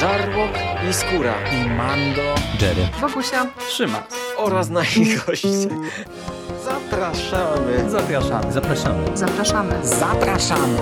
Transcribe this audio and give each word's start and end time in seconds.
Żarłok 0.00 0.50
i 0.90 0.92
Skóra 0.92 1.34
i 1.52 1.70
Mando, 1.70 2.34
Jerry, 2.60 2.88
Wokusia, 3.00 3.46
Trzyma 3.68 4.06
oraz 4.36 4.68
nasi 4.70 5.16
goście. 5.26 5.48
Zapraszamy. 6.64 7.90
Zapraszamy. 7.90 8.52
zapraszamy. 8.52 9.16
zapraszamy. 9.16 9.86
zapraszamy. 9.86 10.78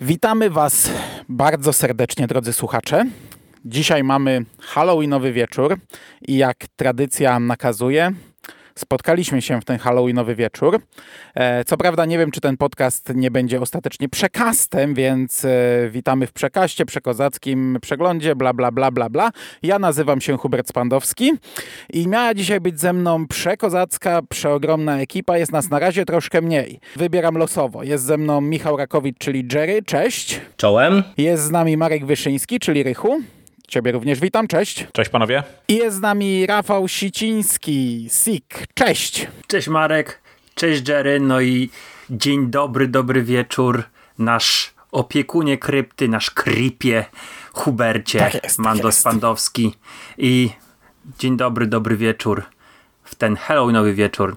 Witamy 0.00 0.50
Was 0.50 0.90
bardzo 1.28 1.72
serdecznie, 1.72 2.26
drodzy 2.26 2.52
słuchacze. 2.52 3.04
Dzisiaj 3.64 4.04
mamy 4.04 4.44
Halloweenowy 4.60 5.32
wieczór 5.32 5.76
i 6.28 6.36
jak 6.36 6.56
tradycja 6.76 7.40
nakazuje, 7.40 8.12
spotkaliśmy 8.74 9.42
się 9.42 9.60
w 9.60 9.64
ten 9.64 9.78
Halloweenowy 9.78 10.34
wieczór. 10.34 10.80
E, 11.34 11.64
co 11.64 11.76
prawda 11.76 12.04
nie 12.04 12.18
wiem, 12.18 12.30
czy 12.30 12.40
ten 12.40 12.56
podcast 12.56 13.12
nie 13.14 13.30
będzie 13.30 13.60
ostatecznie 13.60 14.08
przekastem, 14.08 14.94
więc 14.94 15.44
e, 15.44 15.50
witamy 15.90 16.26
w 16.26 16.32
przekaście, 16.32 16.86
przekozackim 16.86 17.78
przeglądzie, 17.82 18.36
bla, 18.36 18.52
bla, 18.52 18.72
bla, 18.72 18.90
bla, 18.90 19.08
bla. 19.10 19.30
Ja 19.62 19.78
nazywam 19.78 20.20
się 20.20 20.36
Hubert 20.36 20.68
Spandowski 20.68 21.32
i 21.92 22.08
miała 22.08 22.34
dzisiaj 22.34 22.60
być 22.60 22.80
ze 22.80 22.92
mną 22.92 23.26
przekozacka, 23.26 24.22
przeogromna 24.22 25.00
ekipa. 25.00 25.38
Jest 25.38 25.52
nas 25.52 25.70
na 25.70 25.78
razie 25.78 26.04
troszkę 26.04 26.40
mniej. 26.42 26.80
Wybieram 26.96 27.38
losowo. 27.38 27.82
Jest 27.82 28.04
ze 28.04 28.16
mną 28.16 28.40
Michał 28.40 28.76
Rakowicz, 28.76 29.18
czyli 29.18 29.48
Jerry. 29.52 29.82
Cześć. 29.82 30.40
Czołem. 30.56 31.02
Jest 31.18 31.44
z 31.44 31.50
nami 31.50 31.76
Marek 31.76 32.06
Wyszyński, 32.06 32.60
czyli 32.60 32.82
Rychu. 32.82 33.20
Ciebie 33.68 33.92
również 33.92 34.20
witam, 34.20 34.48
cześć. 34.48 34.86
Cześć 34.92 35.10
panowie. 35.10 35.42
I 35.68 35.74
jest 35.76 35.96
z 35.96 36.00
nami 36.00 36.46
Rafał 36.46 36.88
Siciński, 36.88 38.08
Sik. 38.10 38.66
Cześć. 38.74 39.26
Cześć 39.46 39.68
Marek, 39.68 40.20
cześć 40.54 40.88
Jerry, 40.88 41.20
no 41.20 41.40
i 41.40 41.70
dzień 42.10 42.50
dobry, 42.50 42.88
dobry 42.88 43.22
wieczór, 43.22 43.82
nasz 44.18 44.74
opiekunie 44.92 45.58
krypty, 45.58 46.08
nasz 46.08 46.30
krypie, 46.30 47.04
Hubercie, 47.52 48.18
Tak 48.18 48.34
jest, 48.34 48.56
tak 48.56 48.64
Mando 48.64 48.88
jest. 48.88 48.98
Spandowski 48.98 49.74
i 50.18 50.50
dzień 51.18 51.36
dobry, 51.36 51.66
dobry 51.66 51.96
wieczór 51.96 52.42
w 53.04 53.14
ten 53.14 53.36
Halloweenowy 53.36 53.94
wieczór, 53.94 54.36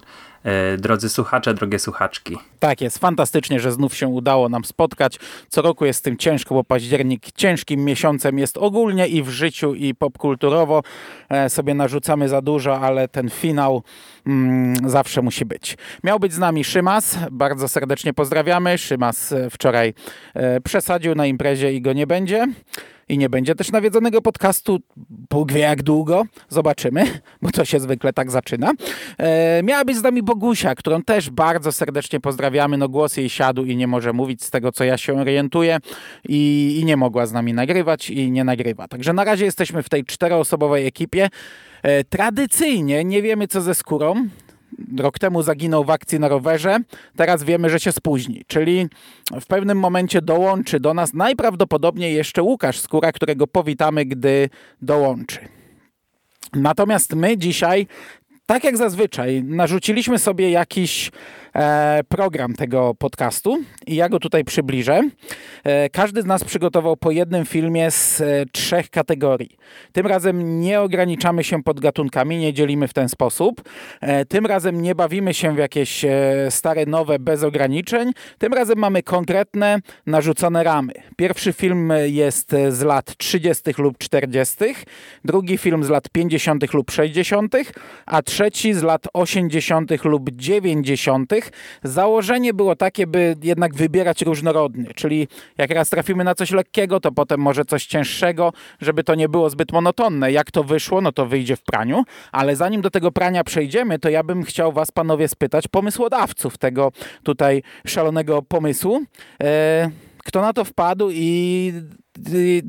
drodzy 0.78 1.08
słuchacze, 1.08 1.54
drogie 1.54 1.78
słuchaczki. 1.78 2.36
Tak 2.58 2.80
jest, 2.80 2.98
fantastycznie, 2.98 3.60
że 3.60 3.72
znów 3.72 3.94
się 3.94 4.08
udało 4.08 4.48
nam 4.48 4.64
spotkać. 4.64 5.18
Co 5.48 5.62
roku 5.62 5.84
jest 5.84 5.98
z 5.98 6.02
tym 6.02 6.16
ciężko, 6.16 6.54
bo 6.54 6.64
październik 6.64 7.32
ciężkim 7.32 7.84
miesiącem 7.84 8.38
jest 8.38 8.56
ogólnie 8.56 9.08
i 9.08 9.22
w 9.22 9.28
życiu, 9.28 9.74
i 9.74 9.94
popkulturowo. 9.94 10.82
E, 11.28 11.50
sobie 11.50 11.74
narzucamy 11.74 12.28
za 12.28 12.42
dużo, 12.42 12.80
ale 12.80 13.08
ten 13.08 13.30
finał 13.30 13.82
mm, 14.26 14.90
zawsze 14.90 15.22
musi 15.22 15.44
być. 15.44 15.76
Miał 16.04 16.18
być 16.18 16.32
z 16.32 16.38
nami 16.38 16.64
Szymas, 16.64 17.18
bardzo 17.30 17.68
serdecznie 17.68 18.14
pozdrawiamy. 18.14 18.78
Szymas 18.78 19.32
e, 19.32 19.50
wczoraj 19.50 19.94
e, 20.34 20.60
przesadził 20.60 21.14
na 21.14 21.26
imprezie 21.26 21.72
i 21.72 21.82
go 21.82 21.92
nie 21.92 22.06
będzie. 22.06 22.46
I 23.08 23.18
nie 23.18 23.28
będzie 23.28 23.54
też 23.54 23.72
nawiedzonego 23.72 24.22
podcastu. 24.22 24.78
Bóg 25.30 25.52
wie 25.52 25.60
jak 25.60 25.82
długo. 25.82 26.22
Zobaczymy, 26.48 27.20
bo 27.42 27.50
to 27.50 27.64
się 27.64 27.80
zwykle 27.80 28.12
tak 28.12 28.30
zaczyna. 28.30 28.72
E, 29.18 29.62
miała 29.62 29.84
być 29.84 29.96
z 29.96 30.02
nami 30.02 30.22
Bogusia, 30.22 30.74
którą 30.74 31.02
też 31.02 31.30
bardzo 31.30 31.72
serdecznie 31.72 32.20
pozdrawiamy. 32.20 32.78
No 32.78 32.88
głos 32.88 33.16
jej 33.16 33.28
siadł 33.28 33.64
i 33.64 33.76
nie 33.76 33.86
może 33.86 34.12
mówić 34.12 34.44
z 34.44 34.50
tego, 34.50 34.72
co 34.72 34.84
ja 34.84 34.98
się 34.98 35.20
orientuję. 35.20 35.78
I, 36.28 36.76
I 36.80 36.84
nie 36.84 36.96
mogła 36.96 37.26
z 37.26 37.32
nami 37.32 37.54
nagrywać 37.54 38.10
i 38.10 38.30
nie 38.30 38.44
nagrywa. 38.44 38.88
Także 38.88 39.12
na 39.12 39.24
razie 39.24 39.44
jesteśmy 39.44 39.82
w 39.82 39.88
tej 39.88 40.04
czteroosobowej 40.04 40.86
ekipie. 40.86 41.28
E, 41.82 42.04
tradycyjnie 42.04 43.04
nie 43.04 43.22
wiemy, 43.22 43.48
co 43.48 43.60
ze 43.60 43.74
skórą. 43.74 44.28
Rok 44.98 45.18
temu 45.18 45.42
zaginął 45.42 45.84
w 45.84 45.90
akcji 45.90 46.20
na 46.20 46.28
rowerze, 46.28 46.78
teraz 47.16 47.42
wiemy, 47.42 47.70
że 47.70 47.80
się 47.80 47.92
spóźni. 47.92 48.44
Czyli 48.46 48.88
w 49.40 49.46
pewnym 49.46 49.78
momencie 49.78 50.22
dołączy 50.22 50.80
do 50.80 50.94
nas 50.94 51.14
najprawdopodobniej 51.14 52.14
jeszcze 52.14 52.42
Łukasz 52.42 52.80
Skóra, 52.80 53.12
którego 53.12 53.46
powitamy, 53.46 54.04
gdy 54.04 54.50
dołączy. 54.82 55.38
Natomiast 56.52 57.14
my 57.14 57.38
dzisiaj, 57.38 57.86
tak 58.46 58.64
jak 58.64 58.76
zazwyczaj, 58.76 59.44
narzuciliśmy 59.44 60.18
sobie 60.18 60.50
jakiś 60.50 61.10
program 62.08 62.54
tego 62.54 62.94
podcastu 62.94 63.58
i 63.86 63.94
ja 63.94 64.08
go 64.08 64.18
tutaj 64.18 64.44
przybliżę. 64.44 65.02
E, 65.64 65.90
każdy 65.90 66.22
z 66.22 66.26
nas 66.26 66.44
przygotował 66.44 66.96
po 66.96 67.10
jednym 67.10 67.46
filmie 67.46 67.90
z 67.90 68.20
e, 68.20 68.24
trzech 68.52 68.90
kategorii. 68.90 69.56
Tym 69.92 70.06
razem 70.06 70.60
nie 70.60 70.80
ograniczamy 70.80 71.44
się 71.44 71.62
pod 71.62 71.80
gatunkami, 71.80 72.38
nie 72.38 72.52
dzielimy 72.52 72.88
w 72.88 72.92
ten 72.92 73.08
sposób. 73.08 73.62
E, 74.00 74.24
tym 74.24 74.46
razem 74.46 74.82
nie 74.82 74.94
bawimy 74.94 75.34
się 75.34 75.54
w 75.54 75.58
jakieś 75.58 76.04
e, 76.04 76.10
stare, 76.50 76.86
nowe, 76.86 77.18
bez 77.18 77.42
ograniczeń. 77.42 78.12
Tym 78.38 78.54
razem 78.54 78.78
mamy 78.78 79.02
konkretne, 79.02 79.78
narzucone 80.06 80.64
ramy. 80.64 80.92
Pierwszy 81.16 81.52
film 81.52 81.92
jest 82.04 82.54
z 82.68 82.82
lat 82.82 83.16
30. 83.16 83.62
lub 83.78 83.98
40., 83.98 84.56
drugi 85.24 85.58
film 85.58 85.84
z 85.84 85.88
lat 85.88 86.08
50. 86.08 86.74
lub 86.74 86.90
60., 86.90 87.54
a 88.06 88.22
trzeci 88.22 88.74
z 88.74 88.82
lat 88.82 89.06
80. 89.12 90.04
lub 90.04 90.30
90. 90.30 91.32
Założenie 91.82 92.54
było 92.54 92.76
takie, 92.76 93.06
by 93.06 93.36
jednak 93.42 93.74
wybierać 93.74 94.22
różnorodny, 94.22 94.94
czyli 94.94 95.28
jak 95.58 95.70
raz 95.70 95.90
trafimy 95.90 96.24
na 96.24 96.34
coś 96.34 96.50
lekkiego, 96.50 97.00
to 97.00 97.12
potem 97.12 97.40
może 97.40 97.64
coś 97.64 97.86
cięższego, 97.86 98.52
żeby 98.80 99.04
to 99.04 99.14
nie 99.14 99.28
było 99.28 99.50
zbyt 99.50 99.72
monotonne. 99.72 100.32
Jak 100.32 100.50
to 100.50 100.64
wyszło, 100.64 101.00
no 101.00 101.12
to 101.12 101.26
wyjdzie 101.26 101.56
w 101.56 101.62
praniu, 101.62 102.04
ale 102.32 102.56
zanim 102.56 102.80
do 102.80 102.90
tego 102.90 103.12
prania 103.12 103.44
przejdziemy, 103.44 103.98
to 103.98 104.08
ja 104.08 104.22
bym 104.22 104.42
chciał 104.42 104.72
was 104.72 104.90
panowie 104.90 105.28
spytać, 105.28 105.68
pomysłodawców 105.68 106.58
tego 106.58 106.92
tutaj 107.22 107.62
szalonego 107.86 108.42
pomysłu, 108.42 109.02
e, 109.42 109.90
kto 110.28 110.40
na 110.40 110.52
to 110.52 110.64
wpadł 110.64 111.10
i 111.12 111.72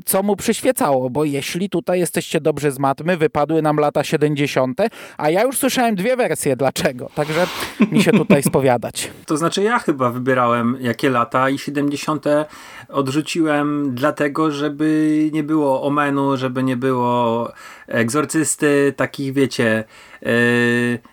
co 0.04 0.22
mu 0.22 0.36
przyświecało, 0.36 1.10
bo 1.10 1.24
jeśli 1.24 1.70
tutaj 1.70 2.00
jesteście 2.00 2.40
dobrze 2.40 2.72
z 2.72 2.78
matmy, 2.78 3.16
wypadły 3.16 3.62
nam 3.62 3.76
lata 3.76 4.04
70., 4.04 4.80
a 5.18 5.30
ja 5.30 5.42
już 5.42 5.58
słyszałem 5.58 5.94
dwie 5.94 6.16
wersje 6.16 6.56
dlaczego, 6.56 7.10
także 7.14 7.46
mi 7.90 8.02
się 8.02 8.12
tutaj 8.12 8.42
spowiadać. 8.50 9.10
To 9.26 9.36
znaczy 9.36 9.62
ja 9.62 9.78
chyba 9.78 10.10
wybierałem 10.10 10.76
jakie 10.80 11.10
lata 11.10 11.50
i 11.50 11.58
70. 11.58 12.24
odrzuciłem 12.88 13.94
dlatego, 13.94 14.50
żeby 14.50 15.30
nie 15.32 15.42
było 15.42 15.82
Omenu, 15.82 16.36
żeby 16.36 16.62
nie 16.62 16.76
było 16.76 17.52
Egzorcysty, 17.86 18.94
takich 18.96 19.32
wiecie, 19.32 19.84
yy, 20.22 20.30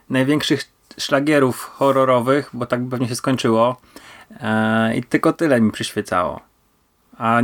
największych 0.09 0.63
szlagierów 0.97 1.63
horrorowych, 1.63 2.49
bo 2.53 2.65
tak 2.65 2.89
pewnie 2.89 3.07
się 3.07 3.15
skończyło. 3.15 3.77
Yy, 4.31 4.95
I 4.95 5.03
tylko 5.03 5.33
tyle 5.33 5.61
mi 5.61 5.71
przyświecało. 5.71 6.39
A 7.17 7.41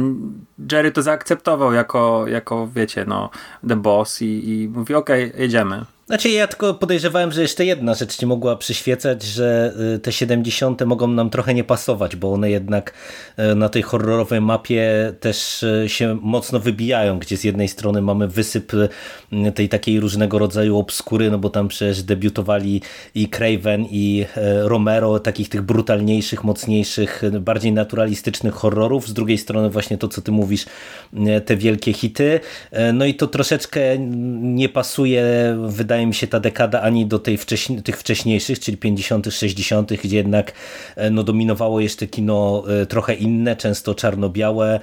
Jerry 0.72 0.92
to 0.92 1.02
zaakceptował 1.02 1.74
jako, 1.74 2.26
jako 2.28 2.68
wiecie, 2.68 3.06
no, 3.08 3.30
The 3.68 3.76
Boss 3.76 4.22
i, 4.22 4.50
i 4.50 4.68
mówi, 4.68 4.96
okej, 4.96 5.32
jedziemy. 5.38 5.86
Znaczy 6.08 6.30
ja 6.30 6.48
tylko 6.48 6.74
podejrzewałem, 6.74 7.32
że 7.32 7.42
jeszcze 7.42 7.66
jedna 7.66 7.94
rzecz 7.94 8.18
ci 8.18 8.26
mogła 8.26 8.56
przyświecać, 8.56 9.24
że 9.24 9.74
y, 9.96 10.00
te 10.00 10.12
70. 10.12 10.86
mogą 10.86 11.08
nam 11.08 11.30
trochę 11.30 11.54
nie 11.54 11.64
pasować, 11.64 12.16
bo 12.16 12.34
one 12.34 12.50
jednak 12.50 12.94
y, 13.40 13.56
na 13.56 13.70
tej 13.70 13.82
horrorowej 13.82 14.42
mapie 14.42 15.14
też 15.20 15.64
y, 15.64 15.86
się 15.88 16.18
mocno 16.22 16.60
wybijają, 16.60 17.20
gdzie 17.20 17.38
z 17.38 17.44
jednej 17.44 17.68
strony 17.68 18.02
mamy 18.02 18.28
wysyp 18.28 18.72
tej 19.56 19.70
takiej 19.70 20.00
różnego 20.00 20.40
rodzaju 20.40 20.78
obskury, 20.78 21.32
no 21.32 21.38
bo 21.38 21.50
tam 21.50 21.68
przecież 21.68 22.04
debiutowali 22.04 22.82
i 23.16 23.30
Craven 23.30 23.86
i 23.92 24.26
Romero, 24.62 25.20
takich 25.20 25.50
tych 25.50 25.62
brutalniejszych, 25.62 26.44
mocniejszych, 26.44 27.22
bardziej 27.40 27.72
naturalistycznych 27.72 28.54
horrorów. 28.54 29.08
Z 29.08 29.14
drugiej 29.14 29.38
strony 29.38 29.70
właśnie 29.70 29.98
to, 29.98 30.08
co 30.08 30.22
ty 30.22 30.32
mówisz, 30.32 30.66
te 31.46 31.58
wielkie 31.58 31.94
hity. 31.94 32.40
No 32.94 33.06
i 33.06 33.16
to 33.16 33.28
troszeczkę 33.28 33.98
nie 34.40 34.70
pasuje, 34.70 35.24
wydaje 35.68 35.93
mi 36.06 36.14
się, 36.14 36.28
ta 36.28 36.40
dekada 36.40 36.82
ani 36.82 37.06
do 37.06 37.20
tej 37.20 37.38
wcześniej, 37.38 37.82
tych 37.82 37.98
wcześniejszych, 37.98 38.60
czyli 38.60 38.78
50., 38.78 39.28
60., 39.32 39.94
gdzie 39.94 40.18
jednak 40.18 40.52
no, 41.12 41.24
dominowało 41.24 41.80
jeszcze 41.80 42.08
kino 42.08 42.64
trochę 42.90 43.14
inne, 43.14 43.56
często 43.56 43.96
czarno-białe, 43.96 44.80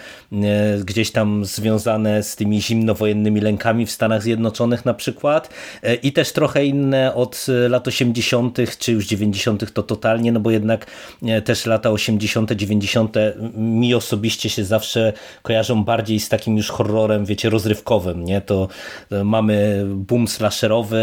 gdzieś 0.84 1.11
tam 1.11 1.44
związane 1.44 2.23
z 2.23 2.37
tymi 2.37 2.62
zimnowojennymi 2.62 3.40
lękami 3.40 3.87
w 3.87 3.90
Stanach 3.90 4.23
Zjednoczonych 4.23 4.84
na 4.84 4.94
przykład 4.94 5.50
i 6.02 6.12
też 6.12 6.32
trochę 6.32 6.64
inne 6.64 7.14
od 7.14 7.46
lat 7.69 7.88
80., 7.88 8.58
czy 8.79 8.93
już 8.93 9.06
90. 9.06 9.73
to 9.73 9.82
totalnie, 9.82 10.32
no 10.32 10.40
bo 10.40 10.50
jednak 10.50 10.87
też 11.44 11.67
lata 11.67 11.90
80., 11.90 12.52
90. 12.52 13.17
mi 13.56 13.94
osobiście 13.94 14.50
się 14.50 14.64
zawsze 14.64 15.12
kojarzą 15.43 15.84
bardziej 15.84 16.20
z 16.20 16.29
takim 16.29 16.56
już 16.56 16.69
horrorem, 16.69 17.25
wiecie, 17.25 17.50
rozrywkowym, 17.50 18.25
nie? 18.25 18.40
To 18.40 18.69
mamy 19.25 19.84
boom 19.87 20.29
slasherowy 20.29 21.00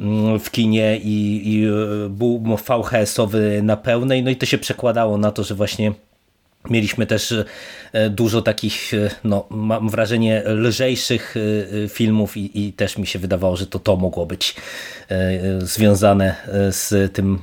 mm, 0.00 0.38
w 0.38 0.50
kinie 0.50 0.98
i, 0.98 1.42
i 1.44 1.66
boom 2.10 2.56
VHS-owy 2.56 3.62
na 3.62 3.76
pełnej, 3.76 4.22
no 4.22 4.30
i 4.30 4.36
to 4.36 4.46
się 4.46 4.58
przekładało 4.58 5.18
na 5.18 5.30
to, 5.30 5.44
że 5.44 5.54
właśnie 5.54 5.92
Mieliśmy 6.70 7.06
też 7.06 7.34
dużo 8.10 8.42
takich, 8.42 8.92
no, 9.24 9.46
mam 9.50 9.88
wrażenie, 9.88 10.42
lżejszych 10.46 11.34
filmów 11.88 12.36
i, 12.36 12.66
i, 12.66 12.72
też 12.72 12.98
mi 12.98 13.06
się 13.06 13.18
wydawało, 13.18 13.56
że 13.56 13.66
to 13.66 13.78
to 13.78 13.96
mogło 13.96 14.26
być 14.26 14.56
związane 15.58 16.34
z 16.70 17.12
tym 17.12 17.38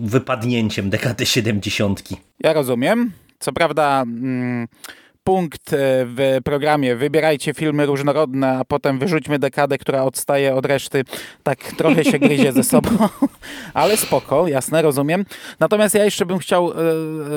wypadnięciem 0.00 0.90
dekady 0.90 1.26
70. 1.26 2.02
Ja 2.40 2.52
rozumiem. 2.52 3.12
Co 3.38 3.52
prawda. 3.52 4.02
Mm 4.02 4.68
punkt 5.24 5.72
e, 5.72 5.76
w 6.06 6.38
programie 6.44 6.96
wybierajcie 6.96 7.54
filmy 7.54 7.86
różnorodne, 7.86 8.58
a 8.58 8.64
potem 8.64 8.98
wyrzućmy 8.98 9.38
dekadę, 9.38 9.78
która 9.78 10.02
odstaje 10.02 10.54
od 10.54 10.66
reszty, 10.66 11.04
tak 11.42 11.58
trochę 11.58 12.04
się 12.04 12.18
gryzie 12.18 12.52
ze 12.52 12.64
sobą, 12.64 12.90
ale 13.74 13.96
spoko, 13.96 14.48
jasne, 14.48 14.82
rozumiem. 14.82 15.24
Natomiast 15.60 15.94
ja 15.94 16.04
jeszcze 16.04 16.26
bym 16.26 16.38
chciał 16.38 16.72
e, 16.72 16.74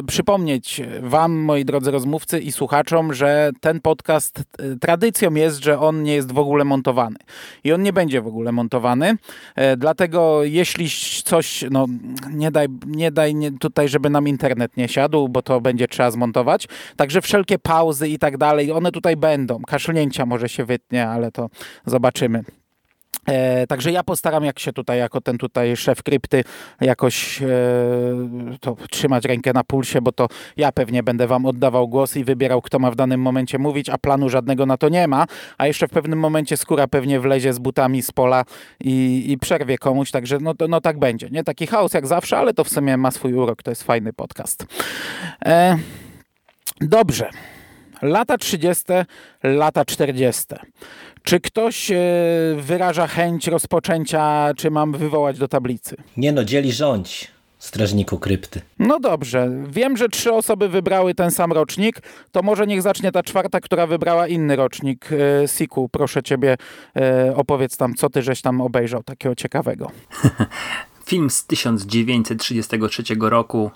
przypomnieć 0.08 0.82
wam, 1.02 1.32
moi 1.32 1.66
drodzy 1.66 1.92
rozmówcy 1.92 2.40
i 2.40 2.52
słuchaczom, 2.52 3.14
że 3.14 3.52
ten 3.62 3.82
podcast 3.82 4.40
e, 4.40 4.76
tradycją 4.76 5.34
jest, 5.34 5.64
że 5.64 5.80
on 5.80 6.04
nie 6.04 6.16
jest 6.16 6.32
w 6.32 6.40
ogóle 6.40 6.64
montowany. 6.64 7.18
I 7.64 7.74
on 7.74 7.84
nie 7.84 7.94
będzie 7.94 8.22
w 8.22 8.28
ogóle 8.28 8.52
montowany, 8.52 9.18
e, 9.56 9.78
dlatego 9.78 10.44
jeśli 10.44 10.90
coś, 11.24 11.64
no 11.72 11.86
nie 12.32 12.52
daj, 12.52 12.68
nie 12.88 13.12
daj 13.12 13.36
nie, 13.36 13.52
tutaj, 13.52 13.90
żeby 13.90 14.10
nam 14.10 14.28
internet 14.28 14.78
nie 14.78 14.88
siadł, 14.88 15.30
bo 15.30 15.42
to 15.42 15.62
będzie 15.62 15.88
trzeba 15.88 16.12
zmontować. 16.12 16.68
Także 16.96 17.22
wszelkie 17.22 17.60
pa 17.60 17.77
pauzy 17.78 18.08
i 18.10 18.20
tak 18.20 18.38
dalej, 18.38 18.72
one 18.72 18.92
tutaj 18.92 19.16
będą. 19.16 19.62
Kaszlnięcia 19.62 20.26
może 20.26 20.50
się 20.50 20.66
wytnie, 20.66 21.08
ale 21.08 21.32
to 21.32 21.50
zobaczymy. 21.86 22.44
E, 23.28 23.68
także 23.68 23.92
ja 23.92 24.04
postaram 24.04 24.44
jak 24.44 24.60
się 24.60 24.74
tutaj, 24.74 25.00
jako 25.00 25.22
ten 25.22 25.38
tutaj 25.38 25.78
szef 25.78 26.04
krypty, 26.04 26.44
jakoś 26.82 27.42
e, 27.42 27.48
to 28.60 28.76
trzymać 28.90 29.26
rękę 29.26 29.54
na 29.54 29.64
pulsie, 29.64 30.02
bo 30.02 30.12
to 30.12 30.28
ja 30.58 30.72
pewnie 30.72 31.04
będę 31.04 31.28
wam 31.28 31.46
oddawał 31.46 31.88
głos 31.88 32.18
i 32.18 32.24
wybierał, 32.24 32.62
kto 32.62 32.80
ma 32.80 32.92
w 32.92 32.96
danym 32.96 33.22
momencie 33.22 33.60
mówić, 33.60 33.90
a 33.90 33.98
planu 33.98 34.30
żadnego 34.30 34.66
na 34.66 34.78
to 34.78 34.90
nie 34.90 35.08
ma. 35.08 35.26
A 35.58 35.68
jeszcze 35.68 35.88
w 35.88 35.92
pewnym 35.92 36.20
momencie 36.20 36.58
skóra 36.58 36.88
pewnie 36.88 37.20
wlezie 37.20 37.54
z 37.54 37.60
butami 37.60 38.02
z 38.02 38.12
pola 38.12 38.44
i, 38.80 39.26
i 39.28 39.38
przerwie 39.38 39.78
komuś, 39.78 40.12
także 40.12 40.38
no, 40.42 40.54
to, 40.54 40.68
no 40.68 40.82
tak 40.82 41.00
będzie. 41.00 41.30
Nie 41.30 41.44
taki 41.44 41.68
chaos 41.68 41.94
jak 41.94 42.08
zawsze, 42.08 42.38
ale 42.38 42.54
to 42.54 42.64
w 42.64 42.70
sumie 42.70 42.98
ma 42.98 43.12
swój 43.12 43.34
urok, 43.34 43.64
to 43.64 43.72
jest 43.72 43.84
fajny 43.84 44.14
podcast. 44.14 44.66
E, 45.46 45.78
dobrze. 46.82 47.30
Lata 48.02 48.38
30., 48.38 48.84
lata 49.44 49.86
40. 49.86 50.44
Czy 51.24 51.40
ktoś 51.40 51.92
e, 51.92 51.96
wyraża 52.58 53.08
chęć 53.08 53.48
rozpoczęcia, 53.48 54.52
czy 54.58 54.72
mam 54.72 54.92
wywołać 54.92 55.38
do 55.38 55.48
tablicy? 55.48 55.96
Nie 56.18 56.32
no, 56.32 56.44
dzieli 56.44 56.72
rządź. 56.72 57.32
Strażniku 57.60 58.20
krypty. 58.20 58.62
No 58.80 59.00
dobrze. 59.00 59.50
Wiem, 59.70 59.98
że 59.98 60.10
trzy 60.10 60.34
osoby 60.34 60.70
wybrały 60.70 61.16
ten 61.16 61.32
sam 61.32 61.52
rocznik. 61.52 62.00
To 62.32 62.42
może 62.42 62.68
niech 62.68 62.82
zacznie 62.82 63.12
ta 63.12 63.24
czwarta, 63.24 63.60
która 63.60 63.88
wybrała 63.88 64.28
inny 64.28 64.56
rocznik. 64.56 65.10
E, 65.44 65.48
Siku, 65.48 65.90
proszę 65.90 66.24
ciebie, 66.24 66.58
e, 66.96 67.34
opowiedz 67.36 67.78
tam, 67.78 67.94
co 67.96 68.10
ty 68.10 68.22
żeś 68.22 68.42
tam 68.42 68.62
obejrzał 68.62 69.04
takiego 69.04 69.36
ciekawego. 69.36 69.92
Film 71.06 71.30
z 71.30 71.46
1933 71.46 73.04
roku 73.20 73.72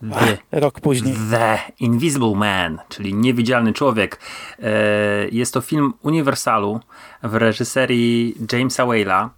The, 0.00 0.60
Rok 0.60 0.80
później. 0.80 1.14
The 1.30 1.58
Invisible 1.80 2.34
Man, 2.34 2.78
czyli 2.88 3.14
Niewidzialny 3.14 3.72
Człowiek. 3.72 4.20
E, 4.62 5.28
jest 5.28 5.54
to 5.54 5.60
film 5.60 5.92
Uniwersalu 6.02 6.80
w 7.22 7.34
reżyserii 7.34 8.34
Jamesa 8.52 8.84
Whale'a 8.84 9.28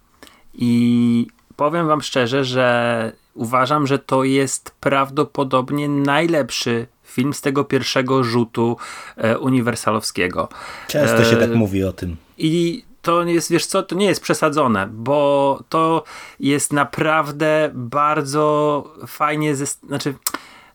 i 0.53 1.27
powiem 1.55 1.87
wam 1.87 2.01
szczerze, 2.01 2.45
że 2.45 3.11
uważam, 3.33 3.87
że 3.87 3.99
to 3.99 4.23
jest 4.23 4.71
prawdopodobnie 4.79 5.89
najlepszy 5.89 6.87
film 7.03 7.33
z 7.33 7.41
tego 7.41 7.63
pierwszego 7.63 8.23
rzutu 8.23 8.77
e, 9.17 9.37
uniwersalowskiego. 9.37 10.49
Często 10.87 11.23
się 11.23 11.35
tak 11.35 11.55
mówi 11.55 11.83
o 11.83 11.93
tym. 11.93 12.15
I 12.37 12.83
to 13.07 13.23
jest, 13.23 13.51
wiesz 13.51 13.65
co, 13.65 13.83
to 13.83 13.95
nie 13.95 14.05
jest 14.05 14.21
przesadzone, 14.21 14.87
bo 14.91 15.59
to 15.69 16.03
jest 16.39 16.73
naprawdę 16.73 17.69
bardzo 17.73 18.83
fajnie, 19.07 19.55
ze, 19.55 19.65
znaczy 19.65 20.13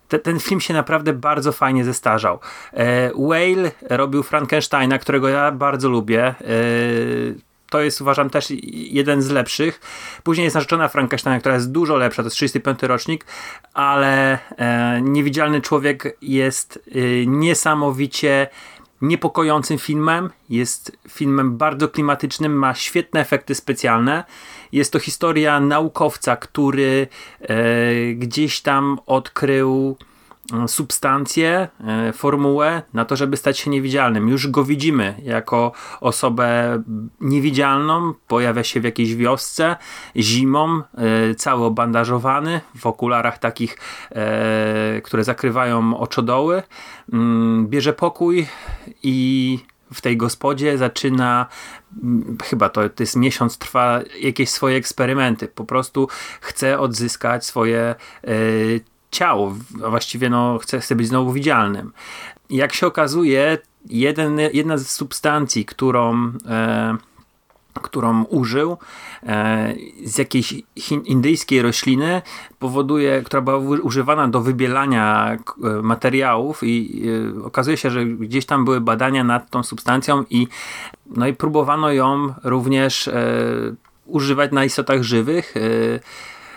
te, 0.09 0.19
ten 0.19 0.41
film 0.41 0.61
się 0.61 0.75
naprawdę 0.75 1.13
bardzo 1.13 1.53
fajnie 1.53 1.85
zestarzał. 1.85 2.39
E, 2.73 3.11
Whale 3.11 3.71
robił 3.81 4.23
Frankensteina, 4.23 4.99
którego 4.99 5.29
ja 5.29 5.51
bardzo 5.51 5.89
lubię. 5.89 6.25
E, 6.25 6.35
to 7.71 7.81
jest 7.81 8.01
uważam 8.01 8.31
też 8.31 8.47
jeden 8.73 9.23
z 9.23 9.31
lepszych. 9.31 9.81
Później 10.23 10.45
jest 10.45 10.55
narzeczona 10.55 10.89
Frankensteina, 10.89 11.41
która 11.41 11.55
jest 11.55 11.73
dużo 11.73 11.97
lepsza, 11.97 12.23
to 12.23 12.27
jest 12.27 12.37
35 12.37 12.83
rocznik, 12.83 13.27
ale 13.75 14.39
e, 14.59 15.01
Niewidzialny 15.03 15.61
Człowiek 15.61 16.17
jest 16.23 16.91
niesamowicie 17.27 18.49
niepokojącym 19.03 19.79
filmem. 19.79 20.31
Jest 20.49 20.99
filmem 21.09 21.57
bardzo 21.57 21.89
klimatycznym, 21.89 22.53
ma 22.55 22.75
świetne 22.75 23.21
efekty 23.21 23.55
specjalne. 23.55 24.25
Jest 24.73 24.93
to 24.93 24.99
historia 24.99 25.61
naukowca, 25.61 26.37
który 26.37 27.07
e, 27.41 27.55
gdzieś 28.15 28.61
tam 28.61 28.99
odkrył 29.07 29.97
substancję, 30.67 31.69
e, 31.81 32.13
formułę 32.13 32.83
na 32.95 33.05
to, 33.05 33.17
żeby 33.17 33.37
stać 33.37 33.59
się 33.59 33.71
niewidzialnym. 33.71 34.29
Już 34.29 34.49
go 34.49 34.65
widzimy 34.65 35.15
jako 35.23 35.73
osobę 36.01 36.83
niewidzialną, 37.21 38.15
pojawia 38.29 38.65
się 38.65 38.81
w 38.81 38.85
jakiejś 38.85 39.15
wiosce 39.15 39.77
zimą, 40.17 40.83
e, 40.95 41.35
cały 41.35 41.65
obandażowany, 41.65 42.61
w 42.79 42.87
okularach 42.87 43.39
takich, 43.39 43.79
które 45.03 45.25
zakrywają 45.25 45.97
oczodoły, 45.99 46.63
mm, 47.13 47.67
bierze 47.67 47.93
pokój 47.93 48.47
i 49.03 49.59
w 49.93 50.01
tej 50.01 50.17
gospodzie 50.17 50.79
zaczyna 50.79 51.47
mm, 52.03 52.39
chyba 52.43 52.69
to, 52.69 52.89
to 52.89 53.03
jest 53.03 53.17
miesiąc, 53.17 53.59
trwa 53.59 54.01
jakieś 54.21 54.51
swoje 54.51 54.77
eksperymenty. 54.77 55.49
Po 55.49 55.65
prostu 55.65 56.09
chce 56.41 56.79
odzyskać 56.79 57.47
swoje 57.47 57.95
ciało, 59.13 59.55
a 59.87 59.91
właściwie 59.91 60.31
no, 60.31 60.59
chce, 60.59 60.81
chce 60.81 60.97
być 60.97 61.09
znowu 61.09 61.33
widzialnym. 61.33 61.93
Jak 62.51 62.73
się 62.73 62.87
okazuje, 62.87 63.59
jeden, 63.87 64.39
jedna 64.53 64.79
z 64.79 64.91
substancji, 64.91 65.65
którą 65.65 66.29
y, 66.29 67.13
którą 67.75 68.25
użył 68.25 68.77
e, 69.23 69.75
z 70.05 70.19
jakiejś 70.19 70.55
indyjskiej 71.05 71.63
rośliny, 71.63 72.23
powoduje, 72.59 73.23
która 73.23 73.43
była 73.43 73.59
używana 73.59 74.29
do 74.29 74.41
wybielania 74.41 75.33
e, 75.33 75.39
materiałów 75.83 76.63
i 76.63 77.03
e, 77.39 77.45
okazuje 77.45 77.77
się, 77.77 77.91
że 77.91 78.05
gdzieś 78.05 78.47
tam 78.47 78.65
były 78.65 78.81
badania 78.81 79.25
nad 79.25 79.51
tą 79.51 79.63
substancją 79.63 80.25
i, 80.31 80.49
no 81.07 81.27
i 81.27 81.35
próbowano 81.35 81.93
ją 81.93 82.35
również 82.45 83.11
używać 84.07 84.53
na 84.53 84.65
istotach 84.65 85.03
żywych. 85.03 85.55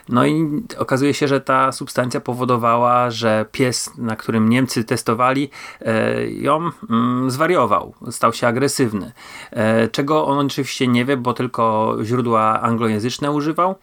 No 0.10 0.26
i 0.26 0.64
okazuje 0.78 1.14
się, 1.14 1.28
że 1.28 1.42
ta 1.42 1.72
substancja 1.72 2.22
powodowała, 2.22 3.12
że 3.12 3.46
pies, 3.52 3.92
na 3.98 4.16
którym 4.16 4.50
Niemcy 4.50 4.84
testowali, 4.84 5.50
e, 5.82 6.28
ją 6.28 6.72
mm, 6.90 7.32
zwariował, 7.32 7.94
stał 8.12 8.34
się 8.34 8.48
agresywny. 8.48 9.12
E, 9.52 9.88
czego 9.88 10.26
on 10.26 10.46
oczywiście 10.46 10.88
nie 10.88 11.06
wie, 11.06 11.18
bo 11.18 11.34
tylko 11.34 11.96
źródła 12.04 12.62
anglojęzyczne 12.62 13.32
używał. 13.32 13.76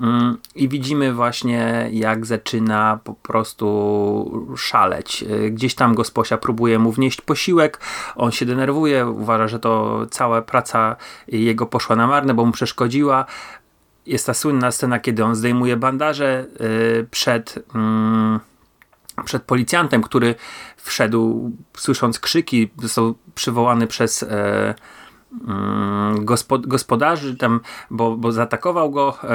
Mm, 0.00 0.36
I 0.54 0.68
widzimy 0.68 1.12
właśnie, 1.12 1.88
jak 1.92 2.26
zaczyna 2.26 2.98
po 3.04 3.14
prostu 3.14 4.54
szaleć. 4.56 5.22
E, 5.22 5.50
gdzieś 5.50 5.74
tam 5.74 5.94
gosposia 5.94 6.36
próbuje 6.36 6.78
mu 6.78 6.92
wnieść 6.92 7.20
posiłek, 7.20 7.80
on 8.16 8.32
się 8.32 8.46
denerwuje, 8.46 9.06
uważa, 9.06 9.48
że 9.48 9.58
to 9.58 10.00
cała 10.10 10.42
praca 10.42 10.96
jego 11.28 11.66
poszła 11.66 11.96
na 11.96 12.06
marne, 12.06 12.34
bo 12.34 12.44
mu 12.44 12.52
przeszkodziła 12.52 13.24
jest 14.06 14.26
ta 14.26 14.34
słynna 14.34 14.70
scena, 14.70 14.98
kiedy 14.98 15.24
on 15.24 15.34
zdejmuje 15.34 15.76
bandaże 15.76 16.46
yy, 16.60 17.06
przed, 17.10 17.56
yy, 19.16 19.24
przed 19.24 19.42
policjantem, 19.42 20.02
który 20.02 20.34
wszedł 20.76 21.52
słysząc 21.76 22.18
krzyki, 22.20 22.70
został 22.82 23.14
przywołany 23.34 23.86
przez 23.86 24.20
yy, 24.22 24.28
gospod, 26.20 26.66
gospodarzy 26.66 27.36
tam, 27.36 27.60
bo, 27.90 28.16
bo 28.16 28.32
zaatakował 28.32 28.90
go, 28.90 29.18
e, 29.24 29.28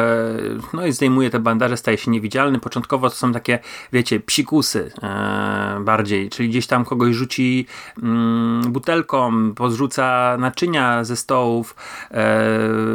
no 0.73 0.85
i 0.85 0.91
zdejmuje 0.91 1.29
te 1.29 1.39
bandaże, 1.39 1.77
staje 1.77 1.97
się 1.97 2.11
niewidzialny. 2.11 2.59
Początkowo 2.59 3.09
to 3.09 3.15
są 3.15 3.33
takie, 3.33 3.59
wiecie, 3.93 4.19
psikusy 4.19 4.91
e, 5.03 5.81
bardziej, 5.81 6.29
czyli 6.29 6.49
gdzieś 6.49 6.67
tam 6.67 6.85
kogoś 6.85 7.15
rzuci 7.15 7.65
mm, 8.03 8.71
butelką, 8.71 9.53
pozrzuca 9.53 10.37
naczynia 10.39 11.03
ze 11.03 11.15
stołów, 11.15 11.75
e, 12.11 12.49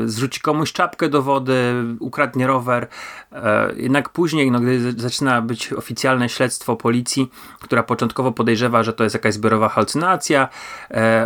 zrzuci 0.05 0.41
komuś 0.41 0.73
czapkę 0.73 1.09
do 1.09 1.23
wody, 1.23 1.85
ukradnie 2.01 2.47
rower. 2.47 2.89
Jednak 3.77 4.09
później, 4.09 4.51
no, 4.51 4.61
gdy 4.61 4.93
zaczyna 4.93 5.43
być 5.43 5.73
oficjalne 5.73 6.29
śledztwo 6.29 6.77
policji, 6.77 7.31
która 7.61 7.83
początkowo 7.83 8.33
podejrzewa, 8.33 8.83
że 8.83 8.93
to 8.93 9.05
jest 9.05 9.15
jakaś 9.15 9.35
zbiorowa 9.35 9.69
halucynacja, 9.69 10.49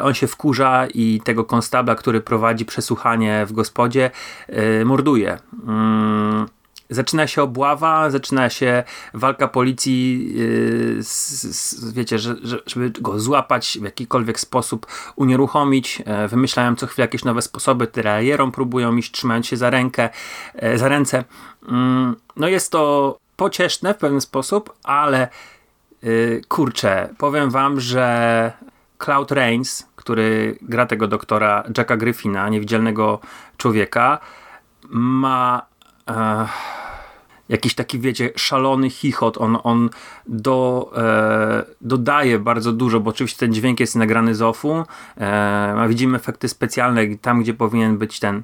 on 0.03 0.15
się 0.15 0.27
wkurza 0.27 0.87
i 0.95 1.21
tego 1.25 1.45
konstabla, 1.71 1.95
który 1.95 2.21
prowadzi 2.21 2.65
przesłuchanie 2.65 3.47
w 3.47 3.53
gospodzie, 3.53 4.11
yy, 4.49 4.85
morduje. 4.85 5.39
Yy, 5.53 6.47
zaczyna 6.91 7.27
się 7.27 7.43
obława, 7.43 8.11
zaczyna 8.11 8.51
się 8.51 8.85
walka 9.15 9.49
policji, 9.49 10.33
yy, 10.35 11.03
z, 11.03 11.43
z, 11.57 11.93
wiecie, 11.93 12.19
że, 12.19 12.37
że, 12.43 12.59
żeby 12.67 12.91
go 12.91 13.21
złapać 13.21 13.79
w 13.81 13.85
jakikolwiek 13.85 14.41
sposób, 14.41 14.87
unieruchomić. 15.17 15.99
Yy, 15.99 16.29
wymyślają 16.29 16.77
co 16.77 16.87
chwilę 16.87 17.05
jakieś 17.05 17.25
nowe 17.25 17.43
sposoby, 17.43 17.87
tyralierą 17.87 18.53
próbują 18.53 18.97
iść, 18.97 19.13
trzymając 19.13 19.47
się 19.47 19.57
za 19.57 19.71
rękę, 19.71 20.09
yy, 20.63 20.79
za 20.79 20.89
ręce. 20.89 21.25
Yy, 21.63 21.75
no 22.37 22.49
jest 22.49 22.73
to 22.73 23.19
pocieszne 23.37 23.95
w 23.95 23.99
pewien 23.99 24.21
sposób, 24.21 24.75
ale 24.83 25.29
yy, 26.03 26.43
kurczę, 26.49 27.15
powiem 27.19 27.51
wam, 27.51 27.81
że 27.81 28.53
Cloud 28.99 29.33
Rains, 29.33 29.87
który 30.01 30.59
gra 30.63 30.87
tego 30.87 31.09
doktora 31.09 31.65
Jacka 31.79 31.97
Griffina, 31.97 32.49
niewidzialnego 32.49 33.21
człowieka, 33.57 34.19
ma 34.91 35.67
e, 36.09 36.47
jakiś 37.51 37.75
taki, 37.75 37.99
wiecie, 37.99 38.31
szalony 38.37 38.91
chichot. 38.91 39.39
On, 39.39 39.59
on 39.63 39.91
do, 40.27 40.91
e, 40.97 41.65
dodaje 41.81 42.39
bardzo 42.39 42.73
dużo, 42.73 43.01
bo 43.01 43.11
oczywiście 43.11 43.39
ten 43.39 43.53
dźwięk 43.53 43.81
jest 43.81 43.97
nagrany 43.97 44.35
z 44.35 44.43
offu, 44.43 44.85
e, 45.21 45.75
a 45.79 45.89
widzimy 45.89 46.17
efekty 46.17 46.49
specjalne 46.49 47.17
tam, 47.17 47.43
gdzie 47.43 47.55
powinien 47.55 47.99
być 47.99 48.21
ten 48.21 48.43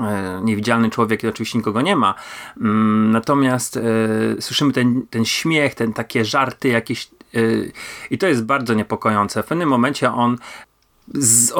e, 0.00 0.40
niewidzialny 0.44 0.90
człowiek 0.90 1.24
i 1.24 1.28
oczywiście 1.28 1.58
nikogo 1.58 1.80
nie 1.80 1.96
ma. 1.96 2.14
Mm, 2.60 3.10
natomiast 3.10 3.76
e, 3.76 3.80
słyszymy 4.40 4.72
ten, 4.72 5.02
ten 5.10 5.24
śmiech, 5.24 5.74
ten 5.74 5.92
takie 5.92 6.24
żarty 6.24 6.68
jakieś 6.68 7.10
i 8.10 8.18
to 8.18 8.26
jest 8.26 8.44
bardzo 8.44 8.74
niepokojące. 8.74 9.42
W 9.42 9.46
pewnym 9.46 9.68
momencie 9.68 10.12
on 10.12 10.36
z, 11.14 11.52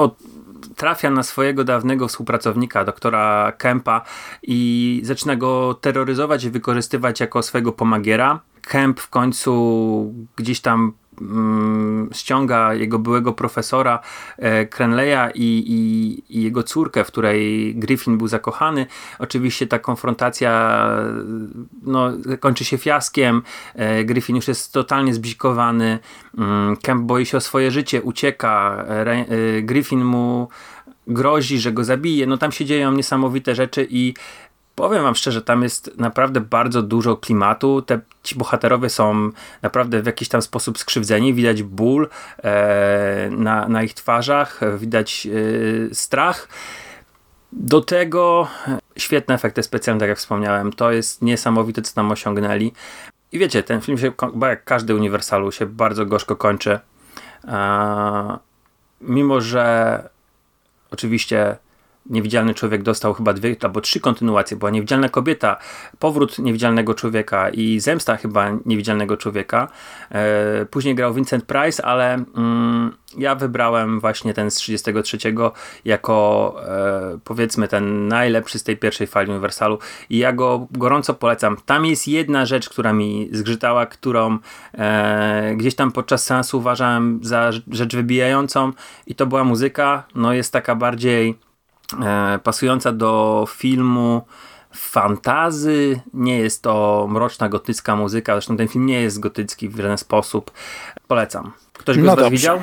trafia 0.77 1.11
na 1.11 1.23
swojego 1.23 1.65
dawnego 1.65 2.09
współpracownika, 2.09 2.85
doktora 2.85 3.53
Kempa 3.59 4.03
i 4.43 5.01
zaczyna 5.05 5.37
go 5.37 5.75
terroryzować 5.81 6.45
i 6.45 6.51
wykorzystywać 6.51 7.21
jako 7.21 7.43
swojego 7.43 7.73
pomagiera. 7.73 8.41
Kemp 8.63 9.01
w 9.01 9.09
końcu 9.09 10.15
gdzieś 10.37 10.61
tam 10.61 10.93
ściąga 12.13 12.75
jego 12.75 12.99
byłego 12.99 13.33
profesora 13.33 14.01
e, 14.39 14.67
Crenleya 14.67 15.31
i, 15.35 15.65
i, 15.67 16.39
i, 16.39 16.43
jego 16.43 16.63
córkę, 16.63 17.05
w 17.05 17.07
której 17.07 17.75
Griffin 17.75 18.19
był 18.19 18.29
zakochany. 18.29 18.87
Oczywiście 19.19 19.67
ta 19.67 19.79
konfrontacja 19.79 20.87
no, 21.83 22.13
kończy 22.41 22.65
się 22.65 22.79
fiaskiem. 22.79 23.43
E, 23.75 24.05
Griffin 24.05 24.37
już 24.37 24.49
jest 24.49 24.73
totalnie 24.73 25.15
zbzikowany. 25.15 25.99
Mm, 26.39 26.77
Kemp 26.77 27.03
boi 27.03 27.27
się 27.27 27.37
o 27.37 27.41
swoje 27.41 27.71
życie, 27.71 28.03
ucieka. 28.03 28.85
E, 28.89 29.63
Griffin 29.63 30.05
mu 30.05 30.49
grozi, 31.07 31.59
że 31.59 31.73
go 31.73 31.85
zabije. 31.85 32.27
No 32.27 32.37
tam 32.39 32.53
się 32.53 32.65
dzieją 32.65 32.93
niesamowite 32.93 33.55
rzeczy 33.55 33.87
i 33.91 34.15
powiem 34.81 35.03
wam 35.03 35.15
szczerze, 35.15 35.43
tam 35.43 35.63
jest 35.63 35.99
naprawdę 35.99 36.41
bardzo 36.41 36.83
dużo 36.83 37.17
klimatu. 37.17 37.83
Te, 37.83 38.01
ci 38.23 38.35
bohaterowie 38.35 38.91
są 38.91 39.31
naprawdę 39.63 40.03
w 40.03 40.07
jakiś 40.07 40.29
tam 40.29 40.43
sposób 40.43 40.79
skrzywdzeni. 40.79 41.35
Widać 41.35 41.63
ból 41.63 42.09
e, 42.43 43.31
na, 43.31 43.69
na 43.69 43.83
ich 43.83 43.95
twarzach, 43.95 44.61
widać 44.79 45.27
e, 45.91 45.95
strach. 45.95 46.49
Do 47.53 47.81
tego 47.81 48.49
świetne 48.97 49.35
efekty 49.35 49.63
specjalne, 49.63 50.01
tak 50.01 50.09
jak 50.09 50.19
wspomniałem. 50.19 50.73
To 50.73 50.93
jest 50.93 51.23
niesamowite, 51.23 51.83
co 51.83 51.95
tam 51.95 52.13
osiągnęli. 52.13 52.73
I 53.33 53.39
wiecie, 53.39 53.63
ten 53.63 53.81
film 53.81 53.99
się, 53.99 54.13
jak 54.43 54.65
każdy 54.65 54.95
Uniwersalu, 54.95 55.53
się 55.53 55.67
bardzo 55.67 56.07
gorzko 56.07 56.37
kończy. 56.37 56.79
E, 57.49 58.39
mimo, 59.01 59.41
że 59.41 60.09
oczywiście 60.91 61.57
Niewidzialny 62.11 62.55
Człowiek 62.55 62.83
dostał 62.83 63.15
chyba 63.15 63.33
dwie 63.33 63.57
albo 63.63 63.81
trzy 63.81 64.01
kontynuacje. 64.01 64.57
Była 64.57 64.71
Niewidzialna 64.71 65.09
Kobieta, 65.09 65.57
Powrót 65.99 66.39
Niewidzialnego 66.39 66.95
Człowieka 66.95 67.51
i 67.51 67.81
Zemsta 67.81 68.17
chyba 68.17 68.51
Niewidzialnego 68.67 69.17
Człowieka. 69.17 69.69
E, 70.11 70.67
później 70.67 70.95
grał 70.95 71.15
Vincent 71.15 71.45
Price, 71.45 71.85
ale 71.85 72.15
mm, 72.15 72.97
ja 73.19 73.35
wybrałem 73.35 74.01
właśnie 74.01 74.35
ten 74.35 74.51
z 74.51 74.55
33 74.55 75.19
jako 75.85 76.57
e, 76.69 77.19
powiedzmy 77.25 77.69
ten 77.69 78.09
najlepszy 78.09 78.59
z 78.59 78.63
tej 78.63 78.77
pierwszej 78.77 79.07
fali 79.07 79.31
Uniwersalu 79.31 79.79
i 80.11 80.19
ja 80.19 80.33
go 80.33 80.67
gorąco 80.71 81.15
polecam. 81.15 81.57
Tam 81.67 81.87
jest 81.87 82.09
jedna 82.09 82.47
rzecz, 82.47 82.69
która 82.69 82.93
mi 82.93 83.29
zgrzytała, 83.33 83.87
którą 83.87 84.39
e, 84.75 85.53
gdzieś 85.57 85.75
tam 85.75 85.93
podczas 85.93 86.25
seansu 86.25 86.59
uważałem 86.59 87.21
za 87.23 87.51
rzecz 87.71 87.97
wybijającą 87.97 88.73
i 89.07 89.15
to 89.15 89.27
była 89.27 89.45
muzyka. 89.45 90.05
No 90.15 90.33
jest 90.33 90.53
taka 90.53 90.75
bardziej 90.75 91.50
pasująca 92.43 92.93
do 92.93 93.45
filmu 93.49 94.23
fantazy, 94.75 96.01
nie 96.15 96.39
jest 96.39 96.63
to 96.63 97.07
mroczna 97.11 97.49
gotycka 97.49 97.97
muzyka, 97.97 98.33
zresztą 98.33 98.57
ten 98.57 98.69
film 98.69 98.87
nie 98.87 99.01
jest 99.01 99.21
gotycki 99.21 99.69
w 99.69 99.77
żaden 99.77 99.99
sposób. 99.99 100.51
Polecam. 101.09 101.53
Ktoś 101.73 101.99
go 101.99 102.05
no 102.05 102.17
z 102.17 102.19
was 102.21 102.31
widział? 102.31 102.63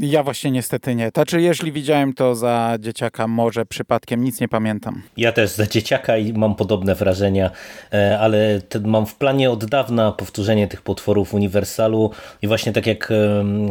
Ja 0.00 0.22
właśnie 0.22 0.50
niestety 0.50 0.94
nie. 0.94 1.10
Znaczy, 1.14 1.40
jeśli 1.40 1.72
widziałem 1.72 2.14
to 2.14 2.34
za 2.34 2.76
dzieciaka, 2.80 3.28
może 3.28 3.66
przypadkiem 3.66 4.24
nic 4.24 4.40
nie 4.40 4.48
pamiętam. 4.48 5.02
Ja 5.16 5.32
też 5.32 5.50
za 5.50 5.66
dzieciaka 5.66 6.16
i 6.16 6.32
mam 6.32 6.54
podobne 6.54 6.94
wrażenia, 6.94 7.50
e, 7.92 8.18
ale 8.18 8.60
mam 8.84 9.06
w 9.06 9.14
planie 9.14 9.50
od 9.50 9.64
dawna 9.64 10.12
powtórzenie 10.12 10.68
tych 10.68 10.82
potworów 10.82 11.34
Uniwersalu 11.34 12.10
i 12.42 12.48
właśnie 12.48 12.72
tak 12.72 12.86
jak 12.86 13.12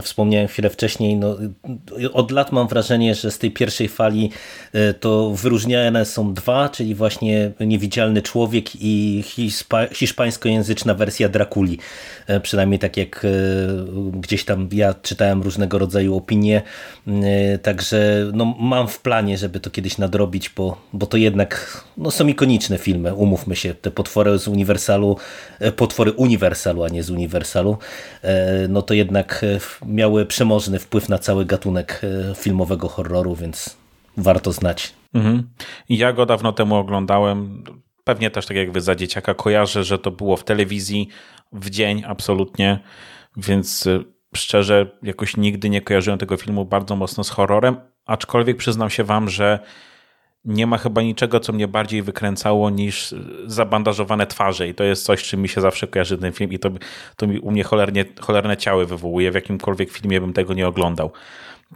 wspomniałem 0.01 0.47
chwilę 0.47 0.69
wcześniej, 0.69 1.15
no, 1.15 1.37
od 2.13 2.31
lat 2.31 2.51
mam 2.51 2.67
wrażenie, 2.67 3.15
że 3.15 3.31
z 3.31 3.39
tej 3.39 3.51
pierwszej 3.51 3.87
fali 3.87 4.31
e, 4.73 4.93
to 4.93 5.31
wyróżniane 5.31 6.05
są 6.05 6.33
dwa, 6.33 6.69
czyli 6.69 6.95
właśnie 6.95 7.51
Niewidzialny 7.59 8.21
Człowiek 8.21 8.65
i 8.75 9.23
hiszpańskojęzyczna 9.93 10.93
wersja 10.93 11.29
Drakuli. 11.29 11.79
E, 12.27 12.39
przynajmniej 12.39 12.79
tak 12.79 12.97
jak 12.97 13.27
gdzieś 14.13 14.45
tam 14.45 14.69
ja 14.71 14.93
czytałem 14.93 15.41
różnego 15.41 15.79
rodzaju 15.79 15.94
rodzaju 15.95 16.15
opinie, 16.15 16.61
y, 17.07 17.59
także 17.59 18.31
no, 18.33 18.45
mam 18.59 18.87
w 18.87 18.99
planie, 18.99 19.37
żeby 19.37 19.59
to 19.59 19.69
kiedyś 19.69 19.97
nadrobić, 19.97 20.49
bo, 20.49 20.77
bo 20.93 21.05
to 21.05 21.17
jednak 21.17 21.83
no, 21.97 22.11
są 22.11 22.27
ikoniczne 22.27 22.77
filmy, 22.77 23.13
umówmy 23.13 23.55
się, 23.55 23.73
te 23.73 23.91
potwory 23.91 24.39
z 24.39 24.47
Uniwersalu, 24.47 25.17
e, 25.59 25.71
potwory 25.71 26.11
Uniwersalu, 26.11 26.83
a 26.83 26.89
nie 26.89 27.03
z 27.03 27.09
Uniwersalu, 27.09 27.77
e, 28.21 28.67
no 28.67 28.81
to 28.81 28.93
jednak 28.93 29.43
e, 29.43 29.59
miały 29.85 30.25
przemożny 30.25 30.79
wpływ 30.79 31.09
na 31.09 31.17
cały 31.17 31.45
gatunek 31.45 32.01
filmowego 32.35 32.87
horroru, 32.87 33.35
więc 33.35 33.77
warto 34.17 34.51
znać. 34.51 34.93
Mhm. 35.13 35.49
Ja 35.89 36.13
go 36.13 36.25
dawno 36.25 36.51
temu 36.51 36.75
oglądałem, 36.75 37.63
pewnie 38.03 38.31
też 38.31 38.45
tak 38.45 38.57
jak 38.57 38.71
wy 38.71 38.81
za 38.81 38.95
dzieciaka 38.95 39.33
kojarzę, 39.33 39.83
że 39.83 39.99
to 39.99 40.11
było 40.11 40.37
w 40.37 40.43
telewizji 40.43 41.07
w 41.51 41.69
dzień 41.69 42.03
absolutnie, 42.07 42.79
więc 43.37 43.87
szczerze 44.35 44.91
jakoś 45.03 45.37
nigdy 45.37 45.69
nie 45.69 45.81
kojarzyłem 45.81 46.19
tego 46.19 46.37
filmu 46.37 46.65
bardzo 46.65 46.95
mocno 46.95 47.23
z 47.23 47.29
horrorem, 47.29 47.75
aczkolwiek 48.05 48.57
przyznam 48.57 48.89
się 48.89 49.03
wam, 49.03 49.29
że 49.29 49.59
nie 50.45 50.67
ma 50.67 50.77
chyba 50.77 51.01
niczego, 51.01 51.39
co 51.39 51.53
mnie 51.53 51.67
bardziej 51.67 52.01
wykręcało 52.01 52.69
niż 52.69 53.15
zabandażowane 53.45 54.27
twarze 54.27 54.67
i 54.67 54.73
to 54.73 54.83
jest 54.83 55.05
coś, 55.05 55.23
czym 55.23 55.41
mi 55.41 55.49
się 55.49 55.61
zawsze 55.61 55.87
kojarzy 55.87 56.17
ten 56.17 56.31
film 56.31 56.51
i 56.51 56.59
to, 56.59 56.69
to 57.15 57.27
mi 57.27 57.39
u 57.39 57.51
mnie 57.51 57.63
cholernie, 57.63 58.05
cholerne 58.21 58.57
ciały 58.57 58.85
wywołuje. 58.85 59.31
W 59.31 59.35
jakimkolwiek 59.35 59.91
filmie 59.91 60.21
bym 60.21 60.33
tego 60.33 60.53
nie 60.53 60.67
oglądał. 60.67 61.11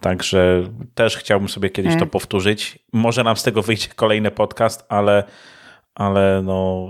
Także 0.01 0.63
też 0.95 1.17
chciałbym 1.17 1.49
sobie 1.49 1.69
kiedyś 1.69 1.91
to 1.91 1.97
mm. 1.97 2.09
powtórzyć. 2.09 2.79
Może 2.93 3.23
nam 3.23 3.37
z 3.37 3.43
tego 3.43 3.61
wyjdzie 3.61 3.87
kolejny 3.95 4.31
podcast, 4.31 4.85
ale, 4.89 5.23
ale 5.95 6.41
no, 6.45 6.87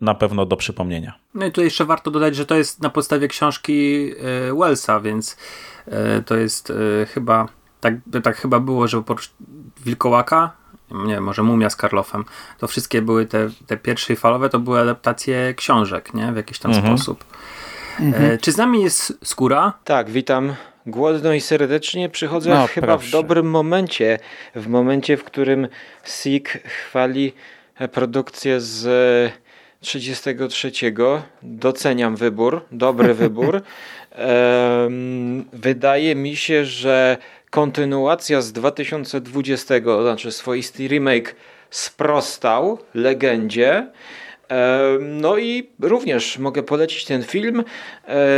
na 0.00 0.14
pewno 0.14 0.46
do 0.46 0.56
przypomnienia. 0.56 1.14
No 1.34 1.46
i 1.46 1.52
tu 1.52 1.62
jeszcze 1.62 1.84
warto 1.84 2.10
dodać, 2.10 2.36
że 2.36 2.46
to 2.46 2.54
jest 2.54 2.82
na 2.82 2.90
podstawie 2.90 3.28
książki 3.28 4.10
e, 4.50 4.54
Wellsa, 4.54 5.00
więc 5.00 5.36
e, 5.86 6.22
to 6.22 6.36
jest 6.36 6.70
e, 6.70 7.06
chyba, 7.06 7.48
tak, 7.80 7.94
tak 8.22 8.36
chyba 8.36 8.60
było, 8.60 8.88
że 8.88 8.98
oprócz 8.98 9.30
Wilkołaka, 9.84 10.52
nie 10.90 11.20
może 11.20 11.42
Mumia 11.42 11.70
z 11.70 11.76
Karlofem, 11.76 12.24
to 12.58 12.68
wszystkie 12.68 13.02
były 13.02 13.26
te, 13.26 13.48
te 13.66 13.76
pierwsze 13.76 14.16
falowe, 14.16 14.48
to 14.48 14.58
były 14.58 14.80
adaptacje 14.80 15.54
książek, 15.54 16.14
nie? 16.14 16.32
W 16.32 16.36
jakiś 16.36 16.58
tam 16.58 16.72
mhm. 16.72 16.98
sposób. 16.98 17.24
Mhm. 18.00 18.38
Czy 18.38 18.52
z 18.52 18.56
nami 18.56 18.82
jest 18.82 19.18
Skóra? 19.24 19.72
Tak, 19.84 20.10
witam 20.10 20.54
głodno 20.86 21.32
i 21.32 21.40
serdecznie. 21.40 22.08
Przychodzę 22.08 22.50
no, 22.50 22.66
chyba 22.66 22.86
proszę. 22.86 23.08
w 23.08 23.10
dobrym 23.10 23.50
momencie, 23.50 24.18
w 24.54 24.68
momencie, 24.68 25.16
w 25.16 25.24
którym 25.24 25.68
Sik 26.04 26.62
chwali 26.64 27.32
produkcję 27.92 28.60
z 28.60 29.32
33. 29.80 30.72
Doceniam 31.42 32.16
wybór, 32.16 32.64
dobry 32.72 33.14
wybór. 33.24 33.62
Wydaje 35.52 36.14
mi 36.14 36.36
się, 36.36 36.64
że 36.64 37.16
kontynuacja 37.50 38.40
z 38.40 38.52
2020, 38.52 39.74
znaczy 40.02 40.32
swoisty 40.32 40.88
remake 40.88 41.34
sprostał 41.70 42.78
legendzie. 42.94 43.86
No 45.00 45.38
i 45.38 45.70
również 45.80 46.38
mogę 46.38 46.62
polecić 46.62 47.04
ten 47.04 47.22
film. 47.22 47.64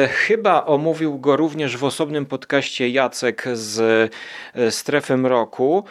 Chyba 0.08 0.64
omówił 0.66 1.18
go 1.18 1.36
również 1.36 1.76
w 1.76 1.84
osobnym 1.84 2.26
podcaście 2.26 2.88
Jacek 2.88 3.44
z 3.52 4.12
Strefy 4.70 5.16
Mroku. 5.16 5.84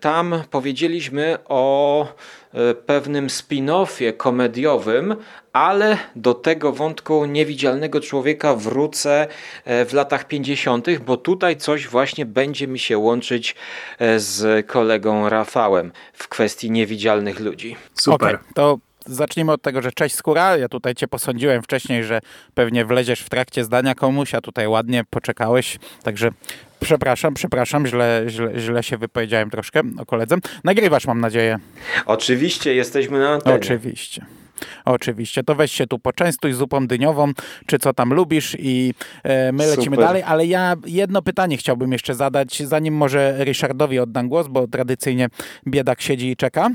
Tam 0.00 0.42
powiedzieliśmy 0.50 1.38
o 1.44 2.06
pewnym 2.86 3.28
spin-offie 3.28 4.16
komediowym, 4.16 5.16
ale 5.52 5.98
do 6.16 6.34
tego 6.34 6.72
wątku 6.72 7.24
niewidzialnego 7.24 8.00
człowieka 8.00 8.54
wrócę 8.54 9.26
e, 9.64 9.84
w 9.84 9.92
latach 9.92 10.28
50., 10.28 10.98
bo 10.98 11.16
tutaj 11.16 11.56
coś 11.56 11.88
właśnie 11.88 12.26
będzie 12.26 12.66
mi 12.66 12.78
się 12.78 12.98
łączyć 12.98 13.54
e, 13.98 14.20
z 14.20 14.66
kolegą 14.66 15.28
Rafałem 15.28 15.92
w 16.12 16.28
kwestii 16.28 16.70
niewidzialnych 16.70 17.40
ludzi. 17.40 17.76
Super. 17.94 18.34
Okay, 18.34 18.52
to 18.54 18.78
zacznijmy 19.06 19.52
od 19.52 19.62
tego, 19.62 19.82
że 19.82 19.92
cześć 19.92 20.14
skóra. 20.14 20.56
Ja 20.56 20.68
tutaj 20.68 20.94
cię 20.94 21.08
posądziłem 21.08 21.62
wcześniej, 21.62 22.04
że 22.04 22.20
pewnie 22.54 22.84
wleziesz 22.84 23.20
w 23.20 23.30
trakcie 23.30 23.64
zdania 23.64 23.94
komuś, 23.94 24.34
a 24.34 24.40
tutaj 24.40 24.68
ładnie 24.68 25.04
poczekałeś. 25.10 25.78
Także 26.02 26.30
przepraszam, 26.80 27.34
przepraszam, 27.34 27.86
źle, 27.86 28.24
źle, 28.28 28.50
źle 28.56 28.82
się 28.82 28.98
wypowiedziałem 28.98 29.50
troszkę 29.50 29.82
o 29.98 30.06
koledze. 30.06 30.36
Nagrywasz, 30.64 31.06
mam 31.06 31.20
nadzieję. 31.20 31.58
Oczywiście, 32.06 32.74
jesteśmy 32.74 33.18
na 33.18 33.28
antenie. 33.28 33.56
Oczywiście. 33.56 34.26
Oczywiście, 34.84 35.42
to 35.42 35.54
weź 35.54 35.72
się 35.72 35.86
tu 35.86 35.98
poczęstuj 35.98 36.52
zupą 36.52 36.86
dyniową, 36.86 37.32
czy 37.66 37.78
co 37.78 37.92
tam 37.92 38.12
lubisz 38.12 38.56
i 38.58 38.94
e, 39.22 39.52
my 39.52 39.66
lecimy 39.66 39.96
Super. 39.96 39.98
dalej, 39.98 40.22
ale 40.22 40.46
ja 40.46 40.74
jedno 40.86 41.22
pytanie 41.22 41.56
chciałbym 41.56 41.92
jeszcze 41.92 42.14
zadać, 42.14 42.62
zanim 42.62 42.94
może 42.94 43.44
Ryszardowi 43.44 43.98
oddam 43.98 44.28
głos, 44.28 44.48
bo 44.48 44.68
tradycyjnie 44.68 45.28
biedak 45.66 46.00
siedzi 46.00 46.30
i 46.30 46.36
czeka. 46.36 46.70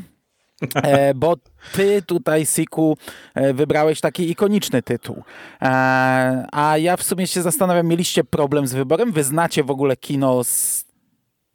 E, 0.75 1.13
bo 1.13 1.35
ty 1.73 2.01
tutaj, 2.01 2.45
Siku, 2.45 2.97
e, 3.35 3.53
wybrałeś 3.53 4.01
taki 4.01 4.31
ikoniczny 4.31 4.81
tytuł. 4.81 5.23
E, 5.61 6.47
a 6.51 6.77
ja 6.77 6.97
w 6.97 7.03
sumie 7.03 7.27
się 7.27 7.41
zastanawiam, 7.41 7.87
mieliście 7.87 8.23
problem 8.23 8.67
z 8.67 8.73
wyborem? 8.73 9.11
Wy 9.11 9.23
znacie 9.23 9.63
w 9.63 9.71
ogóle 9.71 9.97
kino 9.97 10.43
z 10.43 10.85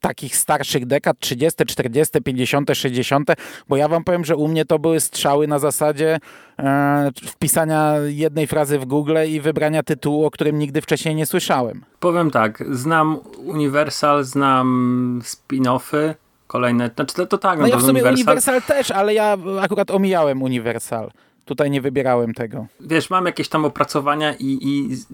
takich 0.00 0.36
starszych 0.36 0.86
dekad, 0.86 1.18
30, 1.18 1.66
40, 1.66 2.22
50, 2.22 2.70
60, 2.74 3.30
bo 3.68 3.76
ja 3.76 3.88
wam 3.88 4.04
powiem, 4.04 4.24
że 4.24 4.36
u 4.36 4.48
mnie 4.48 4.64
to 4.64 4.78
były 4.78 5.00
strzały 5.00 5.46
na 5.46 5.58
zasadzie 5.58 6.18
e, 6.58 7.10
wpisania 7.24 7.94
jednej 8.06 8.46
frazy 8.46 8.78
w 8.78 8.84
Google 8.84 9.16
i 9.28 9.40
wybrania 9.40 9.82
tytułu, 9.82 10.24
o 10.24 10.30
którym 10.30 10.58
nigdy 10.58 10.80
wcześniej 10.80 11.14
nie 11.14 11.26
słyszałem. 11.26 11.84
Powiem 12.00 12.30
tak, 12.30 12.64
znam 12.70 13.18
Universal, 13.44 14.24
znam 14.24 15.20
spin-offy, 15.24 16.14
kolejne, 16.50 16.90
znaczy 16.94 17.14
to, 17.14 17.26
to 17.26 17.38
tak. 17.38 17.58
No, 17.58 17.62
no 17.62 17.68
ja 17.68 17.76
w 17.76 17.80
sumie 17.80 17.92
Universal... 17.92 18.14
Universal 18.14 18.62
też, 18.62 18.90
ale 18.90 19.14
ja 19.14 19.36
akurat 19.60 19.90
omijałem 19.90 20.42
Universal. 20.42 21.10
Tutaj 21.44 21.70
nie 21.70 21.80
wybierałem 21.80 22.34
tego. 22.34 22.66
Wiesz, 22.80 23.10
mam 23.10 23.26
jakieś 23.26 23.48
tam 23.48 23.64
opracowania 23.64 24.34
i, 24.34 24.58
i 24.62 24.96
z, 24.96 25.08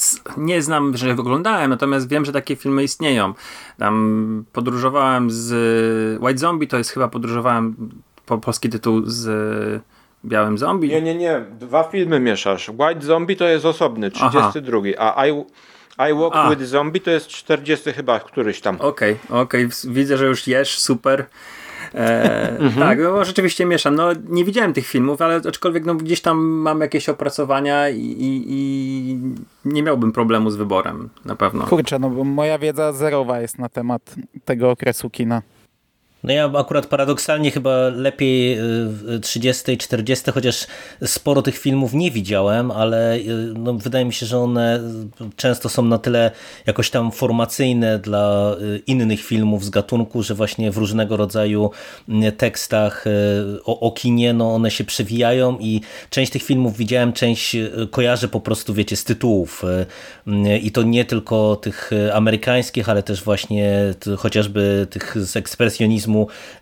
z, 0.00 0.20
nie 0.36 0.62
znam, 0.62 0.96
że 0.96 1.14
wyglądałem, 1.14 1.70
natomiast 1.70 2.08
wiem, 2.08 2.24
że 2.24 2.32
takie 2.32 2.56
filmy 2.56 2.84
istnieją. 2.84 3.34
Tam 3.78 4.44
podróżowałem 4.52 5.30
z 5.30 6.22
White 6.22 6.38
Zombie, 6.38 6.68
to 6.68 6.78
jest 6.78 6.90
chyba 6.90 7.08
podróżowałem 7.08 7.90
po 8.26 8.38
polski 8.38 8.68
tytuł 8.68 9.02
z 9.04 9.82
Białym 10.24 10.58
Zombie. 10.58 10.88
Nie, 10.88 11.02
nie, 11.02 11.14
nie. 11.14 11.44
Dwa 11.60 11.84
filmy 11.84 12.20
mieszasz. 12.20 12.68
White 12.68 13.06
Zombie 13.06 13.36
to 13.36 13.44
jest 13.44 13.64
osobny, 13.64 14.10
32, 14.10 14.78
Aha. 14.98 15.14
a 15.16 15.26
I, 15.26 15.44
I 16.10 16.14
Walk 16.14 16.36
a. 16.36 16.50
with 16.50 16.62
Zombie 16.62 17.00
to 17.00 17.10
jest 17.10 17.28
40 17.28 17.92
chyba 17.92 18.20
któryś 18.20 18.60
tam. 18.60 18.76
Okej, 18.80 19.16
okay, 19.24 19.40
okej. 19.40 19.64
Okay. 19.64 19.92
Widzę, 19.92 20.16
że 20.16 20.26
już 20.26 20.46
jesz, 20.46 20.78
super. 20.78 21.26
E, 21.94 22.58
mhm. 22.58 22.88
Tak, 22.88 22.98
no, 22.98 23.24
rzeczywiście 23.24 23.66
mieszam. 23.66 23.94
No, 23.94 24.08
nie 24.28 24.44
widziałem 24.44 24.72
tych 24.72 24.86
filmów, 24.86 25.22
ale 25.22 25.40
aczkolwiek 25.48 25.84
no, 25.84 25.94
gdzieś 25.94 26.20
tam 26.20 26.38
mam 26.38 26.80
jakieś 26.80 27.08
opracowania 27.08 27.88
i, 27.88 28.00
i, 28.00 28.44
i 28.48 29.18
nie 29.64 29.82
miałbym 29.82 30.12
problemu 30.12 30.50
z 30.50 30.56
wyborem, 30.56 31.08
na 31.24 31.36
pewno. 31.36 31.66
Kurczę, 31.66 31.98
no 31.98 32.10
bo 32.10 32.24
moja 32.24 32.58
wiedza 32.58 32.92
zerowa 32.92 33.40
jest 33.40 33.58
na 33.58 33.68
temat 33.68 34.14
tego 34.44 34.70
okresu 34.70 35.10
kina. 35.10 35.42
No 36.24 36.32
ja 36.32 36.50
akurat 36.58 36.86
paradoksalnie 36.86 37.50
chyba 37.50 37.88
lepiej 37.88 38.58
30 39.22 39.72
i 39.72 39.78
40, 39.78 40.30
chociaż 40.30 40.66
sporo 41.04 41.42
tych 41.42 41.58
filmów 41.58 41.94
nie 41.94 42.10
widziałem, 42.10 42.70
ale 42.70 43.16
y, 43.16 43.54
no, 43.58 43.74
wydaje 43.74 44.04
mi 44.04 44.12
się, 44.12 44.26
że 44.26 44.38
one 44.38 44.80
często 45.36 45.68
są 45.68 45.82
na 45.82 45.98
tyle 45.98 46.30
jakoś 46.66 46.90
tam 46.90 47.12
formacyjne 47.12 47.98
dla 47.98 48.56
y, 48.60 48.82
innych 48.86 49.24
filmów 49.24 49.64
z 49.64 49.70
gatunku, 49.70 50.22
że 50.22 50.34
właśnie 50.34 50.70
w 50.70 50.76
różnego 50.76 51.16
rodzaju 51.16 51.70
y, 52.08 52.32
tekstach 52.32 53.04
o, 53.64 53.80
o 53.80 53.92
kinie, 53.92 54.32
no 54.32 54.54
one 54.54 54.70
się 54.70 54.84
przewijają 54.84 55.58
i 55.60 55.80
część 56.10 56.32
tych 56.32 56.42
filmów 56.42 56.76
widziałem, 56.76 57.12
część 57.12 57.56
kojarzę 57.90 58.28
po 58.28 58.40
prostu, 58.40 58.74
wiecie, 58.74 58.96
z 58.96 59.04
tytułów 59.04 59.62
i 60.62 60.72
to 60.72 60.82
nie 60.82 61.04
tylko 61.04 61.56
tych 61.56 61.90
amerykańskich, 62.12 62.88
ale 62.88 63.02
też 63.02 63.22
właśnie 63.22 63.94
chociażby 64.18 64.86
tych 64.90 65.16
z 65.24 65.36
ekspresjonizmu 65.36 66.11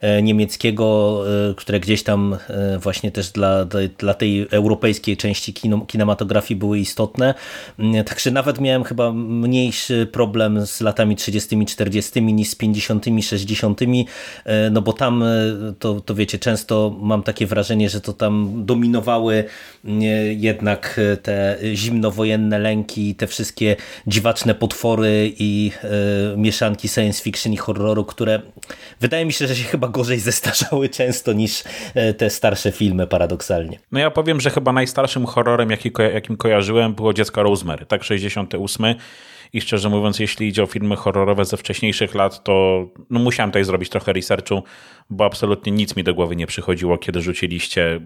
E, 0.01 0.23
niemieckiego, 0.23 1.23
e, 1.51 1.55
które 1.55 1.81
gdzieś 1.81 2.03
tam 2.03 2.37
e, 2.49 2.79
właśnie 2.79 3.11
też 3.11 3.31
dla, 3.31 3.67
dla 3.99 4.15
tej 4.15 4.47
europejskiej 4.51 5.17
części 5.17 5.55
kinematografii 5.87 6.59
były 6.59 6.79
istotne. 6.79 7.35
Mm, 7.79 8.05
także 8.05 8.31
nawet 8.31 8.61
miałem 8.61 8.85
chyba 8.85 9.13
mniejszy 9.13 10.09
problem 10.13 10.67
z 10.67 10.81
latami 10.81 11.17
30 11.17 11.67
40 11.67 12.23
niż 12.23 12.49
z 12.49 12.55
50 12.55 13.05
60 13.23 13.81
no 14.71 14.83
bo 14.83 14.93
tam 14.93 15.25
to, 15.79 16.01
to 16.01 16.15
wiecie, 16.15 16.39
często 16.39 16.97
mam 17.01 17.23
takie 17.23 17.47
wrażenie, 17.47 17.89
że 17.89 18.01
to 18.01 18.13
tam 18.13 18.53
dominowały 18.67 19.45
mm, 19.85 20.01
jednak 20.39 21.01
te 21.23 21.59
zimnowojenne 21.75 22.59
lęki, 22.59 23.15
te 23.15 23.27
wszystkie 23.27 23.77
dziwaczne 24.07 24.55
potwory 24.55 25.33
i 25.39 25.71
mieszanki 26.37 26.89
science 26.89 27.23
fiction 27.23 27.53
i 27.53 27.57
horroru, 27.57 28.05
które 28.05 28.41
wydaje 29.01 29.25
mi 29.25 29.33
się, 29.33 29.40
że 29.49 29.57
się 29.57 29.65
chyba 29.65 29.89
gorzej 29.89 30.19
zestarzały 30.21 30.89
często 30.89 31.33
niż 31.33 31.65
e, 31.95 32.15
te 32.15 32.31
starsze 32.31 32.73
filmy 32.73 33.07
paradoksalnie. 33.07 33.79
No 33.93 34.01
ja 34.01 34.11
powiem, 34.11 34.41
że 34.41 34.51
chyba 34.51 34.73
najstarszym 34.73 35.27
horrorem, 35.27 35.71
jaki, 35.71 35.91
jakim 36.15 36.37
kojarzyłem 36.37 36.95
było 36.95 37.15
Dziecko 37.15 37.43
Rosemary, 37.43 37.87
tak 37.87 38.05
68 38.05 38.95
i 39.53 39.61
szczerze 39.61 39.89
mówiąc, 39.89 40.19
jeśli 40.19 40.49
idzie 40.49 40.63
o 40.63 40.67
filmy 40.67 40.97
horrorowe 40.97 41.45
ze 41.45 41.57
wcześniejszych 41.57 42.15
lat, 42.15 42.45
to 42.45 42.87
no 43.11 43.21
musiałem 43.21 43.51
tutaj 43.51 43.65
zrobić 43.65 43.89
trochę 43.89 44.13
researchu, 44.13 44.63
bo 45.11 45.25
absolutnie 45.25 45.73
nic 45.73 45.97
mi 45.97 46.05
do 46.05 46.15
głowy 46.15 46.37
nie 46.37 46.47
przychodziło, 46.47 46.99
kiedy 46.99 47.23
rzuciliście 47.23 48.01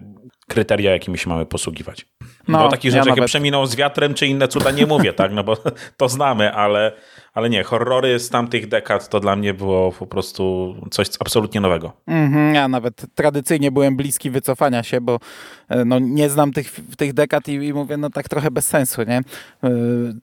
kryteria, 0.47 0.91
jakimi 0.91 1.17
się 1.17 1.29
mamy 1.29 1.45
posługiwać. 1.45 2.05
No, 2.47 2.59
bo 2.59 2.69
takich 2.69 2.93
ja 2.93 2.99
nawet... 2.99 3.17
jak 3.17 3.25
przeminął 3.25 3.65
z 3.65 3.75
wiatrem, 3.75 4.13
czy 4.13 4.27
inne 4.27 4.47
cuda 4.47 4.71
nie 4.71 4.85
mówię, 4.85 5.13
tak, 5.13 5.31
no 5.31 5.43
bo 5.43 5.57
to 5.97 6.09
znamy, 6.09 6.53
ale 6.53 6.91
ale 7.35 7.49
nie, 7.49 7.63
horrory 7.63 8.19
z 8.19 8.29
tamtych 8.29 8.67
dekad 8.67 9.09
to 9.09 9.19
dla 9.19 9.35
mnie 9.35 9.53
było 9.53 9.91
po 9.91 10.07
prostu 10.07 10.75
coś 10.91 11.07
absolutnie 11.19 11.61
nowego. 11.61 11.93
Mm-hmm, 12.07 12.53
ja 12.53 12.67
nawet 12.67 13.05
tradycyjnie 13.15 13.71
byłem 13.71 13.95
bliski 13.95 14.29
wycofania 14.29 14.83
się, 14.83 15.01
bo 15.01 15.19
e, 15.69 15.85
no, 15.85 15.99
nie 15.99 16.29
znam 16.29 16.51
tych, 16.51 16.75
tych 16.97 17.13
dekad 17.13 17.47
i, 17.47 17.53
i 17.53 17.73
mówię, 17.73 17.97
no 17.97 18.09
tak 18.09 18.29
trochę 18.29 18.51
bez 18.51 18.67
sensu, 18.67 19.03
nie? 19.03 19.17
E, 19.17 19.23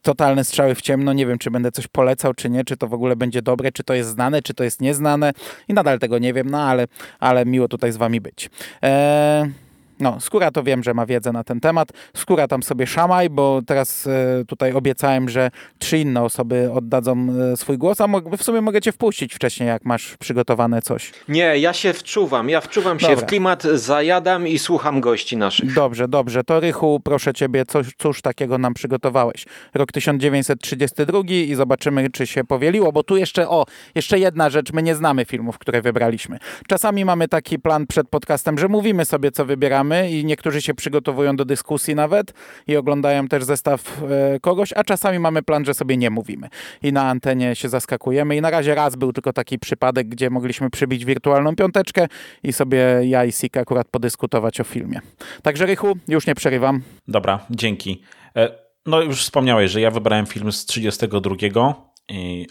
totalne 0.02 0.44
strzały 0.44 0.74
w 0.74 0.82
ciemno, 0.82 1.12
nie 1.12 1.26
wiem, 1.26 1.38
czy 1.38 1.50
będę 1.50 1.72
coś 1.72 1.86
polecał, 1.86 2.34
czy 2.34 2.50
nie, 2.50 2.64
czy 2.64 2.76
to 2.76 2.88
w 2.88 2.94
ogóle 2.94 3.16
będzie 3.16 3.42
dobre, 3.42 3.72
czy 3.72 3.84
to 3.84 3.94
jest 3.94 4.10
znane, 4.10 4.42
czy 4.42 4.54
to 4.54 4.64
jest 4.64 4.80
nieznane 4.80 5.32
i 5.68 5.74
nadal 5.74 5.98
tego 5.98 6.18
nie 6.18 6.32
wiem, 6.32 6.50
no 6.50 6.62
ale, 6.62 6.86
ale 7.20 7.46
miło 7.46 7.68
tutaj 7.68 7.92
z 7.92 7.96
wami 7.96 8.20
być. 8.20 8.50
Eee... 8.82 9.71
No, 10.00 10.20
Skóra 10.20 10.50
to 10.50 10.62
wiem, 10.62 10.82
że 10.82 10.94
ma 10.94 11.06
wiedzę 11.06 11.32
na 11.32 11.44
ten 11.44 11.60
temat. 11.60 11.88
Skóra 12.16 12.48
tam 12.48 12.62
sobie 12.62 12.86
szamaj, 12.86 13.30
bo 13.30 13.60
teraz 13.66 14.06
e, 14.06 14.44
tutaj 14.48 14.72
obiecałem, 14.72 15.28
że 15.28 15.50
trzy 15.78 15.98
inne 15.98 16.22
osoby 16.22 16.70
oddadzą 16.72 17.26
e, 17.52 17.56
swój 17.56 17.78
głos, 17.78 18.00
a 18.00 18.06
w 18.38 18.42
sumie 18.42 18.60
mogę 18.60 18.80
cię 18.80 18.92
wpuścić 18.92 19.34
wcześniej, 19.34 19.68
jak 19.68 19.84
masz 19.84 20.16
przygotowane 20.16 20.82
coś. 20.82 21.12
Nie, 21.28 21.58
ja 21.58 21.72
się 21.72 21.92
wczuwam, 21.92 22.48
ja 22.48 22.60
wczuwam 22.60 23.00
się 23.00 23.16
w 23.16 23.26
klimat, 23.26 23.62
zajadam 23.62 24.48
i 24.48 24.58
słucham 24.58 25.00
gości 25.00 25.36
naszych. 25.36 25.74
Dobrze, 25.74 26.08
dobrze. 26.08 26.44
To 26.44 26.60
Rychu, 26.60 27.00
proszę 27.04 27.34
ciebie, 27.34 27.64
coś, 27.64 27.86
cóż 27.98 28.22
takiego 28.22 28.58
nam 28.58 28.74
przygotowałeś. 28.74 29.46
Rok 29.74 29.92
1932 29.92 31.20
i 31.28 31.54
zobaczymy, 31.54 32.10
czy 32.10 32.26
się 32.26 32.44
powieliło, 32.44 32.92
bo 32.92 33.02
tu 33.02 33.16
jeszcze, 33.16 33.48
o, 33.48 33.66
jeszcze 33.94 34.18
jedna 34.18 34.50
rzecz, 34.50 34.72
my 34.72 34.82
nie 34.82 34.94
znamy 34.94 35.24
filmów, 35.24 35.58
które 35.58 35.82
wybraliśmy. 35.82 36.38
Czasami 36.68 37.04
mamy 37.04 37.28
taki 37.28 37.58
plan 37.58 37.86
przed 37.86 38.08
podcastem, 38.08 38.58
że 38.58 38.68
mówimy 38.68 39.04
sobie, 39.04 39.30
co 39.30 39.44
wybieramy, 39.44 39.91
i 40.00 40.24
niektórzy 40.24 40.62
się 40.62 40.74
przygotowują 40.74 41.36
do 41.36 41.44
dyskusji 41.44 41.94
nawet 41.94 42.32
i 42.66 42.76
oglądają 42.76 43.28
też 43.28 43.44
zestaw 43.44 44.02
e, 44.02 44.40
kogoś, 44.40 44.72
a 44.76 44.84
czasami 44.84 45.18
mamy 45.18 45.42
plan, 45.42 45.64
że 45.64 45.74
sobie 45.74 45.96
nie 45.96 46.10
mówimy 46.10 46.48
i 46.82 46.92
na 46.92 47.02
antenie 47.02 47.56
się 47.56 47.68
zaskakujemy 47.68 48.36
i 48.36 48.40
na 48.40 48.50
razie 48.50 48.74
raz 48.74 48.96
był 48.96 49.12
tylko 49.12 49.32
taki 49.32 49.58
przypadek, 49.58 50.08
gdzie 50.08 50.30
mogliśmy 50.30 50.70
przybić 50.70 51.04
wirtualną 51.04 51.56
piąteczkę 51.56 52.06
i 52.42 52.52
sobie 52.52 53.00
ja 53.02 53.24
i 53.24 53.32
Sik 53.32 53.56
akurat 53.56 53.88
podyskutować 53.88 54.60
o 54.60 54.64
filmie. 54.64 55.00
Także 55.42 55.66
Rychu, 55.66 55.96
już 56.08 56.26
nie 56.26 56.34
przerywam. 56.34 56.82
Dobra, 57.08 57.46
dzięki. 57.50 58.02
E, 58.36 58.48
no 58.86 59.00
już 59.00 59.22
wspomniałeś, 59.22 59.70
że 59.70 59.80
ja 59.80 59.90
wybrałem 59.90 60.26
film 60.26 60.52
z 60.52 60.66
32 60.66 61.92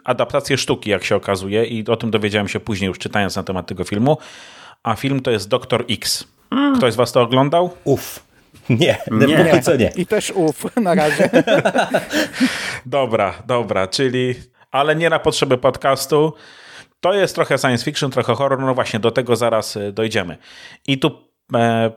adaptację 0.03 0.57
sztuki, 0.57 0.89
jak 0.89 1.03
się 1.03 1.15
okazuje, 1.15 1.65
i 1.65 1.87
o 1.87 1.95
tym 1.95 2.11
dowiedziałem 2.11 2.47
się 2.47 2.59
później, 2.59 2.87
już 2.87 2.99
czytając 2.99 3.35
na 3.35 3.43
temat 3.43 3.67
tego 3.67 3.83
filmu 3.83 4.17
a 4.83 4.95
film 4.95 5.19
to 5.19 5.31
jest 5.31 5.49
Doktor 5.49 5.85
X. 5.89 6.27
Mm. 6.51 6.77
Ktoś 6.77 6.93
z 6.93 6.95
was 6.95 7.11
to 7.11 7.21
oglądał? 7.21 7.69
Uff. 7.83 8.31
Nie, 8.69 8.97
nie. 9.11 9.61
co 9.63 9.75
nie. 9.75 9.91
I 9.95 10.05
też 10.05 10.31
uf 10.35 10.65
na 10.75 10.95
razie. 10.95 11.29
dobra, 12.85 13.33
dobra, 13.45 13.87
czyli 13.87 14.35
ale 14.71 14.95
nie 14.95 15.09
na 15.09 15.19
potrzeby 15.19 15.57
podcastu. 15.57 16.33
To 16.99 17.13
jest 17.13 17.35
trochę 17.35 17.57
science 17.57 17.85
fiction, 17.85 18.11
trochę 18.11 18.35
horror, 18.35 18.59
no 18.59 18.75
właśnie, 18.75 18.99
do 18.99 19.11
tego 19.11 19.35
zaraz 19.35 19.75
y, 19.75 19.91
dojdziemy. 19.91 20.37
I 20.87 20.99
tu 20.99 21.11
e, 21.55 21.91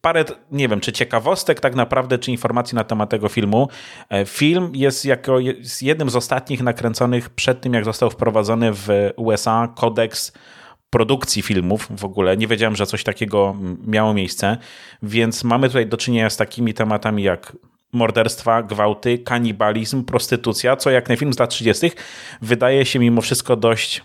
parę, 0.00 0.24
nie 0.50 0.68
wiem, 0.68 0.80
czy 0.80 0.92
ciekawostek 0.92 1.60
tak 1.60 1.74
naprawdę, 1.74 2.18
czy 2.18 2.30
informacji 2.30 2.76
na 2.76 2.84
temat 2.84 3.10
tego 3.10 3.28
filmu. 3.28 3.68
E, 4.10 4.26
film 4.26 4.72
jest 4.74 5.04
jako 5.04 5.38
jest 5.38 5.82
jednym 5.82 6.10
z 6.10 6.16
ostatnich 6.16 6.62
nakręconych 6.62 7.30
przed 7.30 7.60
tym, 7.60 7.74
jak 7.74 7.84
został 7.84 8.10
wprowadzony 8.10 8.72
w 8.72 8.88
USA 9.16 9.68
kodeks 9.76 10.32
produkcji 10.94 11.42
filmów 11.42 11.88
w 11.90 12.04
ogóle. 12.04 12.36
Nie 12.36 12.46
wiedziałem, 12.46 12.76
że 12.76 12.86
coś 12.86 13.04
takiego 13.04 13.56
miało 13.86 14.14
miejsce, 14.14 14.56
więc 15.02 15.44
mamy 15.44 15.68
tutaj 15.68 15.86
do 15.86 15.96
czynienia 15.96 16.30
z 16.30 16.36
takimi 16.36 16.74
tematami 16.74 17.22
jak 17.22 17.56
morderstwa, 17.92 18.62
gwałty, 18.62 19.18
kanibalizm, 19.18 20.04
prostytucja, 20.04 20.76
co 20.76 20.90
jak 20.90 21.08
na 21.08 21.16
film 21.16 21.32
z 21.32 21.38
lat 21.38 21.50
30. 21.50 21.90
wydaje 22.42 22.86
się 22.86 22.98
mimo 22.98 23.20
wszystko 23.20 23.56
dość, 23.56 24.02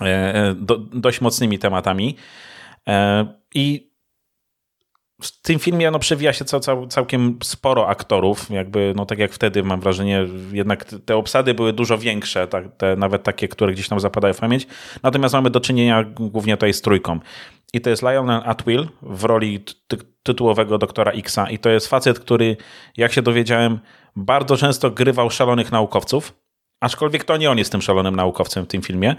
e, 0.00 0.04
e, 0.04 0.54
do, 0.54 0.78
dość 0.78 1.20
mocnymi 1.20 1.58
tematami. 1.58 2.16
I 3.54 3.91
w 5.22 5.42
tym 5.42 5.58
filmie 5.58 5.90
no, 5.90 5.98
przewija 5.98 6.32
się 6.32 6.44
cał, 6.44 6.60
cał, 6.60 6.86
całkiem 6.86 7.38
sporo 7.42 7.88
aktorów, 7.88 8.50
jakby, 8.50 8.92
no 8.96 9.06
tak 9.06 9.18
jak 9.18 9.32
wtedy 9.32 9.62
mam 9.62 9.80
wrażenie, 9.80 10.26
jednak 10.52 10.84
te 11.04 11.16
obsady 11.16 11.54
były 11.54 11.72
dużo 11.72 11.98
większe, 11.98 12.46
tak, 12.48 12.76
te, 12.76 12.96
nawet 12.96 13.22
takie, 13.22 13.48
które 13.48 13.72
gdzieś 13.72 13.88
tam 13.88 14.00
zapadają 14.00 14.34
w 14.34 14.38
pamięć. 14.38 14.66
Natomiast 15.02 15.34
mamy 15.34 15.50
do 15.50 15.60
czynienia 15.60 16.04
głównie 16.04 16.56
tutaj 16.56 16.72
z 16.72 16.82
trójką. 16.82 17.20
I 17.72 17.80
to 17.80 17.90
jest 17.90 18.02
Lionel 18.02 18.42
Atwill 18.44 18.88
w 19.02 19.24
roli 19.24 19.60
ty 19.88 19.96
tytułowego 20.22 20.78
doktora 20.78 21.12
Xa. 21.12 21.50
I 21.50 21.58
to 21.58 21.70
jest 21.70 21.86
facet, 21.88 22.18
który, 22.18 22.56
jak 22.96 23.12
się 23.12 23.22
dowiedziałem, 23.22 23.78
bardzo 24.16 24.56
często 24.56 24.90
grywał 24.90 25.30
szalonych 25.30 25.72
naukowców, 25.72 26.34
aczkolwiek 26.80 27.24
to 27.24 27.36
nie 27.36 27.50
on 27.50 27.58
jest 27.58 27.72
tym 27.72 27.82
szalonym 27.82 28.16
naukowcem 28.16 28.64
w 28.64 28.68
tym 28.68 28.82
filmie. 28.82 29.16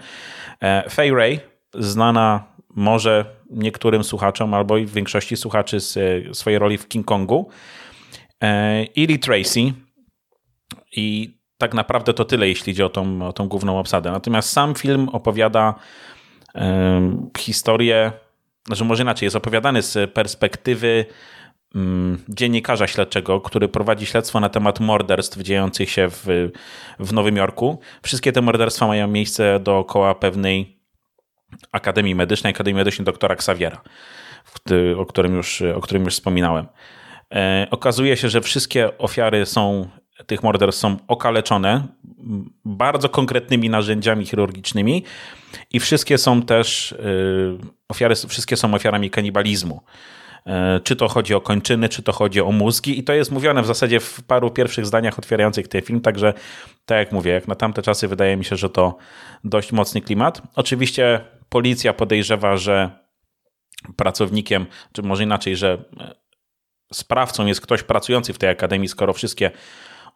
E, 0.62 0.90
Fay 0.90 1.12
Ray, 1.12 1.40
znana 1.74 2.53
może 2.76 3.26
niektórym 3.50 4.04
słuchaczom 4.04 4.54
albo 4.54 4.78
i 4.78 4.86
większości 4.86 5.38
słuchaczy 5.38 5.80
z 5.80 5.98
e, 5.98 6.34
swojej 6.34 6.60
roli 6.60 6.78
w 6.78 6.88
King 6.88 7.06
Kongu. 7.06 7.50
Ili 8.96 9.14
e, 9.14 9.20
Tracy 9.20 9.60
i 10.96 11.38
tak 11.58 11.74
naprawdę 11.74 12.14
to 12.14 12.26
tyle, 12.26 12.48
jeśli 12.48 12.74
chodzi 12.74 12.84
o 12.84 12.90
tą, 12.90 13.28
o 13.28 13.34
tą 13.34 13.48
główną 13.48 13.80
obsadę. 13.80 14.12
Natomiast 14.12 14.50
sam 14.50 14.76
film 14.76 15.10
opowiada 15.10 15.76
um, 16.56 17.30
historię, 17.38 18.12
znaczy 18.68 18.84
może 18.84 19.04
inaczej, 19.04 19.26
jest 19.26 19.36
opowiadany 19.36 19.82
z 19.82 20.14
perspektywy 20.14 21.06
um, 21.76 22.18
dziennikarza 22.30 22.88
śledczego, 22.88 23.42
który 23.42 23.68
prowadzi 23.68 24.06
śledztwo 24.06 24.40
na 24.40 24.50
temat 24.50 24.80
morderstw 24.80 25.38
dziejących 25.38 25.90
się 25.90 26.08
w, 26.10 26.50
w 27.00 27.14
Nowym 27.14 27.38
Jorku. 27.38 27.80
Wszystkie 28.04 28.32
te 28.32 28.42
morderstwa 28.42 28.88
mają 28.88 29.08
miejsce 29.08 29.60
dookoła 29.60 30.16
pewnej 30.16 30.83
Akademii 31.72 32.16
Medycznej, 32.16 32.54
Akademii 32.54 32.76
Medycznej 32.76 33.06
doktora 33.06 33.36
Xaviera, 33.36 33.82
o 34.98 35.06
którym 35.06 35.36
już, 35.36 35.62
o 35.62 35.82
którym 35.82 36.06
już 36.06 36.14
wspominałem. 36.14 36.68
E, 37.34 37.68
okazuje 37.72 38.18
się, 38.18 38.30
że 38.30 38.42
wszystkie 38.42 38.98
ofiary 38.98 39.46
są, 39.46 39.90
tych 40.26 40.44
morderstw 40.44 40.82
są 40.82 40.98
okaleczone 41.08 41.88
bardzo 42.66 43.10
konkretnymi 43.10 43.70
narzędziami 43.70 44.26
chirurgicznymi 44.26 45.04
i 45.72 45.80
wszystkie 45.80 46.18
są 46.18 46.42
też 46.42 46.92
e, 46.92 46.98
ofiary, 47.90 48.16
wszystkie 48.16 48.58
są 48.58 48.74
ofiarami 48.74 49.10
kanibalizmu. 49.10 49.82
E, 50.46 50.80
czy 50.84 50.96
to 50.96 51.08
chodzi 51.08 51.34
o 51.34 51.42
kończyny, 51.42 51.90
czy 51.90 52.04
to 52.04 52.12
chodzi 52.12 52.42
o 52.42 52.52
mózgi, 52.52 53.00
i 53.00 53.04
to 53.04 53.14
jest 53.14 53.32
mówione 53.32 53.62
w 53.62 53.66
zasadzie 53.66 54.00
w 54.00 54.24
paru 54.24 54.52
pierwszych 54.52 54.86
zdaniach 54.86 55.20
otwierających 55.20 55.68
ten 55.68 55.82
film, 55.82 56.02
także 56.02 56.34
tak 56.86 56.98
jak 56.98 57.12
mówię, 57.12 57.32
jak 57.32 57.48
na 57.48 57.56
tamte 57.56 57.82
czasy 57.82 58.08
wydaje 58.08 58.38
mi 58.38 58.46
się, 58.46 58.56
że 58.56 58.70
to 58.70 58.98
dość 59.44 59.72
mocny 59.72 60.02
klimat. 60.02 60.42
Oczywiście 60.56 61.22
policja 61.54 61.94
podejrzewa, 61.94 62.58
że 62.58 62.90
pracownikiem, 63.96 64.66
czy 64.94 65.02
może 65.02 65.24
inaczej, 65.24 65.56
że 65.56 65.86
e, 66.00 66.16
sprawcą 66.94 67.46
jest 67.46 67.62
ktoś 67.62 67.84
pracujący 67.84 68.34
w 68.34 68.38
tej 68.38 68.50
akademii, 68.50 68.88
skoro 68.88 69.14
wszystkie 69.14 69.52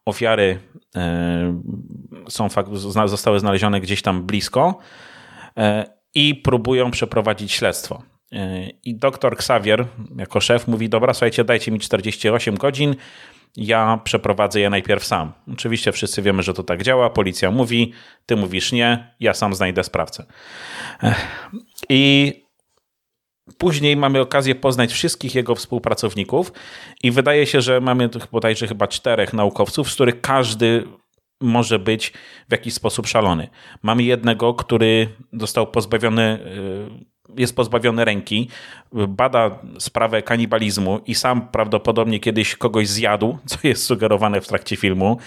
ofiary 0.06 0.60
e, 0.96 1.62
są, 2.30 2.48
zostały 3.06 3.40
znalezione 3.40 3.82
gdzieś 3.82 4.02
tam 4.02 4.24
blisko 4.24 4.80
i 6.14 6.36
próbują 6.36 6.92
przeprowadzić 6.92 7.52
śledztwo. 7.52 8.04
I 8.84 8.96
doktor 8.96 9.34
Xavier, 9.34 9.86
jako 10.18 10.40
szef, 10.40 10.68
mówi: 10.68 10.90
Dobra, 10.90 11.14
słuchajcie, 11.14 11.44
dajcie 11.44 11.72
mi 11.72 11.80
48 11.80 12.56
godzin, 12.56 12.96
ja 13.58 14.00
przeprowadzę 14.04 14.60
je 14.60 14.70
najpierw 14.70 15.06
sam. 15.06 15.32
Oczywiście 15.54 15.92
wszyscy 15.92 16.22
wiemy, 16.22 16.44
że 16.44 16.54
to 16.54 16.64
tak 16.64 16.84
działa. 16.84 17.10
Policja 17.10 17.52
mówi, 17.52 17.94
ty 18.26 18.36
mówisz 18.36 18.72
nie, 18.72 19.16
ja 19.20 19.34
sam 19.34 19.54
znajdę 19.54 19.84
sprawcę. 19.84 20.26
I 21.90 22.34
później 23.58 23.98
mamy 23.98 24.22
okazję 24.22 24.56
poznać 24.56 24.94
wszystkich 24.94 25.36
jego 25.36 25.56
współpracowników, 25.56 26.52
i 27.04 27.12
wydaje 27.12 27.46
się, 27.46 27.62
że 27.62 27.82
mamy 27.82 28.10
bodajże 28.32 28.68
chyba 28.68 28.88
czterech 28.88 29.34
naukowców, 29.34 29.92
z 29.92 29.96
których 29.96 30.22
każdy 30.22 30.88
może 31.42 31.80
być 31.80 32.14
w 32.50 32.52
jakiś 32.52 32.74
sposób 32.74 33.08
szalony. 33.08 33.48
Mamy 33.84 34.04
jednego, 34.04 34.54
który 34.54 35.10
został 35.34 35.68
pozbawiony 35.68 36.40
y, 37.02 37.06
jest 37.38 37.56
pozbawiony 37.56 38.06
ręki, 38.06 38.50
bada 38.94 39.60
sprawę 39.80 40.22
kanibalizmu 40.22 41.00
i 41.06 41.16
sam 41.16 41.48
prawdopodobnie 41.48 42.20
kiedyś 42.20 42.56
kogoś 42.56 42.88
zjadł, 42.88 43.38
co 43.46 43.58
jest 43.64 43.84
sugerowane 43.84 44.42
w 44.42 44.48
trakcie 44.48 44.76
filmu. 44.76 45.18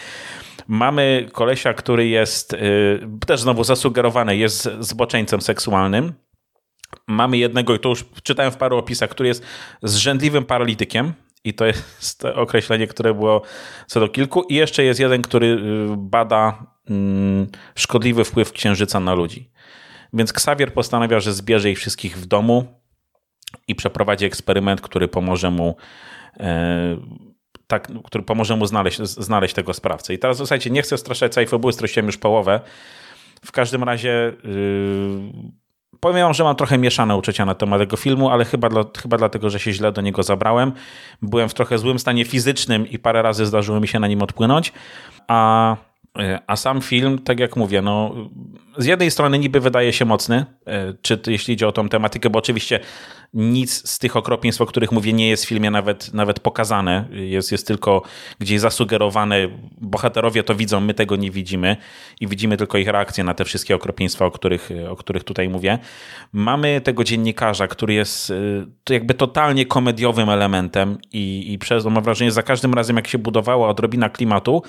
Mamy 0.68 1.28
kolesia, 1.32 1.74
który 1.74 2.08
jest 2.08 2.52
y, 2.52 2.58
też 3.26 3.40
znowu 3.40 3.64
zasugerowany, 3.64 4.36
jest 4.36 4.68
zboczeńcem 4.80 5.40
seksualnym. 5.40 6.12
Mamy 7.06 7.38
jednego, 7.38 7.74
i 7.74 7.78
to 7.78 7.88
już 7.88 8.04
czytałem 8.22 8.52
w 8.52 8.56
paru 8.56 8.78
opisach, 8.78 9.10
który 9.10 9.28
jest 9.28 9.42
zrzędliwym 9.82 10.44
paralitykiem, 10.44 11.12
i 11.44 11.54
to 11.54 11.66
jest 11.66 12.24
określenie, 12.24 12.86
które 12.86 13.14
było 13.14 13.42
co 13.86 14.00
do 14.00 14.08
kilku. 14.08 14.42
I 14.42 14.54
jeszcze 14.54 14.84
jest 14.84 15.00
jeden, 15.00 15.22
który 15.22 15.46
y, 15.46 15.58
bada 15.96 16.66
mm, 16.90 17.46
szkodliwy 17.74 18.24
wpływ 18.24 18.52
księżyca 18.52 19.00
na 19.00 19.14
ludzi. 19.14 19.50
Więc 20.12 20.30
Xavier 20.30 20.72
postanawia, 20.72 21.20
że 21.20 21.32
zbierze 21.32 21.70
ich 21.70 21.78
wszystkich 21.78 22.18
w 22.18 22.26
domu 22.26 22.64
i 23.68 23.74
przeprowadzi 23.74 24.24
eksperyment, 24.24 24.80
który 24.80 25.08
pomoże 25.08 25.50
mu 25.50 25.76
e, 26.40 26.96
tak, 27.66 27.88
który 28.04 28.24
pomoże 28.24 28.56
mu 28.56 28.66
znaleźć, 28.66 28.98
znaleźć 28.98 29.54
tego 29.54 29.74
sprawcę. 29.74 30.14
I 30.14 30.18
teraz 30.18 30.36
słuchajcie, 30.36 30.70
nie 30.70 30.82
chcę 30.82 30.98
straszać 30.98 31.32
całej 31.32 31.48
fabuły, 31.48 31.72
straciłem 31.72 32.06
już 32.06 32.16
połowę. 32.16 32.60
W 33.44 33.52
każdym 33.52 33.84
razie 33.84 34.32
yy, 34.44 35.50
powiem 36.00 36.34
że 36.34 36.44
mam 36.44 36.56
trochę 36.56 36.78
mieszane 36.78 37.16
uczucia 37.16 37.44
na 37.44 37.54
temat 37.54 37.80
tego 37.80 37.96
filmu, 37.96 38.30
ale 38.30 38.44
chyba, 38.44 38.68
dla, 38.68 38.84
chyba 39.02 39.16
dlatego, 39.16 39.50
że 39.50 39.60
się 39.60 39.72
źle 39.72 39.92
do 39.92 40.00
niego 40.00 40.22
zabrałem. 40.22 40.72
Byłem 41.22 41.48
w 41.48 41.54
trochę 41.54 41.78
złym 41.78 41.98
stanie 41.98 42.24
fizycznym 42.24 42.88
i 42.88 42.98
parę 42.98 43.22
razy 43.22 43.46
zdarzyło 43.46 43.80
mi 43.80 43.88
się 43.88 44.00
na 44.00 44.08
nim 44.08 44.22
odpłynąć, 44.22 44.72
a 45.28 45.76
a 46.46 46.56
sam 46.56 46.80
film, 46.80 47.18
tak 47.18 47.40
jak 47.40 47.56
mówię, 47.56 47.82
no, 47.82 48.14
z 48.78 48.86
jednej 48.86 49.10
strony 49.10 49.38
niby 49.38 49.60
wydaje 49.60 49.92
się 49.92 50.04
mocny, 50.04 50.44
e, 50.66 50.94
czy 51.02 51.20
jeśli 51.26 51.54
idzie 51.54 51.68
o 51.68 51.72
tą 51.72 51.88
tematykę, 51.88 52.30
bo 52.30 52.38
oczywiście 52.38 52.80
nic 53.34 53.90
z 53.90 53.98
tych 53.98 54.16
okropieństw, 54.16 54.60
o 54.60 54.66
których 54.66 54.92
mówię, 54.92 55.12
nie 55.12 55.28
jest 55.28 55.44
w 55.44 55.48
filmie 55.48 55.70
nawet, 55.70 56.14
nawet 56.14 56.40
pokazane. 56.40 57.08
Jest, 57.10 57.52
jest 57.52 57.66
tylko 57.66 58.02
gdzieś 58.38 58.60
zasugerowane. 58.60 59.36
Bohaterowie 59.80 60.42
to 60.42 60.54
widzą, 60.54 60.80
my 60.80 60.94
tego 60.94 61.16
nie 61.16 61.30
widzimy 61.30 61.76
i 62.20 62.26
widzimy 62.26 62.56
tylko 62.56 62.78
ich 62.78 62.88
reakcję 62.88 63.24
na 63.24 63.34
te 63.34 63.44
wszystkie 63.44 63.74
okropieństwa, 63.74 64.26
o 64.26 64.30
których, 64.30 64.70
o 64.88 64.96
których 64.96 65.24
tutaj 65.24 65.48
mówię. 65.48 65.78
Mamy 66.32 66.80
tego 66.80 67.04
dziennikarza, 67.04 67.66
który 67.66 67.94
jest 67.94 68.30
e, 68.90 68.92
jakby 68.94 69.14
totalnie 69.14 69.66
komediowym 69.66 70.28
elementem 70.28 70.98
i, 71.12 71.52
i 71.52 71.58
przez, 71.58 71.84
mam 71.84 72.04
wrażenie, 72.04 72.32
za 72.32 72.42
każdym 72.42 72.74
razem, 72.74 72.96
jak 72.96 73.08
się 73.08 73.18
budowała 73.18 73.68
odrobina 73.68 74.08
klimatu, 74.08 74.62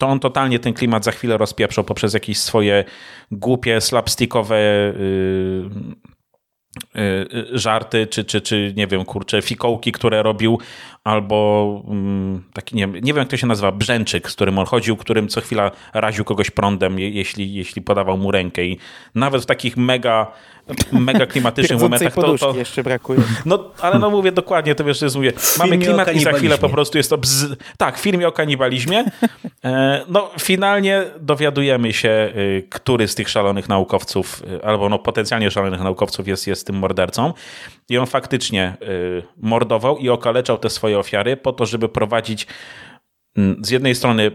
to 0.00 0.06
on 0.06 0.20
totalnie 0.20 0.58
ten 0.58 0.74
klimat 0.74 1.04
za 1.04 1.12
chwilę 1.12 1.38
rozpieprzał 1.38 1.84
poprzez 1.84 2.14
jakieś 2.14 2.38
swoje 2.38 2.84
głupie, 3.30 3.80
slapstickowe 3.80 4.56
yy, 6.94 7.26
żarty, 7.52 8.06
czy, 8.06 8.24
czy, 8.24 8.40
czy 8.40 8.72
nie 8.76 8.86
wiem, 8.86 9.04
kurczę, 9.04 9.42
fikołki, 9.42 9.92
które 9.92 10.22
robił, 10.22 10.58
albo 11.04 11.82
yy, 11.88 12.40
taki, 12.52 12.76
nie, 12.76 12.86
nie 12.86 13.00
wiem 13.00 13.16
jak 13.16 13.28
to 13.28 13.36
się 13.36 13.46
nazywa, 13.46 13.72
brzęczyk, 13.72 14.30
z 14.30 14.34
którym 14.34 14.58
on 14.58 14.66
chodził, 14.66 14.96
którym 14.96 15.28
co 15.28 15.40
chwila 15.40 15.70
raził 15.94 16.24
kogoś 16.24 16.50
prądem, 16.50 16.98
jeśli, 16.98 17.54
jeśli 17.54 17.82
podawał 17.82 18.18
mu 18.18 18.30
rękę 18.30 18.64
i 18.64 18.78
nawet 19.14 19.42
w 19.42 19.46
takich 19.46 19.76
mega 19.76 20.32
mega 20.92 21.26
klimatycznych 21.26 21.80
momentach. 21.80 22.14
To, 22.14 22.38
to 22.38 22.54
jeszcze 22.54 22.82
brakuje. 22.82 23.20
No, 23.46 23.70
ale 23.80 23.98
no 23.98 24.10
mówię 24.10 24.32
dokładnie, 24.32 24.74
to 24.74 24.84
wiesz, 24.84 25.02
jest, 25.02 25.16
mówię, 25.16 25.32
mamy 25.58 25.78
klimat 25.78 26.14
i 26.14 26.20
za 26.20 26.32
chwilę 26.32 26.58
po 26.58 26.68
prostu 26.68 26.98
jest 26.98 27.10
to 27.10 27.18
bzz... 27.18 27.56
Tak, 27.76 27.98
w 27.98 28.00
filmie 28.00 28.28
o 28.28 28.32
kanibalizmie. 28.32 29.04
E, 29.64 30.04
no, 30.08 30.30
finalnie 30.40 31.04
dowiadujemy 31.20 31.92
się, 31.92 32.32
y, 32.36 32.66
który 32.70 33.08
z 33.08 33.14
tych 33.14 33.28
szalonych 33.28 33.68
naukowców, 33.68 34.42
y, 34.42 34.64
albo 34.64 34.88
no 34.88 34.98
potencjalnie 34.98 35.50
szalonych 35.50 35.80
naukowców 35.80 36.28
jest, 36.28 36.46
jest 36.46 36.66
tym 36.66 36.76
mordercą. 36.76 37.32
I 37.90 37.98
on 37.98 38.06
faktycznie 38.06 38.76
y, 38.82 39.22
mordował 39.36 39.98
i 39.98 40.08
okaleczał 40.08 40.58
te 40.58 40.70
swoje 40.70 40.98
ofiary 40.98 41.36
po 41.36 41.52
to, 41.52 41.66
żeby 41.66 41.88
prowadzić 41.88 42.46
mm, 43.36 43.64
z 43.64 43.70
jednej 43.70 43.94
strony 43.94 44.30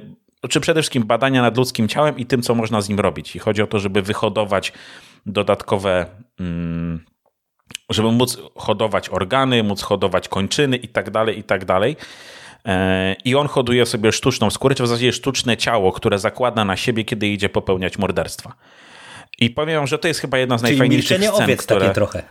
czy 0.50 0.60
przede 0.60 0.82
wszystkim 0.82 1.04
badania 1.04 1.42
nad 1.42 1.58
ludzkim 1.58 1.88
ciałem 1.88 2.18
i 2.18 2.26
tym, 2.26 2.42
co 2.42 2.56
można 2.56 2.82
z 2.82 2.90
nim 2.90 3.00
robić. 3.00 3.36
I 3.36 3.40
chodzi 3.40 3.62
o 3.62 3.68
to, 3.68 3.80
żeby 3.80 4.02
wyhodować 4.02 4.74
dodatkowe, 5.26 6.06
mm, 6.40 7.06
żeby 7.90 8.12
móc 8.12 8.38
hodować 8.56 9.10
organy, 9.10 9.64
móc 9.64 9.82
hodować 9.82 10.28
kończyny 10.28 10.78
i 10.78 10.88
tak 10.88 11.12
dalej, 11.12 11.40
i 11.40 11.44
tak 11.44 11.66
dalej. 11.66 11.96
E, 12.66 13.16
I 13.26 13.36
on 13.36 13.48
hoduje 13.48 13.86
sobie 13.86 14.12
sztuczną 14.12 14.50
skórę, 14.50 14.76
czy 14.76 14.84
w 14.84 14.88
zasadzie 14.88 15.14
sztuczne 15.14 15.58
ciało, 15.58 15.92
które 15.92 16.20
zakłada 16.20 16.66
na 16.66 16.78
siebie, 16.78 17.04
kiedy 17.04 17.28
idzie 17.28 17.50
popełniać 17.50 17.98
morderstwa. 17.98 18.56
I 19.40 19.50
powiem, 19.50 19.88
że 19.88 20.00
to 20.00 20.08
jest 20.08 20.20
chyba 20.20 20.38
jedna 20.38 20.58
z 20.58 20.62
Czyli 20.62 20.72
najfajniejszych 20.72 21.18
scen, 21.18 21.44
owiec 21.44 21.64
które... 21.64 21.80
takie 21.80 21.94
trochę. 21.94 22.24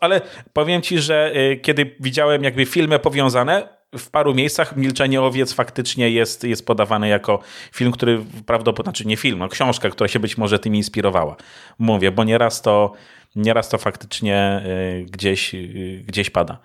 Ale 0.00 0.20
powiem 0.52 0.82
ci, 0.82 0.98
że 0.98 1.32
e, 1.34 1.56
kiedy 1.56 1.96
widziałem 2.00 2.44
jakby 2.44 2.66
filmy 2.66 2.98
powiązane, 2.98 3.78
w 3.98 4.10
paru 4.10 4.34
miejscach 4.34 4.76
Milczenie 4.76 5.22
Owiec 5.22 5.52
faktycznie 5.52 6.10
jest, 6.10 6.44
jest 6.44 6.66
podawane 6.66 7.08
jako 7.08 7.40
film, 7.72 7.92
który 7.92 8.24
prawdopodobnie, 8.46 8.90
znaczy 8.90 9.06
nie 9.08 9.16
film, 9.16 9.38
no 9.38 9.48
książka, 9.48 9.90
która 9.90 10.08
się 10.08 10.20
być 10.20 10.38
może 10.38 10.58
tym 10.58 10.74
inspirowała. 10.74 11.36
Mówię, 11.78 12.10
bo 12.10 12.24
nieraz 12.24 12.62
to, 12.62 12.92
nieraz 13.36 13.68
to 13.68 13.78
faktycznie 13.78 14.62
y, 15.02 15.06
gdzieś, 15.10 15.54
y, 15.54 16.04
gdzieś 16.06 16.30
pada. 16.30 16.58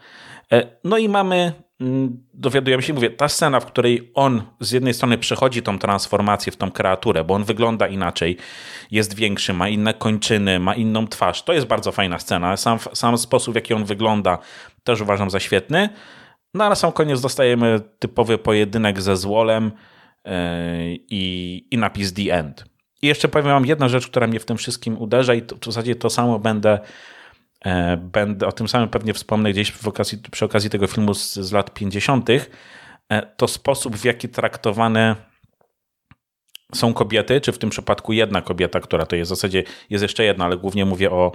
E, 0.52 0.68
no 0.84 0.98
i 0.98 1.10
mamy, 1.10 1.54
dowiadujemy 2.34 2.84
się, 2.84 2.93
mówię, 2.93 3.10
ta 3.10 3.30
scena, 3.30 3.60
w 3.60 3.65
której 3.65 4.12
on 4.13 4.41
z 4.60 4.72
jednej 4.72 4.93
strony 4.93 5.17
przechodzi 5.17 5.62
tą 5.62 5.80
transformację 5.80 6.52
w 6.52 6.58
tą 6.58 6.72
kreaturę, 6.72 7.24
bo 7.24 7.34
on 7.34 7.43
wygląda 7.43 7.88
inaczej, 7.88 8.38
jest 8.91 9.15
większy, 9.15 9.54
ma 9.54 9.69
inne 9.69 9.93
kończyny, 9.93 10.60
ma 10.60 10.76
inną 10.76 11.08
twarz. 11.08 11.43
To 11.43 11.54
jest 11.54 11.67
bardzo 11.67 11.91
fajna 11.91 12.19
scena. 12.19 12.58
Sam, 12.58 12.80
sam 12.93 13.17
sposób, 13.17 13.54
w 13.54 13.56
jaki 13.56 13.74
on 13.74 13.86
wygląda, 13.86 14.38
też 14.84 15.02
uważam 15.02 15.30
za 15.30 15.39
świetny. 15.39 15.89
No 16.54 16.69
na 16.69 16.76
sam 16.76 16.91
koniec 16.91 17.22
dostajemy 17.22 17.82
typowy 18.00 18.38
pojedynek 18.38 19.02
ze 19.02 19.17
złolem 19.17 19.72
yy, 20.26 20.32
i, 21.10 21.65
i 21.72 21.78
napis 21.78 22.13
The 22.13 22.36
End. 22.36 22.74
I 23.04 23.08
jeszcze 23.08 23.28
powiem 23.28 23.48
wam 23.48 23.65
jedną 23.65 23.89
rzecz, 23.89 24.08
która 24.08 24.28
mnie 24.28 24.39
w 24.39 24.46
tym 24.46 24.58
wszystkim 24.58 24.98
uderza 24.98 25.34
i 25.34 25.41
to, 25.41 25.56
w 25.56 25.65
zasadzie 25.65 25.96
to 25.96 26.10
samo 26.10 26.39
będę, 26.39 26.72
e, 26.72 26.80
będę 27.97 28.47
o 28.47 28.52
tym 28.52 28.67
samym 28.67 28.89
pewnie 28.89 29.13
wspomnę 29.13 29.52
gdzieś 29.52 29.73
okazji, 29.86 30.17
przy 30.32 30.45
okazji 30.45 30.69
tego 30.69 30.88
filmu 30.88 31.13
z, 31.13 31.34
z 31.34 31.52
lat 31.52 31.73
50. 31.73 32.30
E, 32.30 32.41
to 33.38 33.47
sposób, 33.47 33.95
w 33.95 34.06
jaki 34.06 34.30
traktowane 34.30 35.15
są 36.76 36.93
kobiety, 36.93 37.41
czy 37.41 37.52
w 37.52 37.58
tym 37.58 37.69
przypadku 37.69 38.13
jedna 38.13 38.41
kobieta, 38.41 38.80
która 38.80 39.06
to 39.06 39.15
jest 39.15 39.32
w 39.32 39.36
zasadzie 39.36 39.63
jest 39.89 40.02
jeszcze 40.02 40.23
jedna, 40.23 40.45
ale 40.45 40.58
głównie 40.58 40.86
mówię 40.86 41.12
o, 41.12 41.32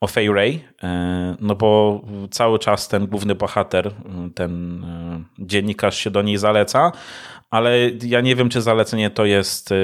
o 0.00 0.06
Fay 0.06 0.32
Ray, 0.32 0.60
e, 0.82 1.36
no 1.40 1.54
bo 1.54 2.00
cały 2.30 2.58
czas 2.58 2.88
ten 2.88 3.06
główny 3.06 3.34
bohater, 3.34 3.90
ten 4.34 4.84
e, 4.84 5.24
dziennikarz 5.38 5.98
się 5.98 6.10
do 6.10 6.22
niej 6.22 6.38
zaleca, 6.38 6.92
ale 7.50 7.78
ja 8.02 8.20
nie 8.20 8.36
wiem, 8.36 8.48
czy 8.48 8.62
zalecenie 8.62 9.10
to 9.10 9.24
jest, 9.24 9.72
e, 9.72 9.76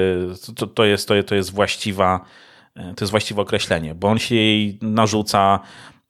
to, 0.55 0.67
to 0.67 0.85
jest, 0.85 1.07
to, 1.07 1.23
to 1.23 1.35
jest 1.35 1.53
właściwa, 1.53 2.25
to 2.73 2.95
jest 3.01 3.11
właściwe 3.11 3.41
określenie, 3.41 3.95
bo 3.95 4.07
on 4.07 4.19
się 4.19 4.35
jej 4.35 4.79
narzuca, 4.81 5.59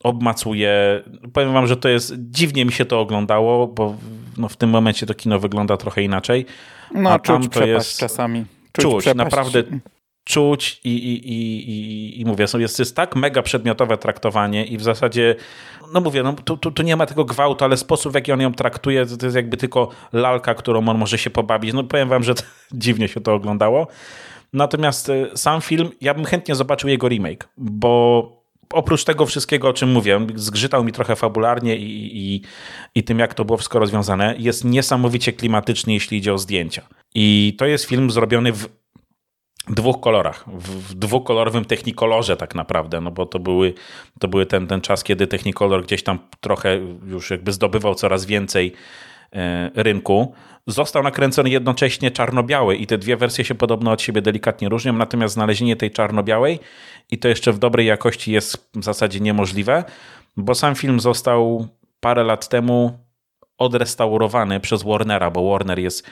obmacuje. 0.04 1.04
Powiem 1.34 1.54
wam, 1.54 1.68
że 1.68 1.78
to 1.78 1.90
jest, 1.90 2.14
dziwnie 2.18 2.66
mi 2.66 2.72
się 2.72 2.86
to 2.86 3.00
oglądało, 3.00 3.68
bo 3.68 3.96
no, 4.38 4.50
w 4.50 4.58
tym 4.58 4.70
momencie 4.70 5.06
to 5.06 5.14
kino 5.14 5.40
wygląda 5.40 5.78
trochę 5.78 6.04
inaczej. 6.04 6.46
No, 6.94 7.10
a 7.12 7.20
czuć 7.20 7.50
to 7.52 7.66
jest 7.66 8.00
czasami. 8.00 8.46
Czuć, 8.72 9.06
czuć 9.06 9.16
naprawdę 9.16 9.64
czuć 10.24 10.82
i, 10.84 10.90
i, 10.90 11.32
i, 11.34 11.70
i, 11.70 12.22
i 12.22 12.26
mówię, 12.26 12.46
jest, 12.54 12.80
jest 12.80 12.96
tak 12.96 13.16
mega 13.16 13.42
przedmiotowe 13.42 13.98
traktowanie 13.98 14.66
i 14.66 14.78
w 14.78 14.84
zasadzie, 14.84 15.36
no 15.94 16.02
mówię, 16.02 16.24
no, 16.24 16.34
tu, 16.34 16.58
tu, 16.58 16.72
tu 16.72 16.84
nie 16.84 16.96
ma 16.96 17.06
tego 17.06 17.26
gwałtu, 17.26 17.66
ale 17.66 17.78
sposób, 17.78 18.12
w 18.12 18.16
jaki 18.16 18.32
on 18.32 18.42
ją 18.42 18.54
traktuje, 18.54 19.06
to, 19.06 19.18
to 19.18 19.26
jest 19.26 19.36
jakby 19.36 19.58
tylko 19.58 19.90
lalka, 20.14 20.54
którą 20.54 20.88
on 20.88 20.98
może 20.98 21.18
się 21.18 21.30
pobawić. 21.30 21.74
No 21.74 21.84
powiem 21.84 22.10
wam, 22.10 22.24
że 22.24 22.34
dziwnie 22.72 23.08
się 23.08 23.22
to 23.22 23.34
oglądało. 23.34 23.88
Natomiast 24.54 25.10
y, 25.10 25.30
sam 25.36 25.62
film, 25.62 25.90
ja 26.02 26.14
bym 26.14 26.26
chętnie 26.26 26.56
zobaczył 26.56 26.90
jego 26.90 27.08
remake, 27.08 27.50
bo 27.58 28.42
oprócz 28.74 29.04
tego 29.04 29.26
wszystkiego, 29.26 29.70
o 29.70 29.74
czym 29.74 29.92
mówię, 29.92 30.20
zgrzytał 30.36 30.84
mi 30.84 30.92
trochę 30.92 31.16
fabularnie 31.16 31.78
i, 31.78 32.18
i, 32.18 32.42
i 32.96 33.04
tym, 33.04 33.20
jak 33.20 33.34
to 33.34 33.46
było 33.46 33.58
wszystko 33.58 33.80
rozwiązane, 33.80 34.36
jest 34.38 34.66
niesamowicie 34.66 35.34
klimatyczny, 35.34 35.94
jeśli 35.94 36.18
idzie 36.18 36.34
o 36.34 36.38
zdjęcia. 36.38 36.82
I 37.16 37.56
to 37.58 37.66
jest 37.66 37.86
film 37.86 38.12
zrobiony 38.12 38.52
w 38.52 38.70
dwóch 39.70 40.00
kolorach, 40.00 40.46
w 40.48 40.94
dwukolorowym 40.94 41.66
technikolorze 41.66 42.38
tak 42.38 42.56
naprawdę, 42.56 43.02
no 43.02 43.12
bo 43.12 43.26
to 43.26 43.40
były, 43.40 43.74
to 44.20 44.28
były 44.28 44.46
ten, 44.46 44.68
ten 44.68 44.82
czas, 44.82 45.04
kiedy 45.04 45.28
technikolor 45.28 45.84
gdzieś 45.84 46.04
tam 46.04 46.20
trochę 46.40 46.80
już 47.06 47.32
jakby 47.32 47.52
zdobywał 47.54 47.96
coraz 47.96 48.26
więcej 48.26 48.74
e, 49.34 49.72
rynku. 49.76 50.34
Został 50.68 51.04
nakręcony 51.04 51.50
jednocześnie 51.50 52.12
czarno-biały 52.12 52.76
i 52.76 52.88
te 52.88 52.98
dwie 52.98 53.18
wersje 53.18 53.46
się 53.46 53.56
podobno 53.56 53.92
od 53.92 54.02
siebie 54.02 54.22
delikatnie 54.22 54.70
różnią, 54.70 54.94
natomiast 54.94 55.34
znalezienie 55.34 55.76
tej 55.76 55.92
czarno-białej 55.92 56.60
i 57.12 57.18
to 57.18 57.28
jeszcze 57.28 57.54
w 57.54 57.60
dobrej 57.60 57.88
jakości 57.88 58.32
jest 58.32 58.70
w 58.76 58.84
zasadzie 58.84 59.20
niemożliwe, 59.20 59.84
bo 60.38 60.56
sam 60.56 60.76
film 60.76 61.00
został 61.00 61.68
parę 62.00 62.24
lat 62.24 62.50
temu 62.50 63.00
odrestaurowany 63.58 64.60
przez 64.60 64.84
Warnera, 64.84 65.32
bo 65.32 65.50
Warner 65.50 65.80
jest 65.80 66.08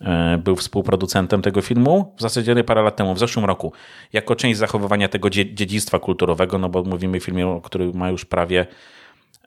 E, 0.00 0.38
był 0.38 0.56
współproducentem 0.56 1.42
tego 1.42 1.62
filmu, 1.62 2.14
w 2.18 2.20
zasadzie 2.20 2.64
parę 2.64 2.82
lat 2.82 2.96
temu, 2.96 3.14
w 3.14 3.18
zeszłym 3.18 3.44
roku, 3.44 3.72
jako 4.12 4.36
część 4.36 4.58
zachowywania 4.58 5.08
tego 5.08 5.30
dziedzictwa 5.30 5.98
kulturowego, 5.98 6.58
no 6.58 6.68
bo 6.68 6.82
mówimy 6.82 7.18
o 7.18 7.20
filmie, 7.20 7.60
który 7.64 7.92
ma 7.92 8.10
już 8.10 8.24
prawie, 8.24 8.66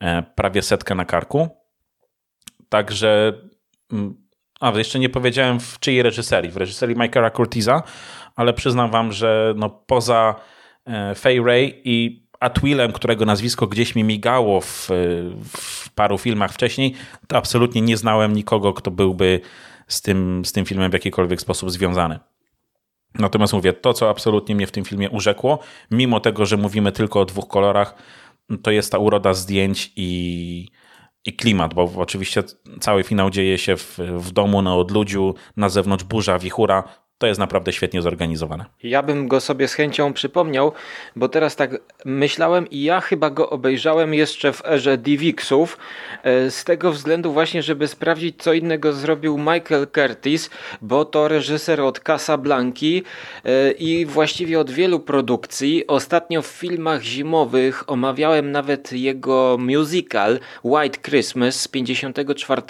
e, 0.01 0.23
prawie 0.23 0.61
setkę 0.61 0.95
na 0.95 1.05
karku. 1.05 1.49
Także, 2.69 3.33
mm, 3.91 4.24
a 4.59 4.71
jeszcze 4.77 4.99
nie 4.99 5.09
powiedziałem 5.09 5.59
w 5.59 5.79
czyjej 5.79 6.03
reżyserii, 6.03 6.51
w 6.51 6.57
reżyserii 6.57 6.95
Michaela 6.95 7.29
Curtiza, 7.29 7.83
ale 8.35 8.53
przyznam 8.53 8.91
wam, 8.91 9.11
że 9.11 9.53
no 9.57 9.69
poza 9.69 10.35
e, 10.85 11.15
Fay 11.15 11.43
Ray 11.43 11.81
i 11.83 12.25
Atwillem, 12.39 12.91
którego 12.91 13.25
nazwisko 13.25 13.67
gdzieś 13.67 13.95
mi 13.95 14.03
migało 14.03 14.61
w, 14.61 14.89
w 15.57 15.89
paru 15.89 16.17
filmach 16.17 16.53
wcześniej, 16.53 16.93
to 17.27 17.37
absolutnie 17.37 17.81
nie 17.81 17.97
znałem 17.97 18.33
nikogo, 18.33 18.73
kto 18.73 18.91
byłby 18.91 19.41
z 19.87 20.01
tym, 20.01 20.45
z 20.45 20.51
tym 20.51 20.65
filmem 20.65 20.91
w 20.91 20.93
jakikolwiek 20.93 21.41
sposób 21.41 21.71
związany. 21.71 22.19
Natomiast 23.19 23.53
mówię, 23.53 23.73
to 23.73 23.93
co 23.93 24.09
absolutnie 24.09 24.55
mnie 24.55 24.67
w 24.67 24.71
tym 24.71 24.85
filmie 24.85 25.09
urzekło, 25.09 25.59
mimo 25.91 26.19
tego, 26.19 26.45
że 26.45 26.57
mówimy 26.57 26.91
tylko 26.91 27.19
o 27.19 27.25
dwóch 27.25 27.47
kolorach, 27.47 27.95
to 28.61 28.71
jest 28.71 28.91
ta 28.91 28.97
uroda 28.97 29.33
zdjęć 29.33 29.91
i, 29.95 30.67
i 31.25 31.33
klimat, 31.33 31.73
bo 31.73 31.91
oczywiście 31.95 32.43
cały 32.79 33.03
finał 33.03 33.29
dzieje 33.29 33.57
się 33.57 33.77
w, 33.77 33.97
w 33.97 34.31
domu 34.31 34.61
na 34.61 34.75
odludziu, 34.75 35.35
na 35.57 35.69
zewnątrz 35.69 36.03
burza, 36.03 36.39
wichura, 36.39 36.83
to 37.17 37.27
jest 37.27 37.39
naprawdę 37.39 37.73
świetnie 37.73 38.01
zorganizowane. 38.01 38.65
Ja 38.83 39.03
bym 39.03 39.27
go 39.27 39.39
sobie 39.39 39.67
z 39.67 39.73
chęcią 39.73 40.13
przypomniał, 40.13 40.71
bo 41.15 41.29
teraz 41.29 41.55
tak 41.55 41.71
myślałem 42.05 42.69
i 42.69 42.83
ja 42.83 43.01
chyba 43.01 43.29
go 43.29 43.49
obejrzałem 43.49 44.13
jeszcze 44.13 44.53
w 44.53 44.65
erze 44.65 44.97
DivXów, 44.97 45.77
e, 46.23 46.51
z 46.51 46.63
tego 46.63 46.91
względu 46.91 47.33
właśnie, 47.33 47.63
żeby 47.63 47.87
sprawdzić 47.87 48.43
co 48.43 48.53
innego 48.53 48.93
zrobił 48.93 49.37
Michael 49.37 49.87
Curtis, 49.87 50.49
bo 50.81 51.05
to 51.05 51.27
reżyser 51.27 51.81
od 51.81 51.99
Casablanki 51.99 53.03
e, 53.45 53.71
i 53.71 54.05
właściwie 54.05 54.59
od 54.59 54.71
wielu 54.71 54.99
produkcji. 54.99 55.87
Ostatnio 55.87 56.41
w 56.41 56.47
filmach 56.47 57.01
zimowych 57.01 57.89
omawiałem 57.89 58.51
nawet 58.51 58.91
jego 58.91 59.57
musical 59.59 60.39
White 60.63 60.99
Christmas 61.01 61.61
z 61.61 61.67
54. 61.67 62.61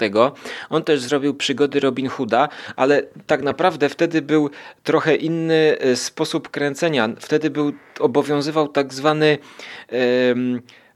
On 0.70 0.84
też 0.84 1.00
zrobił 1.00 1.34
przygody 1.34 1.80
Robin 1.80 2.08
Hooda, 2.08 2.48
ale 2.76 3.02
tak 3.26 3.42
naprawdę 3.42 3.88
wtedy 3.88 4.22
był 4.22 4.35
był 4.36 4.50
trochę 4.84 5.16
inny 5.16 5.76
e, 5.80 5.96
sposób 5.96 6.48
kręcenia. 6.48 7.08
Wtedy 7.20 7.50
był, 7.50 7.72
obowiązywał 8.00 8.68
tak 8.68 8.94
zwany 8.94 9.38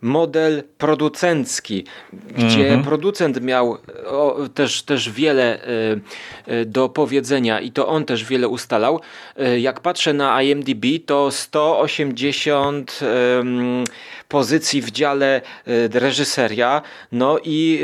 model 0.00 0.62
producencki, 0.78 1.84
gdzie 2.36 2.64
mhm. 2.64 2.82
producent 2.82 3.42
miał 3.42 3.78
o, 4.06 4.48
też, 4.54 4.82
też 4.82 5.10
wiele 5.10 5.58
y, 6.48 6.66
do 6.66 6.88
powiedzenia 6.88 7.60
i 7.60 7.72
to 7.72 7.88
on 7.88 8.04
też 8.04 8.24
wiele 8.24 8.48
ustalał. 8.48 9.00
Y, 9.40 9.60
jak 9.60 9.80
patrzę 9.80 10.12
na 10.12 10.42
IMDb, 10.42 10.84
to 11.06 11.30
180 11.30 13.00
y, 13.02 13.06
pozycji 14.28 14.82
w 14.82 14.90
dziale 14.90 15.40
reżyseria, 15.92 16.82
no 17.12 17.38
i 17.44 17.80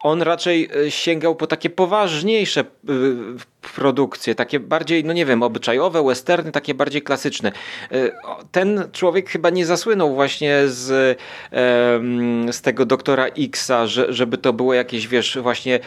on 0.00 0.22
raczej 0.22 0.68
sięgał 0.88 1.36
po 1.36 1.46
takie 1.46 1.70
poważniejsze 1.70 2.64
produkcje, 3.74 4.34
takie 4.34 4.60
bardziej, 4.60 5.04
no 5.04 5.12
nie 5.12 5.26
wiem, 5.26 5.42
obyczajowe, 5.42 6.04
westerny, 6.04 6.52
takie 6.52 6.74
bardziej 6.74 7.02
klasyczne. 7.02 7.52
Ten 8.52 8.84
człowiek 8.92 9.30
chyba 9.30 9.50
nie 9.50 9.66
zasłynął 9.66 10.14
właśnie 10.14 10.62
z, 10.66 11.18
z 12.50 12.60
tego 12.62 12.86
doktora 12.86 13.26
Xa, 13.26 13.86
żeby 14.08 14.38
to 14.38 14.52
było 14.52 14.74
jakieś, 14.74 15.08
wiesz, 15.08 15.38
właśnie 15.42 15.80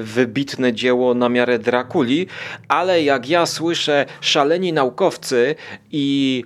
wybitne 0.00 0.72
dzieło 0.72 1.14
na 1.14 1.28
miarę 1.28 1.58
Drakuli, 1.58 2.26
ale 2.68 3.02
jak 3.02 3.28
ja 3.28 3.46
słyszę 3.46 4.06
szaleni 4.20 4.72
naukowcy 4.72 5.54
i 5.92 6.44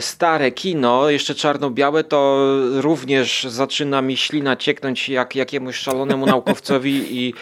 stare 0.00 0.50
kino, 0.50 1.10
jeszcze 1.10 1.34
czarno-białe, 1.34 2.04
to 2.04 2.46
również 2.72 3.44
zaczyna 3.44 4.02
mi 4.02 4.16
ślina 4.16 4.56
cieknąć 4.56 5.08
jak 5.08 5.36
jakiemuś 5.36 5.76
szalonemu 5.76 6.26
naukowcowi 6.26 7.06
i, 7.10 7.34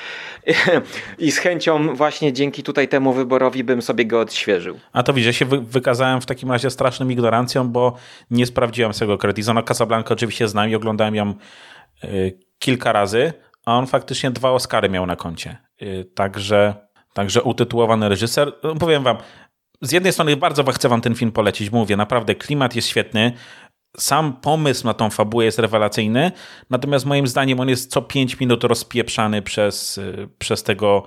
i 1.19 1.33
z 1.33 1.39
chęcią 1.39 1.97
właśnie 1.97 2.33
dzięki 2.33 2.63
tutaj 2.63 2.89
temu 2.89 3.13
wyborowi 3.13 3.65
bym 3.65 3.83
sobie 3.83 4.07
go 4.07 4.21
odświeżył. 4.21 4.79
A 4.93 5.03
to 5.03 5.13
widzę, 5.13 5.33
się 5.33 5.45
wy 5.45 5.61
wykazałem 5.61 6.21
w 6.21 6.27
takim 6.27 6.51
razie 6.53 6.71
straszną 6.71 7.09
ignorancją, 7.09 7.69
bo 7.69 7.97
nie 8.31 8.47
sprawdziłem 8.47 8.93
tego 8.93 9.19
Credizona 9.19 9.63
Casablanca 9.63 10.15
oczywiście 10.15 10.49
znam 10.49 10.71
i 10.71 10.75
oglądałem 10.75 11.15
ją 11.15 11.35
y, 12.05 12.39
kilka 12.59 12.93
razy, 12.93 13.33
a 13.67 13.79
on 13.79 13.87
faktycznie 13.87 14.31
dwa 14.31 14.51
Oscary 14.51 14.89
miał 14.89 15.07
na 15.07 15.17
koncie. 15.17 15.57
Y, 15.83 16.11
także, 16.15 16.75
także 17.15 17.43
utytułowany 17.43 18.09
reżyser. 18.09 18.53
Powiem 18.79 19.03
wam, 19.03 19.17
z 19.81 19.93
jednej 19.93 20.13
strony 20.13 20.37
bardzo 20.37 20.73
chcę 20.73 20.89
wam 20.89 21.01
ten 21.01 21.15
film 21.15 21.33
polecić, 21.33 21.71
mówię, 21.71 21.97
naprawdę 21.97 22.35
klimat 22.35 22.77
jest 22.77 22.89
świetny, 22.89 23.33
sam 23.97 24.33
pomysł 24.33 24.87
na 24.87 24.95
tą 24.95 25.11
fabułę 25.11 25.45
jest 25.45 25.59
rewelacyjny, 25.59 26.33
natomiast 26.71 27.07
moim 27.07 27.27
zdaniem 27.27 27.61
on 27.61 27.69
jest 27.69 27.91
co 27.91 28.03
5 28.03 28.41
minut 28.41 28.65
rozpieprzany 28.65 29.43
przez, 29.43 29.99
y, 29.99 30.29
przez 30.39 30.63
tego 30.63 31.07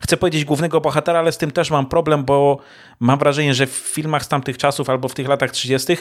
chcę 0.00 0.16
powiedzieć 0.16 0.44
głównego 0.44 0.80
bohatera, 0.80 1.18
ale 1.18 1.32
z 1.32 1.38
tym 1.38 1.50
też 1.50 1.70
mam 1.70 1.86
problem, 1.86 2.24
bo 2.24 2.58
mam 3.00 3.18
wrażenie, 3.18 3.54
że 3.54 3.66
w 3.66 3.70
filmach 3.70 4.24
z 4.24 4.28
tamtych 4.28 4.58
czasów 4.58 4.90
albo 4.90 5.08
w 5.08 5.14
tych 5.14 5.28
latach 5.28 5.50
30. 5.50 5.96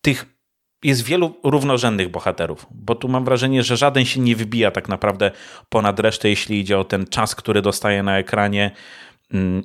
tych 0.00 0.38
jest 0.84 1.02
wielu 1.02 1.34
równorzędnych 1.44 2.08
bohaterów, 2.08 2.66
bo 2.70 2.94
tu 2.94 3.08
mam 3.08 3.24
wrażenie, 3.24 3.62
że 3.62 3.76
żaden 3.76 4.04
się 4.04 4.20
nie 4.20 4.36
wybija 4.36 4.70
tak 4.70 4.88
naprawdę 4.88 5.30
ponad 5.68 6.00
resztę, 6.00 6.28
jeśli 6.28 6.60
idzie 6.60 6.78
o 6.78 6.84
ten 6.84 7.06
czas, 7.06 7.34
który 7.34 7.62
dostaje 7.62 8.02
na 8.02 8.18
ekranie 8.18 8.70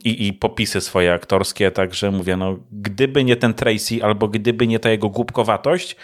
i, 0.04 0.28
i 0.28 0.34
popisy 0.34 0.82
swoje 0.82 1.14
aktorskie. 1.14 1.72
Także 1.72 2.12
mówię, 2.12 2.38
no, 2.38 2.60
gdyby 2.72 3.24
nie 3.24 3.36
ten 3.36 3.54
Tracy 3.54 4.04
albo 4.04 4.28
gdyby 4.28 4.68
nie 4.68 4.80
ta 4.80 4.90
jego 4.90 5.10
głupkowatość, 5.10 5.96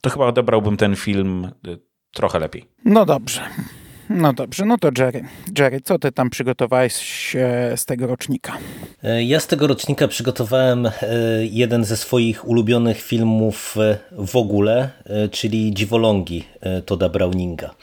to 0.00 0.10
chyba 0.10 0.26
odebrałbym 0.26 0.76
ten 0.76 0.96
film 0.96 1.50
y, 1.66 1.78
trochę 2.12 2.38
lepiej. 2.38 2.64
No 2.84 3.06
dobrze. 3.06 3.40
No 4.10 4.32
dobrze, 4.32 4.64
no 4.64 4.78
to 4.78 4.88
Jerry. 4.98 5.24
Jerry, 5.58 5.80
co 5.80 5.98
ty 5.98 6.12
tam 6.12 6.30
przygotowałeś 6.30 6.92
z 7.76 7.84
tego 7.84 8.06
rocznika? 8.06 8.58
E, 9.02 9.24
ja 9.24 9.40
z 9.40 9.46
tego 9.46 9.66
rocznika 9.66 10.08
przygotowałem 10.08 10.86
e, 10.86 10.92
jeden 11.50 11.84
ze 11.84 11.96
swoich 11.96 12.48
ulubionych 12.48 13.02
filmów 13.02 13.76
e, 13.76 13.98
w 14.12 14.36
ogóle, 14.36 14.90
czyli 15.30 15.74
Dziwolągi 15.74 16.44
Toda 16.86 17.08
Browninga. 17.08 17.74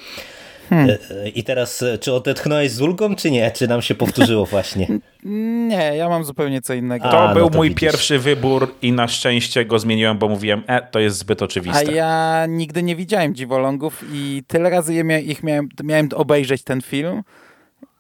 Hmm. 0.70 0.98
I 1.36 1.44
teraz, 1.44 1.84
czy 2.00 2.14
odetchnąłeś 2.14 2.72
z 2.72 2.82
ulgą, 2.82 3.16
czy 3.16 3.32
nie? 3.32 3.52
Czy 3.52 3.68
nam 3.68 3.82
się 3.82 3.96
powtórzyło 3.96 4.46
właśnie? 4.56 4.88
Nie, 5.24 5.92
ja 5.96 6.10
mam 6.10 6.24
zupełnie 6.24 6.62
co 6.62 6.74
innego. 6.74 7.06
A, 7.06 7.12
to 7.12 7.28
no 7.28 7.34
był 7.34 7.44
no 7.44 7.50
to 7.50 7.58
mój 7.58 7.70
widzisz. 7.70 7.82
pierwszy 7.82 8.20
wybór 8.20 8.76
i 8.82 8.92
na 8.92 9.08
szczęście 9.08 9.66
go 9.66 9.80
zmieniłem, 9.80 10.18
bo 10.18 10.28
mówiłem, 10.28 10.64
e, 10.68 10.82
to 10.82 11.00
jest 11.00 11.18
zbyt 11.18 11.42
oczywiste. 11.42 11.90
A 11.90 11.92
ja 11.92 12.46
nigdy 12.50 12.84
nie 12.84 12.96
widziałem 12.96 13.36
dziwolągów 13.36 14.04
i 14.14 14.44
tyle 14.48 14.70
razy 14.70 14.94
ich 15.26 15.44
miałem, 15.44 15.70
miałem 15.84 16.10
obejrzeć 16.16 16.64
ten 16.64 16.82
film, 16.82 17.24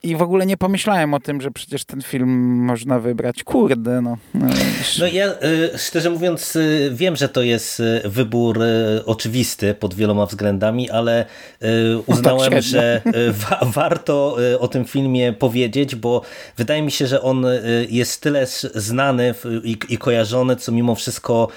i 0.03 0.15
w 0.15 0.21
ogóle 0.21 0.45
nie 0.45 0.57
pomyślałem 0.57 1.13
o 1.13 1.19
tym, 1.19 1.41
że 1.41 1.51
przecież 1.51 1.85
ten 1.85 2.01
film 2.01 2.29
można 2.65 2.99
wybrać. 2.99 3.43
Kurde, 3.43 4.01
no. 4.01 4.17
No, 4.33 4.47
no 4.99 5.07
ja 5.07 5.27
y, 5.27 5.77
szczerze 5.77 6.09
mówiąc 6.09 6.55
y, 6.55 6.91
wiem, 6.93 7.15
że 7.15 7.29
to 7.29 7.41
jest 7.41 7.79
y, 7.79 8.01
wybór 8.05 8.59
oczywisty 9.05 9.73
pod 9.73 9.93
wieloma 9.93 10.25
względami, 10.25 10.89
ale 10.89 11.25
uznałem, 12.05 12.43
no 12.43 12.49
tak 12.49 12.63
że 12.63 13.01
wa 13.49 13.59
warto 13.63 14.37
o 14.59 14.67
tym 14.67 14.85
filmie 14.85 15.33
powiedzieć, 15.33 15.95
bo 15.95 16.21
wydaje 16.57 16.81
mi 16.81 16.91
się, 16.91 17.07
że 17.07 17.21
on 17.21 17.45
jest 17.89 18.21
tyle 18.21 18.45
znany 18.75 19.33
i, 19.63 19.77
i 19.89 19.97
kojarzony, 19.97 20.55
co 20.55 20.71
mimo 20.71 20.95
wszystko 20.95 21.47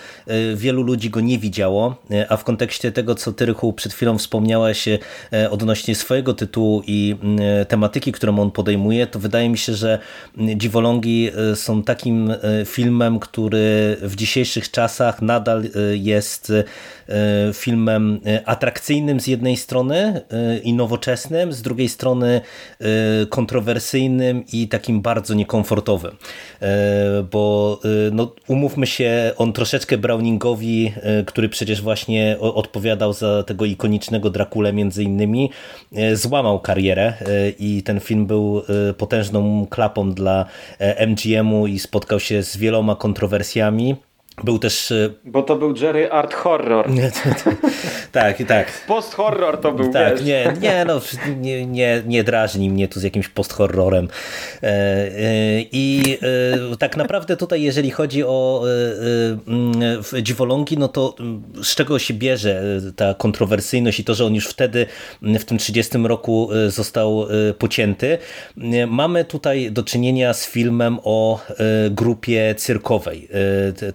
wielu 0.54 0.82
ludzi 0.82 1.10
go 1.10 1.20
nie 1.20 1.38
widziało, 1.38 1.96
a 2.28 2.36
w 2.36 2.44
kontekście 2.44 2.92
tego, 2.92 3.14
co 3.14 3.32
ty 3.32 3.46
Rychu 3.46 3.72
przed 3.72 3.92
chwilą 3.92 4.18
wspomniałeś 4.18 4.88
odnośnie 5.50 5.94
swojego 5.94 6.34
tytułu 6.34 6.82
i 6.86 7.16
tematyki, 7.68 8.12
którą 8.12 8.31
on 8.40 8.50
podejmuje, 8.50 9.06
to 9.06 9.18
wydaje 9.18 9.48
mi 9.48 9.58
się, 9.58 9.74
że 9.74 9.98
Dziwolągi 10.56 11.30
e, 11.52 11.56
są 11.56 11.82
takim 11.82 12.30
e, 12.30 12.36
filmem, 12.64 13.18
który 13.18 13.96
w 14.02 14.16
dzisiejszych 14.16 14.70
czasach 14.70 15.22
nadal 15.22 15.62
e, 15.64 15.96
jest 15.96 16.52
filmem 17.52 18.20
atrakcyjnym 18.44 19.20
z 19.20 19.26
jednej 19.26 19.56
strony 19.56 20.20
i 20.62 20.72
nowoczesnym, 20.72 21.52
z 21.52 21.62
drugiej 21.62 21.88
strony 21.88 22.40
kontrowersyjnym 23.28 24.44
i 24.52 24.68
takim 24.68 25.02
bardzo 25.02 25.34
niekomfortowym. 25.34 26.16
Bo 27.30 27.80
no, 28.12 28.32
umówmy 28.48 28.86
się, 28.86 29.32
on 29.36 29.52
troszeczkę 29.52 29.98
Browningowi, 29.98 30.92
który 31.26 31.48
przecież 31.48 31.82
właśnie 31.82 32.36
odpowiadał 32.40 33.12
za 33.12 33.42
tego 33.42 33.64
ikonicznego 33.64 34.30
Drakule 34.30 34.72
między 34.72 35.02
innymi, 35.02 35.50
złamał 36.14 36.60
karierę 36.60 37.14
i 37.58 37.82
ten 37.82 38.00
film 38.00 38.21
był 38.26 38.62
y, 38.90 38.94
potężną 38.94 39.66
klapą 39.70 40.12
dla 40.12 40.46
e, 40.78 41.06
MGM-u 41.06 41.66
i 41.66 41.78
spotkał 41.78 42.20
się 42.20 42.42
z 42.42 42.56
wieloma 42.56 42.96
kontrowersjami. 42.96 43.96
Był 44.44 44.58
też... 44.58 44.90
Y, 44.90 45.14
Bo 45.24 45.42
to 45.42 45.56
był 45.56 45.74
Jerry 45.76 46.10
Art 46.10 46.34
Horror. 46.34 46.88
tak, 48.12 48.36
tak. 48.48 48.84
Post-horror 48.86 49.60
to 49.60 49.72
był, 49.72 49.92
Tak, 49.92 50.18
wiesz. 50.18 50.26
nie, 50.26 50.52
nie, 50.60 50.84
no, 50.84 51.00
nie, 51.40 51.66
nie, 51.66 52.02
nie 52.06 52.24
drażni 52.24 52.70
mnie 52.70 52.88
tu 52.88 53.00
z 53.00 53.02
jakimś 53.02 53.28
post-horrorem. 53.28 54.08
E, 54.62 54.66
e, 54.66 55.10
I 55.72 56.18
tak 56.78 56.96
naprawdę 56.96 57.36
tutaj, 57.36 57.62
jeżeli 57.62 57.90
chodzi 57.90 58.24
o 58.24 58.64
dziwolągi, 60.22 60.78
no 60.78 60.88
to 60.88 61.14
z 61.62 61.74
czego 61.74 61.98
się 61.98 62.14
bierze 62.14 62.62
ta 62.96 63.14
kontrowersyjność 63.14 64.00
i 64.00 64.04
to, 64.04 64.14
że 64.14 64.24
on 64.24 64.34
już 64.34 64.46
wtedy 64.46 64.86
w 65.22 65.44
tym 65.44 65.58
30 65.58 65.98
roku 65.98 66.48
został 66.68 67.26
pocięty. 67.58 68.18
Mamy 68.88 69.24
tutaj 69.24 69.72
do 69.72 69.82
czynienia 69.82 70.34
z 70.34 70.46
filmem 70.46 70.98
o 71.04 71.40
grupie 71.90 72.54
cyrkowej. 72.58 73.28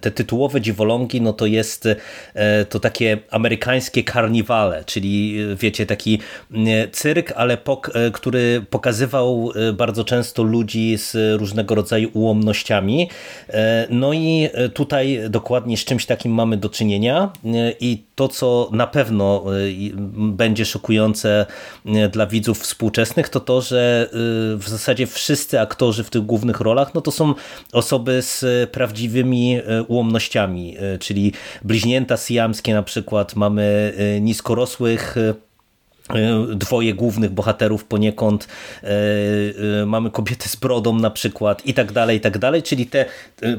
Te 0.00 0.10
tytułowe 0.28 0.60
dziwolągi, 0.60 1.20
no 1.20 1.32
to 1.32 1.46
jest 1.46 1.88
e, 2.34 2.64
to 2.64 2.80
takie 2.80 3.18
amerykańskie 3.30 4.04
karniwale, 4.04 4.84
czyli 4.84 5.38
e, 5.52 5.56
wiecie, 5.56 5.86
taki 5.86 6.18
cyrk, 6.92 7.32
ale 7.36 7.56
pok 7.56 7.90
e, 7.94 8.10
który 8.10 8.64
pokazywał 8.70 9.52
bardzo 9.74 10.04
często 10.04 10.42
ludzi 10.42 10.98
z 10.98 11.40
różnego 11.40 11.74
rodzaju 11.74 12.10
ułomnościami. 12.12 13.08
No 13.90 14.12
i 14.12 14.48
tutaj 14.74 15.20
dokładnie 15.30 15.76
z 15.76 15.84
czymś 15.84 16.06
takim 16.06 16.32
mamy 16.32 16.56
do 16.56 16.68
czynienia 16.68 17.32
i 17.80 18.02
to, 18.14 18.28
co 18.28 18.70
na 18.72 18.86
pewno 18.86 19.44
będzie 20.16 20.64
szokujące 20.64 21.46
dla 22.12 22.26
widzów 22.26 22.58
współczesnych, 22.58 23.28
to 23.28 23.40
to, 23.40 23.60
że 23.60 24.08
w 24.56 24.64
zasadzie 24.66 25.06
wszyscy 25.06 25.60
aktorzy 25.60 26.04
w 26.04 26.10
tych 26.10 26.22
głównych 26.22 26.60
rolach, 26.60 26.94
no 26.94 27.00
to 27.00 27.10
są 27.10 27.34
osoby 27.72 28.22
z 28.22 28.70
prawdziwymi 28.70 29.60
ułomnościami 29.88 30.17
E, 30.78 30.98
czyli 30.98 31.32
bliźnięta 31.64 32.16
siamskie 32.16 32.74
na 32.74 32.82
przykład, 32.82 33.36
mamy 33.36 33.94
e, 33.96 34.20
niskorosłych 34.20 35.16
e, 35.16 35.47
dwoje 36.54 36.94
głównych 36.94 37.30
bohaterów 37.30 37.84
poniekąd, 37.84 38.48
mamy 39.86 40.10
kobiety 40.10 40.48
z 40.48 40.56
brodą 40.56 40.98
na 40.98 41.10
przykład 41.10 41.66
i 41.66 41.74
tak 41.74 41.92
dalej, 41.92 42.16
i 42.16 42.20
tak 42.20 42.38
dalej, 42.38 42.62
czyli 42.62 42.86
te 42.86 43.04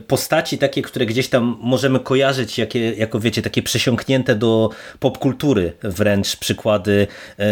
postaci 0.07 0.57
takie, 0.57 0.81
które 0.81 1.05
gdzieś 1.05 1.27
tam 1.27 1.57
możemy 1.61 1.99
kojarzyć 1.99 2.57
jakie, 2.57 2.93
jako 2.93 3.19
wiecie, 3.19 3.41
takie 3.41 3.63
przesiąknięte 3.63 4.35
do 4.35 4.69
popkultury 4.99 5.73
wręcz 5.83 6.35
przykłady 6.35 7.07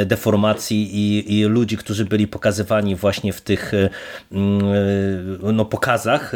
deformacji 0.05 0.89
i, 0.95 1.39
i 1.39 1.43
ludzi, 1.43 1.77
którzy 1.77 2.05
byli 2.05 2.27
pokazywani 2.27 2.95
właśnie 2.95 3.33
w 3.33 3.41
tych 3.41 3.71
no, 5.53 5.65
pokazach 5.65 6.31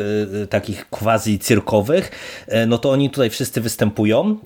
takich 0.50 0.90
quasi 0.90 1.40
cyrkowych, 1.40 2.12
no 2.68 2.78
to 2.78 2.92
oni 2.92 3.10
tutaj 3.10 3.30
wszyscy 3.30 3.62
występują 3.62 4.38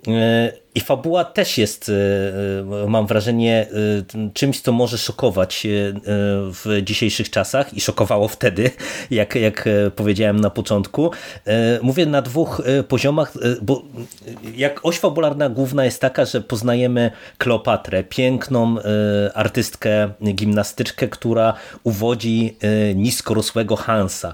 I 0.76 0.82
fabuła 0.82 1.26
też 1.26 1.58
jest, 1.58 1.92
mam 2.88 3.08
wrażenie, 3.08 3.68
czymś, 4.34 4.62
co 4.62 4.72
może 4.72 4.98
szokować 4.98 5.68
w 6.64 6.82
dzisiejszych 6.84 7.30
czasach 7.30 7.74
i 7.74 7.82
szokowało 7.82 8.28
wtedy, 8.28 8.72
jak, 9.12 9.36
jak 9.36 9.70
powiedziałem 9.96 10.40
na 10.40 10.50
początku. 10.50 11.12
Mówię 11.82 12.06
na 12.06 12.22
dwóch 12.22 12.62
poziomach, 12.88 13.34
bo 13.62 13.82
jak 14.56 14.80
oś 14.86 15.00
fabularna 15.00 15.50
główna 15.50 15.86
jest 15.86 16.02
taka, 16.02 16.26
że 16.26 16.42
poznajemy 16.42 17.12
Kleopatrę, 17.38 18.04
piękną 18.04 18.76
artystkę, 19.34 20.10
gimnastyczkę, 20.34 21.08
która 21.08 21.54
uwodzi 21.84 22.58
niskorosłego 22.96 23.76
Hansa, 23.76 24.34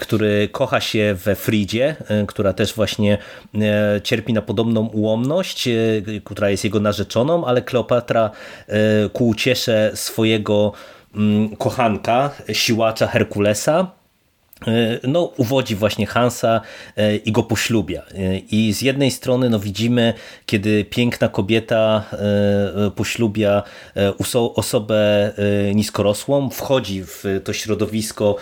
który 0.00 0.48
kocha 0.52 0.80
się 0.80 1.16
we 1.24 1.34
Fridzie, 1.34 1.96
która 2.26 2.52
też 2.52 2.74
właśnie 2.74 3.18
cierpi 4.02 4.32
na 4.32 4.42
podobną 4.42 4.86
ułomność, 4.86 5.68
która 6.24 6.50
jest 6.50 6.64
jego 6.64 6.80
narzeczoną, 6.80 7.46
ale 7.46 7.62
Kleopatra 7.62 8.30
ku 9.12 9.28
uciesze 9.28 9.90
swojego 9.94 10.72
mm, 11.14 11.56
kochanka, 11.56 12.30
siłacza 12.52 13.06
Herkulesa, 13.06 13.97
no, 15.02 15.32
uwodzi 15.36 15.76
właśnie 15.76 16.06
Hansa 16.06 16.60
e, 16.96 17.16
i 17.16 17.32
go 17.32 17.42
poślubia. 17.42 18.02
E, 18.02 18.38
I 18.38 18.72
z 18.72 18.82
jednej 18.82 19.10
strony 19.10 19.50
no, 19.50 19.60
widzimy, 19.60 20.14
kiedy 20.46 20.84
piękna 20.84 21.28
kobieta 21.28 22.04
poślubia 22.96 23.62
osobę 24.54 25.32
niskorosłą, 25.74 26.50
wchodzi 26.50 27.02
w 27.02 27.24
to 27.44 27.52
środowisko 27.52 28.36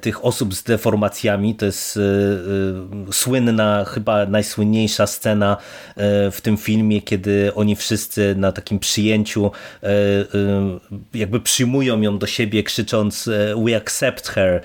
tych 0.00 0.24
osób 0.24 0.54
z 0.54 0.62
deformacjami. 0.62 1.54
To 1.54 1.66
jest 1.66 1.98
słynna, 3.12 3.84
chyba 3.84 4.26
najsłynniejsza 4.26 5.06
scena 5.06 5.56
w 6.32 6.38
tym 6.42 6.56
filmie, 6.56 7.02
kiedy 7.02 7.52
oni 7.54 7.76
wszyscy 7.76 8.34
na 8.38 8.52
takim 8.52 8.78
przyjęciu 8.78 9.50
jakby 11.14 11.40
przyjmują 11.40 12.00
ją 12.00 12.18
do 12.18 12.26
siebie, 12.26 12.62
krzycząc 12.62 13.28
we 13.64 13.76
accept 13.76 14.28
her 14.28 14.62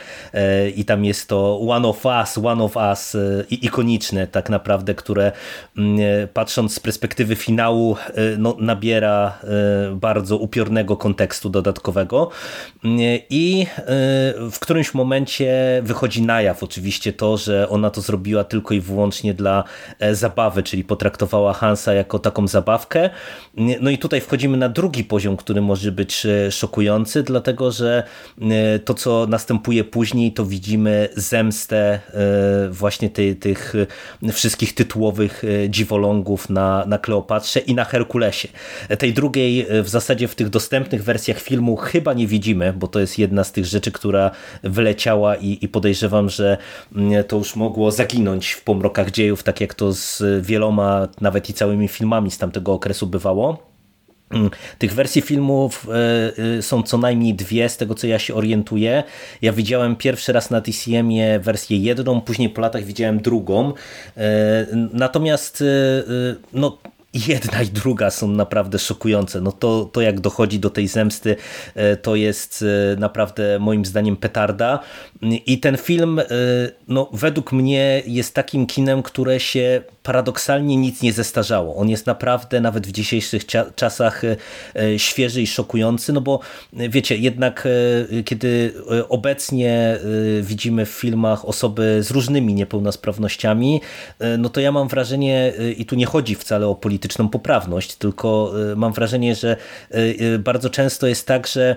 i 0.76 0.86
tam 0.86 1.06
jest 1.06 1.28
to 1.28 1.60
One 1.68 1.88
of 1.88 2.06
Us, 2.06 2.38
One 2.38 2.64
of 2.64 2.76
Us 2.76 3.16
y, 3.16 3.46
ikoniczne 3.52 4.28
tak 4.28 4.50
naprawdę, 4.50 4.96
które 4.96 5.32
mm, 5.78 6.00
y, 6.00 6.28
patrząc 6.34 6.74
z 6.74 6.80
perspektywy 6.80 7.36
finału 7.36 7.96
y, 8.10 8.36
no, 8.38 8.56
nabiera 8.60 9.40
bardzo 9.94 10.38
upiornego 10.38 10.98
kontekstu 10.98 11.50
dodatkowego 11.50 12.30
i 13.30 13.68
w 14.52 14.60
którymś 14.60 14.94
momencie 14.94 15.82
wychodzi 15.84 16.22
na 16.22 16.42
jaw 16.42 16.64
oczywiście 16.64 17.14
to, 17.14 17.38
że 17.38 17.70
ona 17.70 17.90
to 17.90 18.02
zrobiła 18.02 18.44
tylko 18.44 18.74
i 18.74 18.82
wyłącznie 18.82 19.34
dla 19.34 19.64
e, 20.00 20.16
zabawy, 20.16 20.64
czyli 20.64 20.84
potraktowała 20.84 21.54
Hansa 21.54 21.94
jako 21.94 22.20
taką 22.20 22.48
zabawkę. 22.48 23.10
No 23.82 23.90
i 23.90 23.98
tutaj 23.98 24.22
wchodzimy 24.22 24.58
na 24.58 24.70
drugi 24.70 25.04
poziom, 25.04 25.38
który 25.38 25.62
może 25.62 25.92
być 25.92 26.26
e, 26.26 26.52
szokujący, 26.52 27.24
dlatego 27.24 27.72
że 27.72 28.04
to, 28.86 28.94
co 28.94 29.28
następuje 29.30 29.84
później, 29.84 30.34
to 30.34 30.46
widzimy 30.46 30.61
widzimy 30.62 31.10
zemstę 31.16 32.00
e, 32.14 32.70
właśnie 32.70 33.10
tej, 33.10 33.36
tych 33.36 33.74
wszystkich 34.32 34.76
tytułowych 34.76 35.44
e, 35.44 35.70
dziwolągów 35.70 36.50
na, 36.50 36.86
na 36.86 36.98
Kleopatrze 36.98 37.60
i 37.60 37.76
na 37.76 37.84
Herkulesie. 37.84 38.48
Tej 38.98 39.14
drugiej 39.14 39.66
e, 39.70 39.84
w 39.84 39.90
zasadzie 39.90 40.28
w 40.28 40.36
tych 40.36 40.50
dostępnych 40.50 41.04
wersjach 41.04 41.40
filmu 41.40 41.76
chyba 41.76 42.14
nie 42.14 42.28
widzimy, 42.28 42.74
bo 42.74 42.88
to 42.88 43.00
jest 43.00 43.20
jedna 43.20 43.44
z 43.44 43.52
tych 43.52 43.66
rzeczy, 43.66 43.92
która 43.92 44.32
wyleciała 44.64 45.36
i, 45.36 45.58
i 45.62 45.68
podejrzewam, 45.68 46.30
że 46.30 46.58
mm, 46.96 47.24
to 47.24 47.38
już 47.38 47.56
mogło 47.56 47.92
zaginąć 47.92 48.52
w 48.52 48.62
pomrokach 48.62 49.12
dziejów, 49.12 49.44
tak 49.44 49.62
jak 49.62 49.74
to 49.74 49.94
z 49.94 50.24
wieloma, 50.46 51.08
nawet 51.22 51.50
i 51.50 51.54
całymi 51.54 51.88
filmami 51.88 52.32
z 52.32 52.38
tamtego 52.38 52.74
okresu 52.74 53.08
bywało. 53.08 53.71
Mm, 54.34 54.50
tych 54.78 54.94
wersji 54.94 55.22
filmów 55.22 55.88
e, 55.90 56.58
e, 56.58 56.62
są 56.62 56.84
co 56.84 56.98
najmniej 56.98 57.34
dwie, 57.34 57.70
z 57.70 57.78
tego 57.78 57.96
co 57.96 58.08
ja 58.08 58.20
się 58.20 58.34
orientuję. 58.34 59.04
Ja 59.42 59.54
widziałem 59.54 59.96
pierwszy 59.96 60.34
raz 60.34 60.50
na 60.50 60.62
TCM-ie 60.62 61.40
wersję 61.40 61.78
jedną, 61.78 62.22
później 62.22 62.50
po 62.50 62.62
latach 62.62 62.84
widziałem 62.84 63.22
drugą. 63.22 63.74
E, 64.18 64.68
natomiast 64.94 65.64
no, 66.54 66.78
jedna 67.14 67.62
i 67.62 67.68
druga 67.68 68.10
są 68.10 68.28
naprawdę 68.28 68.80
szokujące. 68.80 69.42
No 69.42 69.52
to, 69.52 69.86
to 69.86 70.02
jak 70.02 70.20
dochodzi 70.20 70.60
do 70.60 70.70
tej 70.70 70.88
zemsty, 70.88 71.36
to 72.02 72.16
jest 72.16 72.66
naprawdę 72.98 73.60
moim 73.60 73.86
zdaniem 73.86 74.18
petarda. 74.18 74.80
I 75.22 75.60
ten 75.60 75.78
film 75.78 76.22
no, 76.88 77.10
według 77.14 77.52
mnie 77.52 78.04
jest 78.06 78.34
takim 78.34 78.68
kinem, 78.68 79.04
które 79.04 79.40
się 79.40 79.82
paradoksalnie 80.04 80.78
nic 80.78 81.02
nie 81.02 81.14
zestarzało. 81.14 81.76
On 81.76 81.90
jest 81.90 82.06
naprawdę 82.06 82.62
nawet 82.62 82.88
w 82.88 82.92
dzisiejszych 82.92 83.46
czasach 83.76 84.24
e, 84.24 84.38
e, 84.76 85.00
świeży 85.00 85.42
i 85.42 85.48
szokujący, 85.48 86.14
no 86.14 86.22
bo 86.22 86.40
e, 86.78 86.90
wiecie, 86.90 87.18
jednak 87.18 87.68
kiedy 88.26 88.74
obecnie 89.10 90.00
widzimy 90.42 90.86
w 90.86 90.90
filmach 90.90 91.46
osoby 91.46 92.04
z 92.04 92.12
różnymi 92.12 92.54
niepełnosprawnościami, 92.54 93.82
no 94.38 94.50
to 94.50 94.60
ja 94.62 94.72
mam 94.72 94.88
wrażenie, 94.88 95.54
i 95.78 95.86
tu 95.86 95.96
nie 95.96 96.06
chodzi 96.06 96.36
wcale 96.36 96.68
o 96.68 96.76
polityczną 97.02 97.30
poprawność, 97.30 97.96
tylko 97.96 98.54
mam 98.76 98.94
wrażenie, 98.94 99.36
że 99.36 99.58
bardzo 100.40 100.70
często 100.70 101.08
jest 101.08 101.28
tak, 101.28 101.48
że 101.48 101.76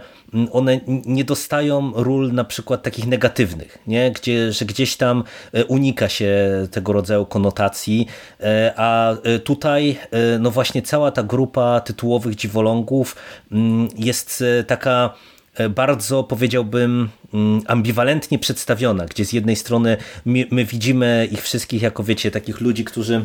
one 0.53 0.81
nie 0.87 1.25
dostają 1.25 1.93
ról 1.95 2.33
na 2.33 2.45
przykład 2.45 2.83
takich 2.83 3.07
negatywnych, 3.07 3.79
nie? 3.87 4.11
Gdzie, 4.13 4.53
że 4.53 4.65
gdzieś 4.65 4.97
tam 4.97 5.25
unika 5.69 6.09
się 6.09 6.35
tego 6.71 6.93
rodzaju 6.93 7.27
konotacji, 7.27 8.07
a 8.77 9.17
tutaj 9.45 9.99
no 10.41 10.51
właśnie 10.51 10.83
cała 10.83 11.11
ta 11.11 11.23
grupa 11.23 11.81
tytułowych 11.81 12.35
dziwolągów 12.35 13.17
mm, 13.53 13.89
jest 13.97 14.45
taka 14.67 15.15
bardzo 15.71 16.25
powiedziałbym 16.25 17.09
mm, 17.35 17.61
ambiwalentnie 17.67 18.39
przedstawiona, 18.39 19.07
gdzie 19.07 19.25
z 19.25 19.33
jednej 19.33 19.57
strony 19.57 19.97
my, 20.25 20.47
my 20.51 20.65
widzimy 20.65 21.29
ich 21.33 21.43
wszystkich 21.43 21.83
jako 21.83 22.05
wiecie 22.05 22.31
takich 22.31 22.61
ludzi, 22.61 22.85
którzy 22.85 23.25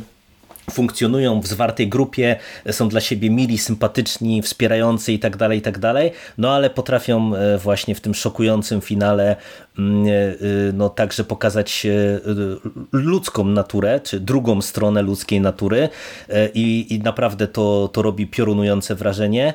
funkcjonują 0.70 1.42
w 1.42 1.48
zwartej 1.48 1.90
grupie, 1.90 2.36
są 2.72 2.90
dla 2.90 3.02
siebie 3.02 3.30
mili, 3.30 3.58
sympatyczni, 3.58 4.42
wspierający 4.42 5.14
i 5.14 5.20
tak 5.20 5.38
dalej, 5.38 5.60
i 5.60 5.62
tak 5.62 5.80
dalej, 5.80 6.12
no 6.38 6.52
ale 6.52 6.70
potrafią 6.70 7.36
e, 7.36 7.58
właśnie 7.58 7.96
w 7.96 8.02
tym 8.02 8.14
szokującym 8.14 8.82
finale 8.82 9.36
mm, 9.80 10.08
e, 10.08 10.10
e, 10.10 10.36
no 10.74 10.90
także 10.90 11.24
pokazać 11.24 11.88
ludzką 12.92 13.46
naturę, 13.46 14.00
czy 14.00 14.20
drugą 14.20 14.62
stronę 14.62 15.02
ludzkiej 15.02 15.42
natury 15.42 15.90
i, 16.54 16.88
i 16.90 17.00
naprawdę 17.00 17.48
to, 17.48 17.90
to 17.94 18.02
robi 18.02 18.28
piorunujące 18.28 18.96
wrażenie. 18.96 19.54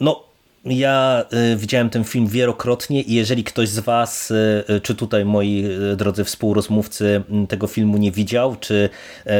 No 0.00 0.25
ja 0.66 1.24
y, 1.52 1.56
widziałem 1.56 1.90
ten 1.90 2.04
film 2.04 2.26
wielokrotnie 2.26 3.02
i 3.02 3.14
jeżeli 3.14 3.44
ktoś 3.44 3.68
z 3.68 3.78
Was, 3.78 4.30
y, 4.30 4.64
y, 4.70 4.80
czy 4.80 4.94
tutaj 4.94 5.24
moi 5.24 5.64
drodzy 5.96 6.24
współrozmówcy 6.24 7.22
tego 7.48 7.66
filmu 7.66 7.98
nie 7.98 8.12
widział, 8.12 8.56
czy 8.56 8.88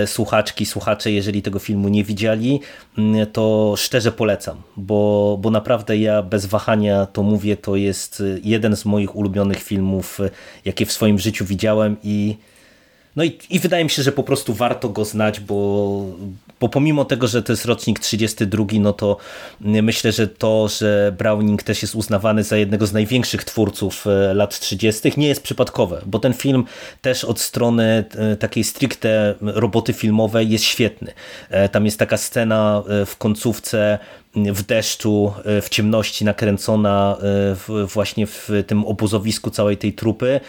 słuchaczki, 0.07 0.67
słuchacze, 0.67 1.13
jeżeli 1.13 1.43
tego 1.43 1.59
filmu 1.59 1.89
nie 1.89 2.05
widzieli, 2.05 2.61
to 3.33 3.75
szczerze 3.77 4.13
polecam, 4.13 4.63
bo, 4.77 5.39
bo 5.41 5.51
naprawdę 5.51 5.97
ja 5.97 6.23
bez 6.23 6.47
wahania 6.47 7.07
to 7.07 7.23
mówię, 7.23 7.57
to 7.57 7.77
jest 7.77 8.23
jeden 8.43 8.77
z 8.77 8.85
moich 8.85 9.17
ulubionych 9.17 9.63
filmów, 9.63 10.19
jakie 10.65 10.87
w 10.87 10.93
swoim 10.93 11.19
życiu 11.19 11.45
widziałem 11.45 11.97
i 12.03 12.37
no 13.17 13.25
i, 13.25 13.39
i 13.51 13.59
wydaje 13.59 13.85
mi 13.85 13.91
się, 13.91 14.03
że 14.03 14.13
po 14.13 14.23
prostu 14.23 14.55
warto 14.55 14.89
go 14.89 15.05
znać, 15.05 15.41
bo, 15.41 16.05
bo 16.61 16.69
pomimo 16.69 17.05
tego, 17.05 17.27
że 17.27 17.43
to 17.43 17.53
jest 17.53 17.65
rocznik 17.65 17.99
32, 17.99 18.65
no 18.81 18.93
to 18.93 19.17
myślę, 19.61 20.13
że 20.13 20.29
to, 20.29 20.69
że 20.69 21.15
Browning 21.19 21.63
też 21.63 21.83
jest 21.83 21.95
uznawany 21.95 22.45
za 22.45 22.57
jednego 22.57 22.87
z 22.87 22.93
największych 22.93 23.45
twórców 23.45 24.07
e, 24.07 24.35
lat 24.35 24.59
30. 24.61 25.13
nie 25.17 25.29
jest 25.29 25.43
przypadkowe, 25.43 26.03
bo 26.07 26.19
ten 26.19 26.35
film 26.35 26.65
też 27.03 27.25
od 27.25 27.41
strony 27.41 28.05
e, 28.15 28.37
takiej 28.37 28.65
stricte 28.65 29.35
roboty 29.41 29.93
filmowej 29.93 30.51
jest 30.51 30.65
świetny. 30.65 31.13
E, 31.51 31.69
tam 31.69 31.85
jest 31.85 31.99
taka 31.99 32.17
scena 32.17 32.83
w 33.07 33.17
końcówce 33.17 33.99
w 34.35 34.63
deszczu, 34.63 35.33
w 35.63 35.69
ciemności 35.69 36.25
nakręcona 36.25 37.17
właśnie 37.95 38.27
w 38.27 38.51
tym 38.67 38.85
obozowisku 38.85 39.51
całej 39.51 39.77
tej 39.77 39.93
trupy 39.93 40.41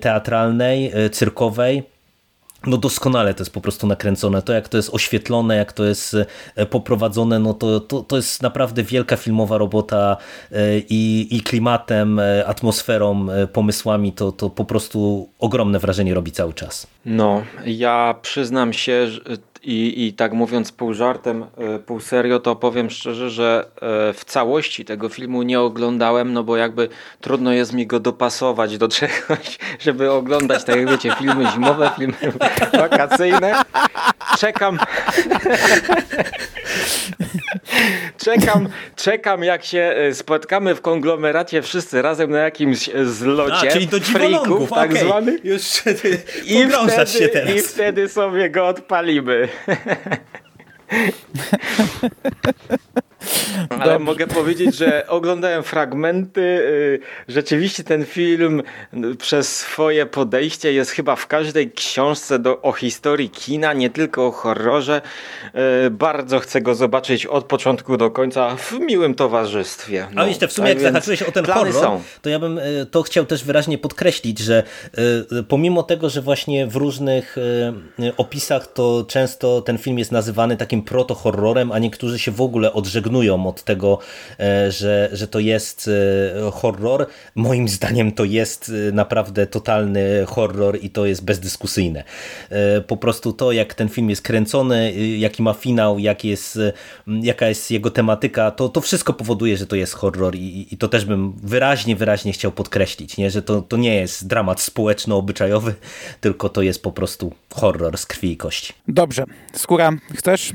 teatralnej, 0.00 0.92
cyrkowej 1.12 1.82
no 2.66 2.76
doskonale 2.76 3.34
to 3.34 3.42
jest 3.42 3.52
po 3.52 3.60
prostu 3.60 3.86
nakręcone. 3.86 4.42
To 4.42 4.52
jak 4.52 4.68
to 4.68 4.76
jest 4.76 4.94
oświetlone, 4.94 5.56
jak 5.56 5.72
to 5.72 5.84
jest 5.84 6.16
e, 6.56 6.66
poprowadzone, 6.66 7.38
no 7.38 7.54
to, 7.54 7.80
to, 7.80 8.02
to 8.02 8.16
jest 8.16 8.42
naprawdę 8.42 8.82
wielka 8.82 9.16
filmowa 9.16 9.58
robota 9.58 10.16
e, 10.52 10.78
i, 10.78 11.28
i 11.36 11.40
klimatem, 11.40 12.18
e, 12.18 12.46
atmosferą, 12.46 13.26
pomysłami, 13.52 14.12
to, 14.12 14.32
to 14.32 14.50
po 14.50 14.64
prostu 14.64 15.28
ogromne 15.38 15.78
wrażenie 15.78 16.14
robi 16.14 16.32
cały 16.32 16.54
czas. 16.54 16.86
No, 17.06 17.42
ja 17.66 18.14
przyznam 18.22 18.72
się, 18.72 19.06
że 19.06 19.20
I, 19.64 20.06
I 20.06 20.12
tak 20.12 20.32
mówiąc 20.32 20.72
pół 20.72 20.94
żartem, 20.94 21.46
e, 21.56 21.78
pół 21.78 22.00
serio, 22.00 22.40
to 22.40 22.56
powiem 22.56 22.90
szczerze, 22.90 23.30
że 23.30 23.66
e, 23.76 24.12
w 24.12 24.24
całości 24.24 24.84
tego 24.84 25.08
filmu 25.08 25.42
nie 25.42 25.60
oglądałem, 25.60 26.32
no 26.32 26.44
bo 26.44 26.56
jakby 26.56 26.88
trudno 27.20 27.52
jest 27.52 27.72
mi 27.72 27.86
go 27.86 28.00
dopasować 28.00 28.78
do 28.78 28.88
czegoś, 28.98 29.58
żeby 29.78 30.10
oglądać, 30.10 30.64
tak 30.64 30.76
jak 30.76 30.90
wiecie, 30.90 31.14
filmy 31.18 31.50
zimowe, 31.50 31.90
filmy 31.96 32.32
wakacyjne. 32.72 33.62
Czekam. 34.38 34.78
czekam, 38.24 38.68
czekam 38.96 39.44
jak 39.44 39.64
się 39.64 39.80
e, 39.80 40.14
spotkamy 40.14 40.74
w 40.74 40.80
konglomeracie 40.80 41.62
wszyscy 41.62 42.02
razem 42.02 42.30
na 42.30 42.38
jakimś 42.38 42.90
zlocie. 43.04 43.68
A, 43.68 43.72
czyli 43.72 43.86
do 43.86 44.00
frików, 44.00 44.70
tak 44.70 44.90
okay. 44.90 45.04
zwany. 45.04 45.38
Już 45.44 45.62
I 46.44 46.68
wtedy, 46.68 47.06
się 47.06 47.28
teraz. 47.28 47.54
I 47.54 47.62
wtedy 47.62 48.08
sobie 48.08 48.50
go 48.50 48.66
odpalimy. 48.66 49.48
Ale 53.68 53.78
Dobrze. 53.78 53.98
mogę 53.98 54.26
powiedzieć, 54.26 54.74
że 54.76 55.06
oglądałem 55.08 55.62
fragmenty. 55.62 56.40
Y, 56.40 57.00
rzeczywiście 57.28 57.84
ten 57.84 58.04
film 58.04 58.62
y, 58.94 59.16
przez 59.16 59.56
swoje 59.56 60.06
podejście 60.06 60.72
jest 60.72 60.90
chyba 60.90 61.16
w 61.16 61.26
każdej 61.26 61.70
książce 61.72 62.38
do, 62.38 62.62
o 62.62 62.72
historii 62.72 63.30
kina, 63.30 63.72
nie 63.72 63.90
tylko 63.90 64.26
o 64.26 64.30
horrorze. 64.32 65.02
Y, 65.86 65.90
bardzo 65.90 66.40
chcę 66.40 66.60
go 66.60 66.74
zobaczyć 66.74 67.26
od 67.26 67.44
początku 67.44 67.96
do 67.96 68.10
końca 68.10 68.56
w 68.56 68.72
miłym 68.72 69.14
towarzystwie. 69.14 70.06
No, 70.12 70.22
A 70.22 70.26
jeszcze 70.26 70.48
w 70.48 70.52
sumie 70.52 70.68
tak 70.68 70.82
jak 70.82 70.92
zahaczyłeś 70.92 71.22
o 71.22 71.32
ten 71.32 71.44
horror, 71.44 71.72
są. 71.72 72.02
to 72.22 72.30
ja 72.30 72.38
bym 72.38 72.60
to 72.90 73.02
chciał 73.02 73.24
też 73.26 73.44
wyraźnie 73.44 73.78
podkreślić, 73.78 74.38
że 74.38 74.62
pomimo 75.48 75.82
tego, 75.82 76.10
że 76.10 76.22
właśnie 76.22 76.66
w 76.66 76.76
różnych 76.76 77.36
opisach 78.16 78.72
to 78.72 79.04
często 79.08 79.62
ten 79.62 79.78
film 79.78 79.98
jest 79.98 80.12
nazywany 80.12 80.56
takim 80.56 80.82
proto-horrorem, 80.82 81.72
a 81.72 81.78
niektórzy 81.78 82.18
się 82.18 82.30
w 82.30 82.40
ogóle 82.40 82.72
odżegnują 82.72 83.11
od 83.20 83.62
tego, 83.64 83.98
e, 84.40 84.72
że, 84.72 85.08
że 85.12 85.28
to 85.28 85.38
jest 85.38 85.90
e, 86.46 86.50
horror. 86.50 87.06
Moim 87.34 87.68
zdaniem 87.68 88.12
to 88.12 88.24
jest 88.24 88.72
e, 88.88 88.92
naprawdę 88.92 89.46
totalny 89.46 90.24
horror 90.26 90.78
i 90.82 90.90
to 90.90 91.06
jest 91.06 91.24
bezdyskusyjne. 91.24 92.04
Po 92.86 92.96
prostu 92.96 93.32
to, 93.32 93.52
jak 93.52 93.74
ten 93.74 93.88
film 93.88 94.10
jest 94.10 94.22
kręcony, 94.22 94.92
jaki 95.18 95.42
ma 95.42 95.52
finał, 95.52 95.98
jak 95.98 96.24
jest, 96.24 96.58
jaka 97.06 97.48
jest 97.48 97.70
jego 97.70 97.90
tematyka, 97.90 98.50
to, 98.50 98.68
to 98.68 98.80
wszystko 98.80 99.12
powoduje, 99.12 99.56
że 99.56 99.66
to 99.66 99.76
jest 99.76 99.92
horror 99.92 100.34
i, 100.34 100.66
i 100.70 100.76
to 100.76 100.88
też 100.88 101.04
bym 101.04 101.32
wyraźnie, 101.32 101.96
wyraźnie 101.96 102.32
chciał 102.32 102.52
podkreślić, 102.52 103.16
nie? 103.16 103.30
że 103.30 103.42
to, 103.42 103.62
to 103.62 103.76
nie 103.76 103.94
jest 103.94 104.26
dramat 104.26 104.60
społeczno-obyczajowy, 104.60 105.74
tylko 106.20 106.48
to 106.48 106.62
jest 106.62 106.82
po 106.82 106.92
prostu 106.92 107.32
horror 107.54 107.98
z 107.98 108.06
krwi 108.06 108.32
i 108.32 108.36
kości. 108.36 108.72
Dobrze. 108.88 109.24
Skóra, 109.52 109.92
chcesz 110.14 110.52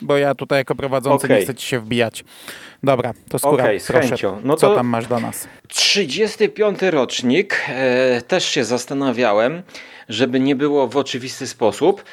bo 0.00 0.16
ja 0.16 0.34
tutaj 0.34 0.58
jako 0.58 0.74
prowadzący 0.74 1.26
okay. 1.26 1.38
nie 1.38 1.44
chcę 1.44 1.54
ci 1.54 1.66
się 1.66 1.80
wbijać. 1.80 2.24
Dobra, 2.82 3.12
to 3.28 3.38
skóra, 3.38 3.64
okay, 3.64 3.80
z 3.80 3.86
proszę, 3.86 4.08
chęcią. 4.08 4.40
No 4.44 4.56
co 4.56 4.74
tam 4.74 4.86
masz 4.86 5.06
do 5.06 5.20
nas? 5.20 5.48
35. 5.68 6.82
rocznik, 6.82 7.60
e, 7.68 8.22
też 8.22 8.44
się 8.44 8.64
zastanawiałem, 8.64 9.62
żeby 10.08 10.40
nie 10.40 10.56
było 10.56 10.88
w 10.88 10.96
oczywisty 10.96 11.46
sposób. 11.46 12.04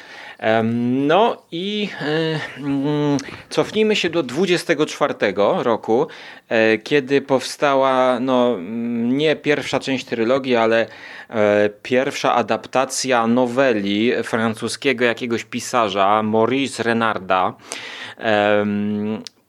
No 0.64 1.42
i 1.52 1.88
e, 2.00 2.40
mm, 2.58 3.18
cofnijmy 3.50 3.96
się 3.96 4.10
do 4.10 4.22
24 4.22 5.14
roku, 5.62 6.06
e, 6.48 6.78
kiedy 6.78 7.20
powstała 7.20 8.20
no, 8.20 8.56
nie 9.04 9.36
pierwsza 9.36 9.80
część 9.80 10.04
trylogii, 10.04 10.56
ale 10.56 10.86
e, 11.30 11.70
pierwsza 11.82 12.34
adaptacja 12.34 13.26
noweli 13.26 14.12
francuskiego 14.22 15.04
jakiegoś 15.04 15.44
pisarza 15.44 16.22
Maurice 16.22 16.82
Renarda 16.82 17.54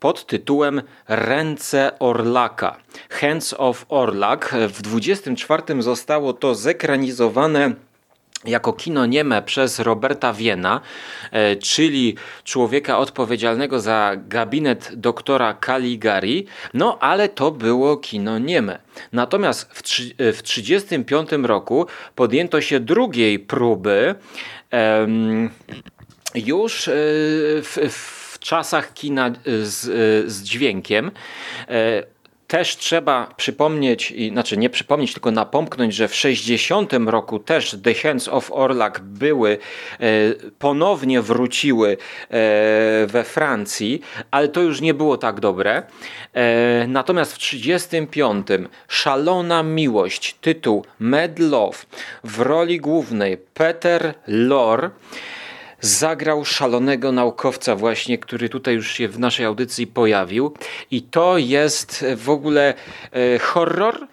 pod 0.00 0.26
tytułem 0.26 0.82
Ręce 1.08 1.98
Orlaka. 1.98 2.76
Hands 3.10 3.54
of 3.58 3.86
Orlak. 3.88 4.54
W 4.68 4.82
24 4.82 5.82
zostało 5.82 6.32
to 6.32 6.54
zekranizowane 6.54 7.74
jako 8.46 8.72
kino 8.72 9.06
nieme 9.06 9.42
przez 9.42 9.78
Roberta 9.78 10.32
Wiena, 10.32 10.80
e, 11.30 11.56
czyli 11.56 12.16
człowieka 12.44 12.98
odpowiedzialnego 12.98 13.80
za 13.80 14.12
gabinet 14.28 14.90
doktora 14.94 15.54
Caligari, 15.66 16.46
no 16.74 16.98
ale 17.00 17.28
to 17.28 17.50
było 17.50 17.96
kino 17.96 18.38
nieme. 18.38 18.78
Natomiast 19.12 19.72
w 19.72 19.82
1935 19.82 21.46
roku 21.46 21.86
podjęto 22.14 22.60
się 22.60 22.80
drugiej 22.80 23.38
próby 23.38 24.14
już 26.34 26.88
e, 26.88 26.92
w, 27.62 27.78
w 27.90 28.38
czasach 28.38 28.92
kina 28.94 29.30
z, 29.62 29.82
z 30.32 30.42
dźwiękiem. 30.42 31.10
E, 32.46 32.56
też 32.56 32.76
trzeba 32.76 33.34
przypomnieć, 33.36 34.14
znaczy 34.32 34.56
nie 34.56 34.70
przypomnieć, 34.70 35.12
tylko 35.12 35.30
napomknąć, 35.30 35.94
że 35.94 36.08
w 36.08 36.14
60 36.14 36.92
roku 37.06 37.38
też 37.38 37.76
The 37.82 37.94
Hands 37.94 38.28
of 38.28 38.52
Orlak 38.52 39.00
były, 39.00 39.58
e, 40.00 40.06
ponownie 40.58 41.22
wróciły 41.22 41.90
e, 41.90 41.96
we 43.06 43.24
Francji, 43.24 44.00
ale 44.30 44.48
to 44.48 44.60
już 44.60 44.80
nie 44.80 44.94
było 44.94 45.18
tak 45.18 45.40
dobre. 45.40 45.82
Natomiast 46.88 47.32
w 47.34 47.38
35 47.38 48.46
Szalona 48.88 49.62
Miłość, 49.62 50.36
tytuł 50.40 50.84
Mad 50.98 51.38
Love, 51.38 51.78
w 52.24 52.40
roli 52.40 52.80
głównej 52.80 53.36
Peter 53.54 54.14
Lorre, 54.26 54.90
zagrał 55.86 56.44
szalonego 56.44 57.12
naukowca 57.12 57.76
właśnie, 57.76 58.18
który 58.18 58.48
tutaj 58.48 58.74
już 58.74 58.92
się 58.92 59.08
w 59.08 59.18
naszej 59.18 59.46
audycji 59.46 59.86
pojawił 59.86 60.54
i 60.90 61.02
to 61.02 61.38
jest 61.38 62.04
w 62.16 62.30
ogóle 62.30 62.74
e, 63.12 63.38
horror 63.38 63.94
e, 64.02 64.06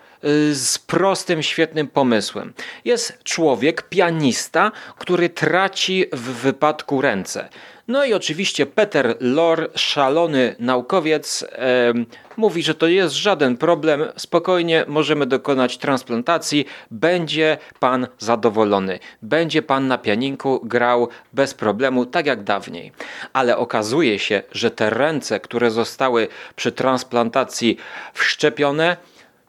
z 0.54 0.80
prostym, 0.80 1.44
świetnym 1.44 1.88
pomysłem. 1.88 2.54
Jest 2.86 3.24
człowiek, 3.24 3.90
pianista, 3.90 4.72
który 4.98 5.30
traci 5.30 6.06
w 6.14 6.22
wypadku 6.22 7.02
ręce. 7.02 7.50
No 7.88 8.06
i 8.06 8.14
oczywiście 8.14 8.66
Peter 8.66 9.18
Lor, 9.20 9.72
szalony 9.76 10.56
naukowiec, 10.60 11.46
e, 11.52 11.94
mówi, 12.38 12.64
że 12.64 12.76
to 12.76 12.88
jest 12.88 13.16
żaden 13.16 13.58
problem, 13.58 14.04
spokojnie 14.18 14.86
możemy 14.88 15.26
dokonać 15.26 15.78
transplantacji, 15.78 16.66
będzie 16.92 17.58
pan 17.80 18.08
zadowolony. 18.20 19.00
Będzie 19.22 19.62
pan 19.62 19.88
na 19.88 19.98
pianinku 19.98 20.62
grał 20.64 21.08
bez 21.34 21.54
problemu, 21.54 22.06
tak 22.06 22.26
jak 22.26 22.44
dawniej. 22.44 22.92
Ale 23.34 23.58
okazuje 23.58 24.20
się, 24.20 24.44
że 24.52 24.72
te 24.72 24.90
ręce, 24.90 25.40
które 25.40 25.72
zostały 25.72 26.28
przy 26.56 26.72
transplantacji 26.72 27.78
wszczepione, 28.14 28.98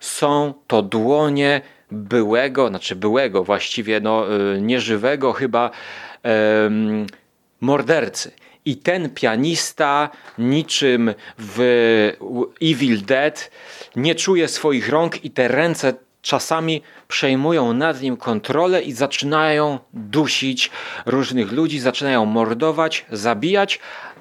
są 0.01 0.55
to 0.67 0.83
dłonie 0.83 1.61
byłego, 1.91 2.69
znaczy 2.69 2.97
byłego 2.97 3.45
właściwie, 3.45 4.01
no, 4.01 4.27
e, 4.55 4.61
nieżywego 4.61 5.33
chyba 5.33 5.71
mordercy. 7.65 8.31
I 8.65 8.77
ten 8.77 9.11
pianista, 9.11 10.11
niczym 10.39 11.15
w 11.39 11.59
Evil 12.63 13.05
Dead, 13.05 13.51
nie 13.97 14.15
czuje 14.15 14.49
swoich 14.49 14.89
rąk 14.89 15.25
i 15.25 15.31
te 15.31 15.49
ręce 15.49 15.95
czasami 16.23 16.83
przejmują 17.09 17.73
nad 17.73 18.03
nim 18.03 18.17
kontrolę 18.17 18.83
i 18.83 18.93
zaczynają 18.93 19.79
dusić 19.93 20.71
różnych 21.07 21.53
ludzi, 21.53 21.81
zaczynają 21.81 22.25
mordować, 22.25 23.07
zabijać. 23.13 23.81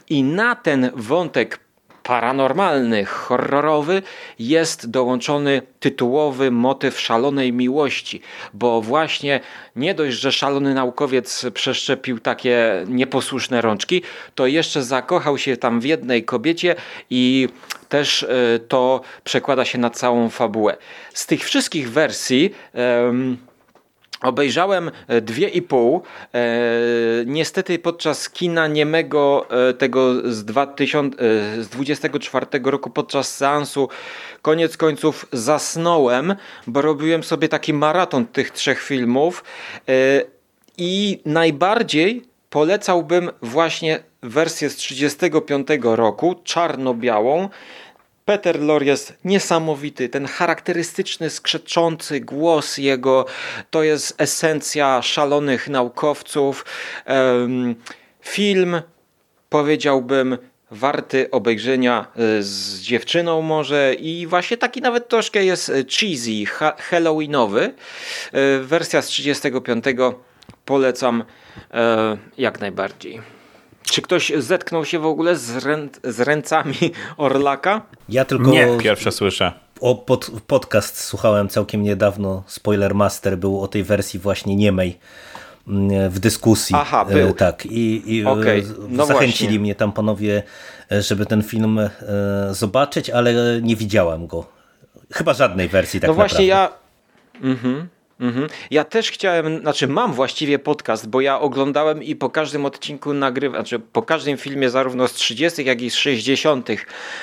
I 0.09 0.23
na 0.23 0.55
ten 0.55 0.91
wątek 0.95 1.59
paranormalny, 2.04 3.06
horrorowy 3.06 4.01
jest 4.39 4.89
dołączony 4.89 5.62
tytułowy 5.80 6.51
motyw 6.51 6.99
szalonej 6.99 7.54
miłości, 7.54 8.22
bo 8.54 8.82
właśnie 8.82 9.39
nie 9.76 9.93
dość, 9.93 10.18
że 10.18 10.32
szalony 10.32 10.74
naukowiec 10.74 11.45
przeszczepił 11.54 12.20
takie 12.20 12.86
nieposłuszne 12.88 13.62
rączki, 13.62 14.01
to 14.36 14.47
jeszcze 14.47 14.84
zakochał 14.84 15.38
się 15.38 15.58
tam 15.58 15.80
w 15.80 15.86
jednej 15.86 16.24
kobiecie 16.24 16.76
i 17.10 17.49
też 17.89 18.24
e, 18.24 18.60
to 18.60 19.01
przekłada 19.24 19.66
się 19.66 19.78
na 19.78 19.89
całą 19.89 20.30
fabułę. 20.30 20.78
Z 21.14 21.26
tych 21.26 21.43
wszystkich 21.43 21.91
wersji 21.91 22.54
Obejrzałem 24.24 24.91
e, 25.07 25.21
dwie 25.21 25.47
i 25.47 25.61
pół. 25.61 26.01
E, 26.34 26.41
niestety 27.26 27.80
podczas 27.80 28.30
kina 28.30 28.67
niemego 28.67 29.45
e, 29.69 29.74
tego 29.74 30.32
z, 30.32 30.45
2000, 30.45 31.17
z 31.63 31.69
24 31.69 32.45
roku 32.63 32.89
podczas 32.89 33.36
seansu 33.36 33.89
koniec 34.41 34.78
końców 34.78 35.26
zasnąłem, 35.32 36.36
bo 36.67 36.82
robiłem 36.82 37.24
sobie 37.24 37.49
taki 37.49 37.74
maraton 37.74 38.26
tych 38.26 38.51
trzech 38.51 38.82
filmów 38.82 39.43
i 40.78 41.21
najbardziej 41.26 42.24
polecałbym 42.49 43.32
właśnie 43.41 43.99
wersję 44.24 44.69
z 44.69 44.76
35 44.76 45.67
roku, 45.84 46.36
czarno-białą, 46.43 47.49
Peter 48.26 48.59
Lor 48.61 48.84
jest 48.84 49.13
niesamowity. 49.24 50.09
Ten 50.09 50.26
charakterystyczny, 50.26 51.30
skrzeczący 51.30 52.19
głos 52.19 52.78
jego 52.78 53.26
to 53.71 53.84
jest 53.84 54.21
esencja 54.21 55.01
szalonych 55.01 55.69
naukowców. 55.69 56.65
Film 58.21 58.82
powiedziałbym 59.49 60.38
warty 60.71 61.32
obejrzenia 61.32 62.07
e, 62.15 62.43
z 62.43 62.80
dziewczyną 62.80 63.41
może 63.41 63.93
i 63.93 64.28
właśnie 64.28 64.57
taki 64.57 64.82
nawet 64.82 65.09
troszkę 65.09 65.45
jest 65.45 65.71
cheesy, 65.99 66.45
halloweenowy. 66.78 67.74
Wersja 68.61 69.01
z 69.01 69.07
35 69.07 69.86
polecam 70.65 71.24
jak 72.38 72.59
najbardziej. 72.59 73.32
Czy 73.91 74.01
ktoś 74.01 74.31
zetknął 74.38 74.86
się 74.86 74.99
w 74.99 75.05
ogóle 75.05 75.36
z, 75.36 75.65
rę 75.65 75.88
z 76.03 76.19
ręcami 76.19 76.75
Orlaka? 77.17 77.81
Ja 78.09 78.25
tylko 78.25 78.51
Nie. 78.51 78.77
pierwsze 78.79 79.11
słyszę. 79.11 79.51
O 79.81 79.95
pod, 79.95 80.31
podcast 80.47 81.03
słuchałem 81.03 81.49
całkiem 81.49 81.84
niedawno. 81.84 82.43
Spoiler 82.47 82.95
Master 82.95 83.38
był 83.38 83.61
o 83.61 83.67
tej 83.67 83.84
wersji 83.84 84.19
właśnie 84.19 84.55
niemej 84.55 84.99
mm, 85.67 86.09
w 86.09 86.19
dyskusji. 86.19 86.75
Aha, 86.79 87.05
był. 87.05 87.29
E, 87.29 87.34
tak, 87.34 87.65
i, 87.65 88.15
i 88.15 88.25
okay. 88.25 88.63
no 88.89 89.05
zachęcili 89.05 89.47
właśnie. 89.47 89.59
mnie 89.59 89.75
tam 89.75 89.91
panowie, 89.91 90.43
e, 90.91 91.01
żeby 91.01 91.25
ten 91.25 91.43
film 91.43 91.79
e, 91.79 91.89
zobaczyć, 92.51 93.09
ale 93.09 93.34
nie 93.61 93.75
widziałem 93.75 94.27
go. 94.27 94.45
Chyba 95.11 95.34
żadnej 95.34 95.69
wersji 95.69 95.99
tak 95.99 96.07
No 96.07 96.13
właśnie 96.13 96.47
naprawdę. 96.47 96.79
ja... 97.41 97.49
Mhm. 97.51 97.88
Mhm. 98.20 98.47
Ja 98.72 98.84
też 98.84 99.11
chciałem, 99.11 99.59
znaczy 99.59 99.88
mam 99.88 100.14
właściwie 100.14 100.59
podcast, 100.59 101.09
bo 101.09 101.22
ja 101.22 101.39
oglądałem 101.39 102.03
i 102.03 102.16
po 102.16 102.30
każdym 102.30 102.66
odcinku 102.66 103.14
nagrywam, 103.14 103.61
znaczy 103.61 103.80
po 103.80 104.01
każdym 104.01 104.38
filmie 104.38 104.70
zarówno 104.70 105.07
z 105.07 105.14
30 105.14 105.66
jak 105.66 105.82
i 105.82 105.89
z 105.89 105.95
60 105.95 106.70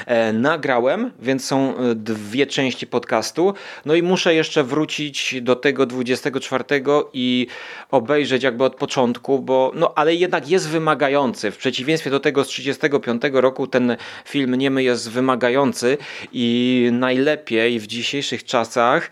e, 0.06 0.32
nagrałem, 0.32 1.10
więc 1.22 1.44
są 1.44 1.76
e, 1.76 1.94
dwie 1.94 2.46
części 2.46 2.86
podcastu. 2.86 3.54
No 3.84 3.94
i 3.94 4.02
muszę 4.02 4.34
jeszcze 4.34 4.64
wrócić 4.64 5.34
do 5.42 5.56
tego 5.56 5.86
24 5.86 6.64
i 7.12 7.46
obejrzeć 7.90 8.42
jakby 8.42 8.64
od 8.64 8.74
początku, 8.74 9.38
bo 9.38 9.72
no 9.74 9.92
ale 9.96 10.14
jednak 10.14 10.48
jest 10.48 10.68
wymagający. 10.68 11.50
W 11.50 11.56
przeciwieństwie 11.56 12.10
do 12.10 12.20
tego 12.20 12.44
z 12.44 12.46
35 12.46 13.22
roku 13.32 13.66
ten 13.66 13.96
film 14.24 14.54
niemy 14.54 14.82
jest 14.82 15.10
wymagający 15.10 15.98
i 16.32 16.88
najlepiej 16.92 17.80
w 17.80 17.86
dzisiejszych 17.86 18.44
czasach 18.44 19.10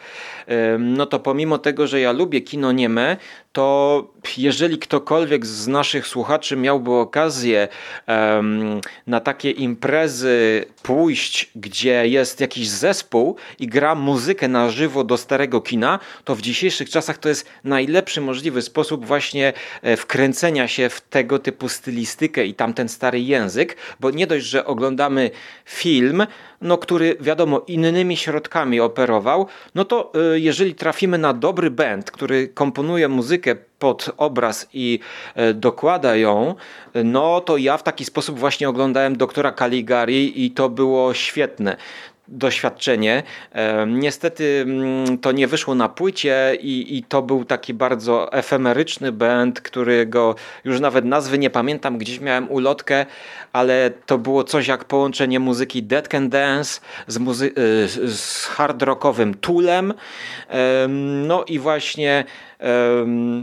no 0.78 1.06
to 1.06 1.20
pomimo 1.20 1.58
tego, 1.58 1.86
że 1.86 2.00
ja 2.00 2.12
lubię 2.12 2.40
kino 2.40 2.72
nieme, 2.72 3.16
to 3.58 4.10
jeżeli 4.36 4.78
ktokolwiek 4.78 5.46
z 5.46 5.68
naszych 5.68 6.06
słuchaczy 6.06 6.56
miałby 6.56 6.90
okazję 6.92 7.68
um, 8.06 8.80
na 9.06 9.20
takie 9.20 9.50
imprezy 9.50 10.64
pójść, 10.82 11.50
gdzie 11.56 12.08
jest 12.08 12.40
jakiś 12.40 12.68
zespół 12.68 13.36
i 13.58 13.66
gra 13.66 13.94
muzykę 13.94 14.48
na 14.48 14.70
żywo 14.70 15.04
do 15.04 15.16
starego 15.16 15.60
kina, 15.60 15.98
to 16.24 16.34
w 16.34 16.40
dzisiejszych 16.40 16.90
czasach 16.90 17.18
to 17.18 17.28
jest 17.28 17.46
najlepszy 17.64 18.20
możliwy 18.20 18.62
sposób 18.62 19.06
właśnie 19.06 19.52
e, 19.82 19.96
wkręcenia 19.96 20.68
się 20.68 20.88
w 20.88 21.00
tego 21.00 21.38
typu 21.38 21.68
stylistykę 21.68 22.46
i 22.46 22.54
tamten 22.54 22.88
stary 22.88 23.20
język, 23.20 23.76
bo 24.00 24.10
nie 24.10 24.26
dość, 24.26 24.46
że 24.46 24.64
oglądamy 24.64 25.30
film, 25.64 26.26
no, 26.60 26.78
który 26.78 27.16
wiadomo 27.20 27.60
innymi 27.66 28.16
środkami 28.16 28.80
operował, 28.80 29.46
no 29.74 29.84
to 29.84 30.12
e, 30.34 30.38
jeżeli 30.38 30.74
trafimy 30.74 31.18
na 31.18 31.34
dobry 31.34 31.70
band, 31.70 32.10
który 32.10 32.48
komponuje 32.48 33.08
muzykę 33.08 33.47
pod 33.56 34.10
obraz 34.16 34.68
i 34.72 34.98
e, 35.34 35.54
dokłada 35.54 36.16
ją, 36.16 36.54
no 37.04 37.40
to 37.40 37.56
ja 37.56 37.76
w 37.76 37.82
taki 37.82 38.04
sposób 38.04 38.38
właśnie 38.38 38.68
oglądałem 38.68 39.16
doktora 39.16 39.52
Caligari 39.52 40.44
i 40.44 40.50
to 40.50 40.68
było 40.68 41.14
świetne 41.14 41.76
doświadczenie. 42.28 43.22
Niestety 43.86 44.64
mm, 44.66 45.18
to 45.18 45.32
nie 45.32 45.46
wyszło 45.46 45.74
na 45.74 45.88
płycie 45.88 46.56
i, 46.60 46.96
i 46.96 47.02
to 47.02 47.22
był 47.22 47.44
taki 47.44 47.74
bardzo 47.74 48.32
efemeryczny 48.32 49.12
band, 49.12 49.60
którego 49.60 50.34
już 50.64 50.80
nawet 50.80 51.04
nazwy 51.04 51.38
nie 51.38 51.50
pamiętam, 51.50 51.98
gdzieś 51.98 52.20
miałem 52.20 52.50
ulotkę, 52.50 53.06
ale 53.52 53.90
to 54.06 54.18
było 54.18 54.44
coś 54.44 54.68
jak 54.68 54.84
połączenie 54.84 55.40
muzyki 55.40 55.82
Dead 55.82 56.08
Can 56.08 56.28
Dance 56.28 56.80
z, 57.06 57.18
muzy- 57.18 57.58
y, 57.58 58.08
z 58.08 58.46
hard 58.46 58.82
rockowym 58.82 59.34
Toolem. 59.34 59.94
No 61.26 61.44
i 61.44 61.58
właśnie 61.58 62.24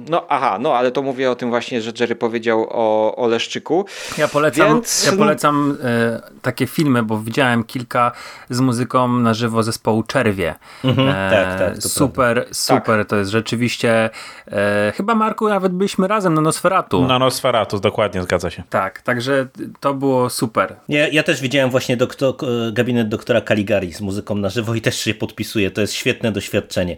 no 0.09 0.25
aha, 0.29 0.57
no 0.61 0.73
ale 0.73 0.91
to 0.91 1.01
mówię 1.01 1.31
o 1.31 1.35
tym 1.35 1.49
właśnie, 1.49 1.81
że 1.81 1.91
Jerry 1.99 2.15
powiedział 2.15 2.67
o, 2.69 3.15
o 3.15 3.27
Leszczyku. 3.27 3.85
Ja 4.17 4.27
polecam, 4.27 4.67
Więc... 4.67 5.05
ja 5.05 5.17
polecam 5.17 5.77
e, 5.83 6.21
takie 6.41 6.67
filmy, 6.67 7.03
bo 7.03 7.19
widziałem 7.19 7.63
kilka 7.63 8.11
z 8.49 8.59
muzyką 8.59 9.07
na 9.07 9.33
żywo 9.33 9.63
zespołu 9.63 10.03
Czerwie. 10.03 10.55
Mhm, 10.83 11.09
e, 11.09 11.31
tak, 11.31 11.59
tak. 11.59 11.83
super, 11.83 12.35
prawda. 12.35 12.53
super, 12.53 12.99
tak. 12.99 13.07
to 13.07 13.15
jest 13.15 13.31
rzeczywiście 13.31 14.09
e, 14.47 14.93
chyba 14.95 15.15
Marku 15.15 15.49
nawet 15.49 15.73
byliśmy 15.73 16.07
razem 16.07 16.33
na 16.33 16.41
Nosferatu. 16.41 17.07
Na 17.07 17.19
Nosferatu, 17.19 17.79
dokładnie, 17.79 18.21
zgadza 18.21 18.49
się. 18.49 18.63
Tak, 18.69 19.01
także 19.01 19.47
to 19.79 19.93
było 19.93 20.29
super. 20.29 20.75
Ja, 20.89 21.07
ja 21.07 21.23
też 21.23 21.41
widziałem 21.41 21.69
właśnie 21.69 21.97
doktor, 21.97 22.35
gabinet 22.73 23.09
doktora 23.09 23.41
Caligari 23.41 23.93
z 23.93 24.01
muzyką 24.01 24.35
na 24.35 24.49
żywo 24.49 24.75
i 24.75 24.81
też 24.81 24.99
się 24.99 25.13
podpisuję, 25.13 25.71
to 25.71 25.81
jest 25.81 25.93
świetne 25.93 26.31
doświadczenie. 26.31 26.97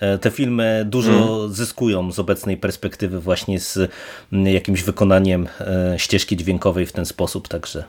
E, 0.00 0.18
te 0.18 0.30
filmy 0.30 0.82
dużo 0.86 1.12
mm. 1.12 1.54
Zyskują 1.56 2.12
z 2.12 2.18
obecnej 2.18 2.56
perspektywy 2.56 3.20
właśnie 3.20 3.60
z 3.60 3.90
mm, 4.32 4.46
jakimś 4.46 4.82
wykonaniem 4.82 5.48
e, 5.60 5.98
ścieżki 5.98 6.36
dźwiękowej 6.36 6.86
w 6.86 6.92
ten 6.92 7.06
sposób, 7.06 7.48
także 7.48 7.84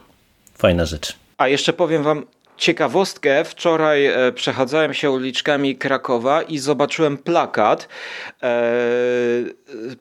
fajna 0.54 0.86
rzecz. 0.86 1.16
A 1.38 1.48
jeszcze 1.48 1.74
powiem 1.74 2.04
wam 2.04 2.26
ciekawostkę. 2.58 3.44
Wczoraj 3.44 4.06
e, 4.06 4.32
przechadzałem 4.32 4.94
się 4.94 5.12
uliczkami 5.12 5.76
Krakowa 5.76 6.42
i 6.42 6.58
zobaczyłem 6.58 7.18
plakat. 7.18 7.88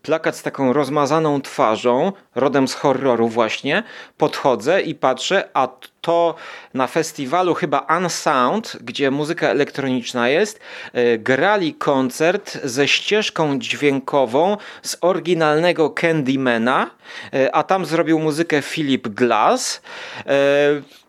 plakat 0.03 0.37
z 0.37 0.43
taką 0.43 0.73
rozmazaną 0.73 1.41
twarzą, 1.41 2.13
rodem 2.35 2.69
z 2.69 2.75
horroru 2.75 3.29
właśnie. 3.29 3.83
Podchodzę 4.17 4.83
i 4.83 4.95
patrzę, 4.95 5.49
a 5.55 5.69
to 6.07 6.35
na 6.75 6.87
festiwalu 6.87 7.55
chyba 7.55 7.87
Unsound, 7.99 8.77
gdzie 8.81 9.11
muzyka 9.11 9.49
elektroniczna 9.49 10.29
jest, 10.29 10.61
e, 10.93 11.19
grali 11.19 11.75
koncert 11.75 12.59
ze 12.65 12.89
ścieżką 12.89 13.59
dźwiękową 13.59 14.57
z 14.83 14.97
oryginalnego 15.01 15.91
Candymana, 15.91 16.91
e, 17.33 17.55
a 17.55 17.63
tam 17.63 17.87
zrobił 17.87 18.19
muzykę 18.19 18.63
Philip 18.63 19.09
Glass. 19.09 19.83
E, 20.27 20.37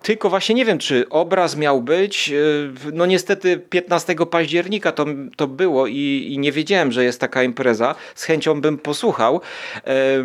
tylko 0.02 0.30
właśnie 0.30 0.56
nie 0.56 0.66
wiem, 0.66 0.78
czy 0.78 1.10
obraz 1.10 1.56
miał 1.56 1.82
być. 1.82 2.34
No 2.94 3.06
niestety 3.06 3.58
15 3.58 4.16
października 4.26 4.92
to, 4.92 5.06
to 5.36 5.48
było 5.48 5.88
i, 5.88 6.30
i 6.32 6.40
nie 6.40 6.52
wiedziałem, 6.52 6.92
że 6.92 7.04
jest 7.04 7.22
taka 7.22 7.44
impreza. 7.44 7.96
Z 8.16 8.24
chęcią 8.24 8.62
bym 8.62 8.78
posłuchał. 8.78 9.42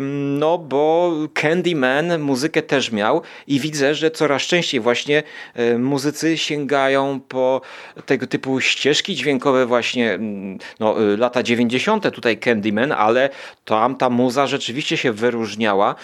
No 0.09 0.57
bo 0.57 1.11
Candyman 1.33 2.19
muzykę 2.19 2.61
też 2.61 2.91
miał 2.91 3.21
i 3.47 3.59
widzę, 3.59 3.95
że 3.95 4.11
coraz 4.11 4.41
częściej 4.41 4.62
częściej 4.63 4.79
właśnie 4.79 5.23
e, 5.53 5.77
muzycy 5.77 6.37
sięgają 6.37 7.19
po 7.27 7.61
tego 8.05 8.27
typu 8.27 8.61
ścieżki 8.61 9.15
dźwiękowe 9.15 9.65
właśnie 9.65 10.13
mm, 10.13 10.57
no, 10.79 11.13
e, 11.13 11.17
lata 11.17 11.43
90. 11.43 12.11
tutaj 12.11 12.37
Candyman, 12.37 12.91
ale 12.91 13.29
tam 13.65 13.95
ta 13.95 14.09
muza 14.09 14.47
rzeczywiście 14.47 14.97
się 14.97 15.11
wyróżniała 15.11 15.95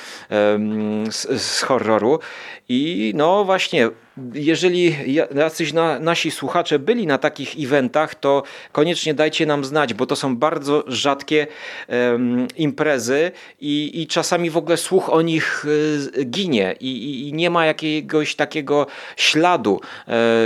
z, 1.10 1.42
z 1.42 1.62
horroru 1.62 2.20
i 2.70 3.12
no 3.16 3.46
właśnie 3.46 3.90
jeżeli 4.34 4.96
jacyś 5.36 5.74
na, 5.74 6.00
nasi 6.00 6.32
słuchacze 6.32 6.80
byli 6.80 7.08
na 7.08 7.18
takich 7.18 7.56
eventach, 7.60 8.16
to 8.16 8.44
koniecznie 8.72 9.14
dajcie 9.14 9.46
nam 9.46 9.66
znać, 9.66 9.94
bo 9.94 10.06
to 10.06 10.16
są 10.16 10.38
bardzo 10.38 10.84
rzadkie 10.88 11.48
um, 11.88 12.48
imprezy 12.58 13.32
i, 13.62 14.02
i 14.02 14.08
czasami 14.08 14.50
w 14.50 14.58
ogóle 14.58 14.78
słuch 14.78 15.10
o 15.10 15.22
nich 15.22 15.66
y, 15.66 16.26
ginie 16.26 16.76
i, 16.80 17.28
i, 17.28 17.34
nie 17.34 17.50
ma 17.50 17.66
jakiegoś 17.66 18.36
takiego 18.36 18.88
śladu, 19.18 19.82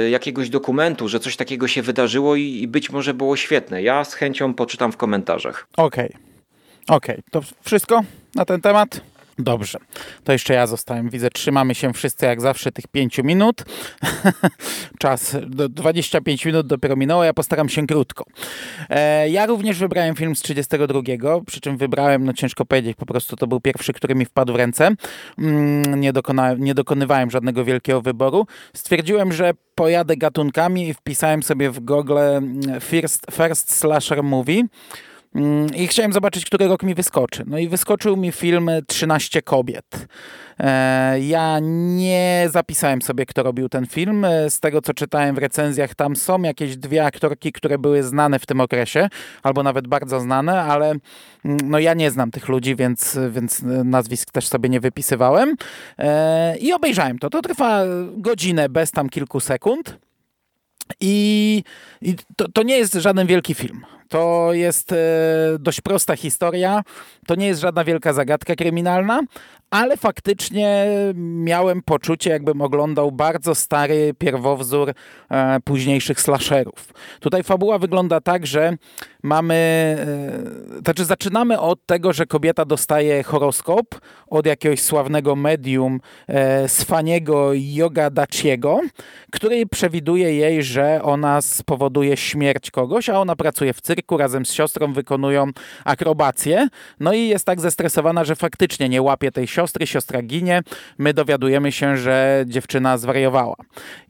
y, 0.05 0.09
jakiegoś 0.09 0.49
dokumentu, 0.49 1.07
że 1.07 1.19
coś 1.19 1.35
takiego 1.35 1.67
się 1.67 1.81
wydarzyło 1.81 2.35
i, 2.35 2.43
i, 2.43 2.67
być 2.67 2.89
może 2.89 3.13
było 3.13 3.35
świetne. 3.35 3.83
Ja 3.83 4.03
z 4.03 4.13
chęcią 4.13 4.53
poczytam 4.53 4.91
w 4.91 4.97
komentarzach. 4.97 5.67
Okej, 5.77 6.05
okay. 6.05 6.97
okej, 6.97 7.15
okay. 7.15 7.23
to 7.31 7.41
wszystko 7.63 8.03
na 8.35 8.45
ten 8.45 8.61
temat? 8.61 9.12
Dobrze, 9.37 9.79
to 10.23 10.31
jeszcze 10.31 10.53
ja 10.53 10.67
zostałem. 10.67 11.09
Widzę, 11.09 11.29
trzymamy 11.29 11.75
się 11.75 11.93
wszyscy 11.93 12.25
jak 12.25 12.41
zawsze 12.41 12.71
tych 12.71 12.87
5 12.87 13.17
minut. 13.17 13.63
Czas, 14.99 15.37
25 15.69 16.45
minut 16.45 16.67
dopiero 16.67 16.95
minęło, 16.95 17.23
ja 17.23 17.33
postaram 17.33 17.69
się 17.69 17.87
krótko. 17.87 18.25
E, 18.89 19.29
ja 19.29 19.45
również 19.45 19.79
wybrałem 19.79 20.15
film 20.15 20.35
z 20.35 20.41
32, 20.41 21.01
przy 21.45 21.61
czym 21.61 21.77
wybrałem, 21.77 22.25
no 22.25 22.33
ciężko 22.33 22.65
powiedzieć, 22.65 22.97
po 22.97 23.05
prostu 23.05 23.35
to 23.35 23.47
był 23.47 23.59
pierwszy, 23.59 23.93
który 23.93 24.15
mi 24.15 24.25
wpadł 24.25 24.53
w 24.53 24.55
ręce. 24.55 24.89
Mm, 25.37 25.99
nie, 25.99 26.13
dokona, 26.13 26.53
nie 26.53 26.73
dokonywałem 26.73 27.31
żadnego 27.31 27.65
wielkiego 27.65 28.01
wyboru. 28.01 28.47
Stwierdziłem, 28.73 29.33
że 29.33 29.53
pojadę 29.75 30.17
gatunkami 30.17 30.87
i 30.87 30.93
wpisałem 30.93 31.43
sobie 31.43 31.71
w 31.71 31.79
Google 31.79 32.17
mm, 32.17 32.81
First, 32.81 33.25
first 33.31 33.75
Slasher 33.75 34.23
Movie. 34.23 34.63
Mm, 35.35 35.75
I 35.75 35.87
chciałem 35.87 36.13
zobaczyć, 36.13 36.45
który 36.45 36.67
rok 36.67 36.83
mi 36.83 36.95
wyskoczy. 36.95 37.43
No 37.47 37.57
i 37.57 37.67
wyskoczył 37.67 38.17
mi 38.17 38.31
film 38.31 38.69
13 38.87 39.41
kobiet. 39.41 40.07
E, 40.59 41.19
ja 41.19 41.59
nie 41.61 42.47
zapisałem 42.51 43.01
sobie, 43.01 43.25
kto 43.25 43.43
robił 43.43 43.69
ten 43.69 43.85
film. 43.85 44.25
E, 44.25 44.49
z 44.49 44.59
tego, 44.59 44.81
co 44.81 44.93
czytałem 44.93 45.35
w 45.35 45.37
recenzjach, 45.37 45.95
tam 45.95 46.15
są 46.15 46.41
jakieś 46.41 46.77
dwie 46.77 47.05
aktorki, 47.05 47.51
które 47.51 47.77
były 47.77 48.03
znane 48.03 48.39
w 48.39 48.45
tym 48.45 48.61
okresie, 48.61 49.09
albo 49.43 49.63
nawet 49.63 49.87
bardzo 49.87 50.19
znane, 50.19 50.61
ale 50.61 50.95
mm, 51.45 51.57
no 51.63 51.79
ja 51.79 51.93
nie 51.93 52.11
znam 52.11 52.31
tych 52.31 52.47
ludzi, 52.47 52.75
więc, 52.75 53.19
więc 53.29 53.61
nazwisk 53.83 54.31
też 54.31 54.47
sobie 54.47 54.69
nie 54.69 54.79
wypisywałem. 54.79 55.55
E, 55.97 56.57
I 56.57 56.73
obejrzałem 56.73 57.19
to. 57.19 57.29
To 57.29 57.41
trwa 57.41 57.81
godzinę 58.17 58.69
bez 58.69 58.91
tam 58.91 59.09
kilku 59.09 59.39
sekund. 59.39 59.97
I, 60.99 61.63
i 62.01 62.15
to, 62.35 62.47
to, 62.51 62.63
nie 62.63 62.77
jest 62.77 62.93
żaden 62.93 63.27
wielki 63.27 63.53
film. 63.53 63.85
To 64.13 64.53
jest 64.53 64.91
e, 64.91 64.95
dość 65.59 65.81
prosta 65.81 66.15
historia. 66.15 66.83
To 67.27 67.35
nie 67.35 67.47
jest 67.47 67.61
żadna 67.61 67.83
wielka 67.83 68.13
zagadka 68.13 68.55
kryminalna, 68.55 69.21
ale 69.69 69.97
faktycznie 69.97 70.87
miałem 71.15 71.81
poczucie, 71.81 72.29
jakbym 72.29 72.61
oglądał 72.61 73.11
bardzo 73.11 73.55
stary 73.55 74.13
pierwowzór 74.17 74.93
e, 75.29 75.59
późniejszych 75.59 76.21
slasherów. 76.21 76.93
Tutaj 77.19 77.43
fabuła 77.43 77.79
wygląda 77.79 78.21
tak, 78.21 78.47
że 78.47 78.77
mamy, 79.23 79.55
e, 80.75 80.81
znaczy 80.83 81.05
zaczynamy 81.05 81.59
od 81.59 81.85
tego, 81.85 82.13
że 82.13 82.25
kobieta 82.25 82.65
dostaje 82.65 83.23
horoskop 83.23 83.85
od 84.27 84.45
jakiegoś 84.45 84.81
sławnego 84.81 85.35
medium 85.35 85.99
Sfaniego 86.67 87.51
Daciego, 88.11 88.79
który 89.31 89.65
przewiduje 89.65 90.35
jej, 90.35 90.63
że 90.63 91.03
ona 91.03 91.41
spowoduje 91.41 92.17
śmierć 92.17 92.71
kogoś, 92.71 93.09
a 93.09 93.19
ona 93.19 93.35
pracuje 93.35 93.73
w 93.73 93.81
cyrku, 93.81 94.02
razem 94.11 94.45
z 94.45 94.53
siostrą 94.53 94.93
wykonują 94.93 95.47
akrobację, 95.85 96.67
no 96.99 97.13
i 97.13 97.27
jest 97.27 97.45
tak 97.45 97.61
zestresowana, 97.61 98.23
że 98.23 98.35
faktycznie 98.35 98.89
nie 98.89 99.01
łapie 99.01 99.31
tej 99.31 99.47
siostry, 99.47 99.87
siostra 99.87 100.21
ginie, 100.21 100.61
my 100.97 101.13
dowiadujemy 101.13 101.71
się, 101.71 101.97
że 101.97 102.45
dziewczyna 102.47 102.97
zwariowała. 102.97 103.55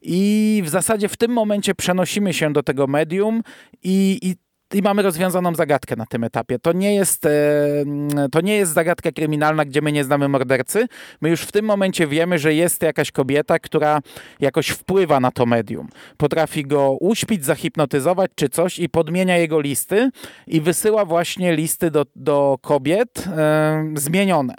I 0.02 0.62
w 0.66 0.70
zasadzie 0.70 1.10
w 1.10 1.18
tym 1.18 1.32
momencie 1.32 1.76
przenosimy 1.76 2.34
się 2.34 2.54
do 2.54 2.64
tego 2.64 2.88
medium 2.88 3.44
i, 3.84 4.20
i 4.22 4.36
i 4.74 4.82
mamy 4.82 5.02
rozwiązaną 5.02 5.56
zagadkę 5.56 5.96
na 5.96 6.06
tym 6.06 6.24
etapie. 6.24 6.60
To 6.60 6.74
nie, 6.74 6.96
jest, 6.96 7.26
e, 7.26 7.30
to 8.32 8.42
nie 8.42 8.56
jest 8.56 8.74
zagadka 8.74 9.12
kryminalna, 9.12 9.66
gdzie 9.66 9.82
my 9.82 9.92
nie 9.92 10.04
znamy 10.04 10.28
mordercy. 10.28 10.88
My 11.22 11.30
już 11.30 11.42
w 11.42 11.52
tym 11.52 11.66
momencie 11.66 12.08
wiemy, 12.08 12.40
że 12.40 12.54
jest 12.54 12.82
jakaś 12.82 13.12
kobieta, 13.12 13.60
która 13.60 14.00
jakoś 14.40 14.70
wpływa 14.70 15.20
na 15.20 15.32
to 15.32 15.46
medium. 15.46 15.90
Potrafi 16.18 16.64
go 16.64 16.98
uśpić, 17.00 17.46
zahipnotyzować 17.46 18.32
czy 18.36 18.50
coś 18.50 18.80
i 18.80 18.90
podmienia 18.90 19.38
jego 19.38 19.62
listy 19.62 20.10
i 20.48 20.62
wysyła 20.62 21.06
właśnie 21.06 21.56
listy 21.56 21.92
do, 21.92 22.06
do 22.16 22.58
kobiet 22.62 23.28
e, 23.28 23.94
zmienione. 23.96 24.56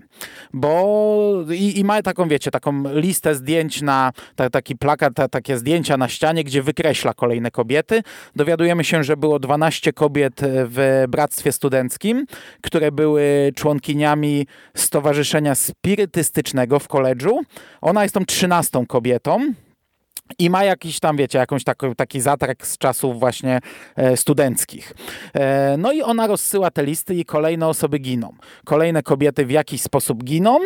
Bo 0.53 1.45
i, 1.51 1.79
i 1.79 1.85
ma 1.85 2.03
taką, 2.03 2.29
wiecie, 2.29 2.51
taką 2.51 2.83
listę 2.95 3.35
zdjęć 3.35 3.83
na 3.83 4.13
ta, 4.37 4.51
taki 4.51 4.77
plakat, 4.77 5.15
ta, 5.15 5.29
takie 5.29 5.59
zdjęcia 5.59 5.97
na 5.97 6.09
ścianie, 6.09 6.45
gdzie 6.45 6.63
wykreśla 6.63 7.15
kolejne 7.15 7.51
kobiety. 7.51 8.03
Dowiadujemy 8.37 8.85
się, 8.85 9.05
że 9.05 9.17
było 9.17 9.39
12 9.39 9.93
kobiet 9.93 10.04
w 10.47 11.05
bractwie 11.09 11.53
studenckim, 11.53 12.27
które 12.61 12.93
były 12.93 13.53
członkiniami 13.57 14.47
Stowarzyszenia 14.77 15.55
Spirytystycznego 15.55 16.79
w 16.79 16.89
koledżu. 16.89 17.43
Ona 17.81 18.03
jest 18.03 18.15
tą 18.15 18.25
13 18.25 18.87
kobietą. 18.87 19.53
I 20.39 20.51
ma 20.51 20.65
jakiś 20.65 21.01
tam, 21.01 21.17
wiecie, 21.17 21.39
jakąś 21.39 21.65
taki, 21.65 21.87
taki 21.97 22.21
zatrek 22.21 22.67
z 22.67 22.79
czasów 22.79 23.21
właśnie 23.21 23.61
e, 23.97 24.17
studenckich. 24.17 24.93
E, 25.35 25.77
no 25.79 25.93
i 25.93 26.03
ona 26.03 26.27
rozsyła 26.27 26.71
te 26.71 26.85
listy 26.85 27.15
i 27.15 27.25
kolejne 27.25 27.69
osoby 27.69 27.99
giną. 27.99 28.33
Kolejne 28.65 29.03
kobiety 29.03 29.47
w 29.47 29.51
jakiś 29.51 29.83
sposób 29.83 30.25
giną. 30.25 30.59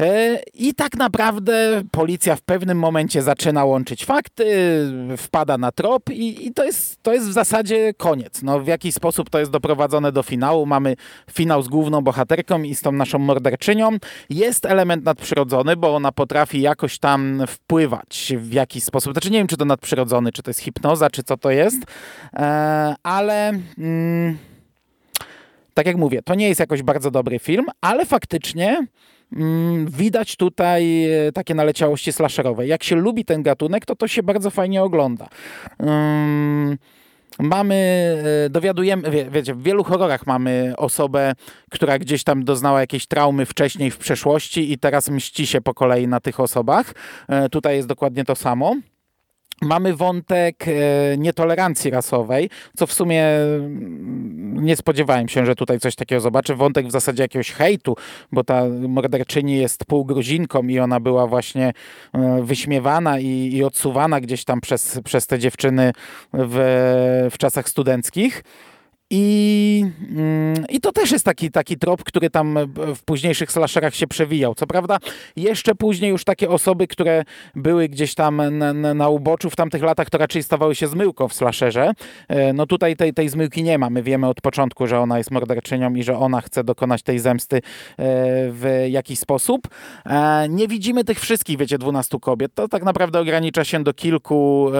E, 0.00 0.38
I 0.54 0.74
tak 0.74 0.96
naprawdę 0.96 1.82
policja 1.90 2.36
w 2.36 2.42
pewnym 2.42 2.78
momencie 2.78 3.22
zaczyna 3.22 3.64
łączyć 3.64 4.04
fakty, 4.04 4.44
wpada 5.16 5.58
na 5.58 5.72
trop 5.72 6.10
i, 6.10 6.46
i, 6.46 6.54
to, 6.54 6.64
jest, 6.64 7.02
to 7.02 7.12
jest 7.12 7.28
w 7.28 7.32
zasadzie 7.32 7.94
koniec. 7.94 8.42
No, 8.42 8.60
w 8.60 8.66
jakiś 8.66 8.94
sposób 8.94 9.30
to 9.30 9.38
jest 9.38 9.50
doprowadzone 9.50 10.12
do 10.12 10.22
finału. 10.22 10.66
Mamy 10.66 10.96
finał 11.30 11.62
z 11.62 11.68
główną 11.68 12.00
bohaterką 12.00 12.62
i 12.62 12.74
z 12.74 12.80
tą 12.80 12.92
naszą 12.92 13.18
morderczynią. 13.18 13.90
Jest 14.30 14.66
element 14.66 15.04
nadprzyrodzony, 15.04 15.76
bo 15.76 15.96
ona 15.96 16.12
potrafi 16.12 16.60
jakoś 16.60 16.98
tam 16.98 17.42
wpływać 17.48 18.32
w 18.36 18.52
jakiś 18.52 18.84
sposób. 18.84 19.12
Znaczy 19.12 19.30
nie 19.30 19.38
wiem, 19.38 19.46
czy 19.46 19.56
to 19.56 19.64
nadprzyrodzony, 19.64 20.32
czy 20.32 20.42
to 20.42 20.50
jest 20.50 20.60
hipnoza, 20.60 21.10
czy 21.10 21.22
co 21.22 21.36
to 21.36 21.50
jest, 21.50 21.78
e, 22.32 22.94
ale... 23.02 23.52
Mm, 23.78 24.38
tak 25.74 25.86
jak 25.86 25.96
mówię, 25.96 26.22
to 26.22 26.34
nie 26.34 26.48
jest 26.48 26.60
jakoś 26.60 26.82
bardzo 26.82 27.10
dobry 27.10 27.38
film, 27.38 27.66
ale 27.80 28.06
faktycznie 28.06 28.86
widać 29.86 30.36
tutaj 30.36 31.04
e, 31.04 31.32
takie 31.32 31.54
naleciałości 31.54 32.12
slasherowe. 32.12 32.66
Jak 32.66 32.84
się 32.84 32.96
lubi 32.96 33.24
ten 33.24 33.42
gatunek, 33.42 33.86
to 33.86 33.96
to 33.96 34.08
się 34.08 34.22
bardzo 34.22 34.50
fajnie 34.50 34.82
ogląda. 34.82 35.28
Mm, 35.78 36.78
mamy, 37.38 37.74
e, 38.46 38.50
dowiadujemy, 38.50 39.10
wie, 39.10 39.30
wiecie, 39.30 39.54
w 39.54 39.62
wielu 39.62 39.84
horrorach 39.84 40.26
mamy 40.26 40.74
osobę, 40.76 41.32
która 41.70 41.98
gdzieś 41.98 42.24
tam 42.24 42.44
doznała 42.44 42.80
jakiejś 42.80 43.06
traumy 43.06 43.46
wcześniej 43.46 43.90
w 43.90 43.98
przeszłości 43.98 44.72
i 44.72 44.78
teraz 44.78 45.10
mści 45.10 45.46
się 45.46 45.60
po 45.60 45.74
kolei 45.74 46.08
na 46.08 46.20
tych 46.20 46.40
osobach. 46.40 46.94
E, 47.28 47.48
tutaj 47.48 47.76
jest 47.76 47.88
dokładnie 47.88 48.24
to 48.24 48.34
samo. 48.34 48.76
Mamy 49.64 49.94
wątek 49.94 50.64
e, 50.68 50.72
nietolerancji 51.18 51.90
rasowej, 51.90 52.50
co 52.76 52.86
w 52.86 52.92
sumie 52.92 53.24
mm, 53.26 54.64
nie 54.64 54.76
spodziewałem 54.76 55.28
się, 55.28 55.46
że 55.46 55.54
tutaj 55.54 55.80
coś 55.80 55.94
takiego 55.94 56.20
zobaczę. 56.20 56.54
Wątek 56.54 56.86
w 56.86 56.90
zasadzie 56.90 57.22
jakiegoś 57.22 57.52
hejtu, 57.52 57.96
bo 58.32 58.44
ta 58.44 58.62
morderczyni 58.88 59.56
jest 59.56 59.84
półgruzinką 59.84 60.62
i 60.62 60.78
ona 60.78 61.00
była 61.00 61.26
właśnie 61.26 61.72
e, 62.12 62.42
wyśmiewana 62.42 63.18
i, 63.18 63.50
i 63.52 63.64
odsuwana 63.64 64.20
gdzieś 64.20 64.44
tam 64.44 64.60
przez, 64.60 65.00
przez 65.04 65.26
te 65.26 65.38
dziewczyny 65.38 65.92
w, 66.32 67.28
w 67.30 67.38
czasach 67.38 67.68
studenckich. 67.68 68.42
I, 69.10 69.84
mm, 70.10 70.64
I 70.68 70.80
to 70.80 70.92
też 70.92 71.10
jest 71.10 71.24
taki, 71.24 71.50
taki 71.50 71.78
trop, 71.78 72.04
który 72.04 72.30
tam 72.30 72.58
w 72.96 73.04
późniejszych 73.04 73.52
slasherach 73.52 73.94
się 73.94 74.06
przewijał. 74.06 74.54
Co 74.54 74.66
prawda, 74.66 74.98
jeszcze 75.36 75.74
później 75.74 76.10
już 76.10 76.24
takie 76.24 76.50
osoby, 76.50 76.86
które 76.86 77.24
były 77.54 77.88
gdzieś 77.88 78.14
tam 78.14 78.58
na, 78.58 78.94
na, 78.94 79.08
uboczu 79.08 79.50
w 79.50 79.56
tamtych 79.56 79.82
latach, 79.82 80.10
to 80.10 80.18
raczej 80.18 80.42
stawały 80.42 80.74
się 80.74 80.86
zmyłką 80.86 81.28
w 81.28 81.34
slasherze. 81.34 81.92
E, 82.28 82.52
no 82.52 82.66
tutaj 82.66 82.96
tej, 82.96 83.14
tej 83.14 83.28
zmyłki 83.28 83.62
nie 83.62 83.78
ma. 83.78 83.90
My 83.90 84.02
wiemy 84.02 84.28
od 84.28 84.40
początku, 84.40 84.86
że 84.86 85.00
ona 85.00 85.18
jest 85.18 85.30
morderczynią 85.30 85.94
i 85.94 86.02
że 86.02 86.18
ona 86.18 86.40
chce 86.40 86.64
dokonać 86.64 87.02
tej 87.02 87.18
zemsty 87.18 87.56
e, 87.56 87.60
w 88.50 88.86
jakiś 88.88 89.18
sposób. 89.18 89.68
E, 90.06 90.48
nie 90.48 90.68
widzimy 90.68 91.04
tych 91.04 91.20
wszystkich, 91.20 91.58
wiecie, 91.58 91.78
12 91.78 92.18
kobiet. 92.20 92.54
To 92.54 92.68
tak 92.68 92.82
naprawdę 92.82 93.20
ogranicza 93.20 93.64
się 93.64 93.82
do 93.82 93.94
kilku, 93.94 94.70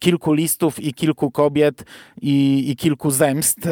kilku 0.00 0.32
listów 0.32 0.80
i 0.80 0.94
kilku 0.94 1.30
kobiet 1.30 1.84
i, 2.22 2.64
i 2.70 2.76
kilku 2.76 3.10
zemst 3.10 3.27
zemst, 3.28 3.66
e, 3.66 3.70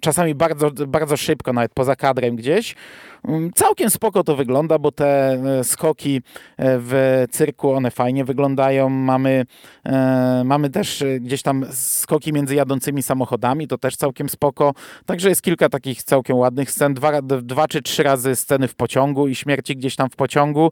czasami 0.00 0.34
bardzo, 0.34 0.70
bardzo 0.70 1.16
szybko, 1.16 1.52
nawet 1.52 1.72
poza 1.74 1.96
kadrem 1.96 2.36
gdzieś. 2.36 2.74
Mm, 3.24 3.52
całkiem 3.52 3.90
spoko 3.90 4.24
to 4.24 4.36
wygląda, 4.36 4.78
bo 4.78 4.92
te 4.92 5.32
e, 5.32 5.64
skoki 5.64 6.16
e, 6.16 6.20
w 6.56 7.24
cyrku, 7.30 7.72
one 7.72 7.90
fajnie 7.90 8.24
wyglądają. 8.24 8.88
Mamy, 8.88 9.46
mamy 10.44 10.70
też 10.70 11.04
gdzieś 11.20 11.42
tam 11.42 11.64
skoki 11.72 12.32
między 12.32 12.54
jadącymi 12.54 13.02
samochodami, 13.02 13.68
to 13.68 13.78
też 13.78 13.96
całkiem 13.96 14.28
spoko. 14.28 14.74
Także 15.06 15.28
jest 15.28 15.42
kilka 15.42 15.68
takich 15.68 16.02
całkiem 16.02 16.36
ładnych 16.36 16.70
scen. 16.70 16.94
Dwa, 16.94 17.22
dwa 17.22 17.68
czy 17.68 17.82
trzy 17.82 18.02
razy 18.02 18.36
sceny 18.36 18.68
w 18.68 18.74
pociągu 18.74 19.28
i 19.28 19.34
śmierci 19.34 19.76
gdzieś 19.76 19.96
tam 19.96 20.10
w 20.10 20.16
pociągu. 20.16 20.70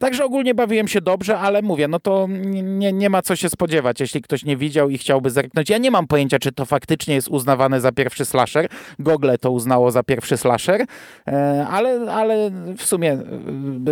Także 0.00 0.24
ogólnie 0.24 0.54
bawiłem 0.54 0.88
się 0.88 1.00
dobrze, 1.00 1.38
ale 1.38 1.62
mówię, 1.62 1.88
no 1.88 2.00
to 2.00 2.26
nie, 2.54 2.92
nie 2.92 3.10
ma 3.10 3.22
co 3.22 3.36
się 3.36 3.48
spodziewać, 3.48 4.00
jeśli 4.00 4.22
ktoś 4.22 4.44
nie 4.44 4.56
widział 4.56 4.90
i 4.90 4.98
chciałby 4.98 5.30
zerknąć. 5.30 5.70
Ja 5.70 5.78
nie 5.78 5.90
mam 5.90 6.06
pojęcia, 6.06 6.38
czy 6.38 6.52
to 6.52 6.64
faktycznie 6.64 7.14
jest 7.14 7.28
uznawane 7.28 7.80
za 7.80 7.92
pierwszy 7.92 8.24
slasher. 8.24 8.68
Google 8.98 9.30
to 9.40 9.50
uznało 9.50 9.90
za 9.90 10.02
pierwszy 10.02 10.36
slasher, 10.36 10.84
e, 11.26 11.39
ale, 11.70 12.12
ale 12.12 12.50
w 12.76 12.82
sumie 12.82 13.18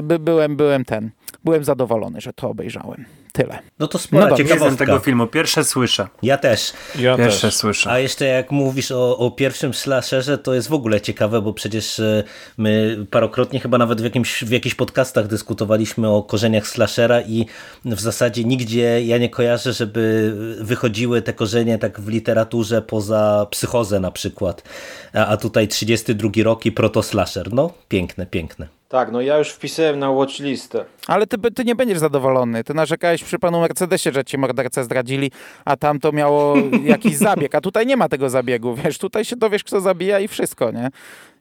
by, 0.03 0.19
byłem, 0.19 0.57
byłem 0.57 0.85
ten, 0.85 1.11
byłem 1.45 1.65
zadowolony, 1.65 2.21
że 2.21 2.33
to 2.33 2.51
obejrzałem. 2.51 3.05
Tyle. 3.33 3.59
No 3.79 3.89
to 3.89 3.99
sporo 3.99 4.27
no 4.27 4.37
ciekawostka. 4.37 4.87
Tego 4.87 4.99
filmu, 4.99 5.27
pierwsze 5.27 5.65
słyszę. 5.65 6.09
Ja 6.23 6.39
też. 6.39 6.73
Ja 6.99 7.17
pierwsze 7.17 7.47
też. 7.49 7.55
słyszę. 7.55 7.91
A 7.91 7.99
jeszcze 7.99 8.25
jak 8.25 8.51
mówisz 8.51 8.91
o, 8.91 9.19
o 9.19 9.31
pierwszym 9.31 9.75
slasherze, 9.75 10.39
to 10.39 10.55
jest 10.55 10.69
w 10.69 10.73
ogóle 10.73 11.01
ciekawe, 11.01 11.43
bo 11.43 11.53
przecież 11.53 12.01
e, 12.01 12.25
my 12.59 12.97
parokrotnie 13.11 13.61
chyba 13.61 13.79
nawet 13.79 14.01
w, 14.01 14.05
jakimś, 14.05 14.45
w 14.45 14.51
jakichś 14.51 14.75
podcastach 14.75 15.27
dyskutowaliśmy 15.27 16.09
o 16.09 16.23
korzeniach 16.23 16.67
slashera 16.67 17.21
i 17.21 17.47
w 17.85 18.01
zasadzie 18.01 18.45
nigdzie 18.45 19.05
ja 19.05 19.19
nie 19.19 19.29
kojarzę, 19.31 19.73
żeby 19.73 20.35
wychodziły 20.61 21.23
te 21.23 21.33
korzenie 21.33 21.79
tak 21.79 22.01
w 22.01 22.09
literaturze 22.09 22.83
poza 22.83 23.47
psychozę 23.51 24.01
na 24.01 24.11
przykład. 24.11 24.63
A, 25.15 25.27
a 25.27 25.37
tutaj 25.37 25.69
32 25.69 26.31
rok 26.43 26.67
i 26.67 26.73
proto-slasher. 26.73 27.53
No, 27.53 27.73
piękne, 27.89 28.27
piękne. 28.27 28.78
Tak, 28.89 29.13
no 29.13 29.21
ja 29.21 29.39
już 29.39 29.51
wpisałem 29.51 29.99
na 29.99 30.13
watchlistę. 30.13 30.85
Ale 31.07 31.27
ty, 31.27 31.37
ty 31.51 31.65
nie 31.65 31.75
będziesz 31.75 31.99
zadowolony. 31.99 32.65
Ty 32.65 32.75
narzekałeś 32.75 33.25
przy 33.25 33.39
panu 33.39 33.61
Mercedesie, 33.61 34.13
że 34.13 34.25
ci 34.25 34.39
mordercę 34.39 34.85
zdradzili, 34.85 35.31
a 35.65 35.77
tam 35.77 35.99
to 36.01 36.13
miało 36.13 36.55
jakiś 36.85 37.17
zabieg. 37.29 37.55
A 37.55 37.61
tutaj 37.61 37.87
nie 37.87 37.97
ma 37.97 38.09
tego 38.09 38.31
zabiegu, 38.31 38.75
wiesz, 38.75 38.99
tutaj 38.99 39.25
się 39.25 39.37
dowiesz, 39.37 39.65
kto 39.65 39.81
zabija 39.81 40.21
i 40.21 40.29
wszystko, 40.29 40.71
nie? 40.71 40.91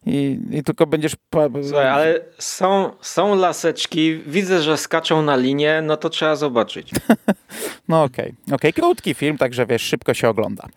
I, 0.05 0.39
i 0.51 0.63
tylko 0.63 0.87
będziesz... 0.87 1.15
Słuchaj, 1.63 1.87
ale 1.87 2.19
są, 2.39 2.91
są 3.01 3.35
laseczki, 3.35 4.17
widzę, 4.17 4.61
że 4.61 4.77
skaczą 4.77 5.21
na 5.21 5.35
linię, 5.35 5.81
no 5.83 5.97
to 5.97 6.09
trzeba 6.09 6.35
zobaczyć. 6.35 6.91
no 7.89 8.03
okej, 8.03 8.33
okay. 8.45 8.55
okay. 8.55 8.73
krótki 8.73 9.13
film, 9.13 9.37
także 9.37 9.65
wiesz, 9.65 9.81
szybko 9.81 10.13
się 10.13 10.29
ogląda. 10.29 10.67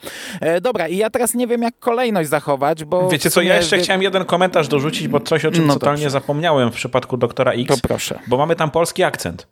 E, 0.41 0.61
dobra, 0.61 0.89
i 0.89 0.97
ja 0.97 1.11
teraz 1.11 1.35
nie 1.35 1.47
wiem, 1.47 1.63
jak 1.63 1.79
kolejność 1.79 2.31
zachować, 2.31 2.85
bo... 2.85 3.09
Wiecie 3.09 3.31
co, 3.31 3.43
ja 3.43 3.57
jeszcze 3.57 3.77
wie... 3.77 3.83
chciałem 3.83 4.03
jeden 4.03 4.25
komentarz 4.25 4.69
dorzucić, 4.69 5.09
bo 5.09 5.21
coś, 5.21 5.45
o 5.45 5.51
czym 5.51 5.67
no 5.67 5.75
totalnie 5.75 6.03
dobrze. 6.03 6.11
zapomniałem 6.11 6.71
w 6.71 6.75
przypadku 6.75 7.17
Doktora 7.17 7.53
X. 7.53 7.67
To 7.67 7.89
proszę. 7.89 8.19
Bo 8.27 8.37
mamy 8.37 8.57
tam 8.57 8.71
polski 8.71 9.03
akcent 9.03 9.47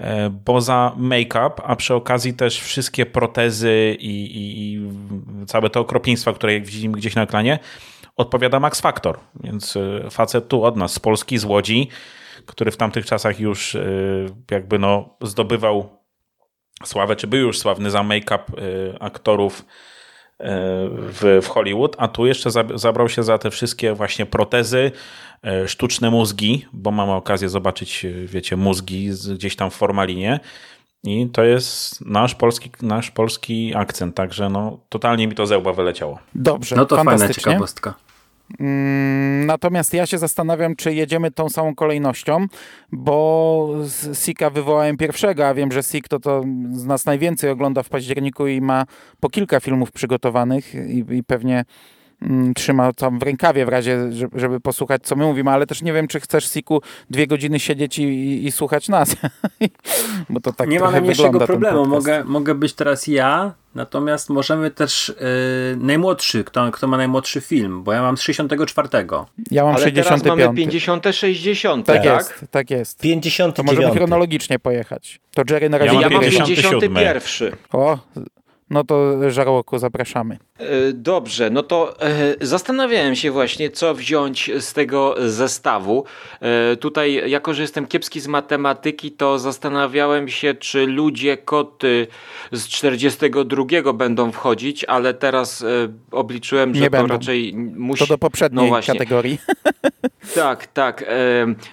e, 0.00 0.30
poza 0.44 0.92
make-up, 0.96 1.50
a 1.64 1.76
przy 1.76 1.94
okazji 1.94 2.34
też 2.34 2.60
wszystkie 2.60 3.06
protezy 3.06 3.96
i, 3.98 4.24
i, 4.24 4.72
i 4.74 5.46
całe 5.46 5.70
te 5.70 5.80
okropieństwa, 5.80 6.32
które 6.32 6.54
jak 6.54 6.66
widzimy 6.66 6.96
gdzieś 6.96 7.14
na 7.14 7.22
ekranie, 7.22 7.58
odpowiada 8.18 8.60
Max 8.60 8.80
Factor, 8.80 9.18
więc 9.40 9.76
y, 9.76 10.06
facet 10.10 10.48
tu 10.48 10.64
od 10.64 10.76
nas, 10.76 10.92
z 10.92 10.98
Polski, 10.98 11.38
z 11.38 11.44
Łodzi, 11.44 11.88
który 12.46 12.70
w 12.70 12.76
tamtych 12.76 13.06
czasach 13.06 13.40
już 13.40 13.74
y, 13.74 14.26
jakby 14.50 14.78
no 14.78 15.16
zdobywał 15.22 15.88
sławę, 16.84 17.16
czy 17.16 17.26
był 17.26 17.40
już 17.40 17.58
sławny 17.58 17.90
za 17.90 18.02
make-up 18.02 18.44
y, 18.58 18.94
aktorów 19.00 19.64
w, 20.40 21.40
w 21.42 21.48
Hollywood, 21.48 21.96
a 21.98 22.08
tu 22.08 22.26
jeszcze 22.26 22.50
zabrał 22.74 23.08
się 23.08 23.22
za 23.22 23.38
te 23.38 23.50
wszystkie 23.50 23.94
właśnie 23.94 24.26
protezy, 24.26 24.92
sztuczne 25.66 26.10
mózgi, 26.10 26.66
bo 26.72 26.90
mamy 26.90 27.12
okazję 27.12 27.48
zobaczyć, 27.48 28.06
wiecie, 28.24 28.56
mózgi 28.56 29.10
gdzieś 29.34 29.56
tam 29.56 29.70
w 29.70 29.74
formalinie. 29.74 30.40
I 31.04 31.28
to 31.32 31.44
jest 31.44 32.00
nasz 32.00 32.34
polski, 32.34 32.70
nasz 32.82 33.10
polski 33.10 33.74
akcent, 33.74 34.14
także 34.14 34.50
no 34.50 34.80
totalnie 34.88 35.28
mi 35.28 35.34
to 35.34 35.46
zełba 35.46 35.72
wyleciało. 35.72 36.18
Dobrze, 36.34 36.76
no 36.76 36.86
to 36.86 37.04
fajna 37.04 37.28
ciekawostka. 37.28 37.94
Mm, 38.60 39.46
natomiast 39.46 39.94
ja 39.94 40.06
się 40.06 40.18
zastanawiam, 40.18 40.76
czy 40.76 40.94
jedziemy 40.94 41.30
tą 41.30 41.48
samą 41.48 41.74
kolejnością, 41.74 42.46
bo 42.92 43.68
Sika 44.14 44.50
wywołałem 44.50 44.96
pierwszego, 44.96 45.48
a 45.48 45.54
wiem, 45.54 45.72
że 45.72 45.82
Sik 45.82 46.08
to, 46.08 46.20
to 46.20 46.42
z 46.72 46.84
nas 46.84 47.06
najwięcej 47.06 47.50
ogląda 47.50 47.82
w 47.82 47.88
październiku 47.88 48.46
i 48.46 48.60
ma 48.60 48.84
po 49.20 49.30
kilka 49.30 49.60
filmów 49.60 49.92
przygotowanych 49.92 50.74
i, 50.74 51.04
i 51.10 51.24
pewnie 51.24 51.64
Mm, 52.22 52.54
trzyma 52.54 52.92
tam 52.92 53.18
w 53.18 53.22
rękawie 53.22 53.66
w 53.66 53.68
razie, 53.68 54.10
żeby 54.34 54.60
posłuchać, 54.60 55.02
co 55.02 55.16
my 55.16 55.24
mówimy, 55.24 55.50
ale 55.50 55.66
też 55.66 55.82
nie 55.82 55.92
wiem, 55.92 56.08
czy 56.08 56.20
chcesz, 56.20 56.52
Siku, 56.52 56.82
dwie 57.10 57.26
godziny 57.26 57.60
siedzieć 57.60 57.98
i, 57.98 58.02
i, 58.02 58.46
i 58.46 58.52
słuchać 58.52 58.88
nas. 58.88 59.16
Bo 60.30 60.40
to 60.40 60.52
tak 60.52 60.68
Nie 60.68 60.80
ma 60.80 60.90
najmniejszego 60.90 61.40
problemu. 61.40 61.86
Mogę, 61.86 62.24
mogę 62.24 62.54
być 62.54 62.74
teraz 62.74 63.06
ja, 63.06 63.54
natomiast 63.78 64.30
możemy 64.30 64.70
też 64.70 65.14
yy, 65.20 65.76
najmłodszy, 65.76 66.44
kto, 66.44 66.70
kto 66.70 66.86
ma 66.88 66.96
najmłodszy 66.96 67.40
film, 67.40 67.82
bo 67.84 67.92
ja 67.92 68.02
mam 68.02 68.16
z 68.16 68.20
64. 68.20 68.88
Ja 69.50 69.64
mam 69.64 69.74
ale 69.74 69.84
65. 69.84 70.22
teraz 70.22 70.38
mamy 70.38 70.56
50, 70.56 71.04
60, 71.12 71.86
tak? 71.86 71.96
Tak 71.96 72.04
jest, 72.04 72.44
tak 72.50 72.70
jest. 72.70 73.00
59. 73.00 73.56
To 73.56 73.62
możemy 73.62 73.96
chronologicznie 73.96 74.58
pojechać. 74.58 75.20
To 75.34 75.42
Jerry 75.50 75.70
na 75.70 75.78
razie... 75.78 76.00
Ja 76.00 76.08
mam 76.10 76.20
51. 76.20 77.52
O, 77.72 77.98
no 78.70 78.84
to 78.84 79.30
żarłoku 79.30 79.78
zapraszamy. 79.78 80.38
E, 80.58 80.92
dobrze, 80.92 81.50
no 81.50 81.62
to 81.62 82.00
e, 82.02 82.34
zastanawiałem 82.40 83.16
się 83.16 83.30
właśnie, 83.30 83.70
co 83.70 83.94
wziąć 83.94 84.50
z 84.60 84.72
tego 84.72 85.14
zestawu. 85.18 86.04
E, 86.40 86.76
tutaj, 86.76 87.30
jako 87.30 87.54
że 87.54 87.62
jestem 87.62 87.86
kiepski 87.86 88.20
z 88.20 88.26
matematyki, 88.26 89.12
to 89.12 89.38
zastanawiałem 89.38 90.28
się, 90.28 90.54
czy 90.54 90.86
ludzie 90.86 91.36
koty 91.36 92.06
z 92.52 92.68
42 92.68 93.92
będą 93.92 94.32
wchodzić, 94.32 94.84
ale 94.84 95.14
teraz 95.14 95.64
obliczyłem, 96.10 96.74
że 96.74 96.80
Nie 96.80 96.86
to 96.86 96.90
będą. 96.90 97.14
raczej 97.14 97.54
musi... 97.56 97.98
To 97.98 98.06
do 98.06 98.18
poprzedniej 98.18 98.70
no 98.70 98.80
kategorii. 98.86 99.38
Tak, 100.34 100.66
tak. 100.66 101.04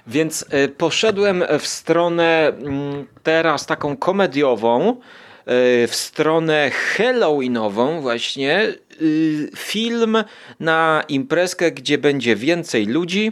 Więc 0.07 0.45
poszedłem 0.77 1.43
w 1.59 1.67
stronę 1.67 2.47
mm, 2.47 3.05
teraz 3.23 3.65
taką 3.65 3.97
komediową. 3.97 4.97
E, 5.45 5.87
w 5.87 5.95
stronę 5.95 6.71
halloweenową 6.71 8.01
właśnie 8.01 8.73
y, 9.01 9.49
film 9.55 10.17
na 10.59 11.03
imprezkę, 11.07 11.71
gdzie 11.71 11.97
będzie 11.97 12.35
więcej 12.35 12.85
ludzi. 12.85 13.31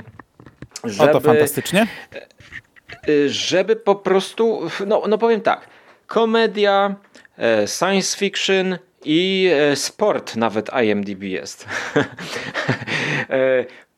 Żeby, 0.83 1.09
o 1.09 1.13
to 1.13 1.19
fantastycznie. 1.19 1.87
Y, 3.09 3.29
żeby 3.29 3.75
po 3.75 3.95
prostu, 3.95 4.69
no, 4.87 5.03
no 5.07 5.17
powiem 5.17 5.41
tak, 5.41 5.67
komedia, 6.07 6.95
e, 7.37 7.67
science 7.67 8.17
fiction 8.17 8.77
i 9.05 9.49
e, 9.53 9.75
sport 9.75 10.35
nawet 10.35 10.69
IMDb 10.83 11.23
jest. 11.23 11.65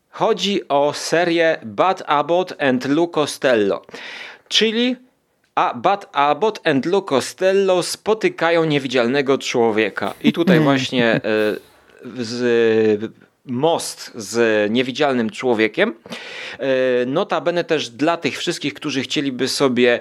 Chodzi 0.09 0.67
o 0.67 0.93
serię 0.93 1.57
Bad 1.63 2.03
Abbott 2.05 2.61
and 2.61 2.85
Lou 2.85 3.07
Costello, 3.07 3.81
czyli 4.47 4.95
a 5.55 5.73
Bud 5.73 6.05
Abbott 6.11 6.67
and 6.67 6.85
Lou 6.85 7.01
Costello 7.01 7.83
spotykają 7.83 8.65
niewidzialnego 8.65 9.37
człowieka. 9.37 10.13
I 10.23 10.33
tutaj 10.33 10.57
hmm. 10.57 10.63
właśnie 10.63 11.05
e, 11.15 11.21
z 12.17 13.15
most 13.45 14.11
z 14.15 14.71
niewidzialnym 14.71 15.29
człowiekiem. 15.29 15.93
E, 16.59 17.05
notabene 17.05 17.63
też 17.63 17.89
dla 17.89 18.17
tych 18.17 18.37
wszystkich, 18.37 18.73
którzy 18.73 19.01
chcieliby 19.01 19.47
sobie 19.47 19.99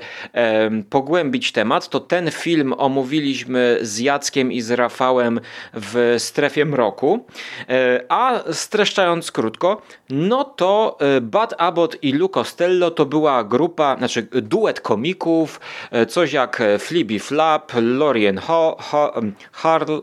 pogłębić 0.90 1.52
temat, 1.52 1.88
to 1.88 2.00
ten 2.00 2.30
film 2.30 2.74
omówiliśmy 2.78 3.78
z 3.82 3.98
Jackiem 3.98 4.52
i 4.52 4.60
z 4.60 4.70
Rafałem 4.70 5.40
w 5.74 6.14
strefie 6.18 6.64
mroku. 6.64 7.26
E, 7.68 8.04
a 8.08 8.52
streszczając 8.52 9.32
krótko, 9.32 9.82
no 10.10 10.44
to 10.44 10.98
e, 11.00 11.20
Bud 11.20 11.54
Abbott 11.58 11.96
i 12.02 12.12
Lou 12.12 12.28
Costello 12.28 12.90
to 12.90 13.06
była 13.06 13.44
grupa, 13.44 13.96
znaczy 13.98 14.22
duet 14.22 14.80
komików, 14.80 15.60
coś 16.08 16.32
jak 16.32 16.62
Flibby 16.78 17.18
Flap, 17.18 17.72
Lorien 17.80 18.38
Ho, 18.38 18.76
Ho, 18.80 19.20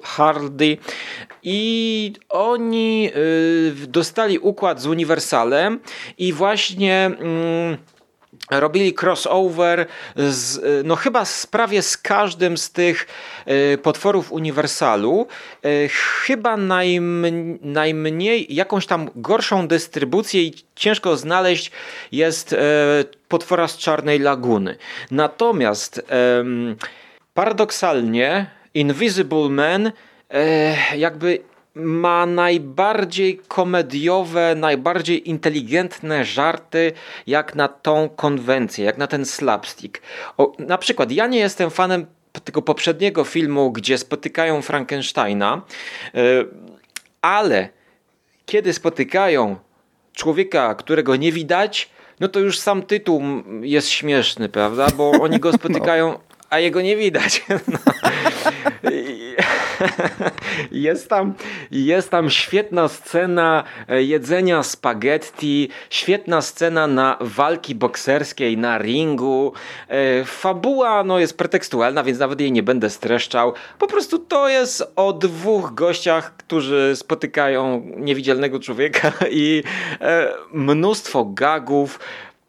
Hardy 0.03 0.77
i 1.43 2.13
oni 2.29 3.11
dostali 3.87 4.39
układ 4.39 4.81
z 4.81 4.85
Uniwersalem 4.85 5.79
i 6.17 6.33
właśnie 6.33 7.05
mm, 7.05 7.77
robili 8.49 8.93
crossover 9.01 9.85
z, 10.15 10.57
y, 10.57 10.81
no 10.85 10.95
chyba 10.95 11.25
z, 11.25 11.47
prawie 11.47 11.81
z 11.81 11.97
każdym 11.97 12.57
z 12.57 12.71
tych 12.71 13.07
y, 13.73 13.77
potworów 13.77 14.31
Uniwersalu. 14.31 15.27
chyba 16.25 16.57
najm, 16.57 17.27
najmniej, 17.61 18.55
jakąś 18.55 18.85
tam 18.85 19.09
gorszą 19.15 19.67
dystrybucję 19.67 20.41
i 20.41 20.53
ciężko 20.75 21.17
znaleźć 21.17 21.71
jest 22.11 22.55
potwora 23.27 23.67
z 23.67 23.77
Czarnej 23.77 24.19
Laguny. 24.19 24.77
Natomiast 25.11 26.05
paradoksalnie 27.33 28.45
Invisible 28.73 29.49
Man 29.49 29.91
jakby 30.95 31.39
ma 31.75 32.25
najbardziej 32.25 33.41
komediowe, 33.47 34.55
najbardziej 34.55 35.29
inteligentne 35.29 36.25
żarty 36.25 36.91
jak 37.27 37.55
na 37.55 37.67
tą 37.67 38.09
konwencję, 38.09 38.85
jak 38.85 38.97
na 38.97 39.07
ten 39.07 39.25
slapstick. 39.25 40.01
O, 40.37 40.53
na 40.59 40.77
przykład 40.77 41.11
ja 41.11 41.27
nie 41.27 41.39
jestem 41.39 41.69
fanem 41.69 42.05
tego 42.43 42.61
poprzedniego 42.61 43.23
filmu, 43.23 43.71
gdzie 43.71 43.97
spotykają 43.97 44.61
Frankensteina, 44.61 45.61
yy, 46.13 46.47
ale 47.21 47.69
kiedy 48.45 48.73
spotykają 48.73 49.55
człowieka, 50.13 50.75
którego 50.75 51.15
nie 51.15 51.31
widać, 51.31 51.89
no 52.19 52.27
to 52.27 52.39
już 52.39 52.59
sam 52.59 52.83
tytuł 52.83 53.23
jest 53.61 53.89
śmieszny, 53.89 54.49
prawda? 54.49 54.87
Bo 54.97 55.11
oni 55.11 55.39
go 55.39 55.53
spotykają, 55.59 56.19
a 56.49 56.59
jego 56.59 56.81
nie 56.81 56.97
widać. 56.97 57.41
No. 57.67 57.79
Jest 60.71 61.09
tam, 61.09 61.33
jest 61.71 62.09
tam 62.09 62.29
świetna 62.29 62.87
scena 62.87 63.63
e, 63.89 64.03
jedzenia 64.03 64.63
spaghetti, 64.63 65.69
świetna 65.89 66.41
scena 66.41 66.87
na 66.87 67.17
walki 67.21 67.75
bokserskiej 67.75 68.57
na 68.57 68.77
ringu. 68.77 69.53
E, 69.87 70.25
fabuła 70.25 71.03
no, 71.03 71.19
jest 71.19 71.37
pretekstualna, 71.37 72.03
więc 72.03 72.19
nawet 72.19 72.41
jej 72.41 72.51
nie 72.51 72.63
będę 72.63 72.89
streszczał. 72.89 73.53
Po 73.79 73.87
prostu 73.87 74.19
to 74.19 74.49
jest 74.49 74.91
o 74.95 75.13
dwóch 75.13 75.73
gościach, 75.73 76.37
którzy 76.37 76.91
spotykają 76.95 77.91
niewidzialnego 77.97 78.59
człowieka 78.59 79.11
i 79.31 79.63
e, 80.01 80.33
mnóstwo 80.53 81.25
gagów. 81.25 81.99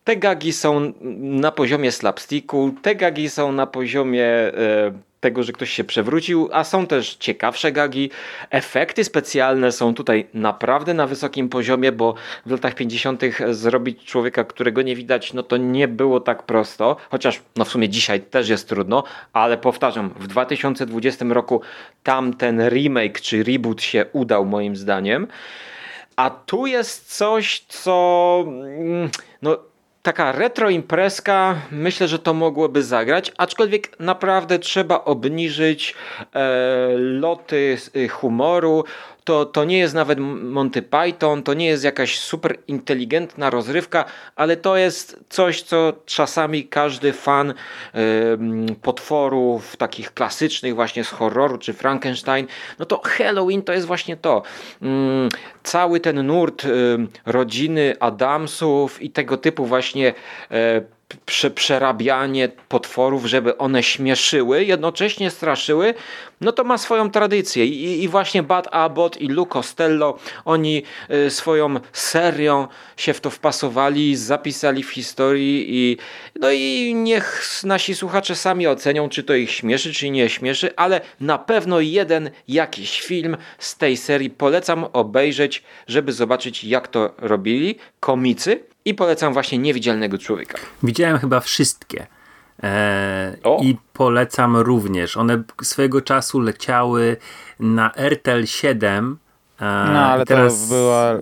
Te 0.04 0.16
gagi 0.16 0.52
są 0.52 0.92
na 1.20 1.52
poziomie 1.52 1.92
slapsticku, 1.92 2.74
te 2.82 2.94
gagi 2.94 3.30
są 3.30 3.52
na 3.52 3.66
poziomie 3.66 4.26
tego, 5.22 5.42
że 5.42 5.52
ktoś 5.52 5.70
się 5.70 5.84
przewrócił, 5.84 6.48
a 6.52 6.64
są 6.64 6.86
też 6.86 7.14
ciekawsze 7.14 7.72
gagi. 7.72 8.10
Efekty 8.50 9.04
specjalne 9.04 9.72
są 9.72 9.94
tutaj 9.94 10.26
naprawdę 10.34 10.94
na 10.94 11.06
wysokim 11.06 11.48
poziomie, 11.48 11.92
bo 11.92 12.14
w 12.46 12.50
latach 12.50 12.74
50. 12.74 13.22
zrobić 13.50 14.04
człowieka, 14.04 14.44
którego 14.44 14.82
nie 14.82 14.96
widać, 14.96 15.32
no 15.32 15.42
to 15.42 15.56
nie 15.56 15.88
było 15.88 16.20
tak 16.20 16.42
prosto, 16.42 16.96
chociaż 17.10 17.40
no 17.56 17.64
w 17.64 17.68
sumie 17.68 17.88
dzisiaj 17.88 18.20
też 18.20 18.48
jest 18.48 18.68
trudno, 18.68 19.04
ale 19.32 19.58
powtarzam, 19.58 20.14
w 20.20 20.26
2020 20.26 21.24
roku 21.28 21.60
tamten 22.02 22.68
remake 22.68 23.20
czy 23.20 23.44
reboot 23.44 23.82
się 23.82 24.06
udał 24.12 24.44
moim 24.44 24.76
zdaniem. 24.76 25.26
A 26.16 26.30
tu 26.30 26.66
jest 26.66 27.16
coś, 27.16 27.60
co 27.68 28.44
mm, 28.46 29.10
no 29.42 29.71
taka 30.02 30.32
retro 30.32 30.70
imprezka, 30.70 31.54
myślę, 31.70 32.08
że 32.08 32.18
to 32.18 32.34
mogłoby 32.34 32.82
zagrać, 32.82 33.32
aczkolwiek 33.36 34.00
naprawdę 34.00 34.58
trzeba 34.58 35.04
obniżyć 35.04 35.94
e, 36.34 36.48
loty 36.98 37.76
humoru, 38.10 38.84
to, 39.24 39.46
to 39.46 39.64
nie 39.64 39.78
jest 39.78 39.94
nawet 39.94 40.18
Monty 40.42 40.82
Python, 40.82 41.42
to 41.42 41.54
nie 41.54 41.66
jest 41.66 41.84
jakaś 41.84 42.18
super 42.18 42.58
inteligentna 42.68 43.50
rozrywka, 43.50 44.04
ale 44.36 44.56
to 44.56 44.76
jest 44.76 45.20
coś, 45.28 45.62
co 45.62 45.92
czasami 46.06 46.64
każdy 46.64 47.12
fan 47.12 47.54
potworów 48.82 49.76
takich 49.76 50.14
klasycznych 50.14 50.74
właśnie 50.74 51.04
z 51.04 51.08
horroru 51.08 51.58
czy 51.58 51.72
Frankenstein, 51.72 52.46
no 52.78 52.84
to 52.84 53.00
Halloween 53.04 53.62
to 53.62 53.72
jest 53.72 53.86
właśnie 53.86 54.16
to. 54.16 54.42
Y, 54.82 54.86
cały 55.62 56.00
ten 56.00 56.26
nurt 56.26 56.66
rodziny 57.26 57.94
Adamsów 58.00 59.02
i 59.02 59.10
tego 59.10 59.36
typu 59.36 59.66
właśnie 59.66 60.14
e, 60.50 60.82
prze, 61.16 61.50
przerabianie 61.50 62.48
potworów, 62.68 63.26
żeby 63.26 63.58
one 63.58 63.82
śmieszyły, 63.82 64.64
jednocześnie 64.64 65.30
straszyły, 65.30 65.94
no 66.40 66.52
to 66.52 66.64
ma 66.64 66.78
swoją 66.78 67.10
tradycję. 67.10 67.66
I, 67.66 68.02
i 68.02 68.08
właśnie 68.08 68.42
Bad 68.42 68.68
Abbott 68.70 69.20
i 69.20 69.28
Lou 69.28 69.46
Costello, 69.46 70.18
oni 70.44 70.82
y, 71.10 71.30
swoją 71.30 71.74
serią 71.92 72.68
się 72.96 73.12
w 73.12 73.20
to 73.20 73.30
wpasowali, 73.30 74.16
zapisali 74.16 74.82
w 74.82 74.90
historii 74.90 75.66
i 75.68 75.96
no 76.40 76.50
i 76.50 76.94
niech 76.94 77.42
nasi 77.64 77.94
słuchacze 77.94 78.34
sami 78.34 78.66
ocenią, 78.66 79.08
czy 79.08 79.22
to 79.22 79.34
ich 79.34 79.50
śmieszy, 79.50 79.92
czy 79.92 80.10
nie 80.10 80.28
śmieszy, 80.28 80.76
ale 80.76 81.00
na 81.20 81.38
pewno 81.38 81.80
jeden 81.80 82.30
jakiś 82.48 83.00
film 83.00 83.36
z 83.58 83.76
tej 83.76 83.96
serii 83.96 84.30
polecam 84.30 84.86
obejrzeć, 84.92 85.62
żeby 85.86 86.12
zobaczyć 86.12 86.64
jak 86.64 86.88
to 86.88 87.14
robili 87.18 87.76
komicy 88.00 88.71
i 88.84 88.94
polecam 88.94 89.32
właśnie 89.32 89.58
Niewidzialnego 89.58 90.18
Człowieka. 90.18 90.58
Widziałem 90.82 91.18
chyba 91.18 91.40
wszystkie. 91.40 92.06
Eee, 92.62 93.36
I 93.62 93.76
polecam 93.92 94.56
również. 94.56 95.16
One 95.16 95.42
swojego 95.62 96.00
czasu 96.00 96.40
leciały 96.40 97.16
na 97.60 97.90
RTL 97.96 98.46
7. 98.46 99.18
Eee, 99.60 99.66
no, 99.92 100.00
ale 100.06 100.24
teraz... 100.24 100.68
to 100.68 100.74
była 100.74 101.18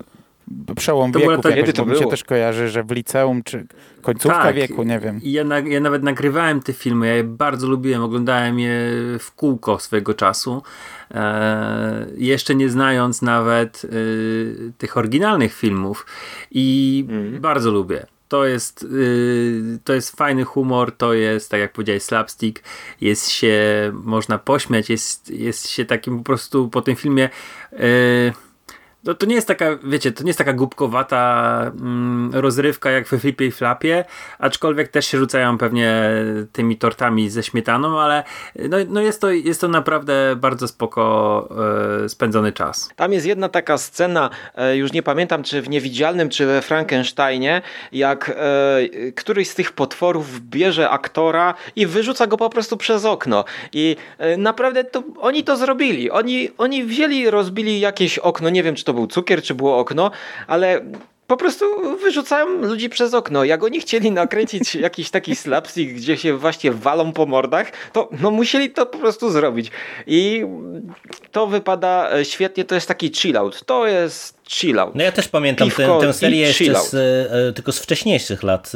przełom 0.76 1.12
to 1.12 1.18
wieków, 1.18 1.40
to, 1.42 1.48
jakoś, 1.48 1.74
to 1.74 1.86
mi 1.86 1.96
się 1.96 2.06
też 2.06 2.24
kojarzy, 2.24 2.68
że 2.68 2.82
w 2.84 2.90
liceum, 2.90 3.42
czy 3.42 3.66
końcówka 4.02 4.42
tak, 4.42 4.54
wieku, 4.54 4.82
nie 4.82 5.00
wiem. 5.00 5.20
Ja, 5.22 5.44
na, 5.44 5.58
ja 5.58 5.80
nawet 5.80 6.02
nagrywałem 6.02 6.60
te 6.60 6.72
filmy, 6.72 7.06
ja 7.06 7.14
je 7.14 7.24
bardzo 7.24 7.68
lubiłem, 7.68 8.02
oglądałem 8.02 8.58
je 8.58 8.72
w 9.18 9.32
kółko 9.36 9.78
swojego 9.78 10.14
czasu, 10.14 10.62
e, 11.10 12.06
jeszcze 12.16 12.54
nie 12.54 12.68
znając 12.68 13.22
nawet 13.22 13.82
e, 13.84 13.88
tych 14.78 14.96
oryginalnych 14.96 15.54
filmów 15.54 16.06
i 16.50 17.06
mm. 17.08 17.40
bardzo 17.40 17.70
lubię. 17.70 18.06
To 18.28 18.44
jest, 18.44 18.86
yy, 18.92 19.78
to 19.84 19.92
jest 19.92 20.16
fajny 20.16 20.44
humor, 20.44 20.92
to 20.96 21.14
jest, 21.14 21.50
tak 21.50 21.60
jak 21.60 21.72
powiedziałeś, 21.72 22.02
slapstick. 22.02 22.62
Jest 23.00 23.30
się, 23.30 23.56
można 23.92 24.38
pośmiać, 24.38 24.90
jest, 24.90 25.30
jest 25.30 25.68
się 25.68 25.84
takim 25.84 26.18
po 26.18 26.24
prostu 26.24 26.68
po 26.68 26.82
tym 26.82 26.96
filmie. 26.96 27.28
Yy, 27.72 27.78
no 29.04 29.14
to 29.14 29.26
nie 29.26 29.34
jest 29.34 29.48
taka, 29.48 29.66
wiecie, 29.84 30.12
to 30.12 30.22
nie 30.22 30.28
jest 30.28 30.38
taka 30.38 30.52
głupkowata 30.52 31.62
mm, 31.80 32.30
rozrywka 32.34 32.90
jak 32.90 33.08
we 33.08 33.18
Flipie 33.18 33.46
i 33.46 33.50
Flapie, 33.50 34.04
aczkolwiek 34.38 34.88
też 34.88 35.06
się 35.06 35.18
rzucają 35.18 35.58
pewnie 35.58 36.02
tymi 36.52 36.76
tortami 36.76 37.30
ze 37.30 37.42
śmietaną, 37.42 38.00
ale 38.00 38.24
no, 38.68 38.76
no 38.88 39.00
jest, 39.00 39.20
to, 39.20 39.30
jest 39.30 39.60
to 39.60 39.68
naprawdę 39.68 40.36
bardzo 40.36 40.68
spoko 40.68 41.48
e, 42.04 42.08
spędzony 42.08 42.52
czas. 42.52 42.90
Tam 42.96 43.12
jest 43.12 43.26
jedna 43.26 43.48
taka 43.48 43.78
scena, 43.78 44.30
e, 44.54 44.76
już 44.76 44.92
nie 44.92 45.02
pamiętam 45.02 45.42
czy 45.42 45.62
w 45.62 45.68
Niewidzialnym, 45.68 46.28
czy 46.28 46.46
we 46.46 46.62
Frankensteinie, 46.62 47.62
jak 47.92 48.28
e, 48.28 49.12
któryś 49.12 49.48
z 49.48 49.54
tych 49.54 49.72
potworów 49.72 50.40
bierze 50.40 50.90
aktora 50.90 51.54
i 51.76 51.86
wyrzuca 51.86 52.26
go 52.26 52.36
po 52.36 52.50
prostu 52.50 52.76
przez 52.76 53.04
okno. 53.04 53.44
I 53.72 53.96
naprawdę 54.38 54.84
to, 54.84 55.02
oni 55.20 55.44
to 55.44 55.56
zrobili. 55.56 56.10
Oni, 56.10 56.48
oni 56.58 56.84
wzięli, 56.84 57.30
rozbili 57.30 57.80
jakieś 57.80 58.18
okno, 58.18 58.50
nie 58.50 58.62
wiem 58.62 58.74
czy 58.74 58.84
to 58.84 58.89
to 58.90 58.94
był 58.94 59.06
cukier, 59.06 59.42
czy 59.42 59.54
było 59.54 59.78
okno, 59.78 60.10
ale 60.46 60.80
po 61.26 61.36
prostu 61.36 61.64
wyrzucają 61.96 62.46
ludzi 62.46 62.88
przez 62.88 63.14
okno. 63.14 63.44
Jak 63.44 63.64
oni 63.64 63.80
chcieli 63.80 64.10
nakręcić 64.10 64.74
jakiś 64.86 65.10
taki 65.10 65.36
slapstick, 65.36 65.92
gdzie 65.92 66.16
się 66.16 66.36
właśnie 66.36 66.72
walą 66.72 67.12
po 67.12 67.26
mordach, 67.26 67.72
to 67.92 68.08
no 68.20 68.30
musieli 68.30 68.70
to 68.70 68.86
po 68.86 68.98
prostu 68.98 69.30
zrobić. 69.30 69.70
I 70.06 70.44
to 71.32 71.46
wypada 71.46 72.10
e, 72.12 72.24
świetnie, 72.24 72.64
to 72.64 72.74
jest 72.74 72.88
taki 72.88 73.10
chill 73.14 73.36
out. 73.36 73.64
To 73.64 73.86
jest 73.86 74.39
chillout. 74.50 74.94
No 74.94 75.02
ja 75.02 75.12
też 75.12 75.28
pamiętam 75.28 75.68
Piwko 75.68 76.00
tę, 76.00 76.12
serię 76.12 76.40
jeszcze 76.40 76.74
z, 76.74 76.94
e, 76.94 77.52
tylko 77.52 77.72
z 77.72 77.78
wcześniejszych 77.78 78.42
lat, 78.42 78.72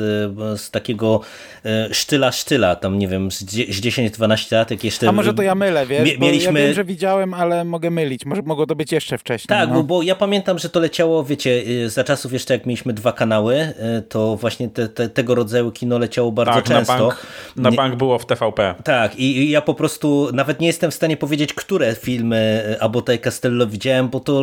e, 0.52 0.58
z 0.58 0.70
takiego 0.70 1.20
e, 1.64 1.94
sztyla 1.94 2.32
sztyla, 2.32 2.76
tam 2.76 2.98
nie 2.98 3.08
wiem, 3.08 3.30
z 3.30 3.44
10-12 3.44 4.52
lat, 4.56 4.70
jak 4.70 4.84
jeszcze... 4.84 5.08
A 5.08 5.12
może 5.12 5.34
to 5.34 5.42
ja 5.42 5.54
mylę, 5.54 5.86
wiesz, 5.86 6.18
mieliśmy... 6.18 6.60
ja 6.60 6.66
wiem, 6.66 6.74
że 6.74 6.84
widziałem, 6.84 7.34
ale 7.34 7.64
mogę 7.64 7.90
mylić, 7.90 8.26
może 8.26 8.42
mogło 8.42 8.66
to 8.66 8.76
być 8.76 8.92
jeszcze 8.92 9.18
wcześniej. 9.18 9.58
Tak, 9.58 9.68
no. 9.68 9.82
bo, 9.82 10.02
ja 10.02 10.14
pamiętam, 10.14 10.58
że 10.58 10.68
to 10.68 10.80
leciało, 10.80 11.24
wiecie, 11.24 11.62
za 11.86 12.04
czasów 12.04 12.32
jeszcze 12.32 12.54
jak 12.54 12.66
mieliśmy 12.66 12.92
dwa 12.92 13.12
kanały, 13.12 13.72
to 14.08 14.36
właśnie 14.36 14.68
te, 14.68 14.88
te, 14.88 15.08
tego 15.08 15.34
rodzaju 15.34 15.70
kino 15.70 15.98
leciało 15.98 16.32
bardzo 16.32 16.54
tak, 16.54 16.64
często. 16.64 16.94
Na 16.94 16.98
bank, 16.98 17.26
na 17.56 17.70
bank 17.70 17.96
było 17.96 18.18
w 18.18 18.26
TVP. 18.26 18.74
Tak, 18.84 19.16
i, 19.16 19.38
i 19.38 19.50
ja 19.50 19.60
po 19.60 19.74
prostu 19.74 20.30
nawet 20.32 20.60
nie 20.60 20.66
jestem 20.66 20.90
w 20.90 20.94
stanie 20.94 21.16
powiedzieć, 21.16 21.54
które 21.54 21.94
filmy 21.94 22.64
Abota 22.80 23.12
i 23.12 23.18
Castello 23.18 23.66
widziałem, 23.66 24.08
bo 24.08 24.20
to, 24.20 24.42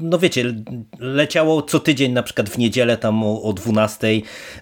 no 0.00 0.18
wiecie, 0.18 0.51
leciało 0.98 1.62
co 1.62 1.80
tydzień, 1.80 2.12
na 2.12 2.22
przykład 2.22 2.50
w 2.50 2.58
niedzielę 2.58 2.96
tam 2.96 3.24
o, 3.24 3.42
o 3.42 3.52
12, 3.52 4.08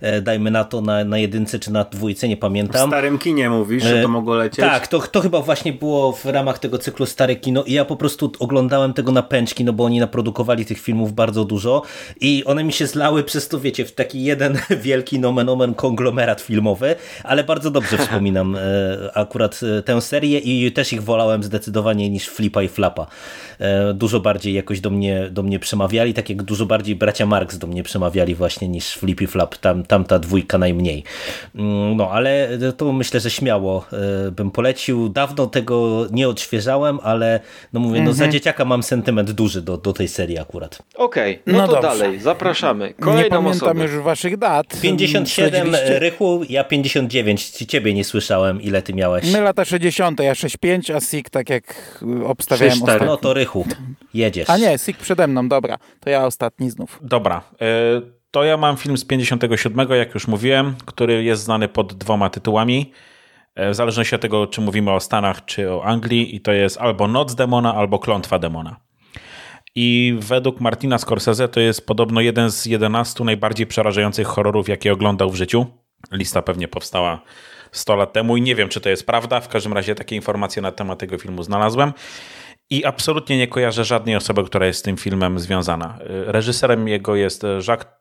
e, 0.00 0.20
dajmy 0.22 0.50
na 0.50 0.64
to 0.64 0.80
na, 0.80 1.04
na 1.04 1.18
jedynce 1.18 1.58
czy 1.58 1.72
na 1.72 1.84
dwójce, 1.84 2.28
nie 2.28 2.36
pamiętam. 2.36 2.86
W 2.86 2.90
starym 2.90 3.18
kinie 3.18 3.50
mówisz, 3.50 3.82
że 3.82 4.02
to 4.02 4.04
e, 4.04 4.08
mogło 4.08 4.34
lecieć? 4.34 4.60
Tak, 4.60 4.88
to, 4.88 4.98
to 4.98 5.20
chyba 5.20 5.40
właśnie 5.40 5.72
było 5.72 6.12
w 6.12 6.24
ramach 6.24 6.58
tego 6.58 6.78
cyklu 6.78 7.06
Stare 7.06 7.36
Kino 7.36 7.64
i 7.64 7.72
ja 7.72 7.84
po 7.84 7.96
prostu 7.96 8.32
oglądałem 8.38 8.92
tego 8.92 9.12
na 9.12 9.22
pęczki, 9.22 9.64
no 9.64 9.72
bo 9.72 9.84
oni 9.84 10.00
naprodukowali 10.00 10.64
tych 10.64 10.80
filmów 10.80 11.12
bardzo 11.12 11.44
dużo 11.44 11.82
i 12.20 12.44
one 12.44 12.64
mi 12.64 12.72
się 12.72 12.86
zlały 12.86 13.24
przez 13.24 13.48
to, 13.48 13.60
wiecie, 13.60 13.84
w 13.84 13.92
taki 13.92 14.24
jeden 14.24 14.58
wielki 14.82 15.18
nomen 15.18 15.48
omen 15.48 15.74
konglomerat 15.74 16.40
filmowy, 16.40 16.94
ale 17.24 17.44
bardzo 17.44 17.70
dobrze 17.70 17.98
wspominam 17.98 18.56
e, 18.56 18.60
akurat 19.14 19.60
tę 19.84 20.00
serię 20.00 20.38
i 20.38 20.72
też 20.72 20.92
ich 20.92 21.02
wolałem 21.02 21.42
zdecydowanie 21.42 22.10
niż 22.10 22.28
Flipa 22.28 22.62
i 22.62 22.68
Flapa. 22.68 23.06
Dużo 23.94 24.20
bardziej 24.20 24.54
jakoś 24.54 24.80
do 24.80 24.90
mnie, 24.90 25.28
do 25.30 25.42
mnie 25.42 25.58
przemawiali, 25.80 26.14
tak 26.14 26.28
jak 26.30 26.42
dużo 26.42 26.66
bardziej 26.66 26.96
bracia 26.96 27.26
Marx 27.26 27.58
do 27.58 27.66
mnie 27.66 27.82
przemawiali 27.82 28.34
właśnie 28.34 28.68
niż 28.68 28.94
Flippy 28.94 29.26
Flap, 29.26 29.56
tam, 29.56 29.82
tamta 29.82 30.18
dwójka 30.18 30.58
najmniej. 30.58 31.04
Mm, 31.54 31.96
no, 31.96 32.10
ale 32.10 32.48
to 32.76 32.92
myślę, 32.92 33.20
że 33.20 33.30
śmiało 33.30 33.84
e, 34.26 34.30
bym 34.30 34.50
polecił. 34.50 35.08
Dawno 35.08 35.46
tego 35.46 36.06
nie 36.10 36.28
odświeżałem, 36.28 36.98
ale 37.02 37.40
no 37.72 37.80
mówię, 37.80 38.00
no 38.00 38.12
za 38.12 38.24
mhm. 38.24 38.32
dzieciaka 38.32 38.64
mam 38.64 38.82
sentyment 38.82 39.30
duży 39.30 39.62
do, 39.62 39.76
do 39.76 39.92
tej 39.92 40.08
serii 40.08 40.38
akurat. 40.38 40.78
Okej, 40.94 41.40
okay, 41.42 41.54
no, 41.54 41.58
no, 41.58 41.66
to 41.66 41.72
dobrze. 41.72 41.88
dalej, 41.88 42.20
zapraszamy. 42.20 42.94
Kolejną 42.94 43.22
nie 43.22 43.30
pamiętam 43.30 43.68
osobę. 43.68 43.82
już 43.82 44.04
waszych 44.04 44.36
dat. 44.36 44.80
57 44.82 45.74
Rychu, 45.98 46.42
ja 46.48 46.64
59. 46.64 47.50
Ciebie 47.50 47.94
nie 47.94 48.04
słyszałem, 48.04 48.62
ile 48.62 48.82
ty 48.82 48.94
miałeś? 48.94 49.32
My 49.32 49.40
lata 49.40 49.64
60, 49.64 50.20
ja 50.20 50.34
65, 50.34 50.90
a 50.90 51.00
Sik 51.00 51.30
tak 51.30 51.50
jak 51.50 51.94
obstawiałem 52.26 52.82
ostatnio. 52.82 53.06
No 53.06 53.16
to 53.16 53.34
Rychu, 53.34 53.66
jedziesz. 54.14 54.50
A 54.50 54.56
nie, 54.56 54.78
Sik 54.78 54.96
przede 54.96 55.26
mną, 55.26 55.48
dobra. 55.48 55.69
To 56.00 56.10
ja 56.10 56.26
ostatni 56.26 56.70
znów. 56.70 56.98
Dobra. 57.02 57.42
E, 57.60 57.66
to 58.30 58.44
ja 58.44 58.56
mam 58.56 58.76
film 58.76 58.98
z 58.98 59.04
57, 59.04 59.88
jak 59.90 60.14
już 60.14 60.28
mówiłem, 60.28 60.74
który 60.86 61.24
jest 61.24 61.42
znany 61.42 61.68
pod 61.68 61.94
dwoma 61.94 62.30
tytułami. 62.30 62.92
E, 63.54 63.70
w 63.70 63.74
zależności 63.74 64.14
od 64.14 64.20
tego, 64.20 64.46
czy 64.46 64.60
mówimy 64.60 64.92
o 64.92 65.00
Stanach, 65.00 65.44
czy 65.44 65.72
o 65.72 65.84
Anglii, 65.84 66.36
i 66.36 66.40
to 66.40 66.52
jest 66.52 66.78
albo 66.78 67.08
Noc 67.08 67.34
Demona, 67.34 67.74
albo 67.74 67.98
Klątwa 67.98 68.38
Demona. 68.38 68.76
I 69.74 70.16
według 70.18 70.60
Martina 70.60 70.98
Scorsese 70.98 71.48
to 71.48 71.60
jest 71.60 71.86
podobno 71.86 72.20
jeden 72.20 72.50
z 72.50 72.66
11 72.66 73.24
najbardziej 73.24 73.66
przerażających 73.66 74.26
horrorów, 74.26 74.68
jakie 74.68 74.92
oglądał 74.92 75.30
w 75.30 75.34
życiu. 75.34 75.66
Lista 76.12 76.42
pewnie 76.42 76.68
powstała 76.68 77.22
100 77.72 77.96
lat 77.96 78.12
temu 78.12 78.36
i 78.36 78.42
nie 78.42 78.54
wiem, 78.54 78.68
czy 78.68 78.80
to 78.80 78.88
jest 78.88 79.06
prawda. 79.06 79.40
W 79.40 79.48
każdym 79.48 79.72
razie 79.72 79.94
takie 79.94 80.16
informacje 80.16 80.62
na 80.62 80.72
temat 80.72 80.98
tego 80.98 81.18
filmu 81.18 81.42
znalazłem. 81.42 81.92
I 82.70 82.84
absolutnie 82.84 83.38
nie 83.38 83.48
kojarzę 83.48 83.84
żadnej 83.84 84.16
osoby, 84.16 84.44
która 84.44 84.66
jest 84.66 84.80
z 84.80 84.82
tym 84.82 84.96
filmem 84.96 85.38
związana. 85.38 85.98
Reżyserem 86.26 86.88
jego 86.88 87.16
jest 87.16 87.42
Jacques 87.68 88.00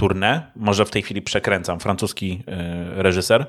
Tourné, 0.00 0.40
może 0.56 0.84
w 0.84 0.90
tej 0.90 1.02
chwili 1.02 1.22
przekręcam, 1.22 1.80
francuski 1.80 2.42
e, 2.46 3.02
reżyser. 3.02 3.46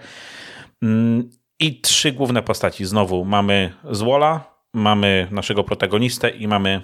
Mm, 0.82 1.30
I 1.60 1.82
trzy 1.82 2.12
główne 2.12 2.44
postaci. 2.44 2.86
Znowu 2.86 3.26
mamy 3.26 3.74
Zwola, 3.92 4.58
mamy 4.74 5.28
naszego 5.32 5.64
protagonistę 5.64 6.30
i 6.30 6.48
mamy 6.48 6.82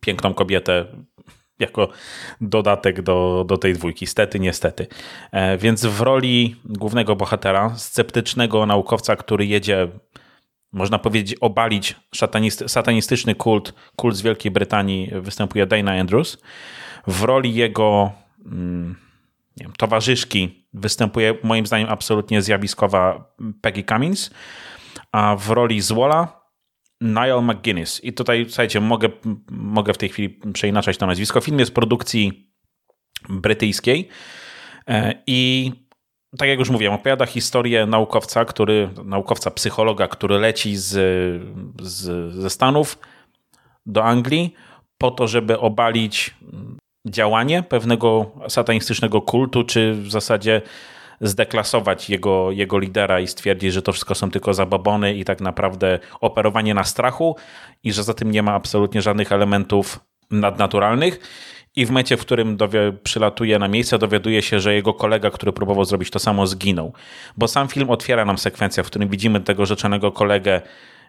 piękną 0.00 0.34
kobietę 0.34 0.86
jako 1.58 1.88
dodatek 2.40 3.02
do, 3.02 3.44
do 3.48 3.58
tej 3.58 3.74
dwójki. 3.74 4.06
Stety, 4.06 4.40
niestety. 4.40 4.86
E, 5.32 5.58
więc 5.58 5.86
w 5.86 6.00
roli 6.00 6.56
głównego 6.64 7.16
bohatera, 7.16 7.76
sceptycznego 7.76 8.66
naukowca, 8.66 9.16
który 9.16 9.46
jedzie, 9.46 9.88
można 10.74 10.98
powiedzieć, 10.98 11.38
obalić 11.40 11.96
satanistyczny 12.66 13.34
kult, 13.34 13.74
kult 13.96 14.16
z 14.16 14.22
Wielkiej 14.22 14.52
Brytanii, 14.52 15.10
występuje 15.20 15.66
Dana 15.66 15.92
Andrews. 15.92 16.38
W 17.06 17.22
roli 17.22 17.54
jego 17.54 18.12
mm, 18.46 18.96
wiem, 19.56 19.72
towarzyszki 19.78 20.68
występuje 20.72 21.34
moim 21.42 21.66
zdaniem 21.66 21.88
absolutnie 21.88 22.42
zjawiskowa 22.42 23.34
Peggy 23.60 23.84
Cummins, 23.84 24.30
a 25.12 25.36
w 25.36 25.50
roli 25.50 25.80
Zwola 25.80 26.44
Niall 27.00 27.44
McGuinness. 27.44 28.04
I 28.04 28.12
tutaj, 28.12 28.46
słuchajcie, 28.48 28.80
mogę, 28.80 29.08
mogę 29.50 29.94
w 29.94 29.98
tej 29.98 30.08
chwili 30.08 30.40
przeinaczać 30.52 30.96
to 30.96 31.06
nazwisko. 31.06 31.40
Film 31.40 31.58
jest 31.58 31.74
produkcji 31.74 32.50
brytyjskiej 33.28 34.08
e, 34.88 35.22
i 35.26 35.72
tak 36.38 36.48
jak 36.48 36.58
już 36.58 36.70
mówiłem, 36.70 36.94
opowiada 36.94 37.26
historię 37.26 37.86
naukowca, 37.86 38.44
który, 38.44 38.90
naukowca, 39.04 39.50
psychologa, 39.50 40.08
który 40.08 40.38
leci 40.38 40.76
z, 40.76 40.90
z, 41.82 42.34
ze 42.34 42.50
Stanów 42.50 42.98
do 43.86 44.04
Anglii 44.04 44.54
po 44.98 45.10
to, 45.10 45.28
żeby 45.28 45.58
obalić 45.58 46.34
działanie 47.06 47.62
pewnego 47.62 48.30
satanistycznego 48.48 49.22
kultu, 49.22 49.64
czy 49.64 49.94
w 49.94 50.10
zasadzie 50.10 50.62
zdeklasować 51.20 52.10
jego, 52.10 52.50
jego 52.50 52.78
lidera 52.78 53.20
i 53.20 53.26
stwierdzić, 53.26 53.72
że 53.72 53.82
to 53.82 53.92
wszystko 53.92 54.14
są 54.14 54.30
tylko 54.30 54.54
zababony 54.54 55.14
i 55.14 55.24
tak 55.24 55.40
naprawdę 55.40 55.98
operowanie 56.20 56.74
na 56.74 56.84
strachu 56.84 57.36
i 57.82 57.92
że 57.92 58.02
za 58.02 58.14
tym 58.14 58.30
nie 58.30 58.42
ma 58.42 58.54
absolutnie 58.54 59.02
żadnych 59.02 59.32
elementów 59.32 60.00
nadnaturalnych. 60.30 61.20
I 61.76 61.86
w 61.86 61.90
momencie, 61.90 62.16
w 62.16 62.20
którym 62.20 62.56
dowie, 62.56 62.92
przylatuje 63.02 63.58
na 63.58 63.68
miejsce, 63.68 63.98
dowiaduje 63.98 64.42
się, 64.42 64.60
że 64.60 64.74
jego 64.74 64.94
kolega, 64.94 65.30
który 65.30 65.52
próbował 65.52 65.84
zrobić 65.84 66.10
to 66.10 66.18
samo, 66.18 66.46
zginął. 66.46 66.92
Bo 67.36 67.48
sam 67.48 67.68
film 67.68 67.90
otwiera 67.90 68.24
nam 68.24 68.38
sekwencję, 68.38 68.82
w 68.82 68.86
którym 68.86 69.08
widzimy 69.08 69.40
tego 69.40 69.66
rzeczonego 69.66 70.12
kolegę 70.12 70.60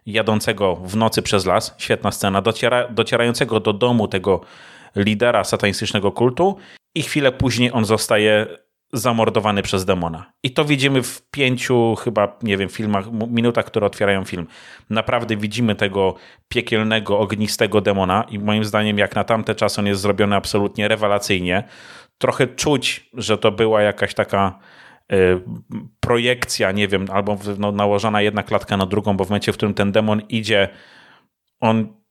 jadącego 0.06 0.76
w 0.76 0.96
nocy 0.96 1.22
przez 1.22 1.46
las, 1.46 1.76
świetna 1.78 2.12
scena, 2.12 2.42
dociera, 2.42 2.88
docierającego 2.88 3.60
do 3.60 3.74
domu 3.74 4.08
tego 4.08 4.42
lidera 4.96 5.44
satanistycznego 5.44 6.12
kultu. 6.12 6.58
I 6.96 7.04
chwilę 7.04 7.32
później 7.32 7.72
on 7.74 7.86
zostaje 7.86 8.48
zamordowany 8.98 9.62
przez 9.62 9.86
demona. 9.86 10.32
I 10.44 10.52
to 10.52 10.66
widzimy 10.66 11.04
w 11.04 11.22
pięciu 11.32 11.96
chyba, 11.96 12.38
nie 12.44 12.58
wiem, 12.58 12.70
filmach, 12.70 13.06
minutach, 13.30 13.66
które 13.66 13.88
otwierają 13.88 14.24
film. 14.24 14.48
Naprawdę 14.90 15.38
widzimy 15.38 15.76
tego 15.76 16.16
piekielnego, 16.48 17.20
ognistego 17.20 17.82
demona 17.82 18.26
i 18.30 18.40
moim 18.40 18.64
zdaniem 18.64 18.98
jak 18.98 19.16
na 19.16 19.24
tamte 19.24 19.56
czasy 19.56 19.82
on 19.82 19.88
jest 19.88 20.02
zrobiony 20.02 20.36
absolutnie 20.36 20.88
rewelacyjnie. 20.88 21.64
Trochę 22.18 22.48
czuć, 22.48 23.10
że 23.14 23.38
to 23.38 23.52
była 23.52 23.82
jakaś 23.82 24.14
taka 24.14 24.60
y, 25.14 25.42
projekcja, 26.00 26.72
nie 26.72 26.88
wiem, 26.88 27.06
albo 27.12 27.38
no, 27.58 27.72
nałożona 27.72 28.22
jedna 28.22 28.44
klatka 28.44 28.78
na 28.78 28.86
drugą, 28.86 29.18
bo 29.18 29.26
w 29.26 29.30
momencie, 29.30 29.54
w 29.54 29.58
którym 29.58 29.74
ten 29.74 29.92
demon 29.92 30.22
idzie, 30.30 30.70
on 31.60 32.05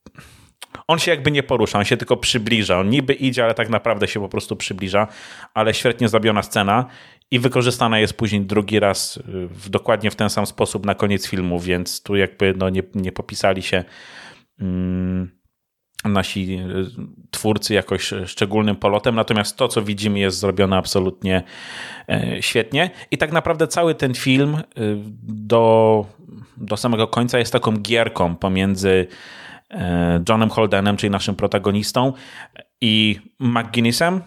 on 0.87 0.99
się 0.99 1.11
jakby 1.11 1.31
nie 1.31 1.43
porusza, 1.43 1.79
on 1.79 1.85
się 1.85 1.97
tylko 1.97 2.17
przybliża. 2.17 2.79
On 2.79 2.89
niby 2.89 3.13
idzie, 3.13 3.43
ale 3.43 3.53
tak 3.53 3.69
naprawdę 3.69 4.07
się 4.07 4.19
po 4.19 4.29
prostu 4.29 4.55
przybliża, 4.55 5.07
ale 5.53 5.73
świetnie 5.73 6.09
zrobiona 6.09 6.43
scena 6.43 6.85
i 7.31 7.39
wykorzystana 7.39 7.99
jest 7.99 8.13
później 8.13 8.41
drugi 8.41 8.79
raz 8.79 9.17
y, 9.17 9.21
w, 9.47 9.69
dokładnie 9.69 10.11
w 10.11 10.15
ten 10.15 10.29
sam 10.29 10.45
sposób 10.45 10.85
na 10.85 10.95
koniec 10.95 11.27
filmu, 11.27 11.59
więc 11.59 12.03
tu 12.03 12.15
jakby 12.15 12.53
no 12.57 12.69
nie, 12.69 12.83
nie 12.95 13.11
popisali 13.11 13.63
się 13.63 13.83
mm, 14.59 15.31
nasi 16.03 16.59
y, 16.59 16.85
twórcy 17.31 17.73
jakoś 17.73 18.13
szczególnym 18.25 18.75
polotem, 18.75 19.15
natomiast 19.15 19.57
to, 19.57 19.67
co 19.67 19.81
widzimy, 19.81 20.19
jest 20.19 20.39
zrobione 20.39 20.77
absolutnie 20.77 21.43
e, 22.09 22.37
świetnie. 22.41 22.89
I 23.11 23.17
tak 23.17 23.31
naprawdę 23.31 23.67
cały 23.67 23.95
ten 23.95 24.13
film 24.13 24.55
y, 24.55 24.61
do, 25.23 26.05
do 26.57 26.77
samego 26.77 27.07
końca 27.07 27.39
jest 27.39 27.53
taką 27.53 27.77
gierką 27.77 28.35
pomiędzy 28.35 29.07
Johnem 30.29 30.49
Holdenem, 30.49 30.97
czyli 30.97 31.11
naszym 31.11 31.35
protagonistą, 31.35 32.13
i 32.81 33.19
McGuinnessem, 33.39 34.15
e, 34.15 34.21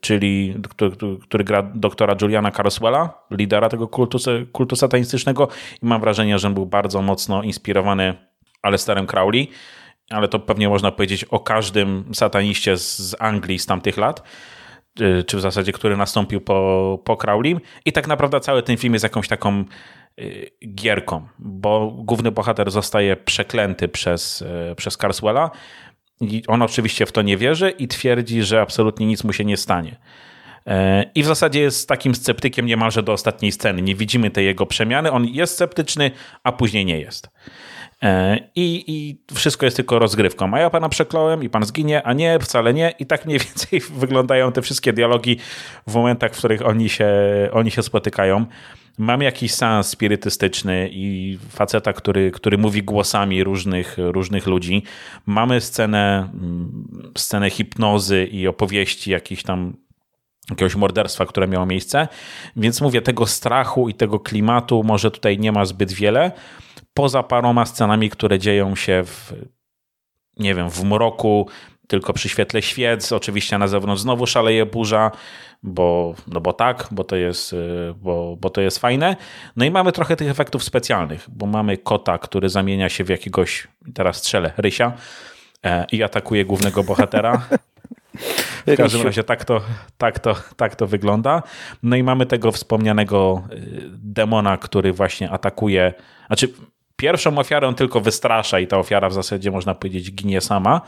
czyli 0.00 0.54
który, 0.70 0.96
który 1.22 1.44
gra 1.44 1.62
doktora 1.62 2.16
Juliana 2.22 2.50
Carswella, 2.50 3.26
lidera 3.30 3.68
tego 3.68 3.88
kultu, 3.88 4.18
kultu 4.52 4.76
satanistycznego 4.76 5.48
i 5.82 5.86
mam 5.86 6.00
wrażenie, 6.00 6.38
że 6.38 6.50
był 6.50 6.66
bardzo 6.66 7.02
mocno 7.02 7.42
inspirowany 7.42 8.14
Alesterem 8.62 9.06
Crowley, 9.06 9.48
ale 10.10 10.28
to 10.28 10.38
pewnie 10.38 10.68
można 10.68 10.92
powiedzieć 10.92 11.24
o 11.24 11.40
każdym 11.40 12.04
sataniście 12.14 12.76
z 12.76 13.16
Anglii 13.18 13.58
z 13.58 13.66
tamtych 13.66 13.96
lat 13.96 14.22
e, 15.00 15.22
czy 15.22 15.36
w 15.36 15.40
zasadzie, 15.40 15.72
który 15.72 15.96
nastąpił 15.96 16.40
po, 16.40 16.98
po 17.04 17.16
Crowley. 17.16 17.56
I 17.84 17.92
tak 17.92 18.08
naprawdę 18.08 18.40
cały 18.40 18.62
ten 18.62 18.76
film 18.76 18.92
jest 18.92 19.02
jakąś 19.02 19.28
taką 19.28 19.64
gierką, 20.74 21.28
bo 21.38 21.90
główny 21.90 22.30
bohater 22.30 22.70
zostaje 22.70 23.16
przeklęty 23.16 23.88
przez, 23.88 24.42
y, 24.42 24.74
przez 24.76 24.96
Carswella 24.96 25.50
i 26.20 26.42
on 26.46 26.62
oczywiście 26.62 27.06
w 27.06 27.12
to 27.12 27.22
nie 27.22 27.36
wierzy 27.36 27.70
i 27.70 27.88
twierdzi, 27.88 28.42
że 28.42 28.60
absolutnie 28.60 29.06
nic 29.06 29.24
mu 29.24 29.32
się 29.32 29.44
nie 29.44 29.56
stanie. 29.56 29.96
Y, 30.66 30.70
I 31.14 31.22
w 31.22 31.26
zasadzie 31.26 31.60
jest 31.60 31.88
takim 31.88 32.14
sceptykiem 32.14 32.66
niemalże 32.66 33.02
do 33.02 33.12
ostatniej 33.12 33.52
sceny. 33.52 33.82
Nie 33.82 33.94
widzimy 33.94 34.30
tej 34.30 34.46
jego 34.46 34.66
przemiany. 34.66 35.12
On 35.12 35.26
jest 35.26 35.54
sceptyczny, 35.54 36.10
a 36.44 36.52
później 36.52 36.84
nie 36.84 37.00
jest. 37.00 37.30
I, 38.54 38.84
I 38.86 39.34
wszystko 39.34 39.66
jest 39.66 39.76
tylko 39.76 39.98
rozgrywką. 39.98 40.54
A 40.54 40.58
ja 40.58 40.70
pana 40.70 40.88
przekląłem 40.88 41.42
i 41.42 41.48
pan 41.48 41.64
zginie, 41.64 42.02
a 42.02 42.12
nie, 42.12 42.38
wcale 42.38 42.74
nie. 42.74 42.94
I 42.98 43.06
tak 43.06 43.26
mniej 43.26 43.38
więcej 43.46 43.80
wyglądają 43.80 44.52
te 44.52 44.62
wszystkie 44.62 44.92
dialogi 44.92 45.36
w 45.86 45.94
momentach, 45.94 46.34
w 46.34 46.38
których 46.38 46.66
oni 46.66 46.88
się, 46.88 47.08
oni 47.52 47.70
się 47.70 47.82
spotykają. 47.82 48.46
Mam 48.98 49.22
jakiś 49.22 49.54
sens 49.54 49.88
spirytystyczny 49.88 50.88
i 50.92 51.38
faceta, 51.48 51.92
który, 51.92 52.30
który 52.30 52.58
mówi 52.58 52.82
głosami 52.82 53.44
różnych, 53.44 53.96
różnych 53.98 54.46
ludzi. 54.46 54.82
Mamy 55.26 55.60
scenę, 55.60 56.30
mm, 56.34 57.12
scenę 57.18 57.50
hipnozy 57.50 58.24
i 58.24 58.46
opowieści 58.46 59.10
jakichś 59.10 59.42
tam 59.42 59.76
jakiegoś 60.50 60.76
morderstwa, 60.76 61.26
które 61.26 61.48
miało 61.48 61.66
miejsce. 61.66 62.08
Więc 62.56 62.80
mówię, 62.80 63.02
tego 63.02 63.26
strachu 63.26 63.88
i 63.88 63.94
tego 63.94 64.20
klimatu 64.20 64.82
może 64.84 65.10
tutaj 65.10 65.38
nie 65.38 65.52
ma 65.52 65.64
zbyt 65.64 65.92
wiele, 65.92 66.32
poza 66.94 67.22
paroma 67.22 67.66
scenami, 67.66 68.10
które 68.10 68.38
dzieją 68.38 68.76
się 68.76 69.02
w, 69.04 69.32
nie 70.36 70.54
wiem, 70.54 70.70
w 70.70 70.84
mroku, 70.84 71.48
tylko 71.88 72.12
przy 72.12 72.28
świetle 72.28 72.62
świec. 72.62 73.12
Oczywiście 73.12 73.58
na 73.58 73.68
zewnątrz 73.68 74.02
znowu 74.02 74.26
szaleje 74.26 74.66
burza, 74.66 75.10
bo, 75.62 76.14
no 76.26 76.40
bo 76.40 76.52
tak, 76.52 76.88
bo 76.90 77.04
to, 77.04 77.16
jest, 77.16 77.52
y, 77.52 77.94
bo, 77.96 78.36
bo 78.40 78.50
to 78.50 78.60
jest 78.60 78.78
fajne. 78.78 79.16
No 79.56 79.64
i 79.64 79.70
mamy 79.70 79.92
trochę 79.92 80.16
tych 80.16 80.28
efektów 80.28 80.64
specjalnych, 80.64 81.26
bo 81.28 81.46
mamy 81.46 81.78
kota, 81.78 82.18
który 82.18 82.48
zamienia 82.48 82.88
się 82.88 83.04
w 83.04 83.08
jakiegoś, 83.08 83.68
teraz 83.94 84.16
strzelę, 84.16 84.52
rysia 84.56 84.92
e, 85.64 85.86
i 85.92 86.02
atakuje 86.02 86.44
głównego 86.44 86.84
bohatera. 86.84 87.42
W 88.66 88.76
każdym 88.76 89.02
razie 89.02 89.24
tak 89.24 89.44
to, 89.44 89.60
tak, 89.98 90.18
to, 90.18 90.36
tak 90.56 90.76
to 90.76 90.86
wygląda. 90.86 91.42
No 91.82 91.96
i 91.96 92.02
mamy 92.02 92.26
tego 92.26 92.52
wspomnianego 92.52 93.42
y, 93.52 93.82
demona, 93.92 94.56
który 94.56 94.92
właśnie 94.92 95.30
atakuje. 95.30 95.94
Znaczy, 96.26 96.48
pierwszą 96.96 97.38
ofiarę 97.38 97.68
on 97.68 97.74
tylko 97.74 98.00
wystrasza 98.00 98.60
i 98.60 98.66
ta 98.66 98.78
ofiara 98.78 99.08
w 99.08 99.12
zasadzie 99.12 99.50
można 99.50 99.74
powiedzieć 99.74 100.12
ginie 100.12 100.40
sama 100.40 100.80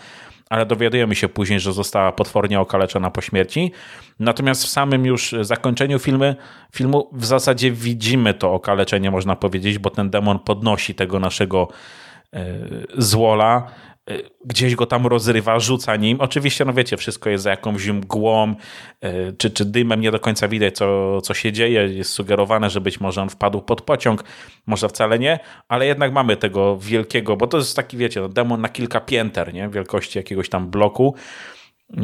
ale 0.50 0.66
dowiadujemy 0.66 1.14
się 1.14 1.28
później, 1.28 1.60
że 1.60 1.72
została 1.72 2.12
potwornie 2.12 2.60
okaleczona 2.60 3.10
po 3.10 3.20
śmierci. 3.20 3.72
Natomiast 4.20 4.64
w 4.64 4.68
samym 4.68 5.06
już 5.06 5.34
zakończeniu 5.40 5.98
filmu, 5.98 6.34
filmu 6.72 7.08
w 7.12 7.24
zasadzie 7.24 7.72
widzimy 7.72 8.34
to 8.34 8.52
okaleczenie, 8.52 9.10
można 9.10 9.36
powiedzieć, 9.36 9.78
bo 9.78 9.90
ten 9.90 10.10
demon 10.10 10.38
podnosi 10.38 10.94
tego 10.94 11.20
naszego 11.20 11.68
e, 12.32 12.46
złola 12.98 13.70
gdzieś 14.44 14.74
go 14.74 14.86
tam 14.86 15.06
rozrywa, 15.06 15.60
rzuca 15.60 15.96
nim. 15.96 16.20
Oczywiście, 16.20 16.64
no 16.64 16.72
wiecie, 16.72 16.96
wszystko 16.96 17.30
jest 17.30 17.44
za 17.44 17.50
jakąś 17.50 17.86
mgłą, 17.86 18.54
y, 19.04 19.34
czy, 19.38 19.50
czy 19.50 19.64
dymem, 19.64 20.00
nie 20.00 20.10
do 20.10 20.20
końca 20.20 20.48
widać, 20.48 20.76
co, 20.76 21.20
co 21.20 21.34
się 21.34 21.52
dzieje. 21.52 21.88
Jest 21.88 22.10
sugerowane, 22.10 22.70
że 22.70 22.80
być 22.80 23.00
może 23.00 23.22
on 23.22 23.28
wpadł 23.28 23.62
pod 23.62 23.82
pociąg, 23.82 24.24
może 24.66 24.88
wcale 24.88 25.18
nie, 25.18 25.38
ale 25.68 25.86
jednak 25.86 26.12
mamy 26.12 26.36
tego 26.36 26.78
wielkiego, 26.78 27.36
bo 27.36 27.46
to 27.46 27.56
jest 27.56 27.76
taki, 27.76 27.96
wiecie, 27.96 28.20
no, 28.20 28.28
demon 28.28 28.60
na 28.60 28.68
kilka 28.68 29.00
pięter, 29.00 29.54
nie? 29.54 29.68
Wielkości 29.68 30.18
jakiegoś 30.18 30.48
tam 30.48 30.70
bloku 30.70 31.14
y, 31.90 32.00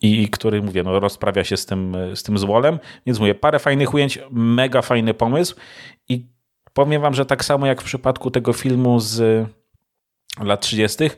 i 0.00 0.28
który, 0.28 0.62
mówię, 0.62 0.82
no, 0.82 1.00
rozprawia 1.00 1.44
się 1.44 1.56
z 1.56 1.66
tym, 1.66 1.96
z 2.14 2.22
tym 2.22 2.38
złolem. 2.38 2.78
Więc 3.06 3.18
mówię, 3.18 3.34
parę 3.34 3.58
fajnych 3.58 3.94
ujęć, 3.94 4.18
mega 4.30 4.82
fajny 4.82 5.14
pomysł 5.14 5.56
i 6.08 6.26
powiem 6.72 7.02
wam, 7.02 7.14
że 7.14 7.26
tak 7.26 7.44
samo 7.44 7.66
jak 7.66 7.82
w 7.82 7.84
przypadku 7.84 8.30
tego 8.30 8.52
filmu 8.52 9.00
z 9.00 9.46
lat 10.40 10.60
30., 10.60 11.10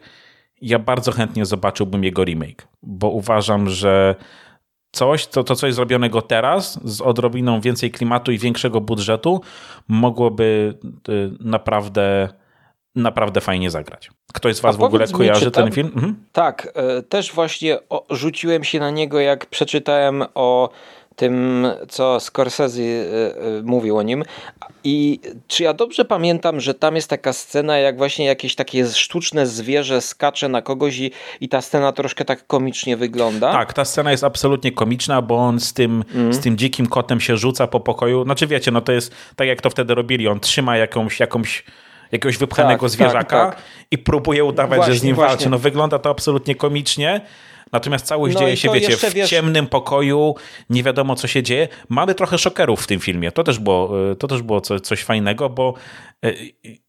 ja 0.61 0.79
bardzo 0.79 1.13
chętnie 1.13 1.47
zobaczyłbym 1.47 2.05
jego 2.05 2.25
remake, 2.25 2.69
bo 2.83 3.09
uważam, 3.09 3.69
że 3.69 4.15
coś, 4.93 5.27
to, 5.27 5.45
to 5.45 5.55
coś 5.55 5.75
zrobionego 5.75 6.23
teraz 6.23 6.81
z 6.85 7.01
odrobiną 7.01 7.61
więcej 7.61 7.91
klimatu 7.91 8.33
i 8.33 8.39
większego 8.39 8.81
budżetu 8.81 9.41
mogłoby 9.89 10.75
y, 11.09 11.31
naprawdę 11.41 12.29
naprawdę 12.95 13.41
fajnie 13.41 13.71
zagrać. 13.71 14.11
Ktoś 14.35 14.57
z 14.57 14.61
was 14.61 14.77
w 14.77 14.83
ogóle 14.83 15.07
kojarzy 15.07 15.51
ten 15.51 15.73
film? 15.73 15.91
Mhm. 15.95 16.25
Tak, 16.33 16.73
e, 16.75 17.03
też 17.03 17.33
właśnie 17.33 17.79
rzuciłem 18.11 18.65
się 18.65 18.81
na 18.81 18.91
niego, 18.91 19.21
jak 19.21 19.47
przeczytałem 19.47 20.25
o 20.35 20.71
tym, 21.19 21.67
co 21.89 22.21
Scorsese 22.21 22.81
e, 22.81 22.85
e, 22.85 23.63
mówił 23.63 23.99
o 23.99 24.03
nim. 24.03 24.25
I 24.85 25.21
czy 25.49 25.63
ja 25.63 25.75
dobrze 25.75 26.05
pamiętam, 26.05 26.61
że 26.61 26.75
tam 26.75 26.97
jest 26.97 27.11
taka 27.11 27.33
scena, 27.33 27.79
jak 27.79 27.97
właśnie 27.97 28.25
jakieś 28.25 28.55
takie 28.55 28.87
sztuczne 28.87 29.47
zwierzę 29.47 30.01
skacze 30.01 30.49
na 30.49 30.63
kogoś 30.63 30.99
i, 30.99 31.11
i 31.41 31.49
ta 31.49 31.61
scena 31.61 31.93
troszkę 31.93 32.25
tak 32.25 32.47
komicznie 32.47 32.97
wygląda? 32.97 33.53
Tak, 33.53 33.73
ta 33.73 33.85
scena 33.85 34.11
jest 34.11 34.25
absolutnie 34.25 34.73
komiczna, 34.73 35.23
bo 35.23 35.37
on 35.37 35.61
z 35.61 35.73
tym, 35.73 36.05
mm. 36.15 36.33
z 36.33 36.41
tym 36.41 36.57
dzikim 36.57 36.87
kotem 36.87 37.21
się 37.21 37.37
rzuca 37.37 37.67
po 37.67 37.81
pokoju. 37.81 38.25
Znaczy 38.25 38.47
wiecie, 38.47 38.71
no 38.71 38.81
to 38.81 38.93
jest 38.93 39.15
tak 39.37 39.49
jak 39.49 39.61
to 39.61 39.71
wtedy 39.71 39.95
robili. 39.95 40.29
On 40.29 40.41
trzyma 40.41 40.77
jakąś, 40.77 41.21
jakąś 41.21 41.65
jakiegoś 42.13 42.39
wypchanego 42.39 42.87
tak, 42.87 42.91
zwierzaka 42.91 43.45
tak, 43.45 43.55
tak. 43.55 43.65
i 43.91 43.99
próbuje 43.99 44.45
udawać, 44.45 44.77
właśnie, 44.77 44.95
że 44.95 45.01
z 45.01 45.03
nim 45.03 45.15
właśnie. 45.15 45.37
walczy. 45.37 45.51
No 45.51 45.59
wygląda 45.59 45.99
to 45.99 46.11
absolutnie 46.11 46.55
komicznie. 46.55 47.21
Natomiast 47.73 48.07
całość 48.07 48.35
no 48.35 48.41
dzieje 48.41 48.57
się, 48.57 48.73
wiecie, 48.73 48.97
w 48.97 49.15
wiesz... 49.15 49.31
ciemnym 49.31 49.67
pokoju, 49.67 50.35
nie 50.71 50.83
wiadomo 50.83 51.17
co 51.17 51.27
się 51.29 51.43
dzieje. 51.43 51.69
Mamy 51.89 52.15
trochę 52.15 52.39
szokerów 52.39 52.83
w 52.83 52.87
tym 52.87 53.01
filmie. 53.01 53.33
To 53.33 53.45
też 53.45 53.59
było, 53.59 54.11
e, 54.11 54.17
to 54.17 54.29
też 54.29 54.43
było 54.43 54.61
coś, 54.61 54.81
coś 54.81 55.03
fajnego, 55.05 55.51
bo 55.51 55.75
e, 56.25 56.33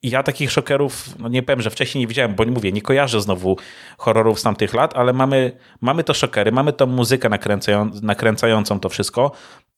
ja 0.04 0.24
takich 0.24 0.52
szokerów, 0.52 1.20
no 1.20 1.30
nie 1.30 1.44
powiem, 1.44 1.62
że 1.62 1.70
wcześniej 1.70 2.04
nie 2.04 2.08
widziałem, 2.08 2.36
bo 2.36 2.44
nie 2.44 2.52
mówię, 2.52 2.72
nie 2.72 2.82
kojarzę 2.82 3.22
znowu 3.22 3.58
horrorów 3.98 4.40
z 4.40 4.44
tamtych 4.44 4.74
lat, 4.74 4.98
ale 4.98 5.14
mamy, 5.14 5.52
mamy 5.82 6.04
to 6.04 6.14
szokery, 6.14 6.52
mamy 6.52 6.74
tą 6.74 6.86
muzykę 6.86 7.30
nakręcają, 7.30 7.92
nakręcającą 8.02 8.80
to 8.80 8.90
wszystko. 8.90 9.32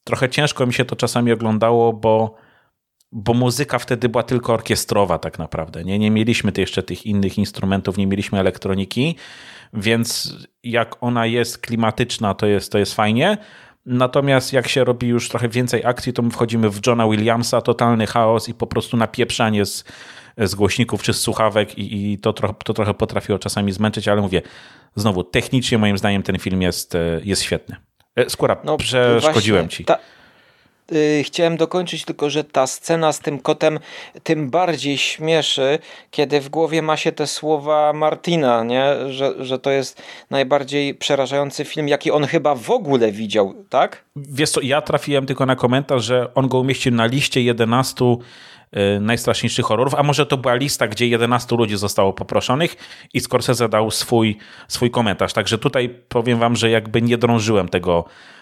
Trochę 0.03 0.29
ciężko 0.29 0.65
mi 0.65 0.73
się 0.73 0.85
to 0.85 0.95
czasami 0.95 1.31
oglądało, 1.31 1.93
bo 1.93 2.35
bo 3.11 3.33
muzyka 3.33 3.79
wtedy 3.79 4.09
była 4.09 4.23
tylko 4.23 4.53
orkiestrowa 4.53 5.19
tak 5.19 5.39
naprawdę. 5.39 5.83
Nie, 5.83 5.99
nie 5.99 6.11
mieliśmy 6.11 6.51
jeszcze 6.57 6.83
tych 6.83 7.05
innych 7.05 7.37
instrumentów, 7.37 7.97
nie 7.97 8.07
mieliśmy 8.07 8.39
elektroniki, 8.39 9.15
więc 9.73 10.35
jak 10.63 10.95
ona 11.01 11.25
jest 11.25 11.57
klimatyczna, 11.57 12.33
to 12.33 12.45
jest, 12.45 12.71
to 12.71 12.77
jest 12.77 12.93
fajnie. 12.93 13.37
Natomiast 13.85 14.53
jak 14.53 14.67
się 14.67 14.83
robi 14.83 15.07
już 15.07 15.29
trochę 15.29 15.49
więcej 15.49 15.85
akcji, 15.85 16.13
to 16.13 16.21
my 16.21 16.31
wchodzimy 16.31 16.69
w 16.69 16.87
Johna 16.87 17.07
Williamsa, 17.07 17.61
totalny 17.61 18.07
chaos 18.07 18.49
i 18.49 18.53
po 18.53 18.67
prostu 18.67 18.97
napieprzanie 18.97 19.65
z, 19.65 19.83
z 20.37 20.55
głośników 20.55 21.03
czy 21.03 21.13
z 21.13 21.21
słuchawek 21.21 21.77
i, 21.77 22.13
i 22.13 22.19
to, 22.19 22.33
trochę, 22.33 22.53
to 22.65 22.73
trochę 22.73 22.93
potrafiło 22.93 23.39
czasami 23.39 23.71
zmęczyć, 23.71 24.07
ale 24.07 24.21
mówię, 24.21 24.41
znowu, 24.95 25.23
technicznie 25.23 25.77
moim 25.77 25.97
zdaniem 25.97 26.23
ten 26.23 26.39
film 26.39 26.61
jest, 26.61 26.97
jest 27.23 27.41
świetny. 27.41 27.75
E, 28.15 28.29
Skóra, 28.29 28.57
no, 28.63 28.77
przeszkodziłem 28.77 29.69
ci. 29.69 29.85
Ta, 29.85 29.97
chciałem 31.23 31.57
dokończyć 31.57 32.05
tylko, 32.05 32.29
że 32.29 32.43
ta 32.43 32.67
scena 32.67 33.13
z 33.13 33.19
tym 33.19 33.39
kotem 33.39 33.79
tym 34.23 34.49
bardziej 34.49 34.97
śmieszy, 34.97 35.79
kiedy 36.11 36.41
w 36.41 36.49
głowie 36.49 36.81
ma 36.81 36.97
się 36.97 37.11
te 37.11 37.27
słowa 37.27 37.93
Martina, 37.93 38.63
nie? 38.63 38.85
Że, 39.09 39.45
że 39.45 39.59
to 39.59 39.71
jest 39.71 40.01
najbardziej 40.29 40.95
przerażający 40.95 41.65
film, 41.65 41.87
jaki 41.87 42.11
on 42.11 42.25
chyba 42.25 42.55
w 42.55 42.69
ogóle 42.69 43.11
widział, 43.11 43.53
tak? 43.69 44.03
Wiesz 44.15 44.49
co, 44.49 44.61
ja 44.61 44.81
trafiłem 44.81 45.25
tylko 45.25 45.45
na 45.45 45.55
komentarz, 45.55 46.03
że 46.03 46.33
on 46.33 46.47
go 46.47 46.59
umieścił 46.59 46.91
na 46.91 47.05
liście 47.05 47.41
11 47.41 48.05
y, 48.05 48.99
najstraszniejszych 48.99 49.65
horrorów, 49.65 49.95
a 49.95 50.03
może 50.03 50.25
to 50.25 50.37
była 50.37 50.55
lista, 50.55 50.87
gdzie 50.87 51.07
11 51.07 51.55
ludzi 51.55 51.77
zostało 51.77 52.13
poproszonych 52.13 52.75
i 53.13 53.19
Scorsese 53.19 53.69
dał 53.69 53.91
swój, 53.91 54.37
swój 54.67 54.91
komentarz. 54.91 55.33
Także 55.33 55.57
tutaj 55.57 55.89
powiem 56.09 56.39
wam, 56.39 56.55
że 56.55 56.69
jakby 56.69 57.01
nie 57.01 57.17
drążyłem 57.17 57.69
tego 57.69 58.05
Y, 58.05 58.40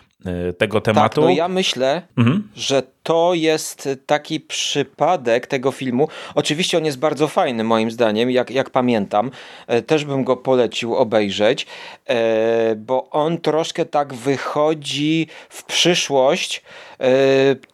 tego 0.57 0.81
tematu. 0.81 1.21
Tak, 1.21 1.29
no 1.29 1.35
ja 1.35 1.47
myślę, 1.47 2.01
mhm. 2.17 2.47
że 2.55 2.83
to 3.03 3.33
jest 3.33 3.89
taki 4.05 4.39
przypadek 4.39 5.47
tego 5.47 5.71
filmu. 5.71 6.07
Oczywiście 6.35 6.77
on 6.77 6.85
jest 6.85 6.99
bardzo 6.99 7.27
fajny 7.27 7.63
moim 7.63 7.91
zdaniem, 7.91 8.31
jak, 8.31 8.51
jak 8.51 8.69
pamiętam. 8.69 9.31
E, 9.67 9.81
też 9.81 10.05
bym 10.05 10.23
go 10.23 10.37
polecił 10.37 10.95
obejrzeć, 10.95 11.67
e, 12.05 12.75
bo 12.75 13.09
on 13.09 13.37
troszkę 13.37 13.85
tak 13.85 14.13
wychodzi 14.13 15.27
w 15.49 15.63
przyszłość, 15.63 16.63
e, 16.99 17.05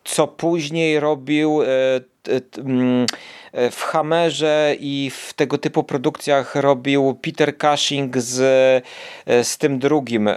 co 0.04 0.28
później 0.28 1.00
robił 1.00 1.60
w 3.72 3.82
Hammerze 3.82 4.76
i 4.80 5.12
w 5.14 5.34
tego 5.34 5.58
typu 5.58 5.84
produkcjach 5.84 6.56
robił 6.56 7.20
Peter 7.22 7.58
Cushing 7.58 8.18
z, 8.18 8.36
z 9.26 9.58
tym 9.58 9.80
drugim, 9.80 10.30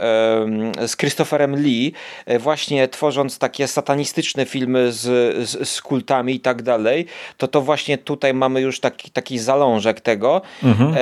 z 0.86 0.96
Christopherem 0.96 1.56
Lee, 1.56 1.92
właśnie 2.38 2.88
tworząc 2.88 3.38
takie 3.38 3.68
satanistyczne 3.68 4.46
filmy 4.46 4.92
z, 4.92 5.00
z, 5.48 5.68
z 5.68 5.82
kultami 5.82 6.34
i 6.34 6.40
tak 6.40 6.62
dalej, 6.62 7.06
to 7.36 7.48
to 7.48 7.60
właśnie 7.60 7.98
tutaj 7.98 8.34
mamy 8.34 8.60
już 8.60 8.80
taki, 8.80 9.10
taki 9.10 9.38
zalążek 9.38 10.00
tego. 10.00 10.42
Mhm. 10.62 10.94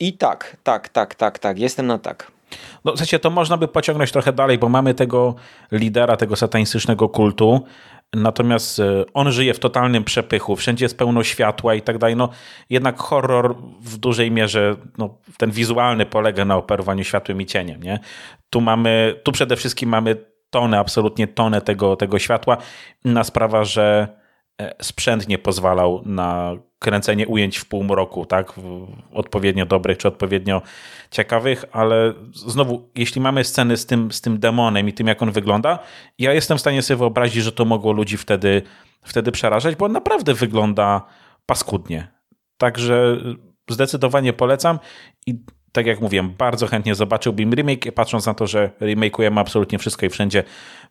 I 0.00 0.12
tak, 0.12 0.56
tak, 0.62 0.88
tak, 0.88 1.14
tak, 1.14 1.38
tak, 1.38 1.58
jestem 1.58 1.86
na 1.86 1.98
tak. 1.98 2.32
No, 2.84 2.92
w 2.92 2.98
sensie 2.98 3.18
to 3.18 3.30
można 3.30 3.56
by 3.56 3.68
pociągnąć 3.68 4.12
trochę 4.12 4.32
dalej, 4.32 4.58
bo 4.58 4.68
mamy 4.68 4.94
tego 4.94 5.34
lidera, 5.72 6.16
tego 6.16 6.36
satanistycznego 6.36 7.08
kultu, 7.08 7.60
Natomiast 8.14 8.78
e, 8.78 9.04
on 9.14 9.32
żyje 9.32 9.54
w 9.54 9.58
totalnym 9.58 10.04
przepychu, 10.04 10.56
wszędzie 10.56 10.84
jest 10.84 10.98
pełno 10.98 11.22
światła 11.22 11.74
i 11.74 11.82
tak 11.82 11.98
dalej. 11.98 12.16
No, 12.16 12.28
jednak 12.70 12.98
horror 12.98 13.56
w 13.80 13.96
dużej 13.96 14.30
mierze, 14.30 14.76
no, 14.98 15.18
ten 15.38 15.50
wizualny 15.50 16.06
polega 16.06 16.44
na 16.44 16.56
operowaniu 16.56 17.04
światłem 17.04 17.40
i 17.40 17.46
cieniem. 17.46 17.82
Nie? 17.82 17.98
Tu 18.50 18.60
mamy, 18.60 19.20
tu 19.24 19.32
przede 19.32 19.56
wszystkim 19.56 19.88
mamy 19.88 20.16
tonę, 20.50 20.78
absolutnie 20.78 21.28
tonę 21.28 21.60
tego, 21.60 21.96
tego 21.96 22.18
światła. 22.18 22.56
Inna 23.04 23.24
sprawa, 23.24 23.64
że 23.64 24.19
sprzęt 24.82 25.28
nie 25.28 25.38
pozwalał 25.38 26.02
na 26.04 26.56
kręcenie 26.78 27.28
ujęć 27.28 27.58
w 27.58 27.64
półmroku, 27.64 28.26
tak? 28.26 28.52
Odpowiednio 29.12 29.66
dobrych 29.66 29.98
czy 29.98 30.08
odpowiednio 30.08 30.62
ciekawych, 31.10 31.64
ale 31.72 32.14
znowu, 32.32 32.90
jeśli 32.94 33.20
mamy 33.20 33.44
sceny 33.44 33.76
z 33.76 33.86
tym, 33.86 34.12
z 34.12 34.20
tym 34.20 34.38
demonem 34.38 34.88
i 34.88 34.92
tym, 34.92 35.06
jak 35.06 35.22
on 35.22 35.32
wygląda, 35.32 35.78
ja 36.18 36.32
jestem 36.32 36.58
w 36.58 36.60
stanie 36.60 36.82
sobie 36.82 36.98
wyobrazić, 36.98 37.44
że 37.44 37.52
to 37.52 37.64
mogło 37.64 37.92
ludzi 37.92 38.16
wtedy, 38.16 38.62
wtedy 39.02 39.32
przerażać, 39.32 39.76
bo 39.76 39.86
on 39.86 39.92
naprawdę 39.92 40.34
wygląda 40.34 41.02
paskudnie. 41.46 42.08
Także 42.58 43.16
zdecydowanie 43.70 44.32
polecam 44.32 44.78
i 45.26 45.34
tak 45.72 45.86
jak 45.86 46.00
mówiłem, 46.00 46.34
bardzo 46.38 46.66
chętnie 46.66 46.94
zobaczyłbym 46.94 47.54
remake, 47.54 47.92
patrząc 47.94 48.26
na 48.26 48.34
to, 48.34 48.46
że 48.46 48.70
remakeujemy 48.80 49.40
absolutnie 49.40 49.78
wszystko 49.78 50.06
i 50.06 50.08
wszędzie, 50.08 50.44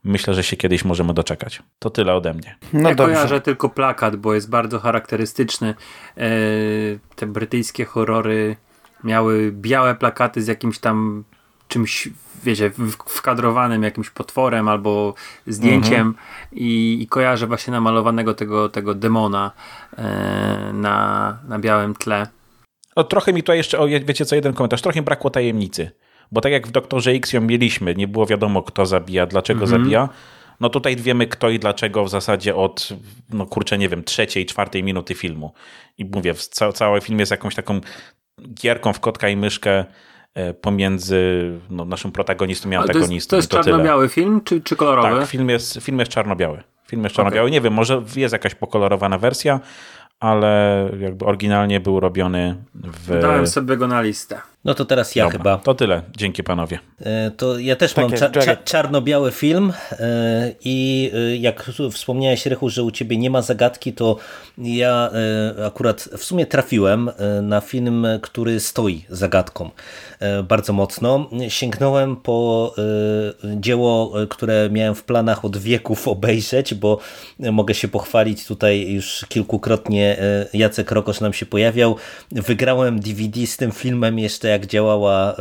myślę, 0.03 0.33
że 0.33 0.43
się 0.43 0.57
kiedyś 0.57 0.85
możemy 0.85 1.13
doczekać. 1.13 1.63
To 1.79 1.89
tyle 1.89 2.13
ode 2.13 2.33
mnie. 2.33 2.55
No 2.73 2.89
ja 2.89 2.95
dobrze. 2.95 3.13
kojarzę 3.13 3.41
tylko 3.41 3.69
plakat, 3.69 4.15
bo 4.15 4.33
jest 4.33 4.49
bardzo 4.49 4.79
charakterystyczny. 4.79 5.75
E, 6.17 6.29
te 7.15 7.27
brytyjskie 7.27 7.85
horrory 7.85 8.55
miały 9.03 9.51
białe 9.51 9.95
plakaty 9.95 10.41
z 10.41 10.47
jakimś 10.47 10.79
tam 10.79 11.23
czymś, 11.67 12.09
wiecie, 12.43 12.71
wkadrowanym 13.05 13.83
jakimś 13.83 14.09
potworem 14.09 14.67
albo 14.67 15.13
zdjęciem 15.47 16.07
mhm. 16.07 16.15
i, 16.51 16.97
i 17.01 17.07
kojarzę 17.07 17.47
właśnie 17.47 17.71
namalowanego 17.71 18.33
tego, 18.33 18.69
tego 18.69 18.93
demona 18.93 19.51
e, 19.97 20.71
na, 20.73 21.37
na 21.47 21.59
białym 21.59 21.95
tle. 21.95 22.27
No, 22.95 23.03
trochę 23.03 23.33
mi 23.33 23.43
tutaj 23.43 23.57
jeszcze, 23.57 23.79
o, 23.79 23.87
wiecie 23.87 24.25
co, 24.25 24.35
jeden 24.35 24.53
komentarz, 24.53 24.81
trochę 24.81 25.01
brakło 25.01 25.29
tajemnicy. 25.29 25.91
Bo 26.31 26.41
tak 26.41 26.51
jak 26.51 26.67
w 26.67 26.71
Doktorze 26.71 27.11
X 27.11 27.33
ją 27.33 27.41
mieliśmy, 27.41 27.95
nie 27.95 28.07
było 28.07 28.25
wiadomo 28.25 28.63
kto 28.63 28.85
zabija, 28.85 29.25
dlaczego 29.25 29.63
mhm. 29.63 29.81
zabija, 29.81 30.09
no 30.59 30.69
tutaj 30.69 30.95
wiemy 30.95 31.27
kto 31.27 31.49
i 31.49 31.59
dlaczego 31.59 32.05
w 32.05 32.09
zasadzie 32.09 32.55
od, 32.55 32.89
no 33.29 33.45
kurczę, 33.45 33.77
nie 33.77 33.89
wiem, 33.89 34.03
trzeciej, 34.03 34.45
czwartej 34.45 34.83
minuty 34.83 35.15
filmu. 35.15 35.53
I 35.97 36.05
mówię, 36.05 36.33
ca 36.33 36.71
cały 36.71 37.01
film 37.01 37.19
jest 37.19 37.31
jakąś 37.31 37.55
taką 37.55 37.81
gierką 38.53 38.93
w 38.93 38.99
kotka 38.99 39.29
i 39.29 39.37
myszkę 39.37 39.85
e, 40.33 40.53
pomiędzy 40.53 41.51
no, 41.69 41.85
naszym 41.85 42.11
protagonistą 42.11 42.71
i 42.71 42.75
antagonistą. 42.75 43.29
To 43.29 43.35
jest, 43.35 43.51
to 43.51 43.57
jest 43.57 43.67
czarno-biały 43.67 44.09
film, 44.09 44.41
czy, 44.43 44.61
czy 44.61 44.75
kolorowy? 44.75 45.19
Tak, 45.19 45.29
film 45.29 45.49
jest, 45.49 45.79
film 45.81 45.99
jest 45.99 46.11
czarno-biały. 46.11 46.63
Film 46.87 47.03
jest 47.03 47.15
czarno-biały. 47.15 47.47
Okay. 47.47 47.51
Nie 47.51 47.61
wiem, 47.61 47.73
może 47.73 48.03
jest 48.15 48.33
jakaś 48.33 48.55
pokolorowana 48.55 49.17
wersja, 49.17 49.59
ale 50.19 50.85
jakby 50.99 51.25
oryginalnie 51.25 51.79
był 51.79 51.99
robiony 51.99 52.55
w... 52.75 53.21
Dałem 53.21 53.47
sobie 53.47 53.77
go 53.77 53.87
na 53.87 54.01
listę. 54.01 54.41
No 54.65 54.73
to 54.73 54.85
teraz 54.85 55.15
ja 55.15 55.23
Dobra, 55.23 55.37
chyba. 55.37 55.57
To 55.57 55.75
tyle. 55.75 56.01
Dzięki 56.17 56.43
panowie. 56.43 56.79
E, 57.01 57.31
to 57.31 57.59
ja 57.59 57.75
też 57.75 57.93
tak 57.93 58.05
mam 58.09 58.17
cza 58.17 58.29
cza 58.29 58.55
czarno-biały 58.55 59.31
film 59.31 59.73
e, 59.91 60.51
i 60.65 61.11
e, 61.13 61.37
jak 61.37 61.71
wspomniałeś 61.91 62.45
Rychu, 62.45 62.69
że 62.69 62.83
u 62.83 62.91
ciebie 62.91 63.17
nie 63.17 63.29
ma 63.29 63.41
zagadki, 63.41 63.93
to 63.93 64.17
ja 64.57 65.09
akurat 65.65 66.09
w 66.17 66.23
sumie 66.23 66.45
trafiłem 66.45 67.11
na 67.41 67.61
film, 67.61 68.07
który 68.21 68.59
stoi 68.59 69.05
zagadką 69.09 69.69
bardzo 70.43 70.73
mocno. 70.73 71.29
Sięgnąłem 71.47 72.15
po 72.15 72.73
dzieło, 73.43 74.13
które 74.29 74.69
miałem 74.71 74.95
w 74.95 75.03
planach 75.03 75.45
od 75.45 75.57
wieków 75.57 76.07
obejrzeć, 76.07 76.73
bo 76.73 76.99
mogę 77.39 77.73
się 77.73 77.87
pochwalić 77.87 78.45
tutaj 78.45 78.91
już 78.91 79.25
kilkukrotnie 79.29 80.17
Jacek 80.53 80.91
Rokosz 80.91 81.21
nam 81.21 81.33
się 81.33 81.45
pojawiał. 81.45 81.95
Wygrałem 82.31 82.99
DVD 82.99 83.47
z 83.47 83.57
tym 83.57 83.71
filmem 83.71 84.19
jeszcze 84.19 84.48
jak 84.49 84.65
działała, 84.65 85.35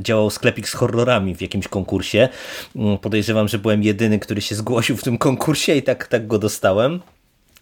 działał 0.00 0.30
sklepik 0.30 0.68
z 0.68 0.72
horrorami 0.72 1.36
w 1.36 1.42
jakimś 1.42 1.68
konkursie. 1.68 2.28
Mm, 2.76 2.98
podejrzewam, 2.98 3.48
że 3.48 3.58
byłem 3.58 3.82
jedyny, 3.82 4.18
który 4.18 4.40
się 4.40 4.54
zgłosił 4.54 4.96
w 4.96 5.02
tym 5.02 5.18
konkursie 5.18 5.74
i 5.74 5.82
tak, 5.82 6.06
tak 6.06 6.26
go 6.26 6.38
dostałem. 6.38 7.00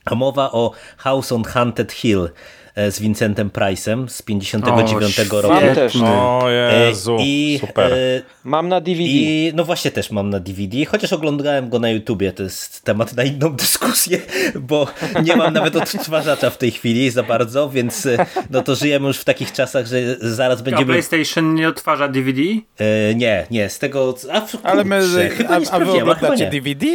A 0.05 0.15
mowa 0.15 0.53
o 0.53 0.73
House 0.97 1.33
on 1.33 1.45
Haunted 1.45 1.93
Hill 1.93 2.29
E, 2.29 2.60
z 2.77 3.01
Vincentem 3.01 3.51
Price'em 3.51 4.09
z 4.09 4.23
59 4.23 5.21
o, 5.33 5.41
roku. 5.41 5.65
Ja 5.65 5.75
też. 5.75 5.97
O 5.97 6.45
Jezu, 6.51 7.17
I, 7.21 7.59
super. 7.61 7.93
E, 7.93 8.23
mam 8.45 8.69
na 8.69 8.81
DVD. 8.81 9.05
I, 9.05 9.53
no 9.55 9.65
właśnie 9.65 9.91
też 9.91 10.11
mam 10.11 10.31
na 10.31 10.41
DVD, 10.41 10.85
chociaż 10.85 11.13
oglądałem 11.13 11.69
go 11.69 11.79
na 11.79 11.91
YouTubie, 11.91 12.33
to 12.33 12.43
jest 12.43 12.85
temat 12.85 13.17
na 13.17 13.25
inną 13.25 13.53
dyskusję, 13.53 14.21
bo 14.69 14.87
nie 15.23 15.37
mam 15.37 15.53
nawet 15.55 15.77
odtwarzacza 15.77 16.51
w 16.51 16.59
tej 16.59 16.71
chwili 16.71 17.11
za 17.11 17.23
bardzo, 17.23 17.71
więc 17.71 18.07
e, 18.07 18.27
no 18.51 18.63
to 18.63 18.75
żyjemy 18.75 19.09
już 19.09 19.19
w 19.19 19.25
takich 19.25 19.53
czasach, 19.53 19.87
że 19.87 20.17
zaraz 20.21 20.63
będziemy... 20.63 20.93
A 20.93 21.03
PlayStation 21.03 21.55
nie 21.55 21.69
odtwarza 21.69 22.09
DVD? 22.09 22.41
E, 22.79 23.15
nie, 23.15 23.47
nie, 23.51 23.69
z 23.69 23.79
tego... 23.79 24.15
A, 24.33 24.41
kurczę, 24.41 24.59
Ale 24.63 24.85
my, 24.85 25.01
a, 25.49 25.75
a 25.75 25.79
wy 25.79 26.03
oglądacie 26.03 26.51
DVD? 26.51 26.87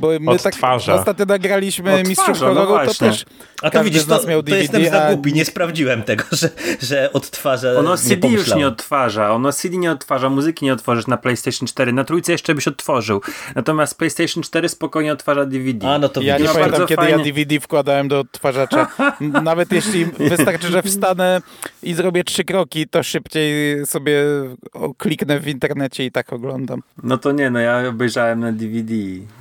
Bo 0.00 0.08
my 0.20 0.30
Odtwarza. 0.30 0.92
tak 0.92 1.00
ostatnio 1.00 1.24
nagraliśmy 1.24 1.90
Odtwarza, 1.90 2.08
Mistrzów 2.08 2.38
Horroru, 2.38 2.72
no 2.72 2.86
to 2.86 2.94
też 2.94 3.24
A 3.62 3.70
to 3.70 3.84
widzisz, 3.84 4.04
to, 4.04 4.26
miał 4.26 4.42
DVD, 4.42 4.68
to 4.68 4.78
jestem 4.78 5.00
za 5.00 5.12
głupi, 5.12 5.32
nie 5.32 5.44
sprawdziłem 5.44 6.02
tego, 6.02 6.24
że, 6.40 6.50
że 6.82 7.12
odtwarza. 7.12 7.72
Ono 7.78 7.96
CD 7.96 8.28
nie 8.28 8.34
już 8.34 8.54
nie 8.54 8.66
odtwarza, 8.66 9.32
ono 9.32 9.52
CD 9.52 9.76
nie 9.76 9.90
odtwarza, 9.90 10.30
muzyki 10.30 10.64
nie 10.64 10.72
otworzysz 10.72 11.06
na 11.06 11.16
PlayStation 11.16 11.68
4, 11.68 11.92
na 11.92 12.04
trójce 12.04 12.32
jeszcze 12.32 12.54
byś 12.54 12.68
odtworzył. 12.68 13.20
Natomiast 13.54 13.98
PlayStation 13.98 14.42
4 14.42 14.68
spokojnie 14.68 15.12
odtwarza 15.12 15.46
DVD. 15.46 15.88
A, 15.88 15.98
no 15.98 16.08
to 16.08 16.20
ja 16.20 16.38
nie 16.38 16.44
pamiętam, 16.48 16.86
kiedy 16.86 17.02
fajnie. 17.02 17.18
ja 17.18 17.24
DVD 17.24 17.60
wkładałem 17.60 18.08
do 18.08 18.18
odtwarzacza. 18.18 18.86
Nawet 19.42 19.72
jeśli 19.72 20.04
wystarczy, 20.04 20.66
że 20.68 20.82
wstanę 20.82 21.40
i 21.82 21.94
zrobię 21.94 22.24
trzy 22.24 22.44
kroki, 22.44 22.88
to 22.88 23.02
szybciej 23.02 23.86
sobie 23.86 24.22
kliknę 24.98 25.40
w 25.40 25.48
internecie 25.48 26.04
i 26.04 26.10
tak 26.10 26.32
oglądam. 26.32 26.82
No 27.02 27.18
to 27.18 27.32
nie, 27.32 27.50
no 27.50 27.58
ja 27.58 27.88
obejrzałem 27.88 28.40
na 28.40 28.52
DVD. 28.52 28.94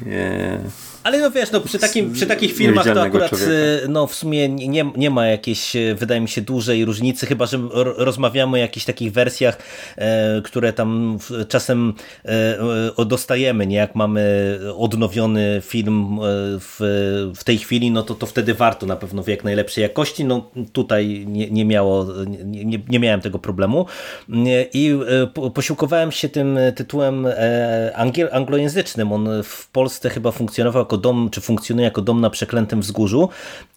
Nie. 0.06 0.49
uh, 0.50 0.70
Ale 1.04 1.20
no 1.20 1.32
wiesz, 1.32 1.52
no 1.52 1.62
przy, 1.62 1.80
takim, 1.80 2.14
przy 2.14 2.28
takich 2.28 2.54
filmach 2.54 2.94
to 2.94 3.02
akurat 3.02 3.30
człowieka. 3.30 3.52
no 3.90 4.08
w 4.08 4.16
sumie 4.16 4.50
nie, 4.50 4.92
nie 4.96 5.10
ma 5.10 5.28
jakiejś, 5.28 5.74
wydaje 5.96 6.22
mi 6.22 6.30
się, 6.30 6.42
dużej 6.42 6.86
różnicy, 6.86 7.26
chyba 7.26 7.46
że 7.46 7.60
rozmawiamy 7.98 8.54
o 8.54 8.60
jakichś 8.60 8.86
takich 8.86 9.12
wersjach, 9.12 9.58
e, 9.98 10.42
które 10.42 10.74
tam 10.74 11.18
czasem 11.48 11.94
e, 12.26 13.06
dostajemy, 13.06 13.68
nie? 13.68 13.76
Jak 13.76 13.96
mamy 13.96 14.60
odnowiony 14.78 15.62
film 15.66 16.14
e, 16.14 16.20
w, 16.60 16.78
w 17.36 17.44
tej 17.44 17.58
chwili, 17.58 17.92
no 17.92 18.04
to, 18.04 18.16
to 18.16 18.26
wtedy 18.26 18.54
warto 18.54 18.86
na 18.86 18.96
pewno 18.96 19.24
w 19.24 19.28
jak 19.28 19.44
najlepszej 19.44 19.82
jakości. 19.82 20.26
No 20.26 20.52
tutaj 20.74 21.26
nie, 21.28 21.50
nie 21.50 21.66
miało, 21.66 22.06
nie, 22.46 22.80
nie 22.90 23.00
miałem 23.00 23.22
tego 23.22 23.40
problemu. 23.40 23.86
I 24.74 24.98
e, 25.38 25.50
posiłkowałem 25.52 26.12
się 26.12 26.30
tym 26.30 26.60
tytułem 26.76 27.26
e, 27.26 27.92
angiel, 27.96 28.30
anglojęzycznym. 28.32 29.12
On 29.12 29.30
w 29.44 29.70
Polsce 29.70 30.10
chyba 30.10 30.32
funkcjonował 30.32 30.86
jako 30.90 30.98
dom, 30.98 31.30
czy 31.32 31.42
funkcjonuje 31.42 31.86
jako 31.86 32.02
dom 32.02 32.22
na 32.22 32.30
przeklętym 32.30 32.82
wzgórzu 32.82 33.30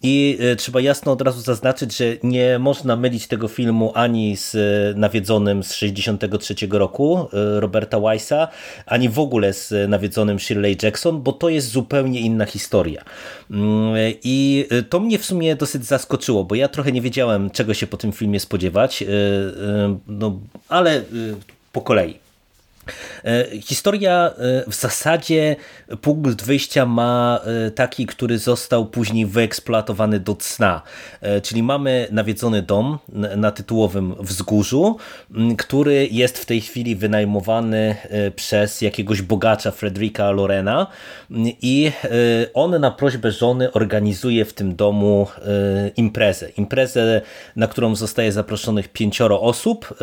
i 0.03 0.37
e, 0.39 0.55
trzeba 0.55 0.81
jasno 0.81 1.11
od 1.11 1.21
razu 1.21 1.41
zaznaczyć, 1.41 1.97
że 1.97 2.05
nie 2.23 2.59
można 2.59 2.95
mylić 2.95 3.27
tego 3.27 3.47
filmu 3.47 3.91
ani 3.95 4.37
z 4.37 4.55
e, 4.55 4.99
nawiedzonym 4.99 5.63
z 5.63 5.73
63 5.73 6.55
roku 6.71 7.27
e, 7.33 7.59
Roberta 7.59 7.99
Weissa, 7.99 8.47
ani 8.85 9.09
w 9.09 9.19
ogóle 9.19 9.53
z 9.53 9.89
nawiedzonym 9.89 10.39
Shirley 10.39 10.77
Jackson, 10.83 11.21
bo 11.21 11.31
to 11.31 11.49
jest 11.49 11.67
zupełnie 11.67 12.19
inna 12.19 12.45
historia. 12.45 13.03
Mm, 13.51 13.93
I 14.23 14.65
to 14.89 14.99
mnie 14.99 15.19
w 15.19 15.25
sumie 15.25 15.55
dosyć 15.55 15.85
zaskoczyło, 15.85 16.43
bo 16.43 16.55
ja 16.55 16.67
trochę 16.67 16.91
nie 16.91 17.01
wiedziałem, 17.01 17.49
czego 17.49 17.73
się 17.73 17.87
po 17.87 17.97
tym 17.97 18.11
filmie 18.11 18.39
spodziewać, 18.39 19.03
no, 20.07 20.39
ale 20.69 21.03
po 21.71 21.81
kolei. 21.81 22.22
E, 23.23 23.61
historia 23.61 24.33
e, 24.37 24.71
w 24.71 24.75
zasadzie 24.75 25.55
punkt 26.01 26.41
wyjścia 26.41 26.85
ma 26.85 27.39
e, 27.67 27.71
taki, 27.71 28.05
który 28.05 28.37
został 28.37 28.85
później 28.85 29.25
wyeksploatowany 29.25 30.19
do 30.19 30.35
cna. 30.35 30.81
Czyli 31.43 31.63
mamy 31.63 32.07
nawiedzony 32.11 32.61
dom 32.61 32.99
na 33.37 33.51
tytułowym 33.51 34.15
wzgórzu, 34.19 34.97
który 35.57 36.07
jest 36.11 36.37
w 36.37 36.45
tej 36.45 36.61
chwili 36.61 36.95
wynajmowany 36.95 37.95
przez 38.35 38.81
jakiegoś 38.81 39.21
bogacza 39.21 39.71
Fredrika 39.71 40.31
Lorena 40.31 40.87
i 41.61 41.91
on 42.53 42.81
na 42.81 42.91
prośbę 42.91 43.31
żony 43.31 43.71
organizuje 43.71 44.45
w 44.45 44.53
tym 44.53 44.75
domu 44.75 45.27
imprezę. 45.97 46.49
Imprezę, 46.49 47.21
na 47.55 47.67
którą 47.67 47.95
zostaje 47.95 48.31
zaproszonych 48.31 48.87
pięcioro 48.87 49.41
osób 49.41 49.93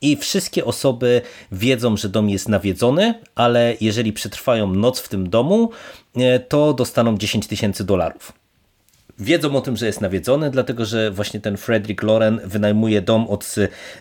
i 0.00 0.16
wszystkie 0.16 0.64
osoby 0.64 1.22
wiedzą, 1.52 1.96
że 2.02 2.08
dom 2.08 2.30
jest 2.30 2.48
nawiedzony, 2.48 3.14
ale 3.34 3.76
jeżeli 3.80 4.12
przetrwają 4.12 4.74
noc 4.74 5.00
w 5.00 5.08
tym 5.08 5.30
domu, 5.30 5.70
e, 6.16 6.40
to 6.40 6.74
dostaną 6.74 7.16
10 7.18 7.46
tysięcy 7.46 7.84
dolarów 7.84 8.41
wiedzą 9.18 9.56
o 9.56 9.60
tym, 9.60 9.76
że 9.76 9.86
jest 9.86 10.00
nawiedzony, 10.00 10.50
dlatego 10.50 10.84
że 10.84 11.10
właśnie 11.10 11.40
ten 11.40 11.56
Frederick 11.56 12.02
Loren 12.02 12.40
wynajmuje 12.44 13.02
dom 13.02 13.26
od 13.28 13.54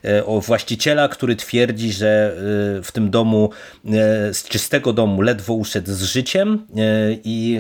e, 0.04 0.24
właściciela, 0.42 1.08
który 1.08 1.36
twierdzi, 1.36 1.92
że 1.92 2.34
e, 2.80 2.84
w 2.84 2.92
tym 2.92 3.10
domu, 3.10 3.50
e, 3.86 4.34
z 4.34 4.44
czystego 4.44 4.94
domu 4.94 5.22
ledwo 5.22 5.54
uszedł 5.54 5.92
z 5.92 6.04
życiem 6.04 6.66
i 7.24 7.60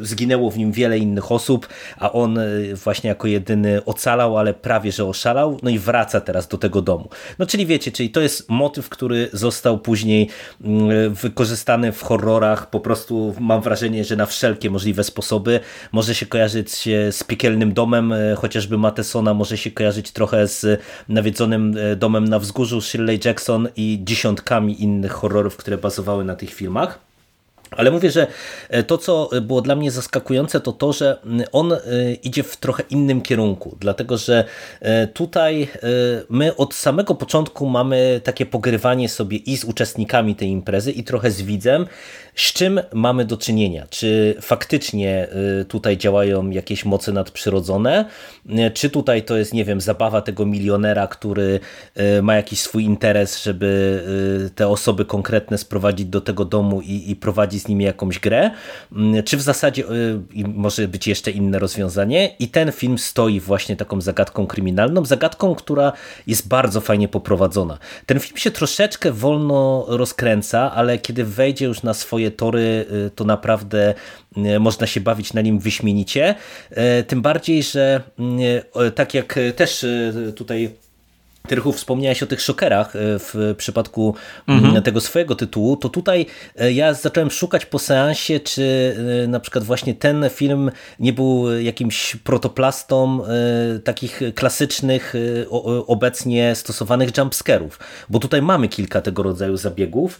zginęło 0.00 0.50
w 0.50 0.58
nim 0.58 0.72
wiele 0.72 0.98
innych 0.98 1.32
osób, 1.32 1.68
a 1.98 2.12
on 2.12 2.38
właśnie 2.84 3.08
jako 3.08 3.28
jedyny 3.28 3.84
ocalał, 3.84 4.38
ale 4.38 4.54
prawie 4.54 4.92
że 4.92 5.04
oszalał, 5.04 5.58
no 5.62 5.70
i 5.70 5.78
wraca 5.78 6.20
teraz 6.20 6.48
do 6.48 6.58
tego 6.58 6.82
domu. 6.82 7.08
No 7.38 7.46
czyli 7.46 7.66
wiecie, 7.66 7.92
czyli 7.92 8.10
to 8.10 8.20
jest 8.20 8.48
motyw, 8.48 8.88
który 8.88 9.28
został 9.32 9.78
później 9.78 10.28
mm, 10.64 11.14
wykorzystany 11.14 11.92
w 11.92 12.02
horrorach, 12.02 12.70
po 12.70 12.80
prostu 12.80 13.34
mam 13.40 13.62
wrażenie, 13.62 14.04
że 14.04 14.16
na 14.16 14.26
wszelkie 14.26 14.70
możliwe 14.70 15.04
sposoby 15.04 15.60
może 15.92 16.14
się 16.14 16.26
kojarzyć 16.26 16.55
kojarzyć 16.64 17.12
z 17.12 17.24
piekielnym 17.24 17.72
domem, 17.72 18.12
e, 18.12 18.34
chociażby 18.34 18.78
Matesona 18.78 19.34
może 19.34 19.58
się 19.58 19.70
kojarzyć 19.70 20.10
trochę 20.10 20.48
z 20.48 20.80
nawiedzonym 21.08 21.74
e, 21.78 21.96
domem 21.96 22.28
na 22.28 22.38
wzgórzu 22.38 22.80
Shirley 22.80 23.20
Jackson 23.24 23.68
i 23.76 24.00
dziesiątkami 24.04 24.82
innych 24.82 25.12
horrorów, 25.12 25.56
które 25.56 25.78
bazowały 25.78 26.24
na 26.24 26.36
tych 26.36 26.54
filmach. 26.54 27.06
Ale 27.70 27.90
mówię, 27.90 28.10
że 28.10 28.26
e, 28.68 28.82
to, 28.82 28.98
co 28.98 29.30
było 29.42 29.60
dla 29.62 29.76
mnie 29.76 29.90
zaskakujące, 29.90 30.60
to 30.60 30.72
to, 30.72 30.92
że 30.92 31.16
on 31.52 31.76
idzie 32.22 32.42
w 32.42 32.56
trochę 32.56 32.82
innym 32.90 33.20
kierunku, 33.20 33.76
dlatego 33.80 34.16
że 34.18 34.44
tutaj 35.14 35.68
my 36.28 36.56
od 36.56 36.74
samego 36.74 37.14
początku 37.14 37.66
mamy 37.66 38.20
takie 38.24 38.46
pogrywanie 38.46 39.08
sobie 39.08 39.36
i 39.36 39.56
z 39.56 39.64
uczestnikami 39.64 40.34
tej 40.34 40.48
imprezy, 40.48 40.92
i 40.92 41.04
trochę 41.04 41.30
z 41.30 41.42
widzem, 41.42 41.86
z 42.34 42.52
czym 42.52 42.80
mamy 42.92 43.24
do 43.24 43.36
czynienia? 43.36 43.86
Czy 43.90 44.34
faktycznie 44.40 45.28
tutaj 45.68 45.96
działają 45.96 46.50
jakieś 46.50 46.84
moce 46.84 47.12
nadprzyrodzone? 47.12 48.04
Czy 48.74 48.90
tutaj 48.90 49.22
to 49.22 49.36
jest, 49.36 49.54
nie 49.54 49.64
wiem, 49.64 49.80
zabawa 49.80 50.20
tego 50.20 50.46
milionera, 50.46 51.06
który 51.06 51.60
ma 52.22 52.36
jakiś 52.36 52.60
swój 52.60 52.84
interes, 52.84 53.42
żeby 53.42 54.02
te 54.54 54.68
osoby 54.68 55.04
konkretne 55.04 55.58
sprowadzić 55.58 56.06
do 56.06 56.20
tego 56.20 56.44
domu 56.44 56.80
i, 56.80 57.10
i 57.10 57.16
prowadzi 57.56 57.60
z 57.60 57.68
nimi 57.68 57.84
jakąś 57.84 58.18
grę? 58.18 58.50
Czy 59.24 59.36
w 59.36 59.42
zasadzie 59.42 59.84
może 60.54 60.88
być 60.88 61.06
jeszcze 61.06 61.30
inne 61.30 61.58
rozwiązanie? 61.58 62.36
I 62.38 62.48
ten 62.48 62.72
film 62.72 62.98
stoi 62.98 63.40
właśnie 63.40 63.76
taką 63.76 64.00
zagadką 64.00 64.46
kryminalną, 64.46 65.04
zagadką, 65.04 65.54
która 65.54 65.92
jest 66.26 66.48
bardzo 66.48 66.80
fajnie 66.80 67.08
poprowadzona. 67.08 67.78
Ten 68.06 68.20
film 68.20 68.36
się 68.36 68.50
troszeczkę 68.50 69.12
wolno 69.12 69.86
rozkręca, 69.88 70.72
ale 70.72 70.98
kiedy 70.98 71.24
wejdzie 71.24 71.66
już 71.66 71.82
na 71.82 71.94
swoje 71.94 72.30
tory, 72.30 72.86
y, 73.06 73.10
to 73.14 73.24
naprawdę 73.24 73.94
y, 74.36 74.60
można 74.60 74.86
się 74.86 75.00
bawić 75.00 75.32
na 75.32 75.42
nim 75.42 75.58
wyśmienicie. 75.58 76.34
Y, 76.72 77.04
tym 77.04 77.22
bardziej, 77.22 77.62
że 77.62 78.02
tak 78.94 79.14
jak 79.14 79.38
też 79.56 79.86
tutaj 80.36 80.70
Tyrchu, 81.46 81.72
wspomniałeś 81.72 82.22
o 82.22 82.26
tych 82.26 82.40
szokerach 82.40 82.96
e, 82.96 82.98
w 83.18 83.54
przypadku 83.56 84.14
mhm. 84.48 84.82
tego 84.82 85.00
swojego 85.00 85.34
tytułu, 85.34 85.76
to 85.76 85.88
tutaj 85.88 86.26
e, 86.56 86.72
ja 86.72 86.94
zacząłem 86.94 87.30
szukać 87.30 87.66
po 87.66 87.78
seansie, 87.78 88.40
czy 88.40 88.96
e, 89.24 89.28
na 89.28 89.40
przykład 89.40 89.64
właśnie 89.64 89.94
ten 89.94 90.24
film 90.30 90.70
nie 91.00 91.12
był 91.12 91.60
jakimś 91.60 92.16
protoplastą 92.16 93.22
takich 93.84 94.20
klasycznych, 94.34 95.14
obecnie 95.86 96.54
stosowanych 96.54 97.18
jumpscarów, 97.18 97.78
bo 98.08 98.18
tutaj 98.18 98.42
mamy 98.42 98.68
kilka 98.68 99.00
tego 99.00 99.22
rodzaju 99.22 99.56
zabiegów 99.56 100.18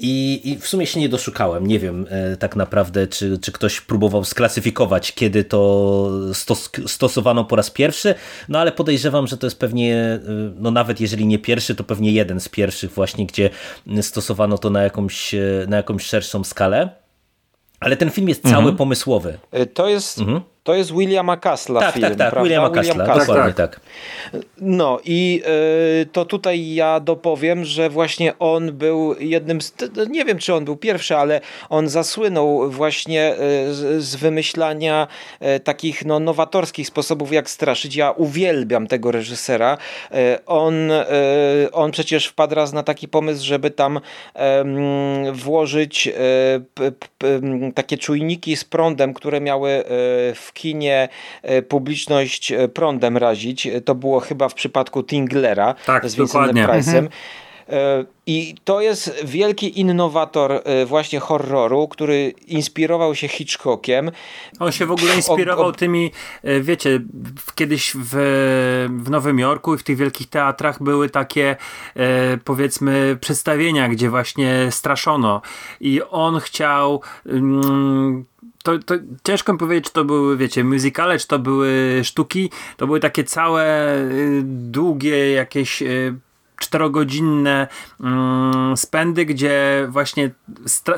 i, 0.00 0.40
i 0.44 0.58
w 0.58 0.68
sumie 0.68 0.86
się 0.86 1.00
nie 1.00 1.08
doszukałem. 1.08 1.66
Nie 1.66 1.78
wiem 1.78 2.06
tak 2.38 2.56
naprawdę, 2.56 3.06
czy, 3.06 3.38
czy 3.38 3.52
ktoś 3.52 3.80
próbował 3.80 4.24
sklasyfikować, 4.24 5.12
kiedy 5.12 5.44
to 5.44 6.10
stos 6.32 6.70
stosowano 6.86 7.44
po 7.44 7.56
raz 7.56 7.70
pierwszy, 7.70 8.14
no 8.48 8.58
ale 8.58 8.72
podejrzewam, 8.72 9.26
że 9.26 9.36
to 9.36 9.46
jest 9.46 9.58
pewnie 9.58 10.20
no 10.56 10.70
nawet 10.70 11.00
jeżeli 11.00 11.26
nie 11.26 11.38
pierwszy, 11.38 11.74
to 11.74 11.84
pewnie 11.84 12.12
jeden 12.12 12.40
z 12.40 12.48
pierwszych 12.48 12.90
właśnie, 12.90 13.26
gdzie 13.26 13.50
stosowano 14.00 14.58
to 14.58 14.70
na 14.70 14.82
jakąś, 14.82 15.34
na 15.68 15.76
jakąś 15.76 16.04
szerszą 16.04 16.44
skalę. 16.44 16.90
Ale 17.80 17.96
ten 17.96 18.10
film 18.10 18.28
jest 18.28 18.42
cały 18.42 18.56
mhm. 18.56 18.76
pomysłowy. 18.76 19.38
E, 19.50 19.66
to 19.66 19.88
jest, 19.88 20.18
mhm. 20.18 20.40
To 20.62 20.74
jest 20.74 20.92
Williama 20.92 21.36
Casla 21.36 21.80
tak, 21.80 21.94
film, 21.94 22.02
Tak, 22.02 22.16
tak, 22.16 22.30
prawda? 22.30 22.42
Williama 22.42 22.70
Casla, 22.70 22.94
William 22.94 23.18
dokładnie 23.18 23.54
tak. 23.54 23.80
No 24.60 25.00
i 25.04 25.42
y, 26.02 26.06
to 26.06 26.24
tutaj 26.24 26.74
ja 26.74 27.00
dopowiem, 27.00 27.64
że 27.64 27.90
właśnie 27.90 28.38
on 28.38 28.72
był 28.72 29.14
jednym 29.18 29.60
z, 29.60 29.74
nie 30.08 30.24
wiem 30.24 30.38
czy 30.38 30.54
on 30.54 30.64
był 30.64 30.76
pierwszy, 30.76 31.16
ale 31.16 31.40
on 31.68 31.88
zasłynął 31.88 32.70
właśnie 32.70 33.34
y, 33.34 33.74
z, 33.74 34.02
z, 34.04 34.16
wymyślania 34.16 35.08
y, 35.56 35.60
takich 35.60 36.04
no, 36.04 36.20
nowatorskich 36.20 36.86
sposobów 36.86 37.32
jak 37.32 37.50
straszyć. 37.50 37.96
Ja 37.96 38.10
uwielbiam 38.10 38.86
tego 38.86 39.10
reżysera. 39.10 39.78
On, 40.46 40.74
on 41.72 41.90
przecież 41.90 42.26
wpadł 42.26 42.54
raz 42.54 42.72
na 42.72 42.82
taki 42.82 43.08
pomysł, 43.08 43.46
żeby 43.46 43.70
tam 43.70 44.00
włożyć 45.32 46.10
takie 47.74 47.98
czujniki 47.98 48.56
z 48.56 48.64
prądem, 48.64 49.14
które 49.14 49.40
miały 49.40 49.84
w 50.34 50.51
kinie 50.54 51.08
publiczność 51.68 52.52
prądem 52.74 53.16
razić. 53.16 53.68
To 53.84 53.94
było 53.94 54.20
chyba 54.20 54.48
w 54.48 54.54
przypadku 54.54 55.02
Tinglera 55.02 55.74
tak, 55.86 56.10
z 56.10 56.14
Vincentem 56.14 56.66
Price'em. 56.66 56.88
Mhm. 56.88 57.08
E, 57.68 58.04
I 58.26 58.54
to 58.64 58.80
jest 58.80 59.24
wielki 59.24 59.80
innowator 59.80 60.52
e, 60.52 60.86
właśnie 60.86 61.20
horroru, 61.20 61.88
który 61.88 62.34
inspirował 62.46 63.14
się 63.14 63.28
Hitchcockiem. 63.28 64.10
On 64.60 64.72
się 64.72 64.86
w 64.86 64.90
ogóle 64.90 65.16
inspirował 65.16 65.66
o, 65.66 65.68
o... 65.68 65.72
tymi, 65.72 66.10
e, 66.42 66.60
wiecie, 66.60 67.00
kiedyś 67.54 67.92
w, 67.94 68.10
w 69.02 69.10
Nowym 69.10 69.38
Jorku 69.38 69.74
i 69.74 69.78
w 69.78 69.82
tych 69.82 69.96
wielkich 69.96 70.28
teatrach 70.28 70.82
były 70.82 71.10
takie 71.10 71.56
powiedzmy 72.44 73.16
przedstawienia, 73.20 73.88
gdzie 73.88 74.10
właśnie 74.10 74.66
straszono 74.70 75.42
i 75.80 76.02
on 76.10 76.40
chciał 76.40 77.02
mm, 77.26 78.24
to, 78.62 78.78
to 78.78 78.94
ciężko 79.24 79.52
mi 79.52 79.58
powiedzieć, 79.58 79.84
czy 79.84 79.92
to 79.92 80.04
były, 80.04 80.36
wiecie, 80.36 80.64
muzykale, 80.64 81.18
czy 81.18 81.28
to 81.28 81.38
były 81.38 82.00
sztuki. 82.04 82.50
To 82.76 82.86
były 82.86 83.00
takie 83.00 83.24
całe 83.24 83.94
y, 83.98 84.42
długie 84.44 85.32
jakieś 85.32 85.82
y, 85.82 86.14
czterogodzinne 86.62 87.68
mm, 88.00 88.76
spędy, 88.76 89.26
gdzie 89.26 89.86
właśnie 89.88 90.30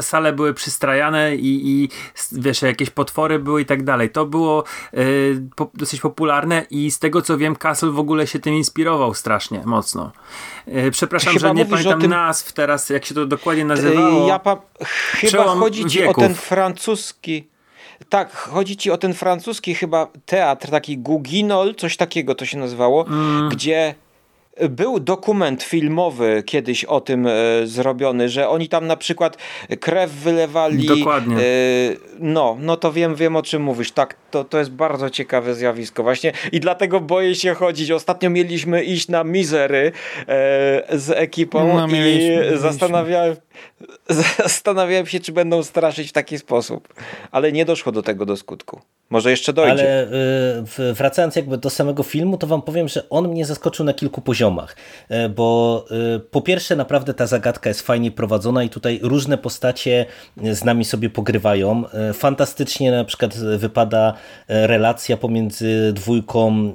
sale 0.00 0.32
były 0.32 0.54
przystrajane 0.54 1.36
i, 1.36 1.68
i 1.68 1.88
wiesz, 2.32 2.62
jakieś 2.62 2.90
potwory 2.90 3.38
były 3.38 3.62
i 3.62 3.66
tak 3.66 3.84
dalej. 3.84 4.10
To 4.10 4.26
było 4.26 4.64
y, 4.94 5.42
po, 5.56 5.70
dosyć 5.74 6.00
popularne 6.00 6.66
i 6.70 6.90
z 6.90 6.98
tego 6.98 7.22
co 7.22 7.38
wiem, 7.38 7.56
Castle 7.56 7.90
w 7.90 7.98
ogóle 7.98 8.26
się 8.26 8.38
tym 8.38 8.54
inspirował 8.54 9.14
strasznie 9.14 9.62
mocno. 9.64 10.12
Y, 10.68 10.90
przepraszam, 10.90 11.38
że 11.38 11.54
nie 11.54 11.66
pamiętam 11.66 12.00
tym... 12.00 12.10
nazw 12.10 12.52
teraz, 12.52 12.90
jak 12.90 13.04
się 13.04 13.14
to 13.14 13.26
dokładnie 13.26 13.64
nazywało. 13.64 14.28
Ja 14.28 14.38
pa... 14.38 14.56
Chyba 15.14 15.44
chodzi 15.44 15.84
ci 15.84 15.98
wieków. 15.98 16.18
o 16.18 16.20
ten 16.20 16.34
francuski 16.34 17.53
tak, 18.08 18.32
chodzi 18.32 18.76
ci 18.76 18.90
o 18.90 18.98
ten 18.98 19.14
francuski 19.14 19.74
chyba 19.74 20.08
teatr, 20.26 20.70
taki 20.70 20.98
Guginol, 20.98 21.74
coś 21.74 21.96
takiego 21.96 22.34
to 22.34 22.46
się 22.46 22.58
nazywało, 22.58 23.06
mm. 23.06 23.48
gdzie 23.48 23.94
był 24.60 25.00
dokument 25.00 25.62
filmowy 25.62 26.42
kiedyś 26.46 26.84
o 26.84 27.00
tym 27.00 27.26
e, 27.26 27.30
zrobiony, 27.64 28.28
że 28.28 28.48
oni 28.48 28.68
tam 28.68 28.86
na 28.86 28.96
przykład 28.96 29.36
krew 29.80 30.10
wylewali. 30.10 30.86
Dokładnie. 30.86 31.36
E, 31.36 31.40
no, 32.18 32.56
no 32.60 32.76
to 32.76 32.92
wiem, 32.92 33.14
wiem 33.14 33.36
o 33.36 33.42
czym 33.42 33.62
mówisz. 33.62 33.92
Tak, 33.92 34.16
to, 34.30 34.44
to 34.44 34.58
jest 34.58 34.70
bardzo 34.70 35.10
ciekawe 35.10 35.54
zjawisko 35.54 36.02
właśnie 36.02 36.32
i 36.52 36.60
dlatego 36.60 37.00
boję 37.00 37.34
się 37.34 37.54
chodzić. 37.54 37.90
Ostatnio 37.90 38.30
mieliśmy 38.30 38.84
iść 38.84 39.08
na 39.08 39.24
Mizery 39.24 39.92
e, 40.18 40.98
z 40.98 41.10
ekipą 41.10 41.86
no, 41.88 41.96
i 41.96 42.30
zastanawiałem, 42.54 43.36
zastanawiałem 44.42 45.06
się, 45.06 45.20
czy 45.20 45.32
będą 45.32 45.62
straszyć 45.62 46.08
w 46.08 46.12
taki 46.12 46.38
sposób. 46.38 46.94
Ale 47.30 47.52
nie 47.52 47.64
doszło 47.64 47.92
do 47.92 48.02
tego 48.02 48.26
do 48.26 48.36
skutku. 48.36 48.80
Może 49.10 49.30
jeszcze 49.30 49.52
dojdzie. 49.52 49.72
Ale 49.72 50.88
y, 50.90 50.94
wracając 50.94 51.36
jakby 51.36 51.58
do 51.58 51.70
samego 51.70 52.02
filmu, 52.02 52.38
to 52.38 52.46
wam 52.46 52.62
powiem, 52.62 52.88
że 52.88 53.08
on 53.08 53.28
mnie 53.28 53.46
zaskoczył 53.46 53.84
na 53.84 53.94
kilku 53.94 54.20
poziomach. 54.20 54.76
Y, 55.10 55.28
bo 55.28 55.84
y, 56.16 56.20
po 56.20 56.42
pierwsze 56.42 56.76
naprawdę 56.76 57.14
ta 57.14 57.26
zagadka 57.26 57.70
jest 57.70 57.82
fajnie 57.82 58.10
prowadzona 58.10 58.64
i 58.64 58.70
tutaj 58.70 59.00
różne 59.02 59.38
postacie 59.38 60.06
z 60.36 60.64
nami 60.64 60.84
sobie 60.84 61.10
pogrywają. 61.10 61.84
Fantastycznie 62.14 62.90
na 62.90 63.04
przykład 63.04 63.36
wypada 63.36 64.14
relacja 64.48 65.16
pomiędzy 65.16 65.92
dwójką 65.92 66.74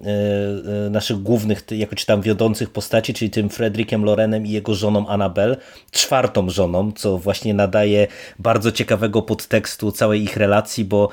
naszych 0.90 1.18
głównych, 1.18 1.64
jako 1.72 1.96
czy 1.96 2.06
tam 2.06 2.22
wiodących 2.22 2.70
postaci, 2.70 3.14
czyli 3.14 3.32
tym 3.32 3.50
Fredrickiem 3.50 4.06
Lorenem 4.06 4.46
i 4.46 4.50
jego 4.50 4.74
żoną 4.74 5.08
Annabel, 5.08 5.58
czwartą 5.92 6.50
żoną, 6.50 6.69
co 6.96 7.18
właśnie 7.18 7.54
nadaje 7.54 8.08
bardzo 8.40 8.72
ciekawego 8.72 9.22
podtekstu 9.22 9.92
całej 9.92 10.24
ich 10.24 10.38
relacji, 10.38 10.86
bo 10.86 11.10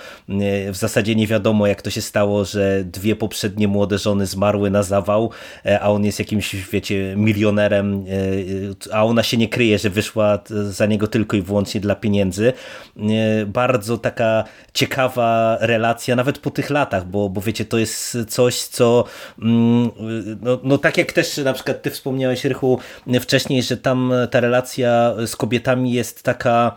w 0.72 0.76
zasadzie 0.76 1.14
nie 1.14 1.26
wiadomo 1.26 1.66
jak 1.66 1.82
to 1.82 1.90
się 1.90 2.02
stało, 2.02 2.44
że 2.44 2.84
dwie 2.84 3.16
poprzednie 3.16 3.68
młode 3.68 3.98
żony 3.98 4.26
zmarły 4.26 4.70
na 4.70 4.82
zawał, 4.82 5.30
e, 5.66 5.80
a 5.80 5.88
on 5.88 6.04
jest 6.04 6.18
jakimś, 6.18 6.54
wiecie, 6.54 7.14
milionerem, 7.16 8.04
e, 8.90 8.94
a 8.94 9.04
ona 9.04 9.22
się 9.22 9.36
nie 9.36 9.48
kryje, 9.48 9.78
że 9.78 9.90
wyszła 9.90 10.38
za 10.70 10.86
niego 10.86 11.06
tylko 11.06 11.36
i 11.36 11.42
wyłącznie 11.42 11.80
dla 11.80 11.94
pieniędzy. 11.94 12.52
E, 12.96 13.46
bardzo 13.46 13.98
taka 13.98 14.44
ciekawa 14.74 15.58
relacja, 15.60 16.16
nawet 16.16 16.38
po 16.38 16.50
tych 16.50 16.70
latach, 16.70 17.06
bo, 17.06 17.28
bo 17.28 17.40
wiecie, 17.40 17.64
to 17.64 17.78
jest 17.78 18.18
coś, 18.28 18.62
co 18.62 19.04
mm, 19.42 19.90
no, 20.42 20.58
no 20.62 20.78
tak 20.78 20.98
jak 20.98 21.12
też 21.12 21.36
na 21.36 21.52
przykład 21.52 21.82
ty 21.82 21.90
wspomniałeś, 21.90 22.44
Rychu, 22.44 22.78
wcześniej, 23.20 23.62
że 23.62 23.76
tam 23.76 24.12
ta 24.30 24.40
relacja 24.40 25.14
z 25.26 25.36
kobietami 25.46 25.92
jest 25.92 26.22
taka 26.22 26.76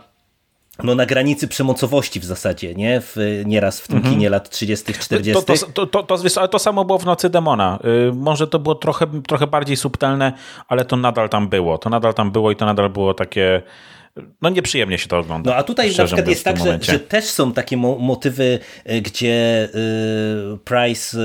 no 0.82 0.94
na 0.94 1.06
granicy 1.06 1.48
przemocowości 1.48 2.20
w 2.20 2.24
zasadzie, 2.24 2.74
nie? 2.74 3.00
W, 3.00 3.16
nieraz 3.46 3.80
w 3.80 3.88
tym 3.88 4.02
-hmm. 4.02 4.10
kinie 4.10 4.30
lat 4.30 4.50
30 4.50 4.92
40 4.94 5.32
to, 5.32 5.86
to, 5.86 5.86
to, 5.86 6.02
to, 6.02 6.16
ale 6.36 6.48
to 6.48 6.58
samo 6.58 6.84
było 6.84 6.98
w 6.98 7.04
Nocy 7.04 7.30
Demona. 7.30 7.78
Yy, 7.84 8.12
może 8.14 8.46
to 8.46 8.58
było 8.58 8.74
trochę, 8.74 9.06
trochę 9.26 9.46
bardziej 9.46 9.76
subtelne, 9.76 10.32
ale 10.68 10.84
to 10.84 10.96
nadal 10.96 11.28
tam 11.28 11.48
było. 11.48 11.78
To 11.78 11.90
nadal 11.90 12.14
tam 12.14 12.30
było 12.30 12.50
i 12.50 12.56
to 12.56 12.66
nadal 12.66 12.90
było 12.90 13.14
takie 13.14 13.62
no 14.42 14.50
nieprzyjemnie 14.50 14.98
się 14.98 15.08
to 15.08 15.18
ogląda. 15.18 15.50
No 15.50 15.56
a 15.56 15.62
tutaj 15.62 15.96
na 15.98 16.04
przykład 16.04 16.28
jest 16.28 16.44
tak, 16.44 16.58
że, 16.58 16.78
że, 16.80 17.00
też 17.00 17.24
są 17.24 17.52
takie 17.52 17.76
mo 17.76 17.98
motywy, 17.98 18.58
e, 18.84 19.00
gdzie 19.00 19.68
y, 20.54 20.58
Price, 20.64 21.18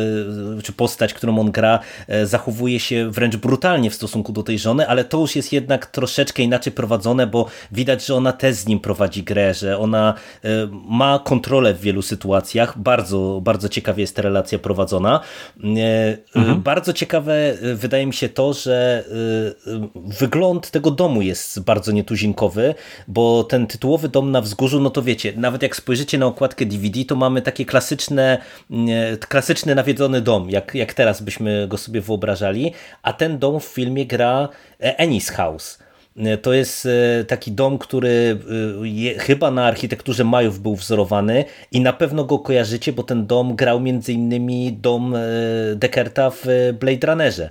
y, 0.57 0.61
czy 0.63 0.73
postać, 0.73 1.13
którą 1.13 1.39
on 1.39 1.51
gra, 1.51 1.79
y, 2.09 2.27
zachowuje 2.27 2.79
się 2.79 3.11
wręcz 3.11 3.35
brutalnie 3.35 3.89
w 3.89 3.95
stosunku 3.95 4.33
do 4.33 4.43
tej 4.43 4.59
żony, 4.59 4.87
ale 4.87 5.03
to 5.03 5.19
już 5.19 5.35
jest 5.35 5.53
jednak 5.53 5.85
troszeczkę 5.85 6.43
inaczej 6.43 6.73
prowadzone, 6.73 7.27
bo 7.27 7.45
widać, 7.71 8.05
że 8.05 8.15
ona 8.15 8.33
też 8.33 8.55
z 8.55 8.67
nim 8.67 8.79
prowadzi 8.79 9.23
grę, 9.23 9.53
że 9.53 9.77
ona 9.77 10.13
ma 10.71 11.19
kontrolę 11.19 11.73
w 11.73 11.81
wielu 11.81 12.01
sytuacjach. 12.01 12.79
Bardzo, 12.79 13.39
bardzo 13.43 13.69
ciekawie 13.69 14.01
jest 14.01 14.15
ta 14.15 14.21
relacja 14.21 14.59
prowadzona. 14.59 15.19
Mhm. 15.63 16.61
Bardzo 16.61 16.93
ciekawe 16.93 17.57
wydaje 17.75 18.05
mi 18.05 18.13
się 18.13 18.29
to, 18.29 18.53
że 18.53 19.03
wygląd 19.95 20.71
tego 20.71 20.91
domu 20.91 21.21
jest 21.21 21.63
bardzo 21.63 21.91
nietuzinkowy 21.91 22.74
bo 23.07 23.43
ten 23.43 23.67
tytułowy 23.67 24.09
dom 24.09 24.31
na 24.31 24.41
wzgórzu, 24.41 24.79
no 24.79 24.89
to 24.89 25.01
wiecie, 25.01 25.33
nawet 25.35 25.63
jak 25.63 25.75
spojrzycie 25.75 26.17
na 26.17 26.25
okładkę 26.25 26.65
DVD, 26.65 27.05
to 27.05 27.15
mamy 27.15 27.41
takie 27.41 27.65
klasyczne, 27.65 28.37
klasyczny 29.29 29.75
nawiedzony 29.75 30.21
dom, 30.21 30.49
jak, 30.49 30.75
jak 30.75 30.93
teraz 30.93 31.21
byśmy 31.21 31.67
go 31.67 31.77
sobie 31.77 32.01
wyobrażali, 32.01 32.73
a 33.03 33.13
ten 33.13 33.39
dom 33.39 33.59
w 33.59 33.65
filmie 33.65 34.05
gra 34.05 34.49
e, 34.79 34.97
Ennis 34.97 35.29
House. 35.29 35.79
E, 36.17 36.37
to 36.37 36.53
jest 36.53 36.85
e, 36.85 37.25
taki 37.25 37.51
dom, 37.51 37.77
który 37.77 38.39
chyba 39.19 39.51
na 39.51 39.65
architekturze 39.65 40.23
Majów 40.23 40.59
był 40.59 40.75
wzorowany 40.75 41.45
i 41.71 41.81
na 41.81 41.93
pewno 41.93 42.23
go 42.23 42.39
kojarzycie, 42.39 42.93
bo 42.93 43.03
ten 43.03 43.27
dom 43.27 43.55
grał 43.55 43.79
między 43.79 44.13
innymi 44.13 44.73
dom 44.73 45.15
Deckerta 45.75 46.29
w 46.29 46.45
Blade 46.79 47.07
Runnerze. 47.07 47.49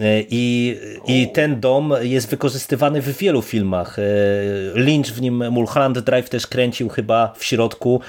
E, 0.00 0.22
I, 0.30 0.76
I 1.06 1.28
ten 1.28 1.60
dom 1.60 1.94
jest 2.00 2.28
wykorzystywany 2.28 3.02
w 3.02 3.18
wielu 3.18 3.42
filmach. 3.42 3.98
E, 3.98 4.02
Lynch 4.74 5.06
w 5.06 5.20
nim 5.20 5.50
Mulholland 5.50 5.98
Drive 5.98 6.28
też 6.28 6.46
kręcił 6.46 6.88
chyba 6.88 7.34
w 7.36 7.44
środku. 7.44 8.00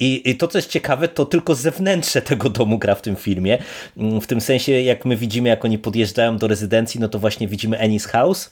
I, 0.00 0.22
I 0.24 0.36
to, 0.36 0.48
co 0.48 0.58
jest 0.58 0.70
ciekawe, 0.70 1.08
to 1.08 1.26
tylko 1.26 1.54
zewnętrzne 1.54 2.22
tego 2.30 2.50
domu 2.50 2.78
gra 2.78 2.94
w 2.94 3.02
tym 3.02 3.16
filmie. 3.16 3.58
W 3.96 4.26
tym 4.26 4.40
sensie, 4.40 4.72
jak 4.72 5.04
my 5.04 5.16
widzimy, 5.16 5.48
jak 5.48 5.64
oni 5.64 5.78
podjeżdżają 5.78 6.38
do 6.38 6.48
rezydencji, 6.48 7.00
no 7.00 7.08
to 7.08 7.18
właśnie 7.18 7.48
widzimy 7.48 7.78
Ennis 7.78 8.06
House 8.06 8.50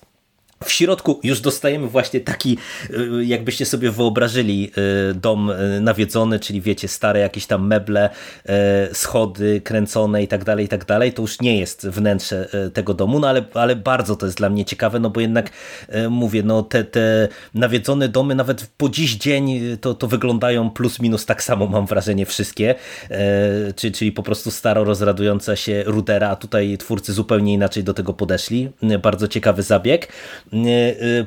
w 0.63 0.71
środku 0.71 1.21
już 1.23 1.41
dostajemy 1.41 1.89
właśnie 1.89 2.21
taki, 2.21 2.59
y, 2.91 3.25
jakbyście 3.25 3.67
sobie 3.67 3.91
wyobrażyli, 3.91 4.73
y, 5.11 5.15
dom 5.15 5.51
y, 5.51 5.81
nawiedzony, 5.81 6.41
czyli 6.41 6.61
wiecie, 6.61 6.89
stare 6.89 7.21
jakieś 7.21 7.47
tam 7.47 7.67
meble, 7.67 8.11
schody 8.93 9.61
kręcone 9.61 10.23
i 10.23 10.29
tak 10.29 10.45
dalej, 10.45 10.65
i 10.65 10.69
tak 10.69 10.85
dalej. 10.85 11.13
To 11.13 11.23
już 11.23 11.41
nie 11.41 11.59
jest 11.59 11.89
wnętrze 11.89 12.49
tego 12.73 12.95
domu, 12.95 13.21
no 13.21 13.29
ale, 13.29 13.45
ale 13.55 13.77
bardzo 13.77 14.17
to 14.17 14.27
jest 14.27 14.39
dla 14.39 14.51
mnie 14.51 14.65
ciekawe, 14.65 15.01
no 15.01 15.11
bo 15.11 15.21
jednak 15.21 15.51
mówię, 16.11 16.43
no 16.43 16.63
te, 16.63 16.85
te 16.85 17.29
nawiedzone 17.55 18.09
domy 18.09 18.35
nawet 18.35 18.71
po 18.77 18.89
dziś 18.89 19.15
dzień 19.15 19.61
to, 19.81 19.95
to 19.95 20.07
wyglądają 20.07 20.71
plus 20.71 21.01
minus 21.01 21.27
tak 21.27 21.43
samo, 21.43 21.67
mam 21.67 21.87
wrażenie, 21.87 22.27
wszystkie, 22.27 22.75
czyli, 23.77 23.93
czyli 23.93 24.13
po 24.13 24.23
prostu 24.23 24.51
staro 24.51 24.85
rozradująca 24.85 25.57
się 25.57 25.83
rudera, 25.87 26.29
a 26.29 26.37
tutaj 26.37 26.79
twórcy 26.79 27.13
zupełnie 27.13 27.53
inaczej 27.53 27.85
do 27.85 27.95
tego 27.95 28.15
podeszli. 28.15 28.71
Bardzo 29.03 29.29
ciekawy 29.29 29.63
zabieg. 29.63 30.13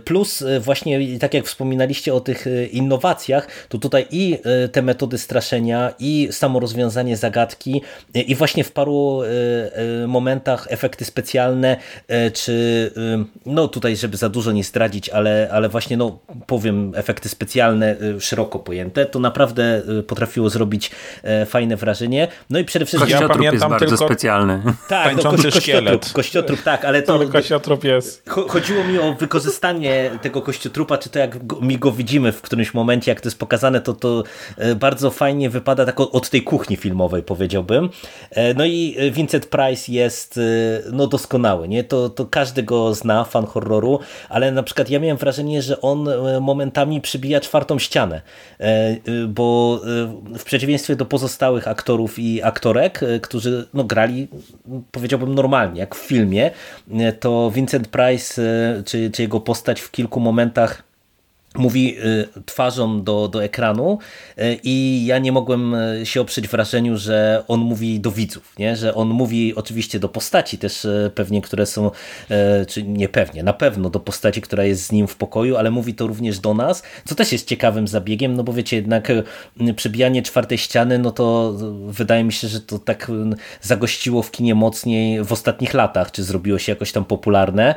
Plus 0.05 0.43
właśnie 0.59 1.19
tak 1.19 1.33
jak 1.33 1.45
wspominaliście 1.45 2.13
o 2.13 2.19
tych 2.19 2.45
innowacjach, 2.71 3.47
to 3.69 3.77
tutaj 3.77 4.07
i 4.11 4.39
te 4.71 4.81
metody 4.81 5.17
straszenia 5.17 5.93
i 5.99 6.27
samo 6.31 6.59
rozwiązanie 6.59 7.17
zagadki 7.17 7.81
i 8.13 8.35
właśnie 8.35 8.63
w 8.63 8.71
paru 8.71 9.21
momentach 10.07 10.67
efekty 10.69 11.05
specjalne, 11.05 11.77
czy 12.33 12.91
no 13.45 13.67
tutaj, 13.67 13.97
żeby 13.97 14.17
za 14.17 14.29
dużo 14.29 14.51
nie 14.51 14.63
zdradzić, 14.63 15.09
ale, 15.09 15.49
ale 15.51 15.69
właśnie 15.69 15.97
no 15.97 16.19
powiem 16.47 16.91
efekty 16.95 17.29
specjalne 17.29 17.95
szeroko 18.19 18.59
pojęte, 18.59 19.05
to 19.05 19.19
naprawdę 19.19 19.81
potrafiło 20.07 20.49
zrobić 20.49 20.91
fajne 21.45 21.75
wrażenie. 21.75 22.27
No 22.49 22.59
i 22.59 22.65
przede 22.65 22.85
wszystkim... 22.85 23.11
Kościotrup 23.11 23.43
ja 23.43 23.51
jest 23.51 23.67
bardzo 23.67 23.85
tylko... 23.85 24.05
specjalny. 24.05 24.61
Tak, 24.89 25.15
no, 25.15 25.31
kości, 25.31 25.51
kościotrup, 25.51 26.11
kościotrup, 26.13 26.63
tak, 26.63 26.85
ale 26.85 27.01
to... 27.01 27.19
kościotrup 27.29 27.83
jest. 27.83 28.29
Chodziło 28.29 28.83
mi 28.83 28.99
o 28.99 29.14
wykorzystanie 29.19 30.11
tego 30.21 30.41
kościotrupa, 30.41 30.97
czy 30.97 31.09
to 31.09 31.19
jak 31.19 31.61
mi 31.61 31.77
go 31.77 31.91
widzimy 31.91 32.31
w 32.31 32.41
którymś 32.41 32.73
momencie, 32.73 33.11
jak 33.11 33.21
to 33.21 33.27
jest 33.27 33.39
pokazane, 33.39 33.81
to 33.81 33.93
to 33.93 34.23
e, 34.57 34.75
bardzo 34.75 35.11
fajnie 35.11 35.49
wypada 35.49 35.85
tak 35.85 35.99
od 35.99 36.29
tej 36.29 36.43
kuchni 36.43 36.75
filmowej, 36.75 37.23
powiedziałbym. 37.23 37.89
E, 38.31 38.53
no 38.53 38.65
i 38.65 38.95
Vincent 39.11 39.45
Price 39.45 39.91
jest 39.91 40.37
e, 40.37 40.41
no 40.91 41.07
doskonały, 41.07 41.67
nie? 41.67 41.83
To, 41.83 42.09
to 42.09 42.25
każdy 42.25 42.63
go 42.63 42.93
zna, 42.93 43.23
fan 43.23 43.45
horroru, 43.45 43.99
ale 44.29 44.51
na 44.51 44.63
przykład 44.63 44.89
ja 44.89 44.99
miałem 44.99 45.17
wrażenie, 45.17 45.61
że 45.61 45.81
on 45.81 46.09
momentami 46.41 47.01
przybija 47.01 47.39
czwartą 47.39 47.79
ścianę, 47.79 48.21
bo 49.27 49.81
w 50.37 50.43
przeciwieństwie 50.43 50.95
do 50.95 51.05
pozostałych 51.05 51.67
aktorów 51.67 52.19
i 52.19 52.43
aktorek, 52.43 53.01
którzy 53.21 53.67
no, 53.73 53.83
grali, 53.83 54.27
powiedziałbym, 54.91 55.35
normalnie, 55.35 55.79
jak 55.79 55.95
w 55.95 55.99
filmie, 55.99 56.51
to 57.19 57.51
Vincent 57.51 57.87
Price, 57.87 58.41
czy, 58.85 58.94
czy 59.13 59.21
jego 59.21 59.39
postać 59.39 59.81
w 59.81 59.91
kilku 59.91 60.19
momentach 60.19 60.83
mówi 61.57 61.97
y, 61.99 62.27
twarzą 62.45 63.03
do, 63.03 63.27
do 63.27 63.43
ekranu 63.43 63.99
y, 64.37 64.59
i 64.63 65.05
ja 65.05 65.19
nie 65.19 65.31
mogłem 65.31 65.73
y, 65.73 66.05
się 66.05 66.21
oprzeć 66.21 66.47
wrażeniu, 66.47 66.97
że 66.97 67.43
on 67.47 67.59
mówi 67.59 67.99
do 67.99 68.11
widzów, 68.11 68.53
nie? 68.59 68.75
że 68.75 68.95
on 68.95 69.07
mówi 69.07 69.55
oczywiście 69.55 69.99
do 69.99 70.09
postaci 70.09 70.57
też 70.57 70.87
pewnie, 71.15 71.41
które 71.41 71.65
są, 71.65 71.91
czy 72.67 72.83
nie 72.83 73.09
pewnie, 73.09 73.43
na 73.43 73.53
pewno 73.53 73.89
do 73.89 73.99
postaci, 73.99 74.41
która 74.41 74.63
jest 74.63 74.85
z 74.85 74.91
nim 74.91 75.07
w 75.07 75.15
pokoju, 75.15 75.57
ale 75.57 75.71
mówi 75.71 75.93
to 75.93 76.07
również 76.07 76.39
do 76.39 76.53
nas, 76.53 76.83
co 77.05 77.15
też 77.15 77.31
jest 77.31 77.47
ciekawym 77.47 77.87
zabiegiem, 77.87 78.35
no 78.35 78.43
bo 78.43 78.53
wiecie, 78.53 78.75
jednak 78.75 79.11
przebijanie 79.75 80.21
czwartej 80.21 80.57
ściany, 80.57 80.99
no 80.99 81.11
to 81.11 81.53
wydaje 81.87 82.23
mi 82.23 82.33
się, 82.33 82.47
że 82.47 82.61
to 82.61 82.79
tak 82.79 83.11
zagościło 83.61 84.21
w 84.21 84.31
kinie 84.31 84.55
mocniej 84.55 85.23
w 85.23 85.31
ostatnich 85.31 85.73
latach, 85.73 86.11
czy 86.11 86.23
zrobiło 86.23 86.59
się 86.59 86.71
jakoś 86.71 86.91
tam 86.91 87.05
popularne, 87.05 87.75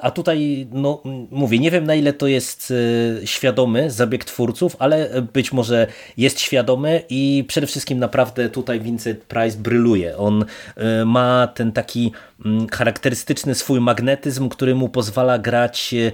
a 0.00 0.10
tutaj, 0.10 0.68
no 0.72 1.02
mówię, 1.30 1.58
nie 1.58 1.70
wiem 1.70 1.84
na 1.84 1.94
ile 1.94 2.12
to 2.12 2.26
jest 2.26 2.37
jest 2.38 2.70
y, 2.70 3.20
świadomy 3.24 3.90
zabieg 3.90 4.24
twórców, 4.24 4.76
ale 4.78 5.22
być 5.32 5.52
może 5.52 5.86
jest 6.16 6.40
świadomy 6.40 7.02
i 7.08 7.44
przede 7.48 7.66
wszystkim 7.66 7.98
naprawdę 7.98 8.48
tutaj 8.48 8.80
Vincent 8.80 9.18
Price 9.18 9.58
bryluje. 9.58 10.16
On 10.16 10.42
y, 10.42 11.04
ma 11.04 11.48
ten 11.54 11.72
taki 11.72 12.12
mm, 12.44 12.68
charakterystyczny 12.68 13.54
swój 13.54 13.80
magnetyzm, 13.80 14.48
który 14.48 14.74
mu 14.74 14.88
pozwala 14.88 15.38
grać 15.38 15.94
y, 15.94 16.12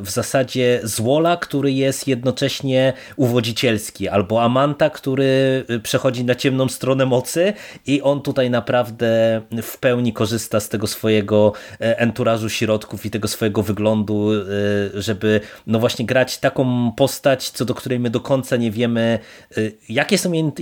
w 0.00 0.10
zasadzie 0.10 0.80
złola, 0.82 1.36
który 1.36 1.72
jest 1.72 2.08
jednocześnie 2.08 2.92
uwodzicielski, 3.16 4.08
albo 4.08 4.42
amanta, 4.42 4.90
który 4.90 5.64
przechodzi 5.82 6.24
na 6.24 6.34
ciemną 6.34 6.68
stronę 6.68 7.06
mocy 7.06 7.52
i 7.86 8.02
on 8.02 8.22
tutaj 8.22 8.50
naprawdę 8.50 9.42
w 9.62 9.78
pełni 9.78 10.12
korzysta 10.12 10.60
z 10.60 10.68
tego 10.68 10.86
swojego 10.86 11.52
e, 11.80 11.98
enturażu 11.98 12.48
środków 12.48 13.06
i 13.06 13.10
tego 13.10 13.28
swojego 13.28 13.62
wyglądu, 13.62 14.30
żeby 14.94 15.31
no 15.66 15.78
właśnie 15.78 16.06
grać 16.06 16.38
taką 16.38 16.92
postać, 16.96 17.50
co 17.50 17.64
do 17.64 17.74
której 17.74 18.00
my 18.00 18.10
do 18.10 18.20
końca 18.20 18.56
nie 18.56 18.70
wiemy, 18.70 19.18
y, 19.56 19.78
jakie 19.88 20.18
są, 20.18 20.32
jej, 20.32 20.52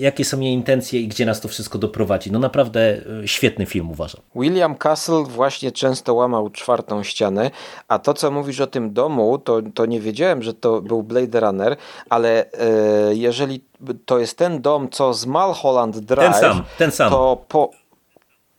jakie 0.00 0.24
są 0.24 0.40
jej 0.40 0.52
intencje 0.52 1.00
i 1.00 1.08
gdzie 1.08 1.26
nas 1.26 1.40
to 1.40 1.48
wszystko 1.48 1.78
doprowadzi. 1.78 2.32
No 2.32 2.38
naprawdę 2.38 2.96
y, 3.24 3.28
świetny 3.28 3.66
film 3.66 3.90
uważam. 3.90 4.20
William 4.34 4.74
Castle 4.74 5.24
właśnie 5.24 5.72
często 5.72 6.14
łamał 6.14 6.50
czwartą 6.50 7.02
ścianę, 7.02 7.50
a 7.88 7.98
to 7.98 8.14
co 8.14 8.30
mówisz 8.30 8.60
o 8.60 8.66
tym 8.66 8.92
domu, 8.92 9.38
to, 9.38 9.62
to 9.74 9.86
nie 9.86 10.00
wiedziałem, 10.00 10.42
że 10.42 10.54
to 10.54 10.80
był 10.80 11.02
Blade 11.02 11.40
Runner, 11.40 11.76
ale 12.10 12.52
e, 12.52 13.14
jeżeli 13.14 13.60
to 14.04 14.18
jest 14.18 14.38
ten 14.38 14.62
dom, 14.62 14.88
co 14.90 15.14
z 15.14 15.26
Mulholland 15.26 15.98
Drive, 15.98 16.32
ten 16.32 16.40
sam, 16.40 16.62
ten 16.78 16.90
sam. 16.90 17.10
to 17.10 17.44
po 17.48 17.70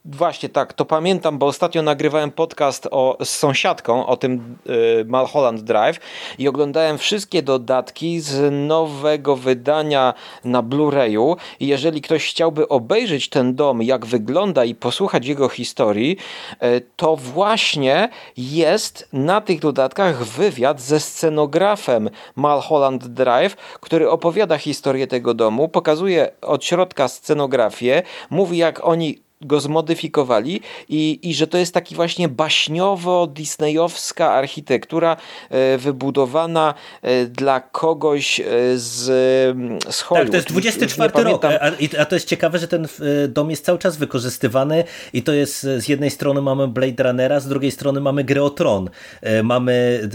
Właśnie 0.05 0.49
tak, 0.49 0.73
to 0.73 0.85
pamiętam, 0.85 1.37
bo 1.37 1.45
ostatnio 1.45 1.81
nagrywałem 1.81 2.31
podcast 2.31 2.87
o, 2.91 3.17
z 3.23 3.29
sąsiadką 3.29 4.05
o 4.05 4.17
tym 4.17 4.57
y, 5.01 5.05
Malholland 5.05 5.61
Drive 5.61 5.99
i 6.37 6.47
oglądałem 6.47 6.97
wszystkie 6.97 7.41
dodatki 7.41 8.19
z 8.19 8.53
nowego 8.67 9.35
wydania 9.35 10.13
na 10.43 10.63
Blu-rayu. 10.63 11.35
I 11.59 11.67
jeżeli 11.67 12.01
ktoś 12.01 12.29
chciałby 12.29 12.67
obejrzeć 12.67 13.29
ten 13.29 13.55
dom, 13.55 13.83
jak 13.83 14.05
wygląda 14.05 14.65
i 14.65 14.75
posłuchać 14.75 15.25
jego 15.25 15.49
historii, 15.49 16.17
y, 16.63 16.81
to 16.95 17.15
właśnie 17.15 18.09
jest 18.37 19.09
na 19.13 19.41
tych 19.41 19.59
dodatkach 19.59 20.23
wywiad 20.23 20.81
ze 20.81 20.99
scenografem 20.99 22.09
Malholland 22.35 23.07
Drive, 23.07 23.55
który 23.55 24.09
opowiada 24.09 24.57
historię 24.57 25.07
tego 25.07 25.33
domu, 25.33 25.69
pokazuje 25.69 26.31
od 26.41 26.65
środka 26.65 27.07
scenografię, 27.07 28.03
mówi 28.29 28.57
jak 28.57 28.85
oni 28.85 29.28
go 29.41 29.59
zmodyfikowali 29.59 30.61
i, 30.89 31.19
i 31.23 31.33
że 31.33 31.47
to 31.47 31.57
jest 31.57 31.73
taki 31.73 31.95
właśnie 31.95 32.29
baśniowo-disneyowska 32.29 34.25
architektura 34.25 35.17
e, 35.49 35.77
wybudowana 35.77 36.73
e, 37.01 37.25
dla 37.25 37.59
kogoś 37.59 38.39
e, 38.39 38.43
z, 38.75 39.05
z 39.89 40.01
Hollywood. 40.01 40.31
Tak, 40.31 40.31
to 40.31 40.37
jest 40.37 40.47
24 40.47 41.23
rok, 41.23 41.45
a, 41.45 41.59
a, 41.99 42.05
to 42.05 42.15
jest 42.15 42.27
ciekawe, 42.27 42.59
że 42.59 42.67
ten 42.67 42.87
dom 43.27 43.49
jest 43.49 43.65
cały 43.65 43.79
czas 43.79 43.97
wykorzystywany 43.97 44.83
i 45.13 45.23
to 45.23 45.33
jest 45.33 45.61
z 45.61 45.87
jednej 45.87 46.09
strony 46.09 46.41
mamy 46.41 46.67
Blade 46.67 47.03
Runnera, 47.03 47.39
z 47.39 47.47
drugiej 47.47 47.71
strony 47.71 48.01
mamy 48.01 48.23
grę 48.23 48.43
o 48.43 48.49
Tron. 48.49 48.89
Mamy 49.43 50.09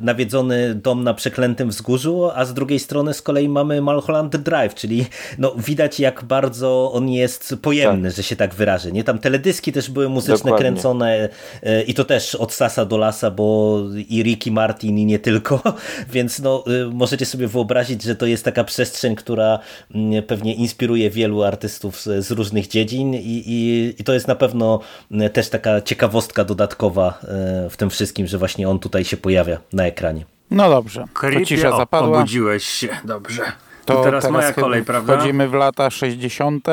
nawiedzony 0.00 0.74
dom 0.74 1.04
na 1.04 1.14
przeklętym 1.14 1.68
wzgórzu, 1.68 2.30
a 2.34 2.44
z 2.44 2.54
drugiej 2.54 2.78
strony 2.78 3.14
z 3.14 3.22
kolei 3.22 3.48
mamy 3.48 3.80
Mulholland 3.80 4.36
Drive, 4.36 4.74
czyli 4.74 5.06
no, 5.38 5.54
widać 5.56 6.00
jak 6.00 6.24
bardzo 6.24 6.92
on 6.92 7.08
jest 7.08 7.54
pojemny, 7.62 8.08
tak. 8.08 8.16
że 8.16 8.22
się 8.22 8.36
tak 8.36 8.41
wyrażę. 8.50 8.92
Nie? 8.92 9.04
Tam 9.04 9.18
teledyski 9.18 9.72
też 9.72 9.90
były 9.90 10.08
muzyczne 10.08 10.36
Dokładnie. 10.36 10.58
kręcone 10.58 11.28
e, 11.62 11.82
i 11.82 11.94
to 11.94 12.04
też 12.04 12.34
od 12.34 12.52
sasa 12.52 12.84
do 12.84 12.96
lasa, 12.96 13.30
bo 13.30 13.78
i 14.08 14.22
Ricky 14.22 14.50
Martin 14.50 14.98
i 14.98 15.06
nie 15.06 15.18
tylko, 15.18 15.62
więc 16.14 16.38
no, 16.38 16.64
e, 16.66 16.90
możecie 16.94 17.26
sobie 17.26 17.48
wyobrazić, 17.48 18.02
że 18.02 18.16
to 18.16 18.26
jest 18.26 18.44
taka 18.44 18.64
przestrzeń, 18.64 19.16
która 19.16 19.58
mm, 19.94 20.22
pewnie 20.22 20.54
inspiruje 20.54 21.10
wielu 21.10 21.42
artystów 21.42 22.00
z, 22.00 22.26
z 22.26 22.30
różnych 22.30 22.68
dziedzin 22.68 23.14
i, 23.14 23.18
i, 23.46 23.94
i, 23.98 24.04
to 24.04 24.12
jest 24.12 24.28
na 24.28 24.34
pewno 24.34 24.80
mm, 25.10 25.30
też 25.30 25.48
taka 25.48 25.80
ciekawostka 25.80 26.44
dodatkowa 26.44 27.18
e, 27.22 27.70
w 27.70 27.76
tym 27.76 27.90
wszystkim, 27.90 28.26
że 28.26 28.38
właśnie 28.38 28.68
on 28.68 28.78
tutaj 28.78 29.04
się 29.04 29.16
pojawia 29.16 29.58
na 29.72 29.86
ekranie. 29.86 30.24
No 30.50 30.70
dobrze, 30.70 31.04
to 31.20 31.44
cisza 31.44 31.76
zapadła. 31.76 32.18
Obudziłeś 32.18 32.64
się, 32.64 32.88
dobrze. 33.04 33.42
To, 33.84 33.94
to 33.94 34.02
teraz, 34.04 34.24
teraz 34.24 34.32
moja 34.32 34.52
kolej, 34.52 34.84
prawda? 34.84 35.16
Wchodzimy 35.16 35.48
w 35.48 35.52
lata 35.52 35.90
60 35.90 36.68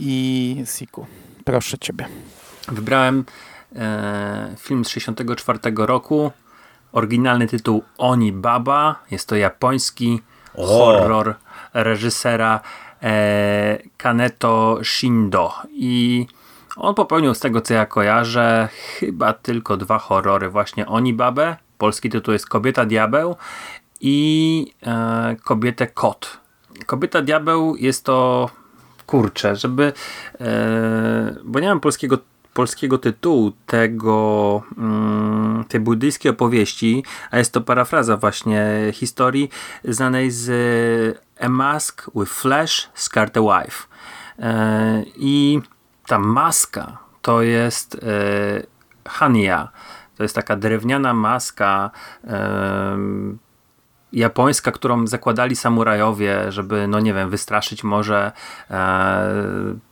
i 0.00 0.64
Siku. 0.66 1.06
Proszę 1.44 1.78
ciebie. 1.78 2.08
Wybrałem 2.68 3.24
e, 3.76 4.54
film 4.58 4.84
z 4.84 4.88
64 4.88 5.58
roku. 5.76 6.32
Oryginalny 6.92 7.46
tytuł 7.46 7.82
Oni 7.98 8.32
Baba. 8.32 9.02
Jest 9.10 9.28
to 9.28 9.36
japoński 9.36 10.22
o. 10.54 10.66
horror 10.66 11.34
reżysera 11.74 12.60
e, 13.02 13.78
Kaneto 13.96 14.78
Shindo. 14.82 15.52
I 15.70 16.26
on 16.76 16.94
popełnił 16.94 17.34
z 17.34 17.40
tego 17.40 17.60
co 17.60 17.74
ja 17.74 17.86
kojarzę 17.86 18.68
chyba 18.72 19.32
tylko 19.32 19.76
dwa 19.76 19.98
horrory. 19.98 20.50
Właśnie 20.50 20.86
Oni 20.86 21.14
Babę. 21.14 21.56
Polski 21.78 22.10
tytuł 22.10 22.32
jest 22.32 22.48
Kobieta 22.48 22.84
Diabeł 22.84 23.36
i 24.00 24.74
e, 24.82 25.36
Kobietę 25.44 25.86
Kot. 25.86 26.38
Kobieta 26.86 27.22
Diabeł 27.22 27.76
jest 27.76 28.04
to 28.04 28.50
kurczę, 29.10 29.56
żeby, 29.56 29.92
e, 30.40 31.36
bo 31.44 31.60
nie 31.60 31.68
mam 31.68 31.80
polskiego 31.80 32.18
polskiego 32.54 32.98
tytułu 32.98 33.52
tego, 33.66 34.62
mm, 34.78 35.64
tej 35.68 35.80
buddyjskiej 35.80 36.30
opowieści, 36.30 37.04
a 37.30 37.38
jest 37.38 37.52
to 37.52 37.60
parafraza 37.60 38.16
właśnie 38.16 38.62
historii 38.92 39.50
znanej 39.84 40.30
z 40.30 40.46
A 41.40 41.48
Mask 41.48 42.10
with 42.14 42.32
Flesh, 42.32 42.90
Scarred 42.94 43.36
a 43.36 43.40
Wife. 43.40 43.86
E, 44.38 45.02
I 45.16 45.60
ta 46.06 46.18
maska 46.18 46.98
to 47.22 47.42
jest 47.42 47.94
e, 47.94 47.98
Hania. 49.08 49.68
To 50.16 50.22
jest 50.22 50.34
taka 50.34 50.56
drewniana 50.56 51.14
maska 51.14 51.90
japońska, 54.12 54.72
którą 54.72 55.06
zakładali 55.06 55.56
samurajowie, 55.56 56.52
żeby, 56.52 56.88
no 56.88 57.00
nie 57.00 57.14
wiem, 57.14 57.30
wystraszyć 57.30 57.84
może 57.84 58.32
e, 58.70 59.90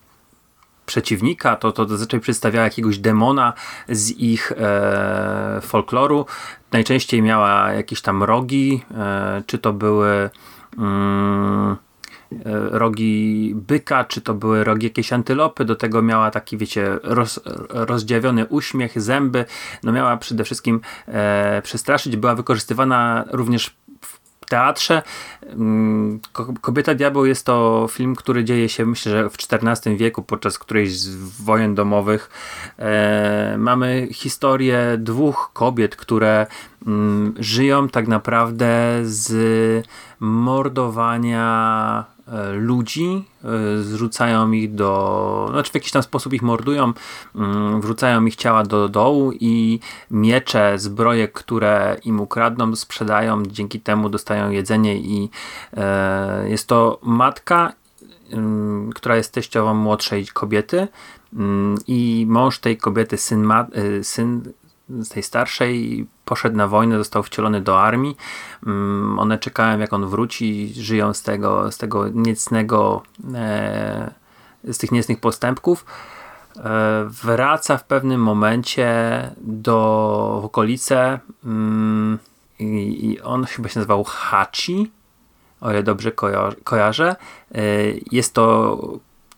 przeciwnika, 0.89 1.57
to, 1.57 1.73
to 1.73 1.89
zazwyczaj 1.89 2.21
przedstawiała 2.21 2.65
jakiegoś 2.65 2.99
demona 2.99 3.53
z 3.89 4.11
ich 4.11 4.53
e, 4.53 5.61
folkloru. 5.63 6.27
Najczęściej 6.73 7.23
miała 7.23 7.73
jakieś 7.73 8.03
tam 8.03 8.23
rogi, 8.23 8.85
e, 8.97 9.43
czy 9.47 9.59
to 9.59 9.73
były 9.73 10.31
mm, 10.79 11.77
e, 12.33 12.37
rogi 12.71 13.53
byka, 13.55 14.05
czy 14.05 14.21
to 14.21 14.35
były 14.35 14.65
rogi 14.65 14.87
jakiejś 14.87 15.13
antylopy, 15.13 15.65
do 15.65 15.77
tego 15.77 16.03
miała 16.03 16.31
taki, 16.31 16.57
wiecie, 16.57 16.99
roz, 17.03 17.41
rozdziawiony 17.69 18.47
uśmiech, 18.47 19.01
zęby, 19.01 19.45
no 19.83 19.93
miała 19.93 20.17
przede 20.17 20.45
wszystkim 20.45 20.81
e, 21.09 21.63
przestraszyć, 21.63 22.17
była 22.17 22.35
wykorzystywana 22.35 23.25
również 23.31 23.77
teatrze. 24.49 25.03
Mm, 25.43 26.21
Kobieta 26.61 26.95
Diabeł 26.95 27.27
jest 27.27 27.47
to 27.47 27.87
film, 27.91 28.17
który 28.17 28.45
dzieje 28.45 28.69
się 28.69 28.87
myślę, 28.87 29.13
że 29.13 29.31
w 29.31 29.37
XIV 29.53 29.97
wieku 29.97 30.23
podczas 30.23 30.59
którejś 30.59 30.99
z 30.99 31.43
wojen 31.43 31.75
domowych. 31.75 32.31
E, 32.79 33.55
mamy 33.59 34.09
historię 34.13 34.79
dwóch 34.99 35.51
kobiet, 35.53 35.97
które 35.97 36.47
mm, 36.87 37.35
żyją 37.39 37.89
tak 37.89 38.09
naprawdę 38.09 38.99
z 39.03 39.87
mordowania 40.21 42.05
ludzi, 42.53 43.25
e, 43.45 43.83
zrzucają 43.83 44.53
ich 44.53 44.75
do, 44.75 45.49
znaczy 45.51 45.71
w 45.71 45.75
jakiś 45.75 45.91
tam 45.91 46.03
sposób 46.03 46.33
ich 46.33 46.43
mordują, 46.43 46.93
mm, 47.35 47.81
wrzucają 47.81 48.25
ich 48.25 48.37
ciała 48.37 48.63
do 48.63 48.89
dołu 48.89 49.33
i 49.41 49.81
miecze, 50.11 50.79
zbroje, 50.79 51.29
które 51.29 51.97
im 52.05 52.21
ukradną, 52.21 52.77
sprzedają, 52.77 53.43
dzięki 53.47 53.81
temu 53.81 54.09
dostają 54.09 54.51
jedzenie 54.51 54.97
i 54.97 55.31
e, 55.77 56.49
jest 56.49 56.67
to 56.67 56.99
matka, 57.03 57.73
mm, 58.33 58.93
która 58.93 59.17
jest 59.17 59.33
teściową 59.33 59.75
młodszej 59.75 60.27
kobiety 60.27 60.89
mm, 61.35 61.79
i 61.87 62.27
mąż 62.29 62.59
tej 62.59 62.77
kobiety, 62.77 63.17
syn, 63.17 63.53
syn 64.03 64.53
z 64.91 65.09
tej 65.09 65.23
starszej 65.23 66.07
poszedł 66.25 66.57
na 66.57 66.69
wojnę, 66.69 66.99
został 66.99 67.23
wcielony 67.23 67.61
do 67.61 67.83
armii. 67.83 68.17
Mm, 68.67 69.19
one 69.19 69.39
czekają 69.39 69.79
jak 69.79 69.93
on 69.93 70.07
wróci, 70.07 70.73
żyją 70.77 71.15
z 71.15 71.23
tego, 71.23 71.73
z 71.73 71.79
tego 71.79 72.09
niecnego, 72.09 73.03
e, 73.35 74.11
z 74.65 74.79
tych 74.79 74.93
niecnych 74.93 75.21
postępków. 75.21 75.85
E, 76.57 77.05
wraca 77.23 77.77
w 77.77 77.85
pewnym 77.85 78.23
momencie 78.23 78.91
do 79.41 80.41
okolice 80.45 81.19
mm, 81.45 82.19
i, 82.59 83.19
on 83.25 83.45
chyba 83.45 83.69
się 83.69 83.81
nazywał 83.81 84.05
Hachi, 84.05 84.91
o 85.61 85.71
ile 85.71 85.83
dobrze 85.83 86.13
kojarzę. 86.65 87.17
E, 87.55 87.61
jest 88.13 88.35
to 88.35 88.79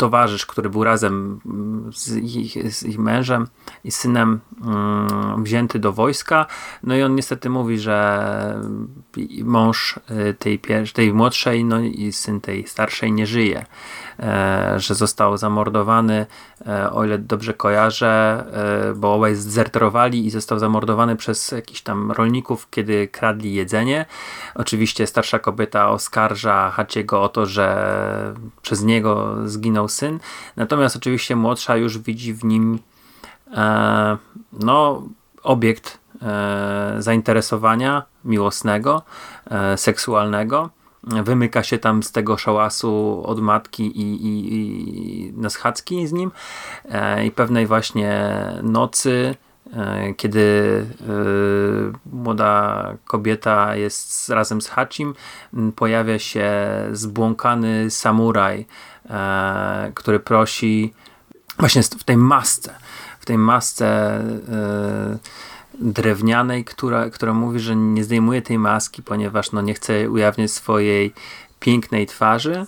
towarzysz, 0.00 0.46
który 0.46 0.70
był 0.70 0.84
razem 0.84 1.40
mm, 1.46 1.92
z 1.92 2.16
ich, 2.16 2.72
z 2.72 2.82
ich 2.82 2.98
mężem 2.98 3.46
i 3.84 3.90
synem 3.90 4.40
um, 4.64 5.44
wzięty 5.44 5.78
do 5.78 5.92
wojska. 5.92 6.46
No 6.82 6.96
i 6.96 7.02
on 7.02 7.14
niestety 7.14 7.50
mówi, 7.50 7.78
że 7.78 8.60
mąż 9.44 10.00
y, 10.30 10.34
tej, 10.34 10.60
tej 10.94 11.12
młodszej 11.12 11.64
no 11.64 11.80
i 11.80 12.12
syn 12.12 12.40
tej 12.40 12.66
starszej 12.66 13.12
nie 13.12 13.26
żyje. 13.26 13.66
E, 14.22 14.80
że 14.80 14.94
został 14.94 15.36
zamordowany, 15.36 16.26
e, 16.66 16.90
o 16.90 17.04
ile 17.04 17.18
dobrze 17.18 17.54
kojarzę, 17.54 18.44
e, 18.90 18.94
bo 18.94 19.14
obaj 19.14 19.34
zdezerterowali 19.34 20.26
i 20.26 20.30
został 20.30 20.58
zamordowany 20.58 21.16
przez 21.16 21.50
jakichś 21.50 21.80
tam 21.80 22.12
rolników, 22.12 22.70
kiedy 22.70 23.08
kradli 23.08 23.54
jedzenie. 23.54 24.06
Oczywiście 24.54 25.06
starsza 25.06 25.38
kobieta 25.38 25.90
oskarża 25.90 26.70
Haciego 26.70 27.22
o 27.22 27.28
to, 27.28 27.46
że 27.46 28.34
przez 28.62 28.82
niego 28.82 29.36
zginął 29.44 29.88
syn, 29.88 30.20
natomiast 30.56 30.96
oczywiście 30.96 31.36
młodsza 31.36 31.76
już 31.76 31.98
widzi 31.98 32.34
w 32.34 32.44
nim 32.44 32.78
no, 34.52 35.02
obiekt 35.42 35.98
zainteresowania 36.98 38.02
miłosnego, 38.24 39.02
seksualnego 39.76 40.70
wymyka 41.02 41.62
się 41.62 41.78
tam 41.78 42.02
z 42.02 42.12
tego 42.12 42.36
szałasu 42.36 43.22
od 43.26 43.40
matki 43.40 43.86
i, 44.00 44.26
i, 44.26 44.54
i 44.54 45.32
na 45.32 45.50
schadzki 45.50 46.06
z 46.06 46.12
nim. 46.12 46.30
E, 46.88 47.26
i 47.26 47.30
pewnej 47.30 47.66
właśnie 47.66 48.32
nocy 48.62 49.34
e, 49.76 50.14
kiedy 50.14 50.86
e, 51.00 51.12
młoda 52.12 52.94
kobieta 53.06 53.76
jest 53.76 54.28
razem 54.28 54.60
z 54.60 54.68
Hachim, 54.68 55.14
pojawia 55.76 56.18
się 56.18 56.50
zbłąkany 56.92 57.90
samuraj, 57.90 58.66
który 59.94 60.20
prosi 60.20 60.94
właśnie 61.58 61.82
w 61.82 62.04
tej 62.04 62.16
masce, 62.16 62.74
w 63.20 63.26
tej 63.26 63.38
masce 63.38 64.20
drewnianej, 65.80 66.64
która, 66.64 67.10
która 67.10 67.34
mówi, 67.34 67.60
że 67.60 67.76
nie 67.76 68.04
zdejmuje 68.04 68.42
tej 68.42 68.58
maski, 68.58 69.02
ponieważ 69.02 69.52
no, 69.52 69.60
nie 69.62 69.74
chce 69.74 70.10
ujawniać 70.10 70.50
swojej 70.50 71.12
pięknej 71.60 72.06
twarzy, 72.06 72.66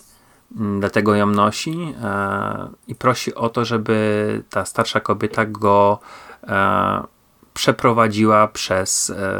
mm, 0.57 0.79
dlatego 0.79 1.15
ją 1.15 1.25
nosi 1.25 1.93
e, 2.03 2.69
i 2.87 2.95
prosi 2.95 3.35
o 3.35 3.49
to, 3.49 3.65
żeby 3.65 4.43
ta 4.49 4.65
starsza 4.65 4.99
kobieta 4.99 5.45
go 5.45 5.99
e, 6.43 7.03
przeprowadziła 7.53 8.47
przez 8.47 9.09
e, 9.09 9.37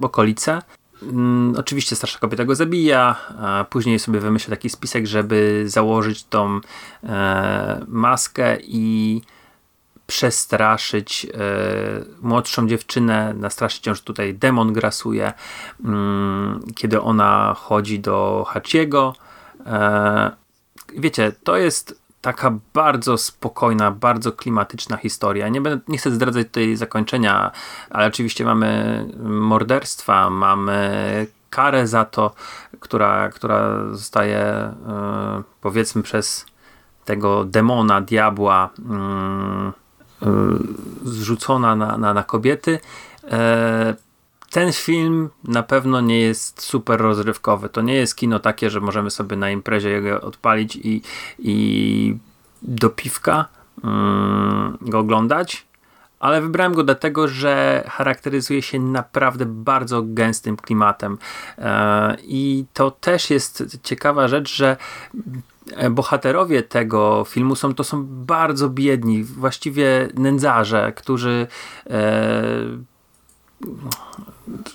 okolice. 0.00 0.62
Mm, 1.02 1.54
oczywiście 1.58 1.96
starsza 1.96 2.18
kobieta 2.18 2.44
go 2.44 2.54
zabija, 2.54 3.16
a 3.38 3.64
później 3.70 3.98
sobie 3.98 4.20
wymyśla 4.20 4.50
taki 4.50 4.70
spisek, 4.70 5.06
żeby 5.06 5.64
założyć 5.66 6.24
tą 6.24 6.60
e, 7.04 7.84
maskę 7.88 8.56
i 8.62 9.22
przestraszyć 10.06 11.24
e, 11.24 11.28
młodszą 12.22 12.68
dziewczynę, 12.68 13.34
nastraszyć 13.34 13.86
ją, 13.86 13.94
że 13.94 14.02
tutaj 14.02 14.34
demon 14.34 14.72
grasuje, 14.72 15.32
mm, 15.84 16.60
kiedy 16.74 17.00
ona 17.00 17.54
chodzi 17.58 18.00
do 18.00 18.46
Hachiego. 18.48 19.14
E, 19.66 20.30
wiecie, 20.96 21.32
to 21.44 21.56
jest 21.56 22.00
taka 22.20 22.52
bardzo 22.74 23.18
spokojna, 23.18 23.90
bardzo 23.90 24.32
klimatyczna 24.32 24.96
historia. 24.96 25.48
Nie, 25.48 25.60
będę, 25.60 25.84
nie 25.88 25.98
chcę 25.98 26.10
zdradzać 26.10 26.46
tutaj 26.46 26.76
zakończenia, 26.76 27.50
ale 27.90 28.06
oczywiście 28.06 28.44
mamy 28.44 29.04
morderstwa, 29.24 30.30
mamy 30.30 31.26
karę 31.50 31.86
za 31.86 32.04
to, 32.04 32.34
która, 32.80 33.28
która 33.28 33.84
zostaje 33.92 34.38
e, 34.38 34.72
powiedzmy 35.60 36.02
przez 36.02 36.46
tego 37.04 37.44
demona, 37.44 38.00
diabła, 38.00 38.70
mm, 38.78 39.72
zrzucona 41.04 41.76
na, 41.76 41.98
na, 41.98 42.14
na 42.14 42.22
kobiety. 42.22 42.78
E, 43.30 43.94
ten 44.50 44.72
film 44.72 45.28
na 45.44 45.62
pewno 45.62 46.00
nie 46.00 46.20
jest 46.20 46.62
super 46.62 47.00
rozrywkowy. 47.00 47.68
To 47.68 47.82
nie 47.82 47.94
jest 47.94 48.16
kino 48.16 48.38
takie, 48.38 48.70
że 48.70 48.80
możemy 48.80 49.10
sobie 49.10 49.36
na 49.36 49.50
imprezie 49.50 49.90
jego 49.90 50.20
odpalić 50.20 50.76
i, 50.76 51.02
i 51.38 52.16
do 52.62 52.90
piwka 52.90 53.44
mm, 53.84 54.78
go 54.80 54.98
oglądać. 54.98 55.65
Ale 56.20 56.42
wybrałem 56.42 56.74
go 56.74 56.84
dlatego, 56.84 57.28
że 57.28 57.84
charakteryzuje 57.88 58.62
się 58.62 58.80
naprawdę 58.80 59.46
bardzo 59.46 60.02
gęstym 60.04 60.56
klimatem. 60.56 61.18
E, 61.58 62.16
I 62.22 62.64
to 62.72 62.90
też 62.90 63.30
jest 63.30 63.78
ciekawa 63.82 64.28
rzecz, 64.28 64.56
że 64.56 64.76
E, 65.72 65.90
bohaterowie 65.90 66.62
tego 66.62 67.24
filmu 67.28 67.56
są, 67.56 67.74
to 67.74 67.84
są 67.84 68.06
bardzo 68.06 68.68
biedni, 68.68 69.24
właściwie 69.24 70.08
nędzarze, 70.14 70.92
którzy 70.96 71.46
e, 71.90 72.42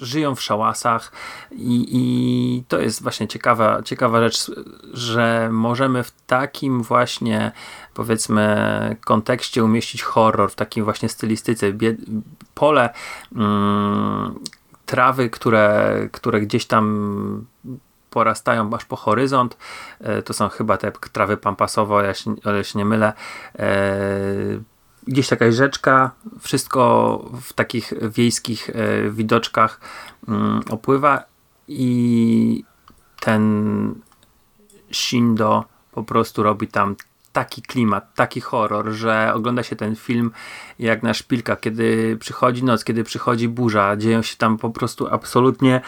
żyją 0.02 0.36
w 0.36 0.42
szałasach 0.42 1.12
i, 1.52 1.88
i, 1.92 2.64
to 2.68 2.80
jest 2.80 3.04
właśnie 3.04 3.28
ciekawa, 3.28 3.84
ciekawa 3.84 4.20
rzecz, 4.20 4.52
że 4.94 5.50
możemy 5.52 6.04
w 6.04 6.12
takim 6.12 6.84
właśnie 6.84 7.52
powiedzmy 7.94 8.96
kontekście 9.06 9.64
umieścić 9.64 10.04
horror, 10.04 10.52
w 10.52 10.56
takim 10.56 10.84
właśnie 10.84 11.10
stylistyce. 11.10 11.74
Bied 11.74 11.98
pole 12.56 12.94
mm, 13.36 14.40
trawy, 14.86 15.30
które, 15.30 15.96
które 16.12 16.42
gdzieś 16.42 16.66
tam 16.66 17.46
porastają 18.10 18.74
aż 18.74 18.86
po 18.86 18.96
horyzont. 18.96 19.58
E, 20.00 20.22
to 20.22 20.34
są 20.34 20.50
chyba 20.50 20.78
te 20.78 20.92
trawy 20.92 21.38
pampasowe, 21.38 21.96
o 21.96 22.50
ile 22.50 22.64
się 22.64 22.80
nie 22.80 22.86
mylę. 22.86 23.14
Gdzieś 25.08 25.32
jakaś 25.32 25.56
rzeczka, 25.56 26.12
wszystko 26.40 27.18
w 27.42 27.54
takich 27.54 27.94
wiejskich 28.12 28.70
e, 28.70 29.10
widoczkach 29.10 29.80
mm, 30.28 30.62
opływa 30.70 31.24
i 31.68 32.64
ten 33.20 33.96
Shindo 34.92 35.66
po 35.92 36.04
prostu 36.04 36.44
robi 36.44 36.68
tam 36.68 36.96
taki 37.34 37.62
klimat, 37.62 38.16
taki 38.16 38.42
horror, 38.42 38.90
że 38.92 39.32
ogląda 39.34 39.64
się 39.64 39.76
ten 39.76 39.96
film 39.96 40.32
jak 40.80 41.04
na 41.04 41.14
szpilka, 41.14 41.56
kiedy 41.56 42.18
przychodzi 42.20 42.64
noc, 42.64 42.84
kiedy 42.84 43.04
przychodzi 43.04 43.48
burza, 43.48 43.98
dzieją 43.98 44.22
się 44.22 44.38
tam 44.38 44.58
po 44.58 44.70
prostu 44.70 45.08
absolutnie 45.08 45.82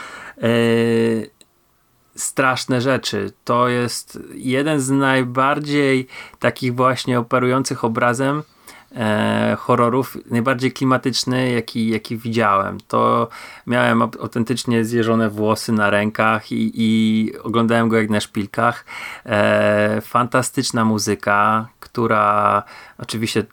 straszne 2.15 2.81
rzeczy. 2.81 3.31
To 3.43 3.67
jest 3.67 4.19
jeden 4.33 4.79
z 4.79 4.89
najbardziej 4.89 6.07
takich 6.39 6.75
właśnie 6.75 7.19
operujących 7.19 7.83
obrazem 7.83 8.43
e, 8.93 9.57
horrorów, 9.59 10.17
najbardziej 10.31 10.71
klimatyczny, 10.71 11.51
jaki, 11.51 11.89
jaki 11.89 12.17
widziałem. 12.17 12.77
To 12.87 13.27
miałem 13.67 14.01
autentycznie 14.01 14.85
zjeżone 14.85 15.29
włosy 15.29 15.71
na 15.71 15.89
rękach 15.89 16.51
i, 16.51 16.71
i 16.75 17.31
oglądałem 17.43 17.89
go 17.89 17.97
jak 17.97 18.09
na 18.09 18.19
szpilkach. 18.19 18.85
E, 19.25 20.01
fantastyczna 20.01 20.85
muzyka, 20.85 21.67
która 21.79 22.63
oczywiście 22.97 23.45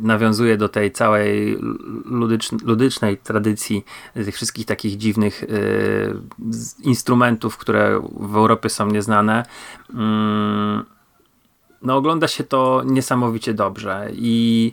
nawiązuje 0.00 0.56
do 0.56 0.68
tej 0.68 0.92
całej 0.92 1.58
ludycznej 2.62 3.16
tradycji 3.16 3.84
tych 4.14 4.34
wszystkich 4.34 4.66
takich 4.66 4.96
dziwnych 4.96 5.42
y, 5.42 6.14
instrumentów, 6.82 7.56
które 7.56 8.00
w 8.20 8.36
Europie 8.36 8.68
są 8.68 8.86
nieznane. 8.86 9.44
Mm, 9.94 10.84
no 11.82 11.96
ogląda 11.96 12.28
się 12.28 12.44
to 12.44 12.82
niesamowicie 12.84 13.54
dobrze 13.54 14.08
i 14.12 14.72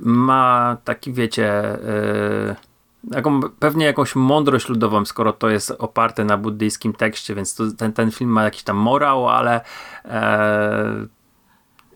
ma 0.00 0.76
taki 0.84 1.12
wiecie 1.12 1.74
y, 1.74 2.56
jaką, 3.10 3.40
pewnie 3.42 3.86
jakąś 3.86 4.14
mądrość 4.14 4.68
ludową, 4.68 5.04
skoro 5.04 5.32
to 5.32 5.48
jest 5.48 5.70
oparte 5.70 6.24
na 6.24 6.36
buddyjskim 6.36 6.92
tekście, 6.92 7.34
więc 7.34 7.54
to, 7.54 7.64
ten, 7.78 7.92
ten 7.92 8.10
film 8.10 8.30
ma 8.30 8.44
jakiś 8.44 8.62
tam 8.62 8.76
morał, 8.76 9.28
ale 9.28 9.60
e, 10.04 11.06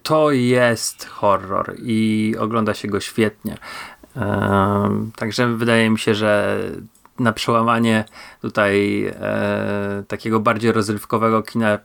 to 0.02 0.30
jest 0.30 1.06
horror 1.06 1.74
i 1.78 2.34
ogląda 2.38 2.74
się 2.74 2.88
go 2.88 3.00
świetnie. 3.00 3.56
Także 5.16 5.56
wydaje 5.56 5.90
mi 5.90 5.98
się, 5.98 6.14
że 6.14 6.58
na 7.18 7.32
przełamanie 7.32 8.04
tutaj 8.40 9.04
takiego 10.08 10.40
bardziej 10.40 10.72
rozrywkowego 10.72 11.42
kina 11.42 11.78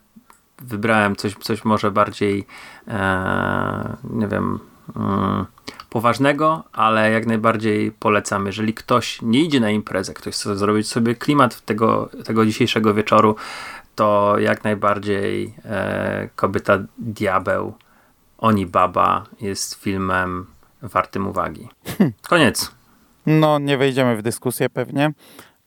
wybrałem 0.62 1.16
coś, 1.16 1.36
coś 1.36 1.66
może 1.66 1.92
bardziej 1.92 2.48
e, 2.88 3.98
nie 4.04 4.28
wiem 4.28 4.60
mm, 4.96 5.46
poważnego, 5.90 6.64
ale 6.74 7.12
jak 7.12 7.26
najbardziej 7.26 7.92
polecam. 7.92 8.46
Jeżeli 8.46 8.74
ktoś 8.74 9.22
nie 9.22 9.44
idzie 9.44 9.60
na 9.60 9.70
imprezę, 9.70 10.14
ktoś 10.14 10.34
chce 10.34 10.58
zrobić 10.58 10.88
sobie 10.88 11.16
klimat 11.16 11.62
tego, 11.62 12.10
tego 12.26 12.46
dzisiejszego 12.46 12.94
wieczoru, 12.94 13.36
to 13.96 14.36
jak 14.40 14.64
najbardziej 14.64 15.54
e, 15.66 16.30
Kobieta 16.36 16.80
Diabeł 16.98 17.74
oni 18.38 18.66
Baba 18.66 19.24
jest 19.42 19.74
filmem 19.74 20.46
wartym 20.82 21.28
uwagi. 21.28 21.70
Koniec. 22.30 22.72
No, 23.26 23.60
nie 23.60 23.78
wejdziemy 23.78 24.16
w 24.16 24.22
dyskusję 24.22 24.70
pewnie, 24.70 25.12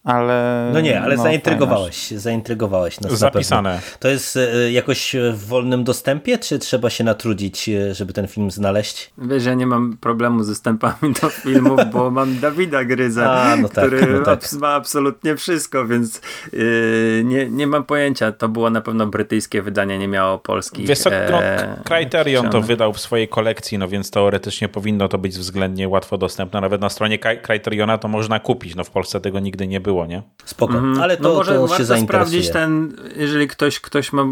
ale... 0.04 0.70
No 0.74 0.80
nie, 0.80 1.00
ale 1.00 1.16
no, 1.16 1.22
zaintrygowałeś, 1.22 2.10
zaintrygowałeś 2.10 3.00
nas 3.00 3.12
Zapisane. 3.12 3.80
To 3.98 4.08
jest 4.08 4.36
e, 4.36 4.72
jakoś 4.72 5.16
w 5.32 5.46
wolnym 5.46 5.84
dostępie, 5.84 6.38
czy 6.38 6.58
trzeba 6.58 6.90
się 6.90 7.04
natrudzić, 7.04 7.68
e, 7.68 7.94
żeby 7.94 8.12
ten 8.12 8.28
film 8.28 8.50
znaleźć? 8.50 9.10
Wiesz, 9.18 9.44
ja 9.44 9.54
nie 9.54 9.66
mam 9.66 9.96
problemu 9.96 10.42
z 10.42 10.48
dostępami 10.48 11.14
do 11.22 11.28
filmów, 11.28 11.80
bo 11.92 12.10
mam 12.20 12.38
Dawida 12.38 12.84
Gryza, 12.84 13.32
A, 13.32 13.56
no 13.56 13.68
tak, 13.68 13.86
który 13.86 14.06
no 14.06 14.24
tak. 14.24 14.52
ma 14.60 14.68
absolutnie 14.68 15.36
wszystko, 15.36 15.86
więc 15.86 16.20
yy, 16.52 17.22
nie, 17.24 17.50
nie 17.50 17.66
mam 17.66 17.84
pojęcia. 17.84 18.32
To 18.32 18.48
było 18.48 18.70
na 18.70 18.80
pewno 18.80 19.06
brytyjskie 19.06 19.62
wydanie, 19.62 19.98
nie 19.98 20.08
miało 20.08 20.38
polskich. 20.38 20.86
Wiesz 20.86 20.98
co, 20.98 21.10
no, 21.30 21.38
Criterion 21.84 22.50
to 22.50 22.60
wydał 22.60 22.92
w 22.92 23.00
swojej 23.00 23.28
kolekcji, 23.28 23.78
no 23.78 23.88
więc 23.88 24.10
teoretycznie 24.10 24.68
powinno 24.68 25.08
to 25.08 25.18
być 25.18 25.38
względnie 25.38 25.88
łatwo 25.88 26.18
dostępne. 26.18 26.60
Nawet 26.60 26.80
na 26.80 26.88
stronie 26.88 27.18
Criteriona 27.18 27.98
to 27.98 28.08
można 28.08 28.40
kupić. 28.40 28.74
No 28.74 28.84
w 28.84 28.90
Polsce 28.90 29.20
tego 29.20 29.40
nigdy 29.40 29.66
nie 29.66 29.80
było 29.80 29.89
było, 29.90 30.06
nie? 30.06 30.22
Spoko, 30.44 30.78
mm, 30.78 31.00
ale 31.00 31.16
to, 31.16 31.22
no 31.22 31.34
może 31.34 31.54
to 31.54 31.66
warto 31.66 31.84
się 31.84 32.00
sprawdzić 32.04 32.50
ten, 32.50 32.96
jeżeli 33.16 33.48
ktoś, 33.48 33.80
ktoś 33.80 34.12
ma 34.12 34.24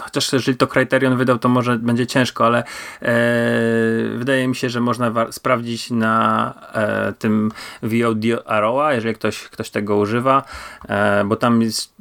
chociaż 0.00 0.32
jeżeli 0.32 0.58
to 0.58 0.66
Criterion 0.66 1.16
wydał, 1.16 1.38
to 1.38 1.48
może 1.48 1.78
będzie 1.78 2.06
ciężko, 2.06 2.46
ale 2.46 2.58
e, 2.58 2.64
wydaje 4.16 4.48
mi 4.48 4.56
się, 4.56 4.70
że 4.70 4.80
można 4.80 5.32
sprawdzić 5.32 5.90
na 5.90 6.54
e, 6.74 7.12
tym 7.12 7.52
VOD 7.82 8.24
Arrowa, 8.46 8.94
jeżeli 8.94 9.14
ktoś, 9.14 9.42
ktoś 9.42 9.70
tego 9.70 9.96
używa, 9.96 10.42
e, 10.88 11.24
bo 11.24 11.36
tam 11.36 11.62
jest 11.62 11.92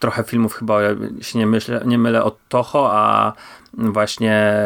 trochę 0.00 0.22
filmów 0.22 0.54
chyba, 0.54 0.80
się 1.20 1.38
nie, 1.38 1.46
myślę, 1.46 1.82
nie 1.86 1.98
mylę, 1.98 2.24
od 2.24 2.48
Toho, 2.48 2.92
a 2.92 3.32
właśnie 3.74 4.62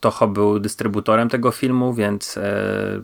Toho 0.00 0.28
był 0.28 0.58
dystrybutorem 0.58 1.28
tego 1.28 1.50
filmu, 1.50 1.94
więc 1.94 2.36
e, 2.36 3.02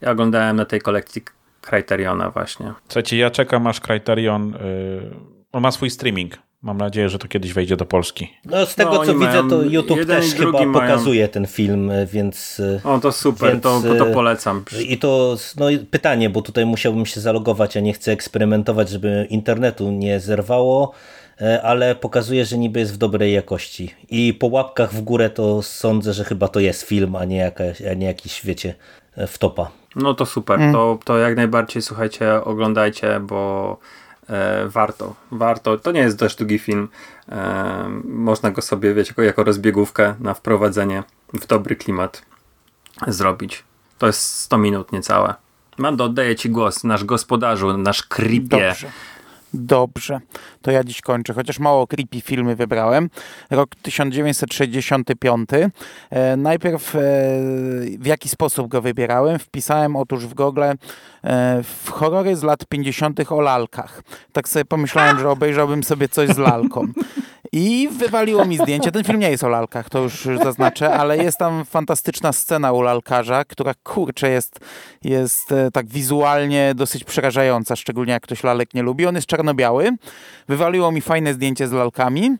ja 0.00 0.10
oglądałem 0.10 0.56
na 0.56 0.64
tej 0.64 0.80
kolekcji 0.80 1.22
Criteriona 1.70 2.30
właśnie. 2.30 2.72
Słuchajcie, 2.88 3.16
ja 3.16 3.30
czekam 3.30 3.66
aż 3.66 3.80
Criterion, 3.80 4.50
yy, 4.50 5.10
on 5.52 5.62
ma 5.62 5.70
swój 5.70 5.90
streaming. 5.90 6.38
Mam 6.62 6.78
nadzieję, 6.78 7.08
że 7.08 7.18
to 7.18 7.28
kiedyś 7.28 7.52
wejdzie 7.52 7.76
do 7.76 7.86
Polski. 7.86 8.32
No 8.44 8.66
z 8.66 8.74
tego 8.74 8.90
no, 8.90 9.04
co 9.04 9.14
widzę, 9.14 9.48
to 9.50 9.62
YouTube 9.62 10.06
też 10.06 10.34
chyba 10.34 10.52
mają... 10.52 10.72
pokazuje 10.72 11.28
ten 11.28 11.46
film, 11.46 11.90
więc... 12.06 12.62
O, 12.84 12.98
to 12.98 13.12
super, 13.12 13.50
więc, 13.50 13.62
to, 13.62 13.82
to 13.98 14.06
polecam. 14.06 14.64
I 14.88 14.98
to 14.98 15.36
no, 15.56 15.66
pytanie, 15.90 16.30
bo 16.30 16.42
tutaj 16.42 16.66
musiałbym 16.66 17.06
się 17.06 17.20
zalogować, 17.20 17.76
a 17.76 17.80
nie 17.80 17.92
chcę 17.92 18.12
eksperymentować, 18.12 18.88
żeby 18.88 19.26
internetu 19.30 19.90
nie 19.90 20.20
zerwało, 20.20 20.92
e, 21.40 21.62
ale 21.62 21.94
pokazuje, 21.94 22.44
że 22.44 22.58
niby 22.58 22.80
jest 22.80 22.94
w 22.94 22.96
dobrej 22.96 23.32
jakości. 23.32 23.94
I 24.10 24.34
po 24.34 24.46
łapkach 24.46 24.94
w 24.94 25.00
górę 25.00 25.30
to 25.30 25.62
sądzę, 25.62 26.12
że 26.12 26.24
chyba 26.24 26.48
to 26.48 26.60
jest 26.60 26.82
film, 26.82 27.16
a 27.16 27.24
nie, 27.24 27.36
jakaś, 27.36 27.82
a 27.82 27.94
nie 27.94 28.06
jakiś, 28.06 28.40
wiecie, 28.44 28.74
wtopa. 29.26 29.70
No 29.96 30.14
to 30.14 30.26
super, 30.26 30.60
mm. 30.60 30.72
to, 30.72 30.98
to 31.04 31.18
jak 31.18 31.36
najbardziej 31.36 31.82
słuchajcie, 31.82 32.44
oglądajcie, 32.44 33.20
bo 33.20 33.78
e, 34.28 34.68
warto, 34.68 35.14
warto. 35.30 35.78
To 35.78 35.92
nie 35.92 36.00
jest 36.00 36.18
dość 36.18 36.36
długi 36.36 36.58
film. 36.58 36.88
E, 37.28 37.88
można 38.04 38.50
go 38.50 38.62
sobie, 38.62 38.94
wiecie, 38.94 39.10
jako, 39.10 39.22
jako 39.22 39.44
rozbiegówkę 39.44 40.14
na 40.20 40.34
wprowadzenie 40.34 41.02
w 41.34 41.46
dobry 41.46 41.76
klimat 41.76 42.22
zrobić. 43.06 43.64
To 43.98 44.06
jest 44.06 44.40
100 44.40 44.58
minut 44.58 44.92
niecałe. 44.92 45.34
Mando, 45.78 46.04
oddaję 46.04 46.36
Ci 46.36 46.50
głos, 46.50 46.84
nasz 46.84 47.04
gospodarzu, 47.04 47.78
nasz 47.78 48.02
creepie. 48.02 48.68
Dobrze. 48.68 48.90
Dobrze, 49.58 50.20
to 50.62 50.70
ja 50.70 50.84
dziś 50.84 51.00
kończę, 51.00 51.34
chociaż 51.34 51.58
mało 51.58 51.86
creepy 51.86 52.20
filmy 52.20 52.56
wybrałem. 52.56 53.10
Rok 53.50 53.70
1965. 53.82 55.48
E, 56.10 56.36
najpierw 56.36 56.94
e, 56.94 56.98
w 57.98 58.06
jaki 58.06 58.28
sposób 58.28 58.68
go 58.68 58.82
wybierałem? 58.82 59.38
Wpisałem 59.38 59.96
otóż 59.96 60.26
w 60.26 60.34
Google 60.34 60.62
e, 60.62 60.76
w 61.62 61.90
horrory 61.90 62.36
z 62.36 62.42
lat 62.42 62.66
50. 62.68 63.32
o 63.32 63.40
lalkach. 63.40 64.02
Tak 64.32 64.48
sobie 64.48 64.64
pomyślałem, 64.64 65.18
że 65.18 65.30
obejrzałbym 65.30 65.84
sobie 65.84 66.08
coś 66.08 66.28
z 66.28 66.38
lalką. 66.38 66.86
I 67.52 67.88
wywaliło 67.92 68.44
mi 68.44 68.58
zdjęcie. 68.58 68.92
Ten 68.92 69.04
film 69.04 69.20
nie 69.20 69.30
jest 69.30 69.44
o 69.44 69.48
lalkach, 69.48 69.90
to 69.90 69.98
już 69.98 70.28
zaznaczę, 70.42 70.94
ale 70.94 71.16
jest 71.18 71.38
tam 71.38 71.64
fantastyczna 71.64 72.32
scena 72.32 72.72
u 72.72 72.82
lalkarza, 72.82 73.44
która 73.44 73.74
kurczę 73.74 74.30
jest, 74.30 74.60
jest 75.04 75.52
e, 75.52 75.70
tak 75.70 75.86
wizualnie 75.88 76.72
dosyć 76.74 77.04
przerażająca, 77.04 77.76
szczególnie 77.76 78.12
jak 78.12 78.22
ktoś 78.22 78.42
lalek 78.42 78.74
nie 78.74 78.82
lubi. 78.82 79.06
On 79.06 79.14
jest 79.14 79.26
czarno-biały. 79.26 79.90
Wywaliło 80.48 80.92
mi 80.92 81.00
fajne 81.00 81.34
zdjęcie 81.34 81.68
z 81.68 81.72
lalkami. 81.72 82.36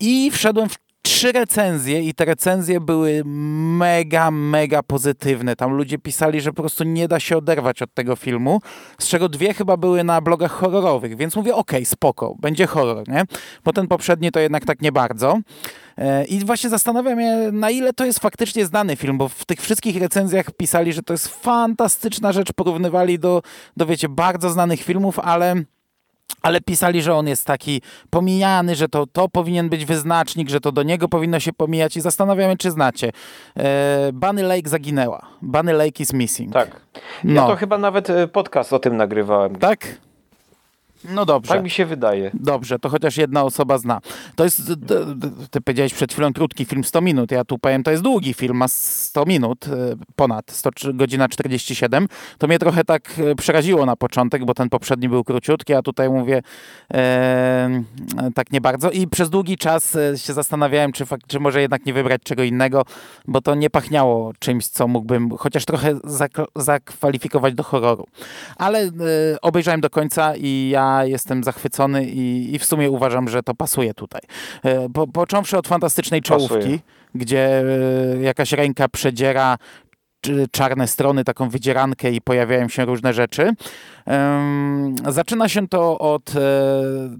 I 0.00 0.30
wszedłem 0.30 0.68
w 0.68 0.78
trzy 1.02 1.32
recenzje 1.32 2.02
i 2.02 2.14
te 2.14 2.24
recenzje 2.24 2.80
były 2.80 3.22
mega, 3.24 4.30
mega 4.30 4.82
pozytywne. 4.82 5.56
Tam 5.56 5.72
ludzie 5.72 5.98
pisali, 5.98 6.40
że 6.40 6.52
po 6.52 6.62
prostu 6.62 6.84
nie 6.84 7.08
da 7.08 7.20
się 7.20 7.36
oderwać 7.36 7.82
od 7.82 7.94
tego 7.94 8.16
filmu, 8.16 8.60
z 8.98 9.08
czego 9.08 9.28
dwie 9.28 9.54
chyba 9.54 9.76
były 9.76 10.04
na 10.04 10.20
blogach 10.20 10.52
horrorowych, 10.52 11.16
więc 11.16 11.36
mówię, 11.36 11.54
okej, 11.54 11.78
okay, 11.78 11.86
spoko, 11.86 12.34
będzie 12.38 12.66
horror, 12.66 13.08
nie? 13.08 13.24
Bo 13.64 13.72
ten 13.72 13.88
poprzedni 13.88 14.30
to 14.30 14.40
jednak 14.40 14.64
tak 14.64 14.82
nie 14.82 14.92
bardzo. 14.92 15.38
E, 15.98 16.24
I 16.24 16.44
właśnie 16.44 16.70
zastanawiam 16.70 17.20
się, 17.20 17.50
na 17.52 17.70
ile 17.70 17.92
to 17.92 18.04
jest 18.04 18.18
faktycznie 18.18 18.66
znany 18.66 18.96
film, 18.96 19.18
bo 19.18 19.28
w 19.28 19.44
tych 19.44 19.60
wszystkich 19.60 19.96
recenzjach 19.96 20.50
pisali, 20.50 20.92
że 20.92 21.02
to 21.02 21.14
jest 21.14 21.28
fantastyczna 21.28 22.32
rzecz, 22.32 22.52
porównywali 22.52 23.18
do, 23.18 23.42
do 23.76 23.86
wiecie, 23.86 24.08
bardzo 24.08 24.50
znanych 24.50 24.82
filmów, 24.82 25.18
ale 25.18 25.54
ale 26.42 26.60
pisali, 26.60 27.02
że 27.02 27.14
on 27.14 27.28
jest 27.28 27.46
taki 27.46 27.82
pomijany, 28.10 28.74
że 28.74 28.88
to, 28.88 29.06
to 29.06 29.28
powinien 29.28 29.68
być 29.68 29.84
wyznacznik, 29.84 30.48
że 30.48 30.60
to 30.60 30.72
do 30.72 30.82
niego 30.82 31.08
powinno 31.08 31.40
się 31.40 31.52
pomijać 31.52 31.96
i 31.96 32.00
zastanawiamy, 32.00 32.56
czy 32.56 32.70
znacie. 32.70 33.12
E, 33.56 34.10
Bunny 34.12 34.42
Lake 34.42 34.68
zaginęła. 34.68 35.26
Bunny 35.42 35.72
Lake 35.72 36.02
is 36.02 36.12
missing. 36.12 36.52
Tak. 36.52 36.80
Ja 37.24 37.42
no. 37.42 37.46
to 37.46 37.56
chyba 37.56 37.78
nawet 37.78 38.10
e, 38.10 38.28
podcast 38.28 38.72
o 38.72 38.78
tym 38.78 38.96
nagrywałem. 38.96 39.56
Tak? 39.56 39.86
No 41.10 41.24
dobrze. 41.24 41.54
Tak 41.54 41.62
mi 41.62 41.70
się 41.70 41.86
wydaje. 41.86 42.30
Dobrze, 42.34 42.78
to 42.78 42.88
chociaż 42.88 43.16
jedna 43.16 43.42
osoba 43.42 43.78
zna. 43.78 44.00
To 44.34 44.44
jest, 44.44 44.72
ty 45.50 45.60
powiedziałeś 45.60 45.94
przed 45.94 46.12
chwilą 46.12 46.32
krótki 46.32 46.64
film 46.64 46.84
100 46.84 47.00
minut, 47.00 47.30
ja 47.30 47.44
tu 47.44 47.58
powiem, 47.58 47.82
to 47.82 47.90
jest 47.90 48.02
długi 48.02 48.34
film, 48.34 48.56
ma 48.56 48.68
100 48.68 49.24
minut, 49.24 49.68
e, 49.68 49.70
ponad 50.16 50.50
100, 50.50 50.70
godzina 50.94 51.28
47. 51.28 52.08
To 52.38 52.46
mnie 52.46 52.58
trochę 52.58 52.84
tak 52.84 53.14
e, 53.18 53.34
przeraziło 53.34 53.86
na 53.86 53.96
początek, 53.96 54.44
bo 54.44 54.54
ten 54.54 54.68
poprzedni 54.68 55.08
był 55.08 55.24
króciutki, 55.24 55.74
a 55.74 55.82
tutaj 55.82 56.10
mówię 56.10 56.42
e, 56.94 57.82
tak 58.34 58.52
nie 58.52 58.60
bardzo. 58.60 58.90
I 58.90 59.06
przez 59.06 59.30
długi 59.30 59.56
czas 59.56 59.96
e, 59.96 60.18
się 60.18 60.32
zastanawiałem, 60.32 60.92
czy, 60.92 61.04
czy 61.26 61.40
może 61.40 61.60
jednak 61.60 61.86
nie 61.86 61.92
wybrać 61.92 62.20
czego 62.24 62.42
innego, 62.42 62.84
bo 63.28 63.40
to 63.40 63.54
nie 63.54 63.70
pachniało 63.70 64.32
czymś, 64.38 64.66
co 64.66 64.88
mógłbym 64.88 65.30
chociaż 65.38 65.64
trochę 65.64 65.98
zak 66.04 66.32
zakwalifikować 66.56 67.54
do 67.54 67.62
horroru. 67.62 68.06
Ale 68.56 68.80
e, 68.80 68.90
obejrzałem 69.42 69.80
do 69.80 69.90
końca 69.90 70.36
i 70.36 70.68
ja 70.72 70.91
ja 70.92 71.04
jestem 71.04 71.44
zachwycony 71.44 72.04
i, 72.04 72.54
i 72.54 72.58
w 72.58 72.64
sumie 72.64 72.90
uważam, 72.90 73.28
że 73.28 73.42
to 73.42 73.54
pasuje 73.54 73.94
tutaj. 73.94 74.20
E, 74.64 74.88
po, 74.88 75.06
począwszy 75.06 75.58
od 75.58 75.68
fantastycznej 75.68 76.22
czołówki, 76.22 76.56
pasuje. 76.56 76.78
gdzie 77.14 77.62
e, 78.18 78.22
jakaś 78.22 78.52
ręka 78.52 78.88
przedziera 78.88 79.58
czarne 80.50 80.88
strony, 80.88 81.24
taką 81.24 81.48
wydzierankę 81.48 82.10
i 82.10 82.20
pojawiają 82.20 82.68
się 82.68 82.84
różne 82.84 83.12
rzeczy. 83.12 83.50
Zaczyna 85.08 85.48
się 85.48 85.68
to 85.68 85.98
od 85.98 86.36
e, 86.36 86.40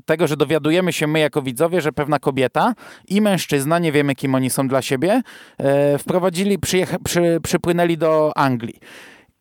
tego, 0.07 0.27
że 0.27 0.37
dowiadujemy 0.37 0.93
się 0.93 1.07
my 1.07 1.19
jako 1.19 1.43
widzowie, 1.43 1.81
że 1.81 1.93
pewna 1.93 2.19
kobieta 2.19 2.75
i 3.09 3.21
mężczyzna, 3.21 3.79
nie 3.79 3.93
wiemy 3.93 4.15
kim 4.15 4.35
oni 4.35 4.51
są 4.51 4.69
dla 4.69 4.83
siebie, 4.83 5.23
e, 5.59 5.99
wprowadzili, 5.99 6.59
przy, 6.59 7.41
przypłynęli 7.43 7.99
do 7.99 8.33
Anglii. 8.37 8.81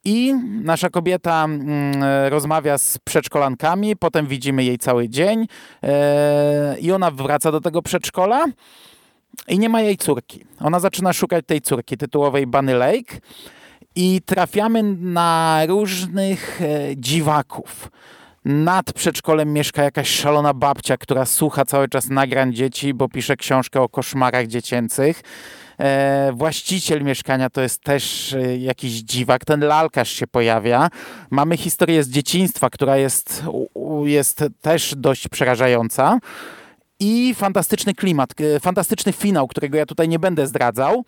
I 0.05 0.33
nasza 0.63 0.89
kobieta 0.89 1.43
mm, 1.43 2.03
rozmawia 2.29 2.77
z 2.77 2.97
przedszkolankami, 2.97 3.95
potem 3.95 4.27
widzimy 4.27 4.63
jej 4.63 4.77
cały 4.77 5.09
dzień 5.09 5.47
e, 5.83 6.79
i 6.79 6.91
ona 6.91 7.11
wraca 7.11 7.51
do 7.51 7.61
tego 7.61 7.81
przedszkola 7.81 8.45
i 9.47 9.59
nie 9.59 9.69
ma 9.69 9.81
jej 9.81 9.97
córki. 9.97 10.45
Ona 10.59 10.79
zaczyna 10.79 11.13
szukać 11.13 11.45
tej 11.45 11.61
córki 11.61 11.97
tytułowej 11.97 12.47
Bunny 12.47 12.73
Lake 12.73 13.19
i 13.95 14.21
trafiamy 14.25 14.83
na 14.99 15.61
różnych 15.67 16.61
e, 16.61 16.67
dziwaków. 16.97 17.91
Nad 18.45 18.93
przedszkolem 18.93 19.53
mieszka 19.53 19.83
jakaś 19.83 20.09
szalona 20.09 20.53
babcia, 20.53 20.97
która 20.97 21.25
słucha 21.25 21.65
cały 21.65 21.89
czas 21.89 22.09
nagrań 22.09 22.53
dzieci, 22.53 22.93
bo 22.93 23.09
pisze 23.09 23.35
książkę 23.35 23.81
o 23.81 23.89
koszmarach 23.89 24.47
dziecięcych. 24.47 25.21
E, 25.81 26.31
właściciel 26.35 27.03
mieszkania 27.03 27.49
to 27.49 27.61
jest 27.61 27.83
też 27.83 28.33
e, 28.33 28.57
jakiś 28.57 28.91
dziwak, 28.91 29.45
ten 29.45 29.59
lalkarz 29.59 30.11
się 30.11 30.27
pojawia. 30.27 30.89
Mamy 31.29 31.57
historię 31.57 32.03
z 32.03 32.09
dzieciństwa, 32.09 32.69
która 32.69 32.97
jest, 32.97 33.43
jest 34.03 34.43
też 34.61 34.93
dość 34.97 35.27
przerażająca. 35.27 36.19
I 36.99 37.33
fantastyczny 37.35 37.93
klimat, 37.93 38.33
e, 38.41 38.59
fantastyczny 38.59 39.13
finał, 39.13 39.47
którego 39.47 39.77
ja 39.77 39.85
tutaj 39.85 40.09
nie 40.09 40.19
będę 40.19 40.47
zdradzał. 40.47 41.03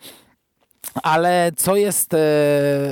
Ale 1.02 1.52
co 1.56 1.76
jest 1.76 2.14
e, 2.14 2.18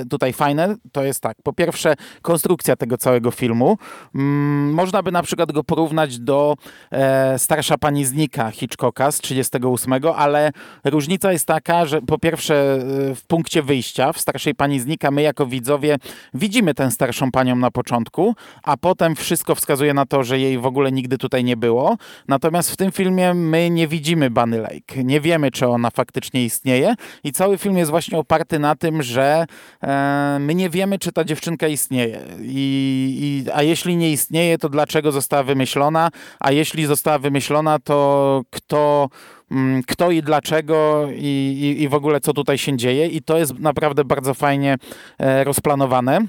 tutaj 0.09 0.33
fajne, 0.33 0.75
to 0.91 1.03
jest 1.03 1.19
tak. 1.21 1.37
Po 1.43 1.53
pierwsze, 1.53 1.93
konstrukcja 2.21 2.75
tego 2.75 2.97
całego 2.97 3.31
filmu. 3.31 3.77
Mm, 4.15 4.73
można 4.73 5.03
by 5.03 5.11
na 5.11 5.23
przykład 5.23 5.51
go 5.51 5.63
porównać 5.63 6.19
do 6.19 6.55
e, 6.91 7.39
Starsza 7.39 7.77
Pani 7.77 8.05
Znika 8.05 8.51
Hitchcocka 8.51 9.11
z 9.11 9.17
38, 9.17 9.93
ale 10.15 10.51
różnica 10.83 11.31
jest 11.31 11.45
taka, 11.45 11.85
że 11.85 12.01
po 12.01 12.17
pierwsze 12.19 12.55
e, 12.55 13.15
w 13.15 13.25
punkcie 13.27 13.63
wyjścia 13.63 14.13
w 14.13 14.19
Starszej 14.19 14.55
Pani 14.55 14.79
Znika 14.79 15.11
my 15.11 15.21
jako 15.21 15.45
widzowie 15.45 15.97
widzimy 16.33 16.73
tę 16.73 16.91
starszą 16.91 17.31
panią 17.31 17.55
na 17.55 17.71
początku, 17.71 18.35
a 18.63 18.77
potem 18.77 19.15
wszystko 19.15 19.55
wskazuje 19.55 19.93
na 19.93 20.05
to, 20.05 20.23
że 20.23 20.39
jej 20.39 20.59
w 20.59 20.65
ogóle 20.65 20.91
nigdy 20.91 21.17
tutaj 21.17 21.43
nie 21.43 21.57
było. 21.57 21.97
Natomiast 22.27 22.71
w 22.71 22.75
tym 22.75 22.91
filmie 22.91 23.33
my 23.33 23.69
nie 23.69 23.87
widzimy 23.87 24.29
Bunny 24.29 24.57
Lake. 24.57 25.03
Nie 25.03 25.21
wiemy, 25.21 25.51
czy 25.51 25.67
ona 25.67 25.89
faktycznie 25.89 26.43
istnieje 26.43 26.95
i 27.23 27.31
cały 27.31 27.57
film 27.57 27.77
jest 27.77 27.82
właśnie 27.89 28.17
oparty 28.17 28.59
na 28.59 28.75
tym, 28.75 29.03
że 29.03 29.45
e, 29.83 30.37
my 30.39 30.55
nie 30.55 30.69
wiemy, 30.69 30.99
czy 30.99 31.11
ta 31.11 31.23
dziewczynka 31.23 31.67
istnieje. 31.67 32.19
I, 32.41 33.43
i, 33.47 33.51
a 33.53 33.63
jeśli 33.63 33.97
nie 33.97 34.11
istnieje, 34.11 34.57
to 34.57 34.69
dlaczego 34.69 35.11
została 35.11 35.43
wymyślona? 35.43 36.09
A 36.39 36.51
jeśli 36.51 36.85
została 36.85 37.19
wymyślona, 37.19 37.79
to 37.79 38.41
kto 38.51 39.09
mm, 39.51 39.83
kto 39.83 40.11
i 40.11 40.21
dlaczego 40.21 41.07
i, 41.15 41.75
i, 41.79 41.83
i 41.83 41.89
w 41.89 41.93
ogóle 41.93 42.19
co 42.19 42.33
tutaj 42.33 42.57
się 42.57 42.77
dzieje 42.77 43.07
i 43.07 43.21
to 43.21 43.37
jest 43.37 43.59
naprawdę 43.59 44.05
bardzo 44.05 44.33
fajnie 44.33 44.77
e, 45.19 45.43
rozplanowane. 45.43 46.19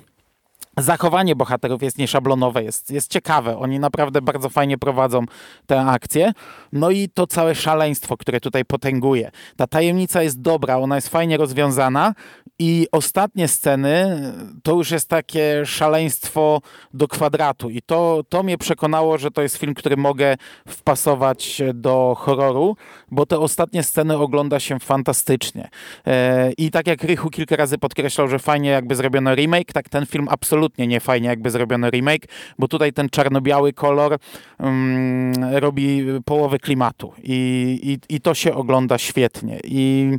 Zachowanie 0.79 1.37
bohaterów 1.37 1.83
jest 1.83 1.99
nieszablonowe, 1.99 2.65
jest, 2.65 2.91
jest 2.91 3.11
ciekawe. 3.11 3.59
Oni 3.59 3.79
naprawdę 3.79 4.23
bardzo 4.23 4.49
fajnie 4.49 4.79
prowadzą 4.79 5.25
tę 5.67 5.81
akcję. 5.81 6.33
No 6.73 6.91
i 6.91 7.09
to 7.09 7.27
całe 7.27 7.55
szaleństwo, 7.55 8.17
które 8.17 8.41
tutaj 8.41 8.65
potęguje. 8.65 9.31
Ta 9.57 9.67
tajemnica 9.67 10.23
jest 10.23 10.41
dobra, 10.41 10.77
ona 10.79 10.95
jest 10.95 11.09
fajnie 11.09 11.37
rozwiązana 11.37 12.15
i 12.59 12.87
ostatnie 12.93 13.49
sceny 13.49 14.23
to 14.63 14.73
już 14.73 14.91
jest 14.91 15.09
takie 15.09 15.67
szaleństwo 15.67 16.61
do 16.95 17.09
kwadratu. 17.09 17.71
I 17.71 17.83
to, 17.83 18.23
to 18.29 18.43
mnie 18.43 18.59
przekonało, 18.59 19.19
że 19.19 19.31
to 19.31 19.43
jest 19.43 19.57
film, 19.57 19.75
który 19.75 19.97
mogę 19.97 20.37
wpasować 20.69 21.63
do 21.75 22.15
horroru, 22.19 22.77
bo 23.11 23.27
te 23.27 23.39
ostatnie 23.39 23.83
sceny 23.83 24.17
ogląda 24.17 24.61
się 24.61 24.79
fantastycznie. 24.79 25.69
E, 26.07 26.53
I 26.53 26.71
tak 26.71 26.87
jak 26.87 27.05
Rychu 27.05 27.31
kilka 27.31 27.57
razy 27.57 27.79
podkreślał, 27.79 28.29
że 28.29 28.39
fajnie 28.39 28.71
jakby 28.71 28.95
zrobiono 28.95 29.35
remake, 29.35 29.73
tak 29.73 29.89
ten 29.89 30.07
film 30.07 30.27
absolutnie 30.31 30.87
nie 30.87 31.01
fajnie 31.01 31.29
jakby 31.29 31.51
zrobiono 31.51 31.91
remake, 31.91 32.27
bo 32.59 32.69
tutaj 32.69 32.93
ten 32.93 33.09
czarno-biały 33.09 33.73
kolor 33.73 34.19
um, 34.59 35.33
robi 35.53 36.05
połowę 36.25 36.59
klimatu 36.59 37.13
i, 37.23 37.99
i, 38.09 38.15
i 38.15 38.21
to 38.21 38.35
się 38.35 38.55
ogląda 38.55 38.99
świetnie. 38.99 39.61
I 39.65 40.13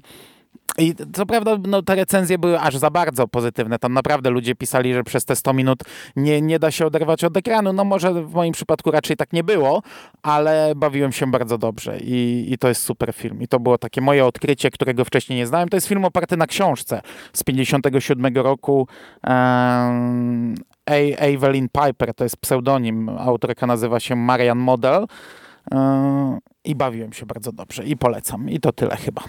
i 0.78 0.96
co 1.14 1.26
prawda 1.26 1.58
no, 1.68 1.82
te 1.82 1.96
recenzje 1.96 2.38
były 2.38 2.60
aż 2.60 2.78
za 2.78 2.90
bardzo 2.90 3.28
pozytywne. 3.28 3.80
Tam 3.80 3.94
naprawdę 3.94 4.30
ludzie 4.30 4.56
pisali, 4.56 4.94
że 4.94 5.04
przez 5.04 5.26
te 5.26 5.36
100 5.36 5.54
minut 5.54 5.84
nie, 6.16 6.42
nie 6.42 6.60
da 6.60 6.72
się 6.72 6.86
oderwać 6.86 7.24
od 7.24 7.38
ekranu. 7.38 7.74
No 7.74 7.84
może 7.84 8.14
w 8.14 8.34
moim 8.34 8.54
przypadku 8.54 8.92
raczej 8.92 9.18
tak 9.18 9.34
nie 9.34 9.44
było, 9.44 9.82
ale 10.24 10.74
bawiłem 10.76 11.12
się 11.12 11.32
bardzo 11.32 11.58
dobrze 11.58 12.00
i, 12.00 12.46
i 12.50 12.58
to 12.58 12.68
jest 12.68 12.82
super 12.82 13.14
film. 13.14 13.42
I 13.42 13.48
to 13.48 13.60
było 13.60 13.78
takie 13.78 14.02
moje 14.02 14.26
odkrycie, 14.26 14.72
którego 14.72 15.06
wcześniej 15.06 15.40
nie 15.40 15.48
znałem. 15.48 15.70
To 15.70 15.78
jest 15.78 15.88
film 15.88 16.06
oparty 16.06 16.38
na 16.38 16.48
książce 16.48 17.02
z 17.34 17.44
57 17.44 18.36
roku. 18.36 18.88
Um, 19.28 20.56
Evelyn 20.86 21.70
Piper, 21.70 22.14
to 22.14 22.24
jest 22.24 22.38
pseudonim. 22.38 23.10
Autorka 23.10 23.68
nazywa 23.68 24.00
się 24.00 24.16
Marian 24.16 24.58
Model. 24.58 25.06
Um, 25.72 26.40
I 26.64 26.76
bawiłem 26.76 27.14
się 27.14 27.26
bardzo 27.26 27.52
dobrze 27.52 27.84
i 27.84 27.98
polecam. 27.98 28.50
I 28.50 28.60
to 28.60 28.72
tyle 28.72 28.96
chyba. 28.96 29.22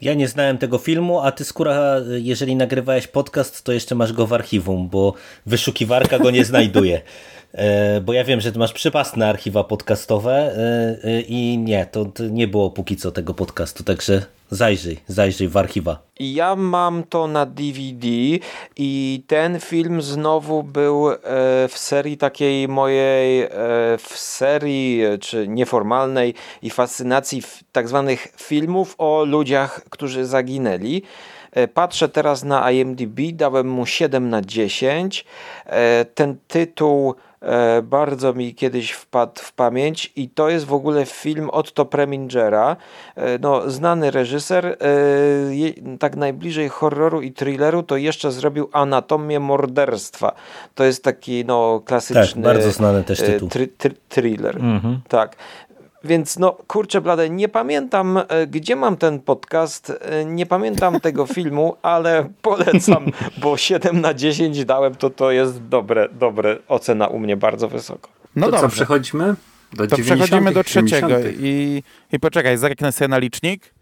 Ja 0.00 0.14
nie 0.14 0.28
znałem 0.28 0.58
tego 0.58 0.78
filmu, 0.78 1.20
a 1.20 1.32
ty 1.32 1.44
skóra, 1.44 1.96
jeżeli 2.08 2.56
nagrywałeś 2.56 3.06
podcast, 3.06 3.64
to 3.64 3.72
jeszcze 3.72 3.94
masz 3.94 4.12
go 4.12 4.26
w 4.26 4.32
archiwum, 4.32 4.88
bo 4.88 5.14
wyszukiwarka 5.46 6.18
go 6.18 6.30
nie 6.30 6.44
znajduje. 6.44 7.00
E, 7.54 8.00
bo 8.00 8.12
ja 8.12 8.24
wiem, 8.24 8.40
że 8.40 8.52
ty 8.52 8.58
masz 8.58 8.72
przypasne 8.72 9.28
archiwa 9.28 9.64
podcastowe 9.64 10.32
e, 10.32 11.04
e, 11.04 11.20
i 11.20 11.58
nie, 11.58 11.86
to 11.86 12.06
nie 12.30 12.48
było 12.48 12.70
póki 12.70 12.96
co 12.96 13.12
tego 13.12 13.34
podcastu, 13.34 13.84
także 13.84 14.22
zajrzyj, 14.50 14.98
zajrzyj 15.06 15.48
w 15.48 15.56
archiwa. 15.56 15.98
Ja 16.20 16.56
mam 16.56 17.04
to 17.08 17.26
na 17.26 17.46
DVD 17.46 18.06
i 18.76 19.22
ten 19.26 19.60
film 19.60 20.02
znowu 20.02 20.62
był 20.62 21.06
w 21.68 21.72
serii 21.74 22.16
takiej 22.16 22.68
mojej, 22.68 23.48
w 23.98 24.12
serii 24.14 25.02
czy 25.20 25.48
nieformalnej 25.48 26.34
i 26.62 26.70
fascynacji 26.70 27.42
tak 27.72 27.88
zwanych 27.88 28.28
filmów 28.36 28.94
o 28.98 29.24
ludziach, 29.24 29.84
którzy 29.90 30.26
zaginęli. 30.26 31.02
Patrzę 31.74 32.08
teraz 32.08 32.44
na 32.44 32.70
IMDb, 32.70 33.20
dałem 33.32 33.68
mu 33.68 33.86
7 33.86 34.30
na 34.30 34.42
10. 34.42 35.24
Ten 36.14 36.36
tytuł 36.48 37.14
bardzo 37.82 38.34
mi 38.34 38.54
kiedyś 38.54 38.90
wpadł 38.90 39.40
w 39.42 39.52
pamięć 39.52 40.12
i 40.16 40.28
to 40.28 40.48
jest 40.48 40.64
w 40.66 40.72
ogóle 40.72 41.06
film 41.06 41.50
Otto 41.50 41.84
Premingera, 41.84 42.76
e, 43.16 43.38
no, 43.38 43.70
znany 43.70 44.10
reżyser, 44.10 44.66
e, 44.66 44.76
tak 45.98 46.16
najbliżej 46.16 46.68
horroru 46.68 47.22
i 47.22 47.32
thrilleru 47.32 47.82
to 47.82 47.96
jeszcze 47.96 48.32
zrobił 48.32 48.68
Anatomię 48.72 49.40
morderstwa. 49.40 50.32
To 50.74 50.84
jest 50.84 51.04
taki 51.04 51.44
no, 51.44 51.82
klasyczny 51.84 52.42
tak, 52.42 52.42
bardzo 52.42 52.70
znany 52.70 53.04
też 53.04 53.18
tytuł. 53.18 53.48
thriller. 54.08 54.56
Mhm. 54.56 55.00
Tak. 55.08 55.36
Więc 56.04 56.38
no, 56.38 56.56
kurczę 56.66 57.00
blade, 57.00 57.30
nie 57.30 57.48
pamiętam, 57.48 58.20
e, 58.28 58.46
gdzie 58.46 58.76
mam 58.76 58.96
ten 58.96 59.20
podcast, 59.20 59.92
e, 60.00 60.24
nie 60.24 60.46
pamiętam 60.46 61.00
tego 61.00 61.26
filmu, 61.34 61.76
ale 61.82 62.30
polecam, 62.42 63.06
bo 63.38 63.56
7 63.56 64.00
na 64.00 64.14
10 64.14 64.64
dałem, 64.64 64.94
to 64.94 65.10
to 65.10 65.30
jest 65.30 65.68
dobre, 65.68 66.08
dobre 66.12 66.58
ocena 66.68 67.06
u 67.06 67.18
mnie, 67.18 67.36
bardzo 67.36 67.68
wysoko. 67.68 68.10
No 68.36 68.46
to 68.46 68.52
dobrze. 68.52 68.68
co, 68.68 68.74
przechodzimy 68.74 69.34
do 69.72 69.86
To 69.86 69.96
przechodzimy 69.96 70.52
do 70.52 70.64
trzeciego 70.64 71.18
i, 71.38 71.82
i 72.12 72.20
poczekaj, 72.20 72.58
zerknę 72.58 72.92
sobie 72.92 73.08
na 73.08 73.18
licznik. 73.18 73.73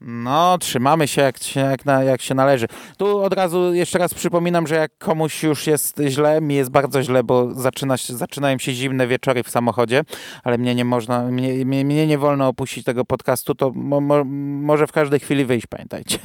No, 0.00 0.58
trzymamy 0.58 1.08
się 1.08 1.22
jak, 1.22 1.56
jak, 1.56 1.84
na, 1.84 2.02
jak 2.02 2.22
się 2.22 2.34
należy. 2.34 2.66
Tu 2.96 3.18
od 3.18 3.32
razu 3.32 3.74
jeszcze 3.74 3.98
raz 3.98 4.14
przypominam, 4.14 4.66
że 4.66 4.74
jak 4.74 4.98
komuś 4.98 5.42
już 5.42 5.66
jest 5.66 6.00
źle, 6.08 6.40
mi 6.40 6.54
jest 6.54 6.70
bardzo 6.70 7.02
źle, 7.02 7.24
bo 7.24 7.54
zaczyna, 7.54 7.94
zaczynają 8.08 8.58
się 8.58 8.72
zimne 8.72 9.06
wieczory 9.06 9.42
w 9.42 9.50
samochodzie, 9.50 10.02
ale 10.44 10.58
mnie 10.58 10.74
nie 10.74 10.84
można, 10.84 11.22
mnie, 11.22 11.64
mnie, 11.64 11.84
mnie 11.84 12.06
nie 12.06 12.18
wolno 12.18 12.48
opuścić 12.48 12.84
tego 12.84 13.04
podcastu, 13.04 13.54
to 13.54 13.70
mo, 13.74 14.00
mo, 14.00 14.24
może 14.62 14.86
w 14.86 14.92
każdej 14.92 15.20
chwili 15.20 15.44
wyjść, 15.44 15.66
pamiętajcie. 15.66 16.18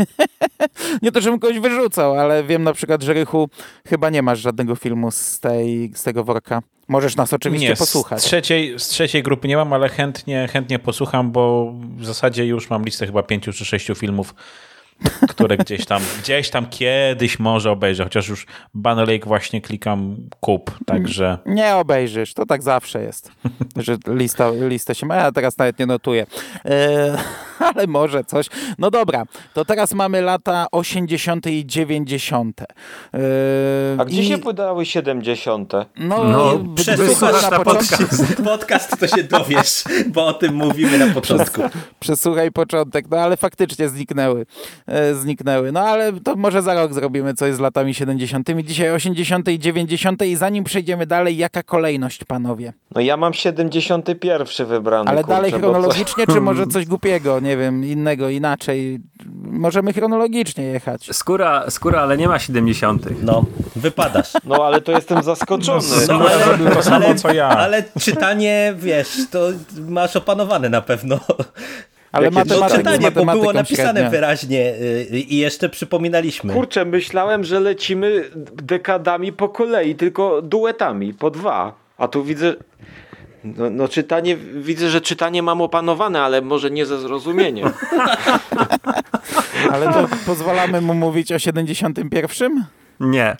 nie 1.02 1.12
to, 1.12 1.22
żebym 1.22 1.40
kogoś 1.40 1.60
wyrzucał, 1.60 2.20
ale 2.20 2.44
wiem 2.44 2.64
na 2.64 2.74
przykład, 2.74 3.04
że 3.04 3.14
Rychu 3.14 3.50
chyba 3.88 4.10
nie 4.10 4.22
masz 4.22 4.40
żadnego 4.40 4.76
filmu 4.76 5.12
z, 5.12 5.40
tej, 5.40 5.91
z 5.95 6.04
tego 6.04 6.24
worka. 6.24 6.62
Możesz 6.88 7.15
nas 7.15 7.34
oczywiście 7.34 7.69
nie, 7.69 7.76
posłuchać. 7.76 8.22
Z 8.22 8.26
trzeciej, 8.26 8.80
z 8.80 8.88
trzeciej 8.88 9.23
grupy 9.23 9.47
nie 9.47 9.55
mam, 9.55 9.73
ale 9.73 9.89
chętnie, 9.89 10.47
chętnie 10.51 10.80
posłucham, 10.80 11.31
bo 11.31 11.73
w 11.97 12.05
zasadzie 12.05 12.45
już 12.45 12.69
mam 12.69 12.84
listę 12.84 13.05
chyba 13.05 13.23
pięciu 13.23 13.53
czy 13.53 13.65
sześciu 13.65 13.95
filmów, 13.95 14.35
które 15.30 15.57
gdzieś 15.57 15.85
tam, 15.85 16.01
gdzieś 16.22 16.49
tam 16.49 16.65
kiedyś 16.69 17.39
może 17.39 17.72
obejrzę, 17.72 18.03
chociaż 18.03 18.27
już 18.27 18.45
Banner 18.73 19.07
Lake 19.07 19.26
właśnie 19.26 19.61
klikam 19.61 20.18
kup, 20.39 20.72
także... 20.85 21.38
Nie 21.45 21.76
obejrzysz, 21.76 22.34
to 22.34 22.45
tak 22.45 22.64
zawsze 22.64 23.03
jest, 23.03 23.31
że 23.76 23.97
lista, 24.07 24.51
lista 24.69 24.93
się 24.93 25.05
ma, 25.05 25.15
ja 25.15 25.31
teraz 25.31 25.57
nawet 25.57 25.80
nie 25.80 25.85
notuję. 25.85 26.26
E, 26.65 27.18
ale 27.76 27.88
może 27.88 28.23
coś. 28.23 28.48
No 28.77 28.91
dobra, 28.91 29.23
to 29.53 29.65
teraz 29.65 29.94
mamy 29.94 30.22
lata 30.22 30.65
80. 30.72 31.48
i 31.48 31.65
90. 31.65 32.61
E, 32.61 32.65
A 33.98 34.06
gdzie 34.06 34.22
i... 34.22 34.26
się 34.26 34.38
podały 34.38 34.85
70? 34.85 35.73
No, 35.98 36.23
no 36.23 36.60
przesłuchasz 36.76 37.52
na 37.52 37.60
podcast. 37.60 38.44
podcast, 38.44 38.99
to 38.99 39.07
się 39.07 39.23
dowiesz, 39.23 39.84
bo 40.07 40.27
o 40.27 40.34
tym 40.34 40.56
mówimy 40.56 40.98
na 40.98 41.14
początku. 41.14 41.61
Przesłuchaj 41.99 42.52
początek, 42.52 43.06
no 43.11 43.18
ale 43.18 43.38
faktycznie 43.38 43.90
zniknęły. 43.90 44.45
E, 44.88 45.15
zniknęły. 45.15 45.72
No 45.72 45.80
ale 45.80 46.14
to 46.14 46.35
może 46.35 46.61
za 46.61 46.73
rok 46.73 46.94
zrobimy 46.94 47.34
coś 47.34 47.53
z 47.53 47.60
latami 47.60 47.94
70. 47.94 48.48
Dzisiaj 48.64 48.91
80. 48.91 49.49
i 49.49 49.60
90. 49.60 50.22
i 50.22 50.35
zanim 50.35 50.64
przejdziemy 50.64 51.06
dalej, 51.06 51.38
jaka 51.38 51.64
kolejność, 51.64 52.23
panowie? 52.23 52.73
No 52.95 53.02
ja 53.02 53.18
mam 53.18 53.34
71 53.34 54.68
wybrany. 54.68 55.10
Ale 55.10 55.23
kurczę, 55.23 55.35
dalej 55.35 55.52
chronologicznie, 55.52 56.27
czy 56.27 56.41
może 56.41 56.68
coś 56.68 56.85
głupiego, 56.85 57.40
nie 57.53 57.57
wiem, 57.57 57.85
innego, 57.85 58.30
inaczej? 58.30 58.99
Możemy 59.35 59.93
chronologicznie 59.93 60.63
jechać. 60.63 61.09
Skóra, 61.11 61.69
skóra 61.69 62.01
ale 62.01 62.17
nie 62.17 62.27
ma 62.27 62.39
70. 62.39 63.23
No, 63.23 63.45
wypadasz. 63.75 64.34
No 64.45 64.65
ale 64.65 64.81
to 64.81 64.91
jestem 64.91 65.23
zaskoczony. 65.23 65.88
No, 66.07 66.19
no, 66.19 66.25
ale, 66.30 66.71
to 66.75 66.84
samo, 66.84 67.15
co 67.15 67.34
ja. 67.34 67.47
Ale 67.47 67.84
czytanie, 67.99 68.73
wiesz, 68.77 69.17
to 69.31 69.39
masz 69.89 70.15
opanowane 70.15 70.69
na 70.69 70.81
pewno. 70.81 71.19
Ale 72.11 72.31
matematyka, 72.31 72.77
czytanie, 72.77 73.11
bo 73.11 73.25
było 73.25 73.53
napisane 73.53 73.91
średnia. 73.91 74.09
wyraźnie 74.09 74.73
y, 75.11 75.19
i 75.19 75.38
jeszcze 75.38 75.69
przypominaliśmy. 75.69 76.53
Kurczę, 76.53 76.85
myślałem, 76.85 77.43
że 77.43 77.59
lecimy 77.59 78.23
dekadami 78.63 79.34
po 79.34 79.49
kolei, 79.49 79.95
tylko 79.95 80.41
duetami, 80.41 81.13
po 81.13 81.30
dwa. 81.30 81.73
A 81.97 82.07
tu 82.07 82.23
widzę, 82.23 82.53
no, 83.44 83.70
no, 83.70 83.88
czytanie, 83.88 84.38
widzę, 84.38 84.90
że 84.90 85.02
czytanie 85.02 85.44
mam 85.44 85.61
opanowane, 85.61 86.22
ale 86.22 86.41
może 86.41 86.72
nie 86.72 86.86
ze 86.86 86.99
zrozumieniem. 86.99 87.70
ale 89.72 89.94
to 89.94 90.07
pozwalamy 90.26 90.82
mu 90.82 90.94
mówić 90.94 91.32
o 91.32 91.40
71? 91.40 92.65
Nie. 92.99 93.38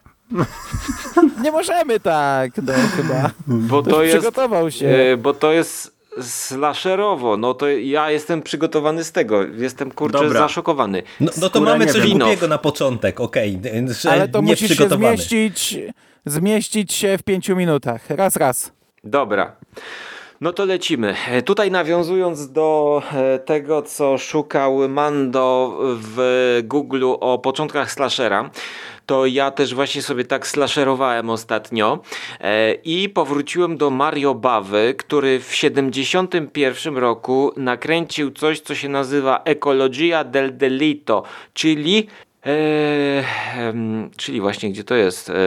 Nie 1.44 1.52
możemy 1.52 2.00
tak, 2.00 2.52
no 2.58 2.74
chyba. 2.98 3.32
Bo 3.48 3.84
to, 3.84 3.90
to 3.90 4.04
jest, 4.04 4.18
przygotował 4.18 4.72
się. 4.72 4.86
Yy, 4.86 5.18
bo 5.18 5.34
to 5.34 5.52
jest 5.52 5.94
slasherowo, 6.22 7.38
no 7.38 7.54
to 7.54 7.68
ja 7.70 8.12
jestem 8.12 8.42
przygotowany 8.42 9.04
z 9.04 9.12
tego. 9.12 9.44
Jestem 9.44 9.92
kurczę 9.92 10.18
Dobra. 10.18 10.40
zaszokowany. 10.40 11.04
No, 11.20 11.32
no 11.42 11.50
to 11.50 11.62
mamy 11.62 11.86
coś 11.86 12.14
głupiego 12.14 12.48
na 12.48 12.58
początek, 12.58 13.20
okej. 13.20 13.60
Okay. 13.60 14.12
Ale 14.12 14.28
to 14.28 14.42
musisz 14.42 14.78
się 14.78 14.90
zmieścić, 14.90 15.80
zmieścić 16.26 16.94
się 16.94 17.18
w 17.18 17.24
pięciu 17.24 17.56
minutach. 17.56 18.10
Raz, 18.10 18.36
raz. 18.36 18.72
Dobra. 19.04 19.56
No 20.42 20.54
to 20.54 20.66
lecimy. 20.66 21.16
E, 21.28 21.42
tutaj 21.42 21.72
nawiązując 21.72 22.52
do 22.52 23.02
e, 23.14 23.40
tego, 23.40 23.82
co 23.82 24.18
szukał 24.18 24.90
Mando 24.90 25.78
w 25.82 26.60
Google 26.64 27.04
o 27.20 27.40
początkach 27.40 27.92
slashera, 27.92 28.50
to 29.06 29.26
ja 29.26 29.52
też 29.52 29.76
właśnie 29.76 30.02
sobie 30.02 30.26
tak 30.26 30.48
slasherowałem 30.48 31.30
ostatnio 31.30 32.00
e, 32.42 32.74
i 32.74 33.10
powróciłem 33.10 33.78
do 33.78 33.90
Mario 33.90 34.36
Bawy, 34.36 34.96
który 34.98 35.40
w 35.40 35.56
71 35.56 36.98
roku 36.98 37.54
nakręcił 37.58 38.32
coś, 38.32 38.60
co 38.60 38.76
się 38.76 38.90
nazywa 38.90 39.42
Ecologia 39.46 40.24
del 40.24 40.58
Delito, 40.58 41.24
czyli 41.54 42.08
Eee, 42.46 43.24
czyli 44.18 44.42
właśnie 44.42 44.70
gdzie 44.70 44.84
to 44.84 44.96
jest? 44.96 45.30
Eee, 45.30 45.38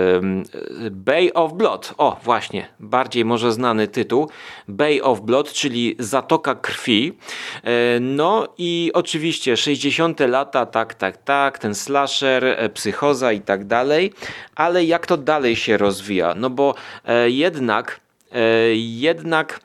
Bay 0.91 1.33
of 1.35 1.53
Blood. 1.53 1.95
O, 1.99 2.17
właśnie, 2.25 2.69
bardziej 2.81 3.25
może 3.25 3.53
znany 3.53 3.89
tytuł. 3.89 4.31
Bay 4.69 5.03
of 5.03 5.21
Blood, 5.21 5.53
czyli 5.53 5.97
Zatoka 5.99 6.55
Krwi. 6.55 7.13
Eee, 7.65 8.01
no 8.01 8.49
i 8.59 8.91
oczywiście 8.95 9.57
60. 9.57 10.21
lata, 10.21 10.67
tak, 10.67 10.95
tak, 10.95 11.17
tak, 11.17 11.59
ten 11.59 11.75
slasher, 11.75 12.45
e, 12.45 12.69
psychoza 12.69 13.33
i 13.33 13.41
tak 13.41 13.65
dalej. 13.65 14.13
Ale 14.55 14.85
jak 14.85 15.07
to 15.07 15.17
dalej 15.17 15.57
się 15.57 15.77
rozwija? 15.77 16.35
No 16.37 16.51
bo 16.51 16.75
e, 17.05 17.31
jednak, 17.31 18.01
e, 18.33 18.41
jednak 18.75 19.61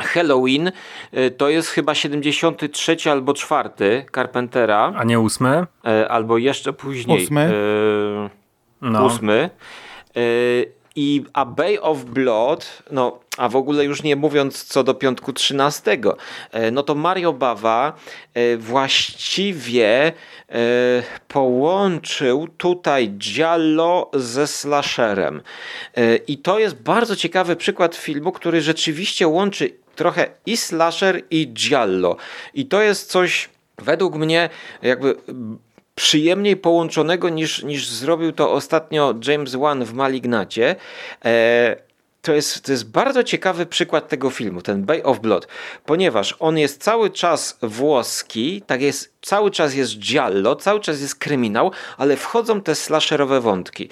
Halloween 0.00 0.72
y, 1.16 1.30
to 1.30 1.48
jest 1.48 1.68
chyba 1.68 1.94
73 1.94 2.96
albo 3.10 3.34
4 3.34 4.06
Carpentera. 4.14 4.92
A 4.96 5.04
nie 5.04 5.20
8? 5.20 5.46
Y, 5.46 6.08
albo 6.08 6.38
jeszcze 6.38 6.72
później. 6.72 7.24
8. 7.24 7.38
Y, 7.38 7.50
no. 8.80 9.06
8. 9.06 9.30
I 10.96 11.24
A 11.32 11.44
Bay 11.44 11.80
of 11.80 12.04
Blood, 12.04 12.82
no 12.90 13.18
a 13.38 13.48
w 13.48 13.56
ogóle 13.56 13.84
już 13.84 14.02
nie 14.02 14.16
mówiąc 14.16 14.64
co 14.64 14.84
do 14.84 14.94
piątku 14.94 15.32
13, 15.32 15.98
no 16.72 16.82
to 16.82 16.94
Mario 16.94 17.32
Bawa 17.32 17.92
właściwie 18.58 20.12
połączył 21.28 22.48
tutaj 22.56 23.10
Giallo 23.10 24.10
ze 24.14 24.46
slasherem. 24.46 25.42
I 26.26 26.38
to 26.38 26.58
jest 26.58 26.82
bardzo 26.82 27.16
ciekawy 27.16 27.56
przykład 27.56 27.96
filmu, 27.96 28.32
który 28.32 28.60
rzeczywiście 28.60 29.28
łączy 29.28 29.83
trochę 29.94 30.26
i 30.46 30.56
slasher 30.56 31.22
i 31.30 31.52
giallo. 31.52 32.16
I 32.54 32.66
to 32.66 32.82
jest 32.82 33.10
coś 33.10 33.48
według 33.78 34.16
mnie 34.16 34.48
jakby 34.82 35.16
przyjemniej 35.94 36.56
połączonego 36.56 37.28
niż, 37.28 37.62
niż 37.62 37.88
zrobił 37.88 38.32
to 38.32 38.52
ostatnio 38.52 39.14
James 39.26 39.54
Wan 39.54 39.84
w 39.84 39.92
Malignacie. 39.92 40.76
E, 41.24 41.76
to 42.24 42.32
jest, 42.32 42.64
to 42.64 42.72
jest 42.72 42.90
bardzo 42.90 43.22
ciekawy 43.22 43.66
przykład 43.66 44.08
tego 44.08 44.30
filmu, 44.30 44.62
ten 44.62 44.84
Bay 44.84 45.02
of 45.02 45.20
Blood, 45.20 45.48
ponieważ 45.86 46.36
on 46.38 46.58
jest 46.58 46.82
cały 46.82 47.10
czas 47.10 47.58
włoski, 47.62 48.62
tak 48.66 48.82
jest, 48.82 49.14
cały 49.22 49.50
czas 49.50 49.74
jest 49.74 49.98
giallo, 49.98 50.56
cały 50.56 50.80
czas 50.80 51.00
jest 51.00 51.14
kryminał, 51.14 51.70
ale 51.98 52.16
wchodzą 52.16 52.60
te 52.60 52.74
slasherowe 52.74 53.40
wątki. 53.40 53.88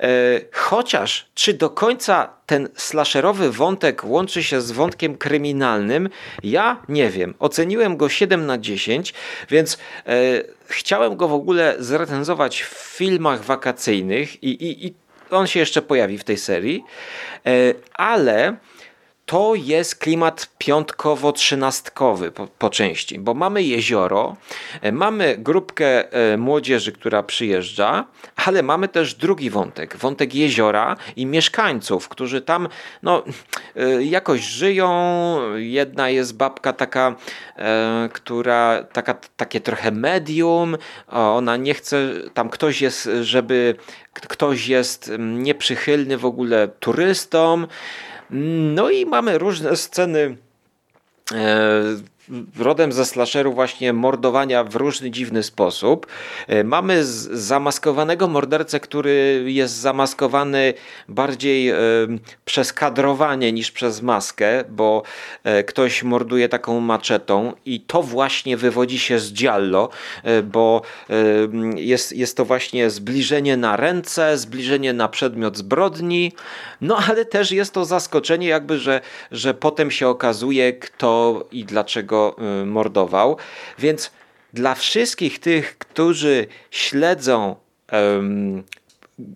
E, 0.00 0.08
chociaż 0.52 1.28
czy 1.34 1.54
do 1.54 1.70
końca 1.70 2.28
ten 2.46 2.68
slasherowy 2.76 3.52
wątek 3.52 4.04
łączy 4.04 4.42
się 4.42 4.60
z 4.60 4.70
wątkiem 4.72 5.16
kryminalnym, 5.16 6.08
ja 6.42 6.82
nie 6.88 7.10
wiem. 7.10 7.34
Oceniłem 7.38 7.96
go 7.96 8.08
7 8.08 8.46
na 8.46 8.58
10, 8.58 9.14
więc 9.50 9.78
e, 10.06 10.42
chciałem 10.66 11.16
go 11.16 11.28
w 11.28 11.32
ogóle 11.32 11.76
zrecenzować 11.78 12.62
w 12.62 12.74
filmach 12.96 13.44
wakacyjnych 13.44 14.42
i, 14.42 14.48
i, 14.48 14.86
i 14.86 14.94
on 15.32 15.46
się 15.46 15.60
jeszcze 15.60 15.82
pojawi 15.82 16.18
w 16.18 16.24
tej 16.24 16.38
serii, 16.38 16.84
e, 17.46 17.50
ale 17.94 18.56
to 19.26 19.54
jest 19.54 19.96
klimat 19.96 20.48
piątkowo-trzynastkowy 20.58 22.30
po, 22.30 22.46
po, 22.46 22.70
części, 22.70 23.18
bo 23.18 23.34
mamy 23.34 23.62
jezioro, 23.62 24.36
e, 24.80 24.92
mamy 24.92 25.36
grupkę 25.38 26.12
e, 26.12 26.36
młodzieży, 26.36 26.92
która 26.92 27.22
przyjeżdża, 27.22 28.06
ale 28.36 28.62
mamy 28.62 28.88
też 28.88 29.14
drugi 29.14 29.50
wątek, 29.50 29.96
wątek 29.96 30.34
jeziora 30.34 30.96
i 31.16 31.26
mieszkańców, 31.26 32.08
którzy 32.08 32.40
tam 32.40 32.68
no, 33.02 33.22
jakoś 34.00 34.40
żyją. 34.40 34.92
Jedna 35.56 36.08
jest 36.08 36.36
babka 36.36 36.72
taka, 36.72 37.16
która 38.12 38.84
taka, 38.92 39.14
takie 39.36 39.60
trochę 39.60 39.90
medium, 39.90 40.76
ona 41.08 41.56
nie 41.56 41.74
chce, 41.74 42.10
tam 42.34 42.48
ktoś 42.48 42.80
jest, 42.80 43.08
żeby 43.20 43.74
ktoś 44.12 44.66
jest 44.68 45.08
mm, 45.08 45.42
nieprzychylny 45.42 46.18
w 46.18 46.24
ogóle 46.24 46.68
turystom. 46.68 47.66
No 48.74 48.90
i 48.90 49.06
mamy 49.06 49.38
różne 49.38 49.76
sceny 49.76 50.36
e, 51.32 51.82
rodem 52.58 52.92
ze 52.92 53.04
slasheru 53.04 53.52
właśnie 53.52 53.92
mordowania 53.92 54.64
w 54.64 54.76
różny 54.76 55.10
dziwny 55.10 55.42
sposób. 55.42 56.06
E, 56.48 56.64
mamy 56.64 57.04
zamaskowanego 57.04 58.28
mordercę, 58.28 58.80
który 58.80 59.44
jest 59.46 59.74
zamaskowany 59.74 60.74
bardziej 61.08 61.68
e, 61.68 61.76
przez 62.44 62.72
kadrowanie 62.72 63.52
niż 63.52 63.70
przez 63.70 64.02
maskę, 64.02 64.64
bo 64.68 65.02
e, 65.44 65.64
ktoś 65.64 66.02
morduje 66.02 66.48
taką 66.48 66.80
maczetą 66.80 67.52
i 67.66 67.80
to 67.80 68.02
właśnie 68.02 68.56
wywodzi 68.56 68.98
się 68.98 69.18
z 69.18 69.32
Giallo, 69.32 69.88
bo 70.44 70.82
jest, 71.76 72.12
jest 72.12 72.36
to 72.36 72.44
właśnie 72.44 72.90
zbliżenie 72.90 73.56
na 73.56 73.76
ręce, 73.76 74.38
zbliżenie 74.38 74.92
na 74.92 75.08
przedmiot 75.08 75.56
zbrodni, 75.56 76.32
no 76.80 76.98
ale 77.08 77.24
też 77.24 77.52
jest 77.52 77.74
to 77.74 77.84
zaskoczenie 77.84 78.46
jakby, 78.46 78.78
że, 78.78 79.00
że 79.30 79.54
potem 79.54 79.90
się 79.90 80.08
okazuje 80.08 80.72
kto 80.72 81.44
i 81.52 81.64
dlaczego 81.64 82.11
Y, 82.62 82.66
mordował. 82.66 83.36
Więc 83.78 84.10
dla 84.52 84.74
wszystkich 84.74 85.38
tych, 85.38 85.78
którzy 85.78 86.46
śledzą 86.70 87.56
um, 87.92 88.62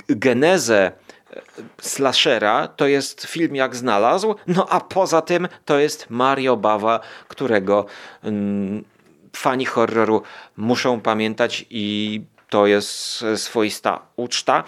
genezę 0.09 0.93
e, 1.37 1.41
slashera, 1.81 2.69
to 2.69 2.87
jest 2.87 3.25
film 3.25 3.57
jak 3.57 3.77
znalazł, 3.77 4.35
no 4.47 4.67
a 4.71 4.81
poza 4.81 5.23
tym 5.23 5.49
to 5.65 5.79
jest 5.79 6.07
Mario 6.11 6.57
Bawa, 6.57 7.01
którego 7.29 7.87
um, 8.23 8.85
fani 9.37 9.65
horroru 9.65 10.23
muszą 10.57 11.01
pamiętać 11.01 11.67
i 11.71 12.23
to 12.51 12.67
jest 12.67 13.25
swoista 13.37 14.07
uczta. 14.17 14.65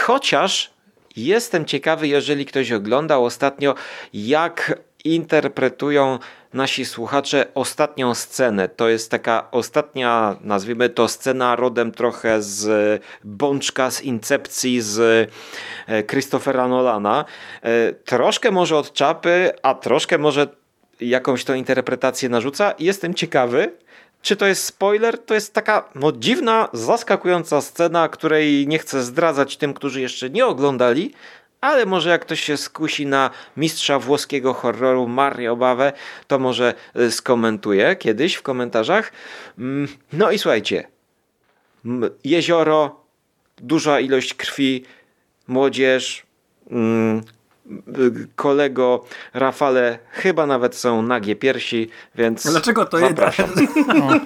Chociaż 0.00 0.72
jestem 1.16 1.64
ciekawy, 1.64 2.08
jeżeli 2.08 2.46
ktoś 2.46 2.72
oglądał 2.72 3.24
ostatnio, 3.24 3.74
jak 4.14 4.78
interpretują 5.04 6.18
nasi 6.52 6.84
słuchacze 6.84 7.46
ostatnią 7.54 8.14
scenę. 8.14 8.68
To 8.68 8.88
jest 8.88 9.10
taka 9.10 9.48
ostatnia, 9.50 10.36
nazwijmy 10.40 10.88
to 10.88 11.08
scena 11.08 11.56
rodem 11.56 11.92
trochę 11.92 12.42
z 12.42 13.02
bączka, 13.24 13.90
z 13.90 14.02
incepcji 14.02 14.80
z 14.80 15.30
e, 15.86 16.02
Christophera 16.02 16.68
Nolana. 16.68 17.24
E, 17.62 17.92
troszkę 17.92 18.50
może 18.50 18.76
od 18.76 18.92
czapy, 18.92 19.50
a 19.62 19.74
troszkę 19.74 20.18
może 20.18 20.46
jakąś 21.00 21.44
tą 21.44 21.54
interpretację 21.54 22.28
narzuca. 22.28 22.74
Jestem 22.78 23.14
ciekawy, 23.14 23.72
czy 24.22 24.36
to 24.36 24.46
jest 24.46 24.64
spoiler? 24.64 25.18
To 25.18 25.34
jest 25.34 25.54
taka 25.54 25.88
no, 25.94 26.12
dziwna, 26.12 26.68
zaskakująca 26.72 27.60
scena, 27.60 28.08
której 28.08 28.66
nie 28.66 28.78
chcę 28.78 29.02
zdradzać 29.02 29.56
tym, 29.56 29.74
którzy 29.74 30.00
jeszcze 30.00 30.30
nie 30.30 30.46
oglądali, 30.46 31.14
ale 31.62 31.86
może 31.86 32.10
jak 32.10 32.22
ktoś 32.22 32.40
się 32.40 32.56
skusi 32.56 33.06
na 33.06 33.30
mistrza 33.56 33.98
włoskiego 33.98 34.54
horroru 34.54 35.08
Mario 35.08 35.56
Bawę, 35.56 35.92
to 36.26 36.38
może 36.38 36.74
y, 36.96 37.10
skomentuje 37.10 37.96
kiedyś 37.96 38.34
w 38.34 38.42
komentarzach. 38.42 39.12
Mm, 39.58 39.88
no 40.12 40.30
i 40.30 40.38
słuchajcie, 40.38 40.88
jezioro, 42.24 43.00
duża 43.58 44.00
ilość 44.00 44.34
krwi, 44.34 44.84
młodzież, 45.48 46.22
mm, 46.70 47.22
kolego 48.36 49.04
Rafale 49.34 49.98
chyba 50.10 50.46
nawet 50.46 50.76
są 50.76 51.02
nagie 51.02 51.36
piersi, 51.36 51.88
więc 52.14 52.46
Dlaczego 52.50 52.84
to 52.84 52.98
zapraszam. 52.98 53.50
No. 53.86 54.08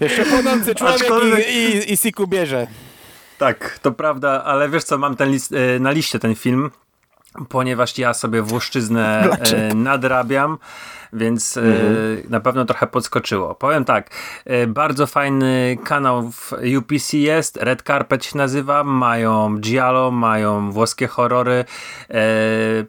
Jeszcze 0.00 0.24
płonący 0.24 0.74
człowiek 0.74 1.00
Aczkolwiek... 1.00 1.48
i, 1.48 1.52
i, 1.52 1.92
i 1.92 1.96
Siku 1.96 2.26
bierze. 2.26 2.66
Tak, 3.40 3.78
to 3.82 3.92
prawda, 3.92 4.44
ale 4.44 4.68
wiesz 4.68 4.84
co, 4.84 4.98
mam 4.98 5.16
ten 5.16 5.30
list, 5.30 5.52
e, 5.52 5.78
na 5.80 5.90
liście 5.90 6.18
ten 6.18 6.34
film, 6.34 6.70
ponieważ 7.48 7.98
ja 7.98 8.14
sobie 8.14 8.42
Włoszczyznę 8.42 9.30
e, 9.40 9.74
nadrabiam, 9.74 10.58
więc 11.12 11.56
e, 11.56 11.60
mhm. 11.60 12.22
na 12.28 12.40
pewno 12.40 12.64
trochę 12.64 12.86
podskoczyło. 12.86 13.54
Powiem 13.54 13.84
tak, 13.84 14.10
bardzo 14.68 15.06
fajny 15.06 15.78
kanał 15.84 16.30
w 16.30 16.52
UPC 16.78 17.16
jest, 17.16 17.56
Red 17.56 17.82
Carpet 17.82 18.24
się 18.24 18.38
nazywa, 18.38 18.84
mają 18.84 19.58
giallo, 19.58 20.10
mają 20.10 20.72
włoskie 20.72 21.06
horrory, 21.06 21.64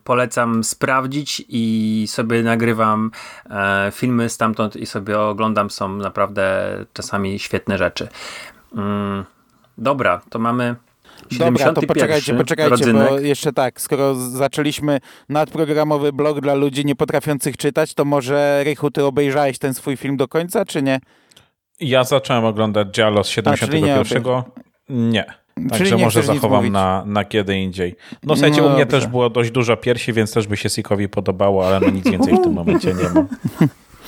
polecam 0.03 0.63
sprawdzić 0.63 1.45
i 1.49 2.05
sobie 2.07 2.43
nagrywam 2.43 3.11
filmy 3.91 4.29
stamtąd 4.29 4.75
i 4.75 4.85
sobie 4.85 5.19
oglądam, 5.19 5.69
są 5.69 5.89
naprawdę 5.89 6.77
czasami 6.93 7.39
świetne 7.39 7.77
rzeczy. 7.77 8.07
Mm. 8.75 9.25
Dobra, 9.81 10.21
to 10.29 10.39
mamy 10.39 10.75
Dobra, 11.31 11.73
to 11.73 11.81
poczekajcie, 11.81 12.33
poczekajcie, 12.33 12.69
rodzynek. 12.69 13.09
bo 13.09 13.19
jeszcze 13.19 13.53
tak, 13.53 13.81
skoro 13.81 14.15
zaczęliśmy 14.15 14.99
nadprogramowy 15.29 16.13
blog 16.13 16.41
dla 16.41 16.53
ludzi 16.53 16.85
nie 16.85 16.95
potrafiących 16.95 17.57
czytać, 17.57 17.93
to 17.93 18.05
może 18.05 18.63
Rychu, 18.63 18.91
ty 18.91 19.05
obejrzałeś 19.05 19.57
ten 19.57 19.73
swój 19.73 19.97
film 19.97 20.17
do 20.17 20.27
końca, 20.27 20.65
czy 20.65 20.81
nie? 20.81 20.99
Ja 21.79 22.03
zacząłem 22.03 22.45
oglądać 22.45 22.87
Giallo 22.87 23.23
z 23.23 23.27
71. 23.27 24.23
A, 24.27 24.43
nie. 24.89 24.95
nie. 25.09 25.25
Także 25.69 25.95
nie 25.95 26.03
może 26.03 26.23
zachowam 26.23 26.69
na, 26.69 27.03
na 27.05 27.25
kiedy 27.25 27.57
indziej. 27.57 27.95
No 28.23 28.35
słuchajcie, 28.35 28.61
no, 28.61 28.67
u 28.67 28.69
mnie 28.69 28.85
dobrze. 28.85 28.99
też 28.99 29.07
było 29.07 29.29
dość 29.29 29.51
dużo 29.51 29.77
piersi, 29.77 30.13
więc 30.13 30.33
też 30.33 30.47
by 30.47 30.57
się 30.57 30.69
Sikowi 30.69 31.09
podobało, 31.09 31.67
ale 31.67 31.79
no 31.79 31.89
nic 31.89 32.09
więcej 32.09 32.33
w 32.33 32.41
tym 32.41 32.53
momencie 32.61 32.93
nie 32.93 33.09
ma. 33.09 33.25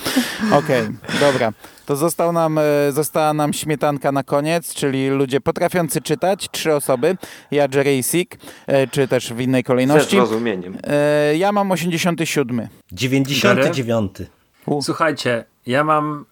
Okej, 0.60 0.82
okay, 0.82 1.20
dobra. 1.20 1.54
To 1.86 1.96
został 1.96 2.32
nam, 2.32 2.58
e, 2.58 2.92
została 2.92 3.34
nam 3.34 3.54
śmietanka 3.54 4.12
na 4.12 4.24
koniec, 4.24 4.74
czyli 4.74 5.10
ludzie 5.10 5.42
potrafiący 5.42 6.02
czytać, 6.02 6.50
trzy 6.52 6.74
osoby. 6.76 7.18
Ja, 7.52 7.68
Jerry 7.74 7.98
i 7.98 8.04
Sik, 8.04 8.38
e, 8.68 8.88
czy 8.88 9.08
też 9.08 9.34
w 9.34 9.40
innej 9.40 9.64
kolejności. 9.64 10.10
Z 10.10 10.10
zrozumieniem. 10.10 10.78
E, 10.84 11.38
ja 11.38 11.52
mam 11.52 11.72
87. 11.72 12.68
99. 12.92 14.12
Słuchajcie, 14.82 15.46
ja 15.66 15.84
mam, 15.84 16.26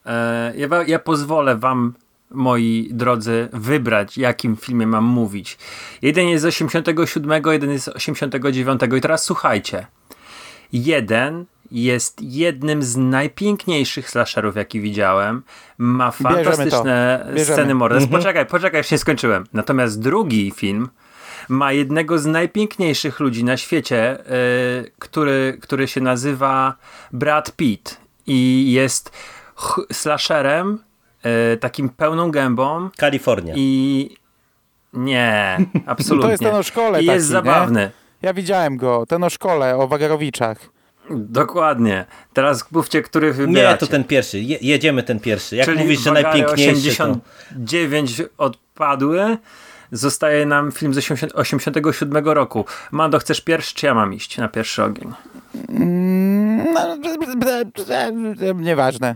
ja, 0.55 0.67
ja 0.87 0.99
pozwolę 0.99 1.57
wam 1.57 1.93
moi 2.33 2.89
drodzy, 2.91 3.49
wybrać, 3.53 4.17
jakim 4.17 4.57
filmie 4.57 4.87
mam 4.87 5.03
mówić. 5.03 5.57
Jeden 6.01 6.27
jest 6.27 6.41
z 6.41 6.45
87, 6.45 7.43
jeden 7.45 7.71
jest 7.71 7.85
z 7.85 7.87
89 7.87 8.81
i 8.97 9.01
teraz 9.01 9.23
słuchajcie. 9.23 9.87
Jeden 10.73 11.45
jest 11.71 12.21
jednym 12.21 12.83
z 12.83 12.97
najpiękniejszych 12.97 14.09
slasherów, 14.09 14.55
jaki 14.55 14.81
widziałem. 14.81 15.43
Ma 15.77 16.11
fantastyczne 16.11 17.27
sceny 17.37 17.75
morderstw. 17.75 18.07
Mhm. 18.07 18.21
Poczekaj, 18.21 18.45
poczekaj, 18.45 18.77
już 18.79 18.91
nie 18.91 18.97
skończyłem. 18.97 19.43
Natomiast 19.53 20.01
drugi 20.01 20.51
film 20.55 20.89
ma 21.49 21.71
jednego 21.71 22.19
z 22.19 22.25
najpiękniejszych 22.25 23.19
ludzi 23.19 23.43
na 23.43 23.57
świecie, 23.57 24.17
yy, 24.83 24.91
który, 24.99 25.57
który 25.61 25.87
się 25.87 26.01
nazywa 26.01 26.75
Brad 27.11 27.51
Pitt 27.51 27.97
i 28.27 28.71
jest 28.71 29.11
slasherem, 29.91 30.79
yy, 31.23 31.57
takim 31.57 31.89
pełną 31.89 32.31
gębą. 32.31 32.89
Kalifornia. 32.97 33.53
I 33.57 34.09
nie, 34.93 35.57
absolutnie. 35.85 36.27
to 36.27 36.31
jest 36.31 36.43
ten 36.43 36.55
o 36.55 36.63
szkole 36.63 37.03
I 37.03 37.05
taki, 37.05 37.15
jest 37.15 37.27
zabawny. 37.27 37.79
Nie? 37.79 37.91
Ja 38.21 38.33
widziałem 38.33 38.77
go, 38.77 39.05
ten 39.05 39.23
o 39.23 39.29
szkole, 39.29 39.77
o 39.77 39.87
Wagerowiczach. 39.87 40.57
Dokładnie. 41.15 42.05
Teraz 42.33 42.71
mówcie, 42.71 43.01
który 43.01 43.33
wybieracie. 43.33 43.73
Nie, 43.73 43.77
to 43.77 43.87
ten 43.87 44.03
pierwszy. 44.03 44.39
Je 44.39 44.57
jedziemy 44.61 45.03
ten 45.03 45.19
pierwszy. 45.19 45.55
Jak 45.55 45.65
Czyli 45.65 45.79
mówisz, 45.79 45.99
że 45.99 46.11
najpiękniejszy 46.11 46.89
89 46.89 48.17
to... 48.17 48.23
odpadły. 48.37 49.37
Zostaje 49.91 50.45
nam 50.45 50.71
film 50.71 50.93
z 50.93 51.11
87 51.33 52.25
roku. 52.27 52.65
Mando, 52.91 53.19
chcesz 53.19 53.41
pierwszy, 53.41 53.75
czy 53.75 53.85
ja 53.85 53.93
mam 53.93 54.13
iść 54.13 54.37
na 54.37 54.47
pierwszy 54.47 54.83
ogień? 54.83 55.13
Mm, 55.69 56.73
no, 56.73 56.97
nieważne. 58.53 59.15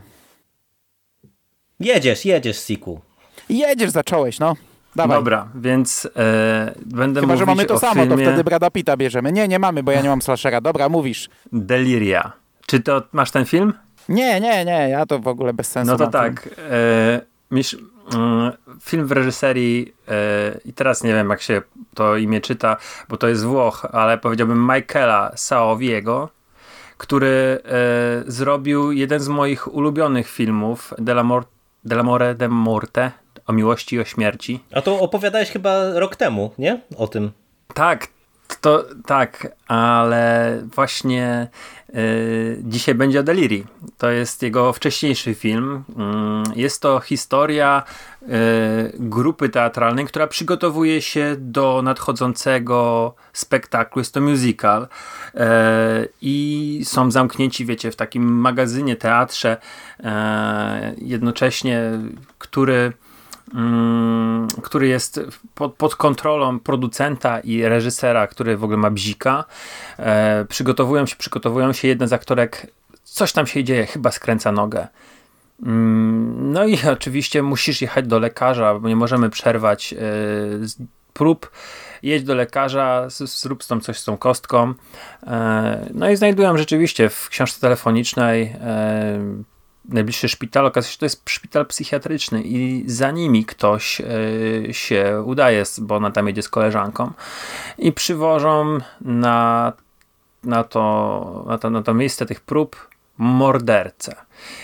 Jedziesz, 1.80 2.26
jedziesz, 2.26 2.59
Siku. 2.59 3.01
Jedziesz, 3.49 3.89
zacząłeś, 3.89 4.39
no. 4.39 4.55
Dawaj. 4.95 5.17
Dobra, 5.17 5.47
więc 5.55 6.09
e, 6.15 6.73
będę 6.85 7.22
Chyba, 7.22 7.34
mówić 7.34 7.39
że 7.39 7.45
mamy 7.45 7.65
to 7.65 7.80
samo, 7.80 7.93
filmie... 7.93 8.09
to 8.26 8.31
wtedy 8.31 8.43
Brada 8.43 8.69
Pita 8.69 8.97
bierzemy. 8.97 9.31
Nie, 9.31 9.47
nie 9.47 9.59
mamy, 9.59 9.84
bo 9.84 9.91
ja 9.91 10.01
nie 10.01 10.09
mam 10.09 10.22
slashera. 10.22 10.61
Dobra, 10.61 10.89
mówisz. 10.89 11.30
Deliria. 11.51 12.31
Czy 12.65 12.80
to 12.80 13.03
masz 13.11 13.31
ten 13.31 13.45
film? 13.45 13.73
Nie, 14.09 14.41
nie, 14.41 14.65
nie, 14.65 14.89
ja 14.89 15.05
to 15.05 15.19
w 15.19 15.27
ogóle 15.27 15.53
bez 15.53 15.67
sensu. 15.67 15.91
No 15.91 15.97
to 15.97 16.07
tak. 16.07 16.49
E, 16.72 17.22
misz, 17.51 17.77
mm, 18.13 18.51
film 18.81 19.07
w 19.07 19.11
reżyserii 19.11 19.93
e, 20.07 20.59
i 20.65 20.73
teraz 20.73 21.03
nie 21.03 21.13
wiem 21.13 21.30
jak 21.30 21.41
się 21.41 21.61
to 21.93 22.17
imię 22.17 22.41
czyta, 22.41 22.77
bo 23.09 23.17
to 23.17 23.27
jest 23.27 23.45
Włoch, 23.45 23.85
ale 23.91 24.17
powiedziałbym 24.17 24.72
Michaela 24.76 25.31
Saoviego, 25.35 26.30
który 26.97 27.59
e, 27.65 28.31
zrobił 28.31 28.91
jeden 28.91 29.19
z 29.19 29.27
moich 29.27 29.73
ulubionych 29.73 30.30
filmów 30.30 30.93
Delamore 31.84 32.35
de 32.35 32.49
Morte 32.49 33.11
o 33.47 33.53
miłości 33.53 33.95
i 33.95 33.99
o 33.99 34.05
śmierci. 34.05 34.59
A 34.73 34.81
to 34.81 34.99
opowiadałeś 34.99 35.51
chyba 35.51 35.99
rok 35.99 36.15
temu, 36.15 36.51
nie? 36.57 36.81
O 36.97 37.07
tym. 37.07 37.31
Tak, 37.73 38.07
to 38.61 38.85
tak, 39.05 39.47
ale 39.67 40.57
właśnie 40.76 41.47
y, 41.95 42.59
dzisiaj 42.63 42.95
będzie 42.95 43.19
o 43.19 43.23
Delirii. 43.23 43.65
To 43.97 44.09
jest 44.09 44.41
jego 44.41 44.73
wcześniejszy 44.73 45.34
film. 45.34 45.84
Y, 46.55 46.59
jest 46.59 46.81
to 46.81 46.99
historia 46.99 47.84
y, 48.22 48.27
grupy 48.93 49.49
teatralnej, 49.49 50.05
która 50.05 50.27
przygotowuje 50.27 51.01
się 51.01 51.35
do 51.39 51.81
nadchodzącego 51.81 53.13
spektaklu. 53.34 53.99
Jest 53.99 54.13
to 54.13 54.22
musical 54.22 54.84
y, 54.84 55.38
i 56.22 56.81
są 56.84 57.11
zamknięci, 57.11 57.65
wiecie, 57.65 57.91
w 57.91 57.95
takim 57.95 58.23
magazynie, 58.23 58.95
teatrze, 58.95 59.57
y, 59.99 60.03
jednocześnie, 60.97 61.81
który 62.38 62.76
Mm, 62.85 63.05
który 64.64 64.88
jest 64.88 65.19
pod, 65.56 65.73
pod, 65.73 65.95
kontrolą 65.95 66.60
producenta 66.60 67.40
i 67.40 67.64
reżysera, 67.64 68.27
który 68.27 68.57
w 68.57 68.64
ogóle 68.64 68.77
ma 68.77 68.91
bzika. 68.91 69.45
E, 69.98 70.45
przygotowują 70.49 71.06
się, 71.06 71.15
przygotowują 71.15 71.73
się. 71.73 71.88
Jedna 71.88 72.07
z 72.07 72.14
aktorek, 72.14 72.68
coś 73.03 73.32
tam 73.34 73.48
się 73.48 73.64
dzieje, 73.64 73.86
chyba 73.86 74.11
skręca 74.11 74.52
nogę. 74.52 74.88
Mm, 75.64 76.52
no 76.52 76.65
i 76.65 76.77
oczywiście 76.98 77.44
musisz 77.44 77.82
jechać 77.82 78.07
do 78.07 78.19
lekarza, 78.19 78.80
bo 78.80 78.90
nie 78.90 78.95
możemy 78.95 79.30
przerwać 79.30 79.94
e, 79.94 79.98
prób. 81.14 81.52
Jedź 82.03 82.23
do 82.23 82.36
lekarza, 82.36 83.07
zrób 83.10 83.64
z 83.64 83.68
tą 83.68 83.80
coś 83.80 83.99
z 83.99 84.06
tą 84.06 84.18
kostką. 84.18 84.73
E, 85.27 85.90
no 85.94 86.10
i 86.10 86.15
znajdują 86.15 86.57
rzeczywiście 86.57 87.10
w 87.10 87.30
książce 87.30 87.61
telefonicznej 87.61 88.44
e, 88.44 89.19
najbliższy 89.90 90.30
szpital, 90.30 90.66
okazuje 90.66 90.90
się, 90.90 90.94
że 90.94 90.99
to 90.99 91.06
jest 91.06 91.30
szpital 91.30 91.66
psychiatryczny 91.66 92.41
i 92.41 92.84
za 92.88 93.12
nimi 93.12 93.45
ktoś 93.45 94.02
y, 94.02 94.68
się 94.72 95.24
udaje, 95.26 95.64
bo 95.78 95.95
ona 95.95 96.12
tam 96.12 96.28
jedzie 96.28 96.41
z 96.41 96.49
koleżanką 96.49 97.12
i 97.78 97.91
przywożą 97.91 98.78
na, 99.02 99.74
na, 100.44 100.64
to, 100.64 101.45
na, 101.48 101.57
to, 101.57 101.70
na 101.70 101.84
to 101.84 101.94
miejsce 101.94 102.26
tych 102.26 102.41
prób 102.41 102.90
mordercę. 103.18 104.16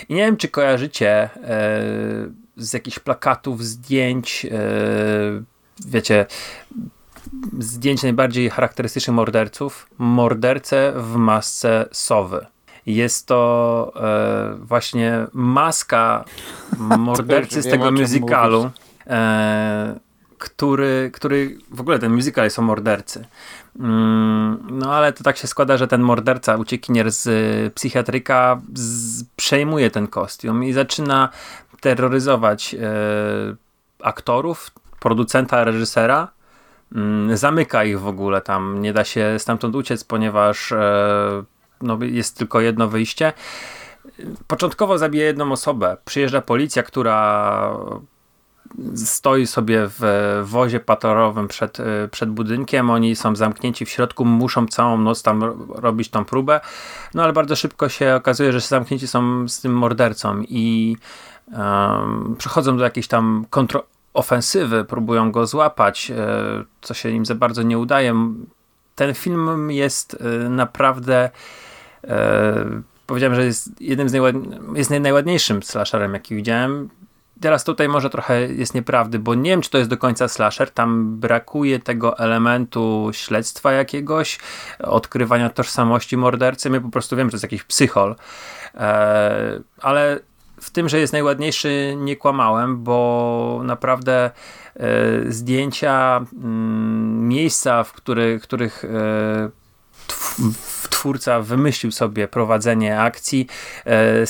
I 0.10 0.14
nie 0.14 0.22
wiem, 0.26 0.38
czy 0.38 0.48
kojarzycie 0.48 1.10
e, 1.10 1.30
z 2.58 2.74
jakichś 2.74 3.00
plakatów, 3.00 3.64
zdjęć, 3.66 4.46
e, 4.46 4.50
wiecie, 5.86 6.26
zdjęć 7.60 8.04
najbardziej 8.04 8.50
charakterystycznych 8.50 9.16
morderców, 9.16 9.88
mordercę 9.98 10.94
w 10.96 11.16
masce 11.16 11.86
sowy. 11.92 12.46
Jest 12.86 13.28
to 13.28 13.94
e, 13.96 14.56
właśnie 14.60 15.28
maska 15.34 16.24
mordercy 16.98 17.62
z 17.62 17.70
tego 17.70 17.92
musicalu, 17.92 18.72
e, 19.08 20.00
który, 20.38 21.12
który 21.14 21.58
w 21.72 21.82
ogóle 21.82 22.00
ten 22.00 22.14
musical 22.14 22.44
jest 22.44 22.60
o 22.60 22.62
mordercy. 22.62 23.26
Mm, 23.80 24.68
no 24.72 24.94
ale 24.94 25.14
to 25.14 25.24
tak 25.24 25.38
się 25.38 25.48
składa, 25.48 25.78
że 25.78 25.88
ten 25.88 26.02
morderca, 26.02 26.58
uciekinier 26.58 27.12
z 27.12 27.74
psychiatryka 27.74 28.62
z, 28.74 29.24
przejmuje 29.36 29.92
ten 29.92 30.08
kostium 30.08 30.64
i 30.64 30.74
zaczyna 30.74 31.30
terroryzować 31.82 32.76
e, 32.76 32.80
aktorów, 34.04 34.72
producenta, 35.00 35.64
reżysera. 35.64 36.28
Mm, 36.96 37.38
zamyka 37.38 37.84
ich 37.84 38.00
w 38.00 38.08
ogóle 38.08 38.42
tam, 38.42 38.82
nie 38.82 38.94
da 38.94 39.04
się 39.04 39.36
stamtąd 39.38 39.76
uciec, 39.76 40.04
ponieważ 40.04 40.72
e, 40.72 41.44
no, 41.82 41.98
jest 42.02 42.38
tylko 42.38 42.62
jedno 42.62 42.88
wyjście. 42.88 43.34
Początkowo 44.48 44.98
zabija 44.98 45.26
jedną 45.26 45.52
osobę. 45.52 45.98
Przyjeżdża 46.06 46.42
policja, 46.42 46.84
która 46.84 47.78
stoi 48.96 49.48
sobie 49.48 49.88
w 50.00 50.02
wozie 50.44 50.80
patorowym 50.80 51.48
przed, 51.48 51.78
przed 52.12 52.30
budynkiem, 52.30 52.90
oni 52.90 53.16
są 53.16 53.36
zamknięci 53.36 53.86
w 53.86 53.90
środku, 53.90 54.26
muszą 54.26 54.68
całą 54.68 54.98
noc 54.98 55.24
tam 55.24 55.68
robić 55.76 56.10
tą 56.10 56.26
próbę, 56.26 56.60
no 57.14 57.24
ale 57.24 57.34
bardzo 57.34 57.56
szybko 57.56 57.90
się 57.90 58.16
okazuje, 58.16 58.52
że 58.52 58.60
zamknięci 58.60 59.08
są 59.08 59.48
z 59.48 59.62
tym 59.62 59.74
mordercą 59.74 60.44
i 60.50 60.98
um, 61.54 62.36
przechodzą 62.38 62.78
do 62.78 62.84
jakiejś 62.84 63.08
tam 63.08 63.46
kontrofensywy, 63.50 64.86
próbują 64.86 65.32
go 65.32 65.48
złapać, 65.48 66.12
e, 66.12 66.26
co 66.82 66.94
się 66.94 67.10
im 67.10 67.26
za 67.26 67.36
bardzo 67.36 67.64
nie 67.64 67.78
udaje. 67.78 68.34
Ten 68.96 69.14
film 69.14 69.72
jest 69.72 70.18
e, 70.46 70.50
naprawdę 70.50 71.30
powiedziałem, 73.08 73.36
że 73.36 73.46
jest 73.46 73.82
jednym 73.82 74.10
z 74.10 74.14
jest 74.76 74.90
najładniejszym 74.90 75.64
slasherem, 75.64 76.14
jaki 76.14 76.36
widziałem 76.36 76.90
teraz 77.42 77.64
tutaj 77.64 77.90
może 77.90 78.10
trochę 78.10 78.42
jest 78.42 78.76
nieprawdy, 78.76 79.20
bo 79.20 79.36
nie 79.36 79.50
wiem, 79.50 79.62
czy 79.62 79.70
to 79.70 79.78
jest 79.78 79.90
do 79.90 79.98
końca 79.98 80.28
slasher. 80.28 80.72
Tam 80.72 81.20
brakuje 81.20 81.80
tego 81.80 82.18
elementu 82.18 83.10
śledztwa 83.14 83.72
jakiegoś, 83.72 84.40
odkrywania 84.80 85.50
tożsamości 85.50 86.18
mordercy. 86.18 86.70
My 86.70 86.82
po 86.82 86.90
prostu 86.90 87.16
wiem, 87.16 87.28
że 87.28 87.32
to 87.32 87.36
jest 87.36 87.44
jakiś 87.44 87.64
psychol. 87.64 88.16
E, 88.76 89.60
ale 89.82 90.20
w 90.62 90.70
tym, 90.70 90.90
że 90.90 91.00
jest 91.00 91.14
najładniejszy, 91.14 91.96
nie 91.98 92.16
kłamałem, 92.16 92.84
bo 92.84 93.62
naprawdę 93.64 94.32
e, 94.76 95.32
zdjęcia, 95.32 96.26
mm, 96.34 97.28
miejsca, 97.28 97.84
w 97.84 97.94
który, 97.94 98.40
których 98.40 98.86
e, 98.86 99.50
twórca 100.90 101.42
wymyślił 101.42 101.92
sobie 101.92 102.28
prowadzenie 102.28 103.00
akcji, 103.02 103.48
e, 103.86 104.26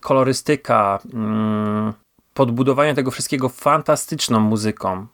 kolorystyka, 0.00 0.98
mm, 1.14 1.92
podbudowanie 2.34 2.94
tego 2.94 3.10
wszystkiego 3.10 3.48
fantastyczną 3.48 4.40
muzyką, 4.40 5.06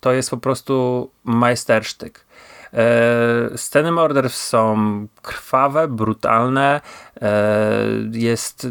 to 0.00 0.12
jest 0.12 0.30
po 0.30 0.36
prostu 0.36 1.10
majstersztyk. 1.24 2.26
E, 2.74 3.58
sceny 3.58 3.92
morderstw 3.92 4.38
są 4.38 5.06
krwawe, 5.22 5.88
brutalne. 5.88 6.80
E, 7.22 7.84
jest 8.12 8.66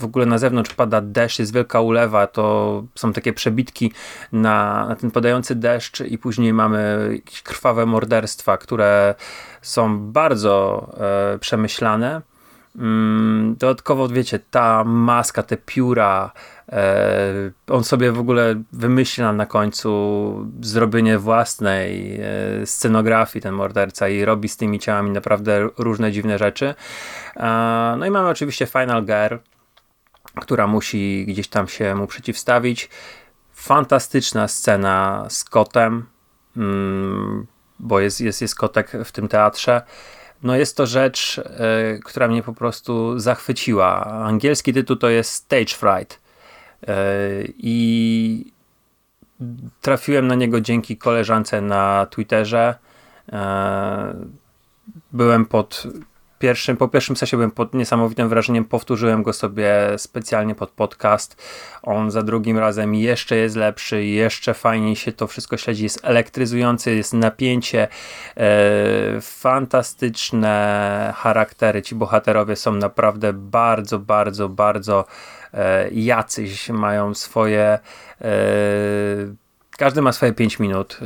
w 0.00 0.04
ogóle 0.04 0.26
na 0.26 0.38
zewnątrz 0.38 0.74
pada 0.74 1.00
deszcz, 1.00 1.38
jest 1.38 1.54
wielka 1.54 1.80
ulewa, 1.80 2.26
to 2.26 2.84
są 2.94 3.12
takie 3.12 3.32
przebitki 3.32 3.92
na, 4.32 4.86
na 4.88 4.96
ten 4.96 5.10
padający 5.10 5.54
deszcz 5.54 6.00
i 6.00 6.18
później 6.18 6.52
mamy 6.52 7.08
jakieś 7.12 7.42
krwawe 7.42 7.86
morderstwa, 7.86 8.56
które 8.56 9.14
są 9.62 9.98
bardzo 9.98 10.88
e, 11.34 11.38
przemyślane. 11.38 12.22
Mm, 12.78 13.56
dodatkowo, 13.58 14.08
wiecie, 14.08 14.38
ta 14.50 14.84
maska, 14.84 15.42
te 15.42 15.56
pióra, 15.56 16.32
e, 16.68 17.50
on 17.68 17.84
sobie 17.84 18.12
w 18.12 18.18
ogóle 18.18 18.62
wymyśla 18.72 19.32
na 19.32 19.46
końcu 19.46 20.46
zrobienie 20.60 21.18
własnej 21.18 22.20
e, 22.20 22.66
scenografii, 22.66 23.42
ten 23.42 23.54
morderca, 23.54 24.08
i 24.08 24.24
robi 24.24 24.48
z 24.48 24.56
tymi 24.56 24.78
ciałami 24.78 25.10
naprawdę 25.10 25.68
różne 25.78 26.12
dziwne 26.12 26.38
rzeczy. 26.38 26.74
E, 27.36 27.94
no 27.98 28.06
i 28.06 28.10
mamy 28.10 28.28
oczywiście 28.28 28.66
Final 28.66 29.04
Girl, 29.04 29.36
która 30.40 30.66
musi 30.66 31.24
gdzieś 31.28 31.48
tam 31.48 31.68
się 31.68 31.94
mu 31.94 32.06
przeciwstawić. 32.06 32.90
Fantastyczna 33.52 34.48
scena 34.48 35.26
z 35.28 35.44
kotem, 35.44 36.06
mm, 36.56 37.46
bo 37.78 38.00
jest, 38.00 38.20
jest, 38.20 38.42
jest 38.42 38.54
kotek 38.54 38.92
w 39.04 39.12
tym 39.12 39.28
teatrze 39.28 39.82
no 40.44 40.56
jest 40.56 40.76
to 40.76 40.86
rzecz, 40.86 41.38
e, 41.38 41.98
która 42.04 42.28
mnie 42.28 42.42
po 42.42 42.52
prostu 42.52 43.18
zachwyciła. 43.18 44.04
Angielski 44.04 44.72
tytuł 44.72 44.96
to 44.96 45.08
jest 45.08 45.32
Stage 45.32 45.66
Fright. 45.66 46.20
E, 46.88 46.94
I 47.58 48.52
trafiłem 49.80 50.26
na 50.26 50.34
niego 50.34 50.60
dzięki 50.60 50.96
koleżance 50.96 51.60
na 51.60 52.06
Twitterze. 52.10 52.74
E, 53.32 54.14
byłem 55.12 55.46
pod 55.46 55.86
pierwszym, 56.44 56.76
po 56.76 56.88
pierwszym 56.88 57.16
sesie 57.16 57.36
byłem 57.36 57.50
pod 57.50 57.74
niesamowitym 57.74 58.28
wrażeniem, 58.28 58.64
powtórzyłem 58.64 59.22
go 59.22 59.32
sobie 59.32 59.74
specjalnie 59.96 60.54
pod 60.54 60.70
podcast. 60.70 61.42
On 61.82 62.10
za 62.10 62.22
drugim 62.22 62.58
razem 62.58 62.94
jeszcze 62.94 63.36
jest 63.36 63.56
lepszy, 63.56 64.04
jeszcze 64.04 64.54
fajniej 64.54 64.96
się 64.96 65.12
to 65.12 65.26
wszystko 65.26 65.56
śledzi, 65.56 65.82
jest 65.82 66.00
elektryzujący, 66.02 66.94
jest 66.94 67.12
napięcie, 67.12 67.88
e, 68.36 69.20
fantastyczne 69.20 71.14
charaktery. 71.16 71.82
Ci 71.82 71.94
bohaterowie 71.94 72.56
są 72.56 72.72
naprawdę 72.72 73.32
bardzo, 73.32 73.98
bardzo, 73.98 74.48
bardzo 74.48 75.04
e, 75.54 75.90
jacyś, 75.90 76.68
mają 76.68 77.14
swoje 77.14 77.78
e, 78.20 78.28
każdy 79.78 80.02
ma 80.02 80.12
swoje 80.12 80.32
5 80.32 80.58
minut. 80.58 80.98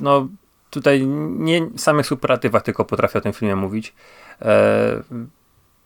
No, 0.00 0.28
tutaj 0.72 1.06
nie 1.38 1.68
samych 1.76 2.06
superatywach 2.06 2.62
tylko 2.62 2.84
potrafię 2.84 3.18
o 3.18 3.22
tym 3.22 3.32
filmie 3.32 3.56
mówić. 3.56 3.94
E, 4.42 5.02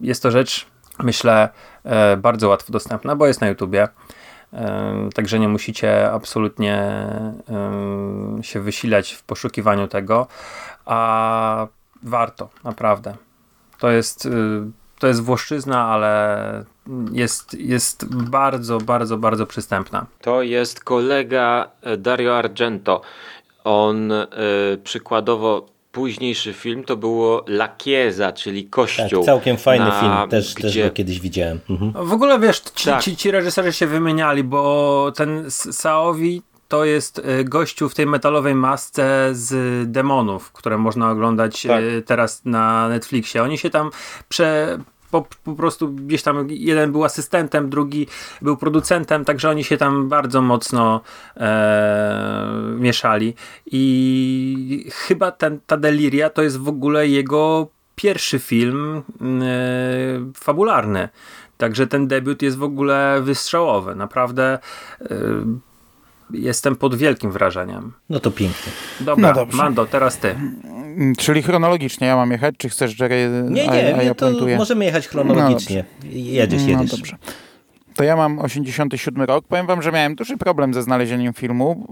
jest 0.01 0.23
to 0.23 0.31
rzecz, 0.31 0.67
myślę, 0.99 1.49
e, 1.85 2.17
bardzo 2.17 2.49
łatwo 2.49 2.73
dostępna, 2.73 3.17
bo 3.17 3.27
jest 3.27 3.41
na 3.41 3.49
YouTubie. 3.49 3.89
E, 4.53 5.09
także 5.15 5.39
nie 5.39 5.49
musicie 5.49 6.11
absolutnie 6.13 7.07
się 8.43 8.61
wysilać 8.61 9.13
w 9.13 9.23
poszukiwaniu 9.23 9.89
tego, 9.89 10.27
a 10.85 11.67
warto, 12.03 12.49
naprawdę. 12.65 13.15
To 13.79 13.91
jest, 13.91 14.29
to 14.99 15.07
jest 15.07 15.23
włoszczyzna, 15.23 15.85
ale 15.85 16.65
jest, 17.13 17.55
jest 17.55 18.15
bardzo, 18.15 18.79
bardzo, 18.79 19.19
bardzo 19.19 19.47
przystępna. 19.47 20.07
To 20.21 20.43
jest 20.43 20.85
kolega 20.85 21.71
Dario 21.99 22.39
Argento. 22.39 23.03
On 23.67 24.13
y, 24.13 24.27
przykładowo 24.85 25.67
późniejszy 25.93 26.53
film 26.53 26.85
to 26.85 26.97
było 26.97 27.45
La 27.49 27.69
Chiesa, 27.79 28.33
czyli 28.33 28.65
Kościół. 28.65 29.21
Tak, 29.21 29.27
całkiem 29.27 29.57
fajny 29.57 29.85
na, 29.85 30.01
film, 30.01 30.31
też, 30.31 30.55
gdzie... 30.55 30.63
też 30.63 30.79
go 30.79 30.91
kiedyś 30.91 31.21
widziałem. 31.21 31.61
Mhm. 31.71 32.07
W 32.07 32.13
ogóle 32.13 32.39
wiesz, 32.39 32.61
ci, 32.61 32.85
tak. 32.85 33.03
ci, 33.03 33.17
ci 33.17 33.31
reżyserzy 33.31 33.73
się 33.73 33.87
wymieniali, 33.87 34.45
bo 34.45 35.13
ten 35.17 35.51
Saowi 35.51 36.43
to 36.69 36.85
jest 36.85 37.19
e, 37.19 37.45
gościu 37.45 37.89
w 37.89 37.95
tej 37.95 38.07
metalowej 38.07 38.55
masce 38.55 39.29
z 39.33 39.91
demonów, 39.91 40.53
które 40.53 40.79
można 40.79 41.11
oglądać 41.11 41.63
tak. 41.63 41.85
teraz 42.07 42.45
na 42.45 42.89
Netflixie. 42.89 43.43
Oni 43.43 43.59
się 43.59 43.71
tam 43.71 43.91
prze, 44.29 44.79
po, 45.11 45.27
po 45.45 45.55
prostu 45.55 45.93
gdzieś 45.93 46.23
tam 46.23 46.47
jeden 46.51 46.93
był 46.93 47.05
asystentem, 47.05 47.71
drugi 47.71 48.07
był 48.43 48.57
producentem, 48.57 49.25
także 49.25 49.51
oni 49.51 49.65
się 49.65 49.77
tam 49.77 50.09
bardzo 50.09 50.43
mocno 50.43 51.01
e, 51.37 52.53
mieszali 52.79 53.35
i 53.67 54.91
chyba 54.93 55.31
ten, 55.31 55.61
ta 55.67 55.77
Deliria 55.77 56.31
to 56.31 56.43
jest 56.43 56.59
w 56.59 56.69
ogóle 56.69 57.09
jego 57.09 57.69
pierwszy 57.95 58.39
film 58.39 59.03
e, 59.21 59.23
fabularny. 60.35 61.09
Także 61.57 61.87
ten 61.87 62.09
debiut 62.09 62.43
jest 62.43 62.57
w 62.57 62.63
ogóle 62.63 63.21
wystrzałowy. 63.23 63.95
Naprawdę 63.95 64.59
e, 65.01 65.07
jestem 66.31 66.77
pod 66.77 66.95
wielkim 66.95 67.31
wrażeniem. 67.31 67.93
No 68.11 68.21
to 68.21 68.31
pięknie. 68.31 68.73
Dobra, 69.01 69.35
no 69.37 69.47
Mando, 69.53 69.87
teraz 69.87 70.19
ty. 70.19 70.37
Czyli 71.19 71.43
chronologicznie 71.43 72.07
ja 72.07 72.17
mam 72.17 72.31
jechać, 72.31 72.55
czy 72.59 72.69
chcesz, 72.69 73.01
Jerry? 73.01 73.31
Nie, 73.51 73.69
nie, 73.69 73.95
a, 73.95 73.99
a 73.99 74.03
ja 74.03 74.15
to 74.15 74.31
możemy 74.57 74.85
jechać 74.85 75.09
chronologicznie. 75.09 75.85
No 76.03 76.11
jedziesz, 76.13 76.63
no 76.63 76.69
jedziesz. 76.69 76.91
No 76.91 76.97
dobrze. 76.97 77.17
To 77.95 78.05
ja 78.05 78.17
mam 78.17 78.39
87 78.39 79.23
rok. 79.23 79.47
Powiem 79.49 79.67
wam, 79.67 79.83
że 79.83 79.93
miałem 79.93 80.15
duży 80.15 80.37
problem 80.37 80.75
ze 80.75 80.83
znalezieniem 80.83 81.33
filmu 81.33 81.87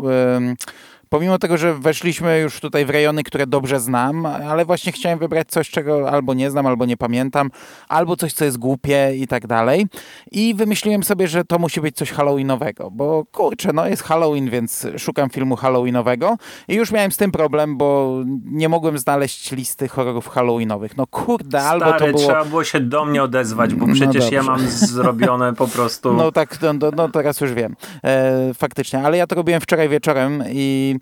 pomimo 1.14 1.38
tego, 1.38 1.56
że 1.56 1.74
weszliśmy 1.74 2.38
już 2.38 2.60
tutaj 2.60 2.86
w 2.86 2.90
rejony, 2.90 3.22
które 3.22 3.46
dobrze 3.46 3.80
znam, 3.80 4.26
ale 4.26 4.64
właśnie 4.64 4.92
chciałem 4.92 5.18
wybrać 5.18 5.48
coś, 5.48 5.70
czego 5.70 6.10
albo 6.10 6.34
nie 6.34 6.50
znam, 6.50 6.66
albo 6.66 6.86
nie 6.86 6.96
pamiętam, 6.96 7.50
albo 7.88 8.16
coś, 8.16 8.32
co 8.32 8.44
jest 8.44 8.58
głupie 8.58 9.12
i 9.16 9.26
tak 9.26 9.46
dalej. 9.46 9.86
I 10.32 10.54
wymyśliłem 10.54 11.02
sobie, 11.02 11.28
że 11.28 11.44
to 11.44 11.58
musi 11.58 11.80
być 11.80 11.96
coś 11.96 12.10
halloweenowego, 12.10 12.90
bo 12.90 13.24
kurczę, 13.32 13.72
no 13.72 13.86
jest 13.86 14.02
Halloween, 14.02 14.50
więc 14.50 14.86
szukam 14.98 15.30
filmu 15.30 15.56
halloweenowego 15.56 16.36
i 16.68 16.74
już 16.74 16.92
miałem 16.92 17.12
z 17.12 17.16
tym 17.16 17.32
problem, 17.32 17.76
bo 17.76 18.18
nie 18.44 18.68
mogłem 18.68 18.98
znaleźć 18.98 19.52
listy 19.52 19.88
horrorów 19.88 20.28
halloweenowych. 20.28 20.96
No 20.96 21.06
kurde, 21.06 21.60
Stary, 21.60 21.84
albo 21.84 21.98
to 21.98 22.06
było... 22.06 22.18
trzeba 22.18 22.44
było 22.44 22.64
się 22.64 22.80
do 22.80 23.04
mnie 23.04 23.22
odezwać, 23.22 23.74
bo 23.74 23.86
no 23.86 23.94
przecież 23.94 24.24
no 24.24 24.30
ja 24.32 24.42
mam 24.42 24.60
zrobione 24.68 25.54
po 25.54 25.68
prostu... 25.68 26.12
No 26.12 26.32
tak, 26.32 26.62
no, 26.62 26.72
no, 26.72 26.90
no 26.96 27.08
teraz 27.08 27.40
już 27.40 27.52
wiem. 27.52 27.76
E, 28.04 28.54
faktycznie, 28.54 29.02
ale 29.02 29.16
ja 29.16 29.26
to 29.26 29.34
robiłem 29.34 29.60
wczoraj 29.60 29.88
wieczorem 29.88 30.44
i 30.48 30.96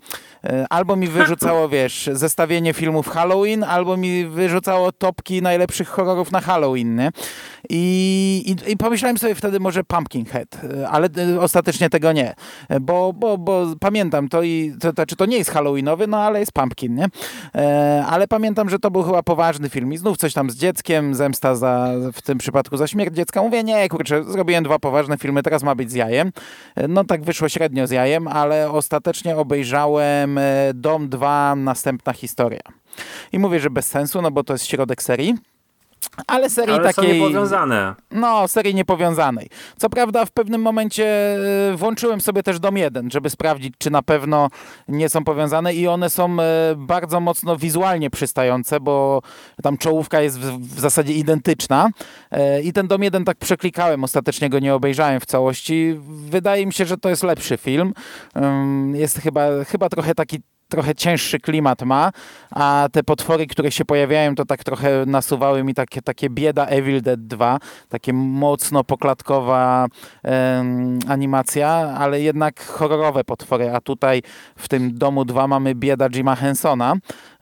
albo 0.69 0.95
mi 0.95 1.07
wyrzucało, 1.07 1.69
wiesz, 1.69 2.09
zestawienie 2.13 2.73
filmów 2.73 3.07
Halloween, 3.07 3.63
albo 3.63 3.97
mi 3.97 4.25
wyrzucało 4.25 4.91
topki 4.91 5.41
najlepszych 5.41 5.87
horrorów 5.87 6.31
na 6.31 6.41
Halloween, 6.41 6.95
nie? 6.95 7.11
I, 7.69 8.55
i, 8.67 8.71
I, 8.71 8.77
pomyślałem 8.77 9.17
sobie 9.17 9.35
wtedy 9.35 9.59
może 9.59 9.83
Pumpkinhead, 9.83 10.61
ale 10.89 11.09
e, 11.17 11.41
ostatecznie 11.41 11.89
tego 11.89 12.11
nie, 12.11 12.33
bo, 12.81 13.13
bo, 13.13 13.37
bo 13.37 13.65
pamiętam 13.79 14.29
to 14.29 14.43
i 14.43 14.73
to, 14.79 14.93
to, 14.93 15.05
czy 15.05 15.15
to 15.15 15.25
nie 15.25 15.37
jest 15.37 15.49
Halloweenowy, 15.49 16.07
no 16.07 16.17
ale 16.17 16.39
jest 16.39 16.51
Pumpkin, 16.51 16.95
nie? 16.95 17.05
E, 17.55 18.05
ale 18.09 18.27
pamiętam, 18.27 18.69
że 18.69 18.79
to 18.79 18.91
był 18.91 19.03
chyba 19.03 19.23
poważny 19.23 19.69
film 19.69 19.93
i 19.93 19.97
znów 19.97 20.17
coś 20.17 20.33
tam 20.33 20.49
z 20.49 20.55
dzieckiem, 20.55 21.15
zemsta 21.15 21.55
za, 21.55 21.89
w 22.13 22.21
tym 22.21 22.37
przypadku 22.37 22.77
za 22.77 22.87
śmierć 22.87 23.15
dziecka. 23.15 23.41
Mówię, 23.41 23.63
nie, 23.63 23.89
kurczę, 23.89 24.23
zrobiłem 24.23 24.63
dwa 24.63 24.79
poważne 24.79 25.17
filmy, 25.17 25.43
teraz 25.43 25.63
ma 25.63 25.75
być 25.75 25.91
z 25.91 25.93
jajem. 25.93 26.31
E, 26.75 26.87
no 26.87 27.03
tak 27.03 27.23
wyszło 27.23 27.49
średnio 27.49 27.87
z 27.87 27.91
jajem, 27.91 28.27
ale 28.27 28.71
ostatecznie 28.71 29.37
obejrzałem 29.37 29.82
e, 30.37 30.71
Dom 30.73 31.09
2, 31.09 31.55
następna 31.55 32.13
historia. 32.13 32.61
I 33.31 33.39
mówię, 33.39 33.59
że 33.59 33.69
bez 33.69 33.87
sensu, 33.87 34.21
no 34.21 34.31
bo 34.31 34.43
to 34.43 34.53
jest 34.53 34.65
środek 34.65 35.03
serii. 35.03 35.35
Ale 36.27 36.49
serii 36.49 36.75
Ale 36.75 36.93
takiej. 36.93 37.09
Są 37.09 37.13
niepowiązane. 37.13 37.95
No, 38.11 38.47
serii 38.47 38.75
niepowiązanej. 38.75 39.49
Co 39.77 39.89
prawda, 39.89 40.25
w 40.25 40.31
pewnym 40.31 40.61
momencie 40.61 41.05
e, 41.71 41.75
włączyłem 41.77 42.21
sobie 42.21 42.43
też 42.43 42.59
dom 42.59 42.77
1, 42.77 43.11
żeby 43.11 43.29
sprawdzić, 43.29 43.73
czy 43.77 43.91
na 43.91 44.01
pewno 44.01 44.47
nie 44.87 45.09
są 45.09 45.23
powiązane, 45.23 45.73
i 45.73 45.87
one 45.87 46.09
są 46.09 46.39
e, 46.39 46.75
bardzo 46.77 47.19
mocno 47.19 47.57
wizualnie 47.57 48.09
przystające, 48.09 48.79
bo 48.79 49.21
tam 49.63 49.77
czołówka 49.77 50.21
jest 50.21 50.39
w, 50.39 50.59
w 50.75 50.79
zasadzie 50.79 51.13
identyczna. 51.13 51.89
E, 52.31 52.61
I 52.61 52.73
ten 52.73 52.87
dom 52.87 53.03
1 53.03 53.25
tak 53.25 53.37
przeklikałem, 53.37 54.03
ostatecznie 54.03 54.49
go 54.49 54.59
nie 54.59 54.75
obejrzałem 54.75 55.19
w 55.19 55.25
całości. 55.25 55.99
Wydaje 56.07 56.65
mi 56.65 56.73
się, 56.73 56.85
że 56.85 56.97
to 56.97 57.09
jest 57.09 57.23
lepszy 57.23 57.57
film. 57.57 57.93
Jest 58.93 59.19
chyba, 59.19 59.63
chyba 59.63 59.89
trochę 59.89 60.15
taki 60.15 60.39
trochę 60.69 60.95
cięższy 60.95 61.39
klimat 61.39 61.81
ma, 61.81 62.11
a 62.51 62.87
te 62.91 63.03
potwory, 63.03 63.47
które 63.47 63.71
się 63.71 63.85
pojawiają, 63.85 64.35
to 64.35 64.45
tak 64.45 64.63
trochę 64.63 65.05
nasuwały 65.05 65.63
mi 65.63 65.73
takie, 65.73 66.01
takie 66.01 66.29
bieda 66.29 66.65
Evil 66.65 67.01
Dead 67.01 67.27
2, 67.27 67.59
takie 67.89 68.13
mocno 68.13 68.83
poklatkowa 68.83 69.87
animacja, 71.07 71.69
ale 71.97 72.21
jednak 72.21 72.65
horrorowe 72.65 73.23
potwory, 73.23 73.71
a 73.75 73.81
tutaj 73.81 74.21
w 74.55 74.67
tym 74.67 74.97
domu 74.97 75.25
2 75.25 75.47
mamy 75.47 75.75
bieda 75.75 76.09
Jima 76.09 76.35
Hensona 76.35 76.95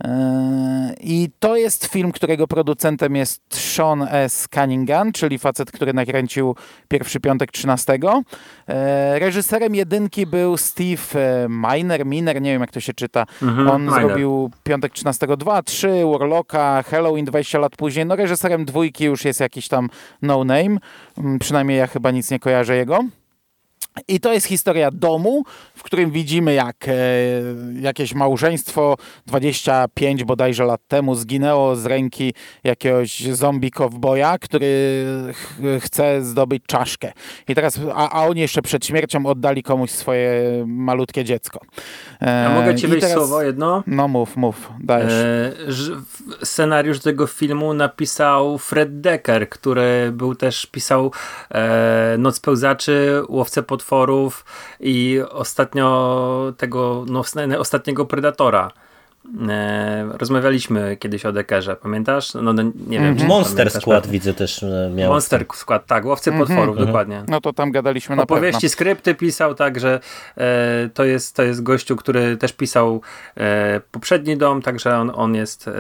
e, 0.04 0.94
i 1.00 1.30
to 1.40 1.56
jest 1.56 1.86
film, 1.86 2.12
którego 2.12 2.48
producentem 2.48 3.16
jest 3.16 3.42
Sean 3.50 4.08
S. 4.12 4.48
Cunningham, 4.54 5.12
czyli 5.12 5.40
facet, 5.40 5.72
który 5.72 5.94
nakręcił 5.94 6.56
pierwszy 6.88 7.20
piątek 7.20 7.52
13. 7.52 8.00
E, 8.68 9.20
reżyserem 9.20 9.76
jedynki 9.76 10.28
był 10.28 10.58
Steve 10.58 11.02
e, 11.16 11.48
Miner, 11.50 12.06
Miner, 12.06 12.42
nie 12.42 12.52
wiem 12.52 12.62
jak 12.62 12.72
to 12.72 12.80
się 12.80 12.94
czyta, 12.94 13.11
Mhm, 13.42 13.70
On 13.70 13.90
zrobił 13.90 14.52
Piątek 14.64 14.94
13 14.94 15.28
2, 15.38 15.64
3, 15.64 15.90
Warlocka, 16.12 16.84
Halloween 16.84 17.26
20 17.26 17.60
lat 17.60 17.76
później. 17.76 18.06
No 18.06 18.16
reżyserem 18.16 18.66
dwójki 18.66 19.06
już 19.06 19.26
jest 19.26 19.40
jakiś 19.40 19.68
tam 19.68 19.90
no 20.22 20.44
name. 20.44 20.78
Mm, 21.18 21.40
przynajmniej 21.40 21.78
ja 21.78 21.88
chyba 21.88 22.12
nic 22.12 22.32
nie 22.32 22.40
kojarzę 22.40 22.76
jego. 22.76 23.04
I 24.08 24.20
to 24.20 24.34
jest 24.34 24.48
historia 24.48 24.92
domu, 24.92 25.44
w 25.76 25.84
którym 25.84 26.12
widzimy, 26.12 26.54
jak 26.54 26.88
e, 26.88 26.94
jakieś 27.82 28.14
małżeństwo 28.14 28.98
25 29.26 30.24
bodajże 30.24 30.64
lat 30.64 30.82
temu 30.88 31.16
zginęło 31.16 31.76
z 31.76 31.86
ręki 31.86 32.34
jakiegoś 32.64 33.20
zombie 33.20 33.72
kowboja, 33.72 34.38
który 34.38 34.96
ch 35.34 35.62
chce 35.80 36.24
zdobyć 36.24 36.64
czaszkę. 36.68 37.12
I 37.48 37.56
teraz, 37.56 37.80
a, 37.96 38.10
a, 38.10 38.28
oni 38.28 38.42
jeszcze 38.42 38.62
przed 38.62 38.86
śmiercią 38.86 39.26
oddali 39.26 39.64
komuś 39.64 39.92
swoje 39.92 40.42
malutkie 40.68 41.24
dziecko. 41.24 41.60
E, 42.22 42.46
a 42.48 42.50
mogę 42.50 42.76
ci 42.76 42.88
wejść 42.88 43.02
teraz, 43.02 43.18
słowo 43.18 43.42
jedno? 43.42 43.84
No 43.88 44.08
mów, 44.08 44.38
mów, 44.38 44.72
dajesz. 44.80 45.14
E, 45.14 45.52
scenariusz 46.44 47.00
tego 47.00 47.28
filmu 47.28 47.74
napisał 47.74 48.58
Fred 48.58 49.02
Decker, 49.02 49.50
który 49.50 50.12
był 50.12 50.36
też, 50.36 50.66
pisał 50.66 51.12
e, 51.52 52.16
Noc 52.18 52.40
Pełzaczy, 52.40 53.22
Łowcę 53.30 53.64
Potworów 53.64 54.46
i 54.80 55.20
ostatnio 55.30 56.54
tego, 56.58 57.06
no, 57.08 57.24
ostatniego 57.60 58.06
Predatora. 58.06 58.72
E, 59.50 60.10
rozmawialiśmy 60.18 60.98
kiedyś 60.98 61.26
o 61.26 61.32
Dekerze, 61.32 61.76
pamiętasz? 61.76 62.34
No, 62.34 62.54
no 62.54 62.64
nie 62.64 63.00
wiem. 63.00 63.04
Mm 63.04 63.28
Monster 63.28 63.72
Squad 63.72 64.08
widzę 64.08 64.34
też 64.34 64.64
e, 64.64 64.92
miał. 64.96 65.12
Monster 65.12 65.46
Squad, 65.54 65.86
tak, 65.86 66.06
Łowcy 66.06 66.30
mm 66.30 66.42
-hmm. 66.42 66.48
Potworów, 66.48 66.76
mm 66.76 66.84
-hmm. 66.84 66.88
dokładnie. 66.88 67.24
No 67.28 67.42
to 67.42 67.54
tam 67.54 67.72
gadaliśmy 67.72 68.16
na 68.16 68.24
Opowieści, 68.24 68.70
skrypty 68.70 69.16
pisał, 69.16 69.56
także 69.56 70.00
e, 70.38 70.90
to, 70.94 71.04
jest, 71.04 71.36
to 71.36 71.44
jest 71.44 71.64
gościu, 71.64 71.96
który 71.96 72.38
też 72.38 72.54
pisał 72.54 73.02
e, 73.38 73.82
poprzedni 73.92 74.38
dom, 74.38 74.62
także 74.62 74.98
on, 74.98 75.12
on 75.16 75.36
jest 75.36 75.68
e, 75.68 75.72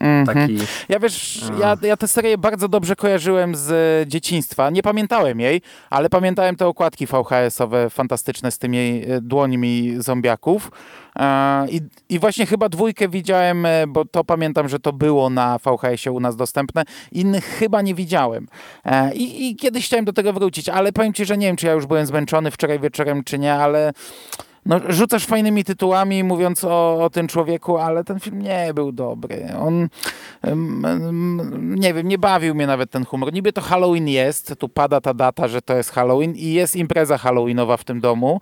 Mm 0.00 0.24
-hmm. 0.24 0.26
Taki... 0.26 0.58
Ja 0.88 0.98
wiesz, 0.98 1.44
ja, 1.60 1.76
ja 1.82 1.96
tę 1.96 2.08
serię 2.08 2.38
bardzo 2.38 2.68
dobrze 2.68 2.96
kojarzyłem 2.96 3.54
z 3.54 4.08
dzieciństwa. 4.08 4.70
Nie 4.70 4.82
pamiętałem 4.82 5.40
jej, 5.40 5.62
ale 5.90 6.08
pamiętałem 6.08 6.56
te 6.56 6.66
okładki 6.66 7.06
VHS-owe 7.06 7.90
fantastyczne 7.90 8.50
z 8.50 8.58
tymi 8.58 9.02
dłońmi 9.22 9.94
zombiaków. 9.98 10.70
I, 11.68 11.80
I 12.08 12.18
właśnie 12.18 12.46
chyba 12.46 12.68
dwójkę 12.68 13.08
widziałem, 13.08 13.66
e, 13.66 13.86
bo 13.86 14.04
to 14.04 14.24
pamiętam, 14.24 14.68
że 14.68 14.80
to 14.80 14.92
było 14.92 15.30
na 15.30 15.58
VHS-ie 15.58 16.12
u 16.12 16.20
nas 16.20 16.36
dostępne. 16.36 16.84
Innych 17.12 17.44
chyba 17.44 17.82
nie 17.82 17.94
widziałem. 17.94 18.48
E, 18.84 19.14
I, 19.14 19.50
I 19.50 19.56
kiedyś 19.56 19.86
chciałem 19.86 20.04
do 20.04 20.12
tego 20.12 20.32
wrócić, 20.32 20.68
ale 20.68 20.92
powiem 20.92 21.12
ci, 21.12 21.24
że 21.24 21.38
nie 21.38 21.46
wiem, 21.46 21.56
czy 21.56 21.66
ja 21.66 21.72
już 21.72 21.86
byłem 21.86 22.06
zmęczony 22.06 22.50
wczoraj 22.50 22.80
wieczorem, 22.80 23.24
czy 23.24 23.38
nie, 23.38 23.54
ale 23.54 23.92
no, 24.66 24.80
rzucasz 24.88 25.26
fajnymi 25.26 25.64
tytułami, 25.64 26.24
mówiąc 26.24 26.64
o, 26.64 27.04
o 27.04 27.10
tym 27.10 27.28
człowieku, 27.28 27.78
ale 27.78 28.04
ten 28.04 28.20
film 28.20 28.42
nie 28.42 28.74
był 28.74 28.92
dobry. 28.92 29.46
On, 29.60 29.88
nie 31.60 31.94
wiem, 31.94 32.08
nie 32.08 32.18
bawił 32.18 32.54
mnie 32.54 32.66
nawet 32.66 32.90
ten 32.90 33.04
humor. 33.04 33.32
Niby 33.32 33.52
to 33.52 33.60
Halloween 33.60 34.08
jest, 34.08 34.54
tu 34.58 34.68
pada 34.68 35.00
ta 35.00 35.14
data, 35.14 35.48
że 35.48 35.62
to 35.62 35.76
jest 35.76 35.90
Halloween 35.90 36.34
i 36.34 36.52
jest 36.52 36.76
impreza 36.76 37.18
halloweenowa 37.18 37.76
w 37.76 37.84
tym 37.84 38.00
domu 38.00 38.40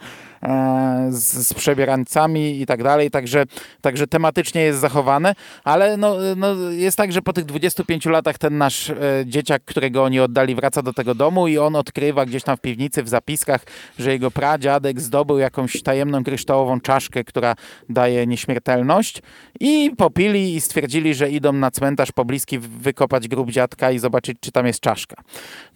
z, 1.10 1.46
z 1.46 1.54
przebierancami 1.54 2.60
i 2.60 2.66
tak 2.66 2.82
dalej, 2.82 3.10
także, 3.10 3.44
także 3.80 4.06
tematycznie 4.06 4.62
jest 4.62 4.78
zachowane, 4.78 5.34
ale 5.64 5.96
no, 5.96 6.16
no, 6.36 6.54
jest 6.70 6.96
tak, 6.96 7.12
że 7.12 7.22
po 7.22 7.32
tych 7.32 7.44
25 7.44 8.06
latach 8.06 8.38
ten 8.38 8.58
nasz 8.58 8.90
e, 8.90 8.94
dzieciak, 9.26 9.62
którego 9.64 10.04
oni 10.04 10.20
oddali, 10.20 10.54
wraca 10.54 10.82
do 10.82 10.92
tego 10.92 11.14
domu 11.14 11.48
i 11.48 11.58
on 11.58 11.76
odkrywa 11.76 12.26
gdzieś 12.26 12.42
tam 12.42 12.56
w 12.56 12.60
piwnicy, 12.60 13.02
w 13.02 13.08
zapiskach, 13.08 13.64
że 13.98 14.12
jego 14.12 14.30
pradziadek 14.30 15.00
zdobył 15.00 15.38
jakąś 15.38 15.82
tajemną 15.82 16.24
kryształową 16.24 16.80
czaszkę, 16.80 17.24
która 17.24 17.54
daje 17.88 18.26
nieśmiertelność 18.26 19.22
i 19.60 19.90
popili 19.96 20.54
i 20.54 20.60
stwierdzili, 20.60 21.14
że 21.14 21.30
idą 21.30 21.52
na 21.52 21.70
cmentarz 21.70 22.12
pobliski 22.12 22.58
wykopać 22.58 23.28
grób 23.28 23.50
dziadka 23.50 23.90
i 23.90 23.98
zobaczyć, 23.98 24.36
czy 24.40 24.52
tam 24.52 24.66
jest 24.66 24.80
czaszka. 24.80 25.16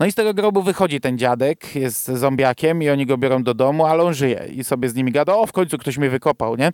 No 0.00 0.06
i 0.06 0.12
z 0.12 0.14
tego 0.14 0.34
grobu 0.34 0.62
wychodzi 0.62 1.00
ten 1.00 1.18
dziadek, 1.18 1.76
jest 1.76 2.06
zombiakiem 2.06 2.82
i 2.82 2.90
oni 2.90 3.06
go 3.06 3.18
biorą 3.18 3.42
do 3.42 3.54
domu, 3.54 3.86
ale 3.86 4.02
on 4.02 4.14
żyje 4.14 4.57
i 4.58 4.64
sobie 4.64 4.88
z 4.88 4.94
nimi 4.94 5.12
gada, 5.12 5.34
o 5.34 5.46
w 5.46 5.52
końcu 5.52 5.78
ktoś 5.78 5.98
mnie 5.98 6.10
wykopał, 6.10 6.56
nie? 6.56 6.72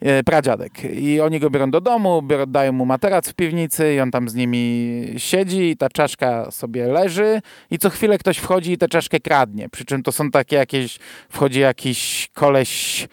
E, 0.00 0.22
pradziadek. 0.22 0.72
I 0.94 1.20
oni 1.20 1.40
go 1.40 1.50
biorą 1.50 1.70
do 1.70 1.80
domu, 1.80 2.22
biorą, 2.22 2.46
dają 2.46 2.72
mu 2.72 2.86
materac 2.86 3.28
w 3.28 3.34
piwnicy 3.34 3.94
i 3.94 4.00
on 4.00 4.10
tam 4.10 4.28
z 4.28 4.34
nimi 4.34 5.14
siedzi 5.16 5.70
i 5.70 5.76
ta 5.76 5.88
czaszka 5.88 6.50
sobie 6.50 6.86
leży 6.86 7.42
i 7.70 7.78
co 7.78 7.90
chwilę 7.90 8.18
ktoś 8.18 8.38
wchodzi 8.38 8.72
i 8.72 8.78
tę 8.78 8.88
czaszkę 8.88 9.20
kradnie. 9.20 9.68
Przy 9.68 9.84
czym 9.84 10.02
to 10.02 10.12
są 10.12 10.30
takie 10.30 10.56
jakieś, 10.56 10.98
wchodzi 11.28 11.60
jakiś 11.60 12.28
koleś 12.34 13.08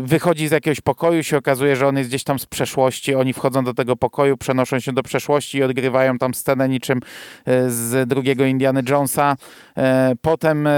wychodzi 0.00 0.48
z 0.48 0.50
jakiegoś 0.50 0.80
pokoju, 0.80 1.22
się 1.22 1.36
okazuje, 1.36 1.76
że 1.76 1.88
on 1.88 1.96
jest 1.96 2.10
gdzieś 2.10 2.24
tam 2.24 2.38
z 2.38 2.46
przeszłości, 2.46 3.14
oni 3.14 3.32
wchodzą 3.32 3.64
do 3.64 3.74
tego 3.74 3.96
pokoju, 3.96 4.36
przenoszą 4.36 4.80
się 4.80 4.92
do 4.92 5.02
przeszłości 5.02 5.58
i 5.58 5.62
odgrywają 5.62 6.18
tam 6.18 6.34
scenę 6.34 6.68
niczym 6.68 7.00
e, 7.44 7.70
z 7.70 8.08
drugiego 8.08 8.44
Indiana 8.44 8.80
Jonesa. 8.88 9.36
E, 9.76 10.12
potem 10.22 10.68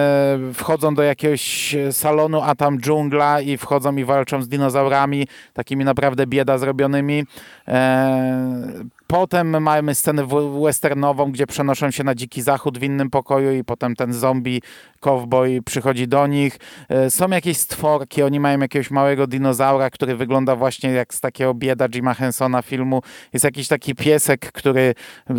wchodzą 0.54 0.94
do 0.94 1.02
jakiegoś 1.02 1.76
salonu, 1.90 2.42
a 2.42 2.54
tam 2.54 2.80
dżungla 2.80 3.40
i 3.40 3.56
wchodzą 3.56 3.96
i 3.96 4.04
walczą 4.04 4.42
z 4.42 4.48
dinozaurami, 4.48 5.28
takimi 5.52 5.84
naprawdę 5.84 6.26
bieda 6.26 6.58
zrobionymi 6.58 7.24
Potem 9.06 9.62
mamy 9.62 9.94
scenę 9.94 10.26
westernową, 10.62 11.32
gdzie 11.32 11.46
przenoszą 11.46 11.90
się 11.90 12.04
na 12.04 12.14
dziki 12.14 12.42
zachód 12.42 12.78
w 12.78 12.82
innym 12.82 13.10
pokoju 13.10 13.52
i 13.52 13.64
potem 13.64 13.96
ten 13.96 14.12
zombie 14.12 14.62
cowboy 15.00 15.62
przychodzi 15.62 16.08
do 16.08 16.26
nich. 16.26 16.58
E, 16.88 17.10
są 17.10 17.28
jakieś 17.28 17.56
stworki, 17.56 18.22
oni 18.22 18.40
mają 18.40 18.58
jakiegoś 18.58 18.90
małego 18.90 19.26
dinozaura, 19.26 19.90
który 19.90 20.16
wygląda 20.16 20.56
właśnie 20.56 20.90
jak 20.90 21.14
z 21.14 21.20
takiego 21.20 21.54
bieda 21.54 21.88
Jima 21.88 22.14
Hensona 22.14 22.62
filmu. 22.62 23.02
Jest 23.32 23.44
jakiś 23.44 23.68
taki 23.68 23.94
piesek, 23.94 24.52
który 24.52 24.94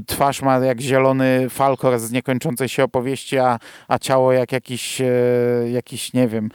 twarz 0.05 0.41
ma 0.41 0.57
jak 0.57 0.81
zielony 0.81 1.49
falkor 1.49 1.99
z 1.99 2.11
niekończącej 2.11 2.69
się 2.69 2.83
opowieści, 2.83 3.37
a, 3.37 3.59
a 3.87 3.99
ciało 3.99 4.31
jak 4.31 4.51
jakiś, 4.51 5.01
e, 5.01 5.05
jakiś 5.71 6.13
nie 6.13 6.27
wiem, 6.27 6.49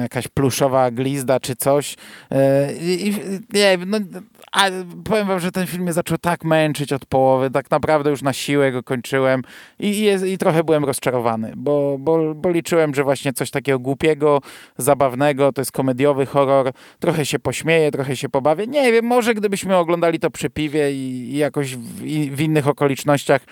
jakaś 0.00 0.28
pluszowa 0.28 0.90
glizda 0.90 1.40
czy 1.40 1.56
coś. 1.56 1.96
E, 2.30 2.72
I, 2.72 3.14
nie 3.52 3.78
no, 3.86 3.98
a 4.52 4.70
powiem 5.04 5.26
wam, 5.26 5.40
że 5.40 5.52
ten 5.52 5.65
film 5.66 5.82
mnie 5.82 5.92
zaczął 5.92 6.18
tak 6.18 6.44
męczyć 6.44 6.92
od 6.92 7.06
połowy, 7.06 7.50
tak 7.50 7.70
naprawdę 7.70 8.10
już 8.10 8.22
na 8.22 8.32
siłę 8.32 8.72
go 8.72 8.82
kończyłem 8.82 9.42
i, 9.78 9.88
i, 9.88 10.32
i 10.32 10.38
trochę 10.38 10.64
byłem 10.64 10.84
rozczarowany, 10.84 11.52
bo, 11.56 11.96
bo, 11.98 12.34
bo 12.34 12.50
liczyłem, 12.50 12.94
że 12.94 13.04
właśnie 13.04 13.32
coś 13.32 13.50
takiego 13.50 13.78
głupiego, 13.78 14.40
zabawnego, 14.78 15.52
to 15.52 15.60
jest 15.60 15.72
komediowy 15.72 16.26
horror, 16.26 16.72
trochę 17.00 17.26
się 17.26 17.38
pośmieję, 17.38 17.90
trochę 17.90 18.16
się 18.16 18.28
pobawię. 18.28 18.66
Nie 18.66 18.92
wiem, 18.92 19.04
może 19.04 19.34
gdybyśmy 19.34 19.76
oglądali 19.76 20.18
to 20.18 20.30
przy 20.30 20.50
piwie 20.50 20.92
i, 20.92 21.34
i 21.34 21.36
jakoś 21.36 21.76
w, 21.76 22.04
i 22.04 22.30
w 22.30 22.40
innych 22.40 22.68
okolicznościach, 22.68 23.42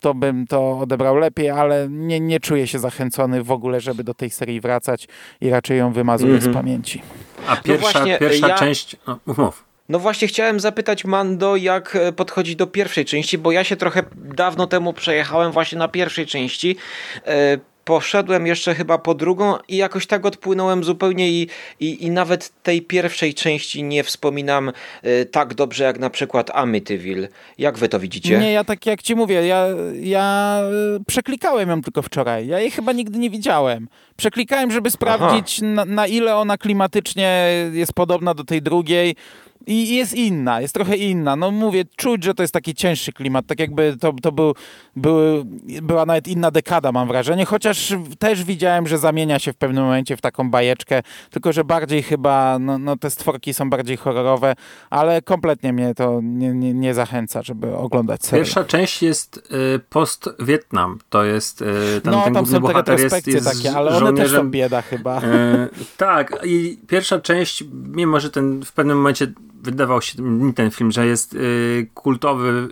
to 0.00 0.14
bym 0.14 0.46
to 0.46 0.78
odebrał 0.78 1.16
lepiej, 1.16 1.50
ale 1.50 1.88
nie, 1.90 2.20
nie 2.20 2.40
czuję 2.40 2.66
się 2.66 2.78
zachęcony 2.78 3.42
w 3.42 3.50
ogóle, 3.50 3.80
żeby 3.80 4.04
do 4.04 4.14
tej 4.14 4.30
serii 4.30 4.60
wracać 4.60 5.08
i 5.40 5.50
raczej 5.50 5.78
ją 5.78 5.92
wymazuję 5.92 6.30
mm 6.30 6.40
-hmm. 6.40 6.44
z 6.44 6.46
mhm. 6.46 6.64
pamięci. 6.64 7.02
A 7.46 7.56
pierwsza, 7.56 7.72
no 7.72 7.92
właśnie, 7.92 8.18
pierwsza 8.18 8.48
ja... 8.48 8.54
część... 8.54 8.96
No, 9.06 9.18
mów. 9.26 9.71
No 9.92 9.98
właśnie 9.98 10.28
chciałem 10.28 10.60
zapytać 10.60 11.04
Mando, 11.04 11.56
jak 11.56 11.96
e, 11.96 12.12
podchodzi 12.12 12.56
do 12.56 12.66
pierwszej 12.66 13.04
części, 13.04 13.38
bo 13.38 13.52
ja 13.52 13.64
się 13.64 13.76
trochę 13.76 14.02
dawno 14.14 14.66
temu 14.66 14.92
przejechałem 14.92 15.52
właśnie 15.52 15.78
na 15.78 15.88
pierwszej 15.88 16.26
części. 16.26 16.76
E, 17.26 17.58
poszedłem 17.84 18.46
jeszcze 18.46 18.74
chyba 18.74 18.98
po 18.98 19.14
drugą 19.14 19.54
i 19.68 19.76
jakoś 19.76 20.06
tak 20.06 20.26
odpłynąłem 20.26 20.84
zupełnie 20.84 21.30
i, 21.30 21.48
i, 21.80 22.04
i 22.04 22.10
nawet 22.10 22.52
tej 22.62 22.82
pierwszej 22.82 23.34
części 23.34 23.82
nie 23.82 24.04
wspominam 24.04 24.72
y, 25.04 25.26
tak 25.26 25.54
dobrze 25.54 25.84
jak 25.84 25.98
na 25.98 26.10
przykład 26.10 26.50
Amityville. 26.54 27.28
Jak 27.58 27.78
wy 27.78 27.88
to 27.88 28.00
widzicie? 28.00 28.38
Nie, 28.38 28.52
ja 28.52 28.64
tak 28.64 28.86
jak 28.86 29.02
ci 29.02 29.14
mówię, 29.14 29.46
ja, 29.46 29.66
ja 30.00 30.58
przeklikałem 31.06 31.68
ją 31.68 31.82
tylko 31.82 32.02
wczoraj. 32.02 32.46
Ja 32.46 32.60
jej 32.60 32.70
chyba 32.70 32.92
nigdy 32.92 33.18
nie 33.18 33.30
widziałem. 33.30 33.88
Przeklikałem, 34.16 34.70
żeby 34.70 34.90
sprawdzić 34.90 35.60
na, 35.62 35.84
na 35.84 36.06
ile 36.06 36.36
ona 36.36 36.58
klimatycznie 36.58 37.48
jest 37.72 37.92
podobna 37.92 38.34
do 38.34 38.44
tej 38.44 38.62
drugiej 38.62 39.16
i 39.66 39.96
jest 39.96 40.14
inna, 40.14 40.60
jest 40.60 40.74
trochę 40.74 40.96
inna. 40.96 41.36
No 41.36 41.50
mówię, 41.50 41.84
czuć, 41.96 42.24
że 42.24 42.34
to 42.34 42.42
jest 42.42 42.52
taki 42.52 42.74
cięższy 42.74 43.12
klimat, 43.12 43.46
tak 43.46 43.60
jakby 43.60 43.96
to, 44.00 44.12
to 44.22 44.32
był, 44.32 44.54
był, 44.96 45.44
była 45.82 46.06
nawet 46.06 46.28
inna 46.28 46.50
dekada, 46.50 46.92
mam 46.92 47.08
wrażenie, 47.08 47.44
chociaż 47.44 47.94
też 48.18 48.44
widziałem, 48.44 48.88
że 48.88 48.98
zamienia 48.98 49.38
się 49.38 49.52
w 49.52 49.56
pewnym 49.56 49.84
momencie 49.84 50.16
w 50.16 50.20
taką 50.20 50.50
bajeczkę, 50.50 51.02
tylko 51.30 51.52
że 51.52 51.64
bardziej 51.64 52.02
chyba, 52.02 52.58
no, 52.58 52.78
no 52.78 52.96
te 52.96 53.10
stworki 53.10 53.54
są 53.54 53.70
bardziej 53.70 53.96
horrorowe, 53.96 54.54
ale 54.90 55.22
kompletnie 55.22 55.72
mnie 55.72 55.94
to 55.94 56.20
nie, 56.22 56.48
nie, 56.48 56.74
nie 56.74 56.94
zachęca, 56.94 57.42
żeby 57.42 57.76
oglądać 57.76 58.24
serial. 58.24 58.44
Pierwsza 58.44 58.64
część 58.64 59.02
jest 59.02 59.36
y, 59.76 59.78
post-Wietnam, 59.78 60.98
to 61.08 61.24
jest 61.24 61.62
y, 61.62 61.64
ten, 62.04 62.12
no, 62.12 62.24
ten 62.24 62.34
tam 62.34 62.46
są 62.46 62.62
te 62.62 62.72
retrospekcje 62.72 63.32
jest, 63.32 63.46
jest 63.46 63.62
takie, 63.62 63.76
ale 63.76 63.96
one 63.96 64.12
też 64.12 64.30
są 64.30 64.50
bieda 64.50 64.82
chyba. 64.82 65.22
Y, 65.22 65.68
tak, 65.96 66.38
i 66.44 66.78
pierwsza 66.88 67.20
część, 67.20 67.64
mimo 67.72 68.20
że 68.20 68.30
ten 68.30 68.64
w 68.64 68.72
pewnym 68.72 68.96
momencie 68.96 69.32
wydawał 69.62 70.02
się 70.02 70.18
ten 70.54 70.70
film, 70.70 70.92
że 70.92 71.06
jest 71.06 71.34
y, 71.34 71.86
kultowy. 71.94 72.68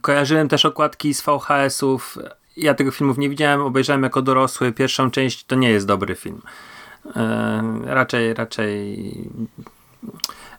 kojarzyłem 0.00 0.48
też 0.48 0.64
okładki 0.64 1.14
z 1.14 1.22
VHS-ów. 1.22 2.18
Ja 2.56 2.74
tego 2.74 2.90
filmów 2.90 3.18
nie 3.18 3.28
widziałem, 3.28 3.60
obejrzałem 3.60 4.02
jako 4.02 4.22
dorosły. 4.22 4.72
Pierwszą 4.72 5.10
część 5.10 5.44
to 5.44 5.56
nie 5.56 5.70
jest 5.70 5.86
dobry 5.86 6.14
film. 6.14 6.42
raczej, 7.84 8.34
raczej 8.34 9.12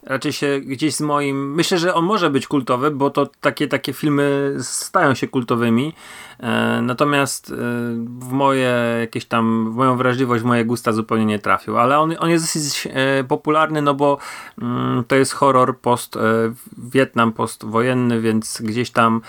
raczej 0.07 0.33
się 0.33 0.59
gdzieś 0.59 0.95
z 0.95 1.01
moim. 1.01 1.55
Myślę, 1.55 1.77
że 1.77 1.93
on 1.93 2.05
może 2.05 2.29
być 2.29 2.47
kultowy, 2.47 2.91
bo 2.91 3.09
to 3.09 3.25
takie, 3.41 3.67
takie 3.67 3.93
filmy 3.93 4.57
stają 4.61 5.15
się 5.15 5.27
kultowymi. 5.27 5.93
E, 6.39 6.81
natomiast 6.81 7.51
e, 7.51 7.53
w 8.19 8.31
moje 8.31 8.97
jakieś 8.99 9.25
tam, 9.25 9.71
w 9.71 9.75
moją 9.75 9.97
wrażliwość, 9.97 10.43
w 10.43 10.45
moje 10.45 10.65
gusta 10.65 10.91
zupełnie 10.91 11.25
nie 11.25 11.39
trafił. 11.39 11.77
Ale 11.77 11.99
on, 11.99 12.15
on 12.19 12.29
jest 12.29 12.45
dosyć 12.45 12.87
e, 12.93 13.23
popularny, 13.23 13.81
no 13.81 13.93
bo 13.93 14.17
mm, 14.61 15.03
to 15.03 15.15
jest 15.15 15.33
horror 15.33 15.79
post 15.79 16.17
Wietnam, 16.77 17.33
postwojenny, 17.33 18.21
więc 18.21 18.61
gdzieś 18.61 18.91
tam 18.91 19.21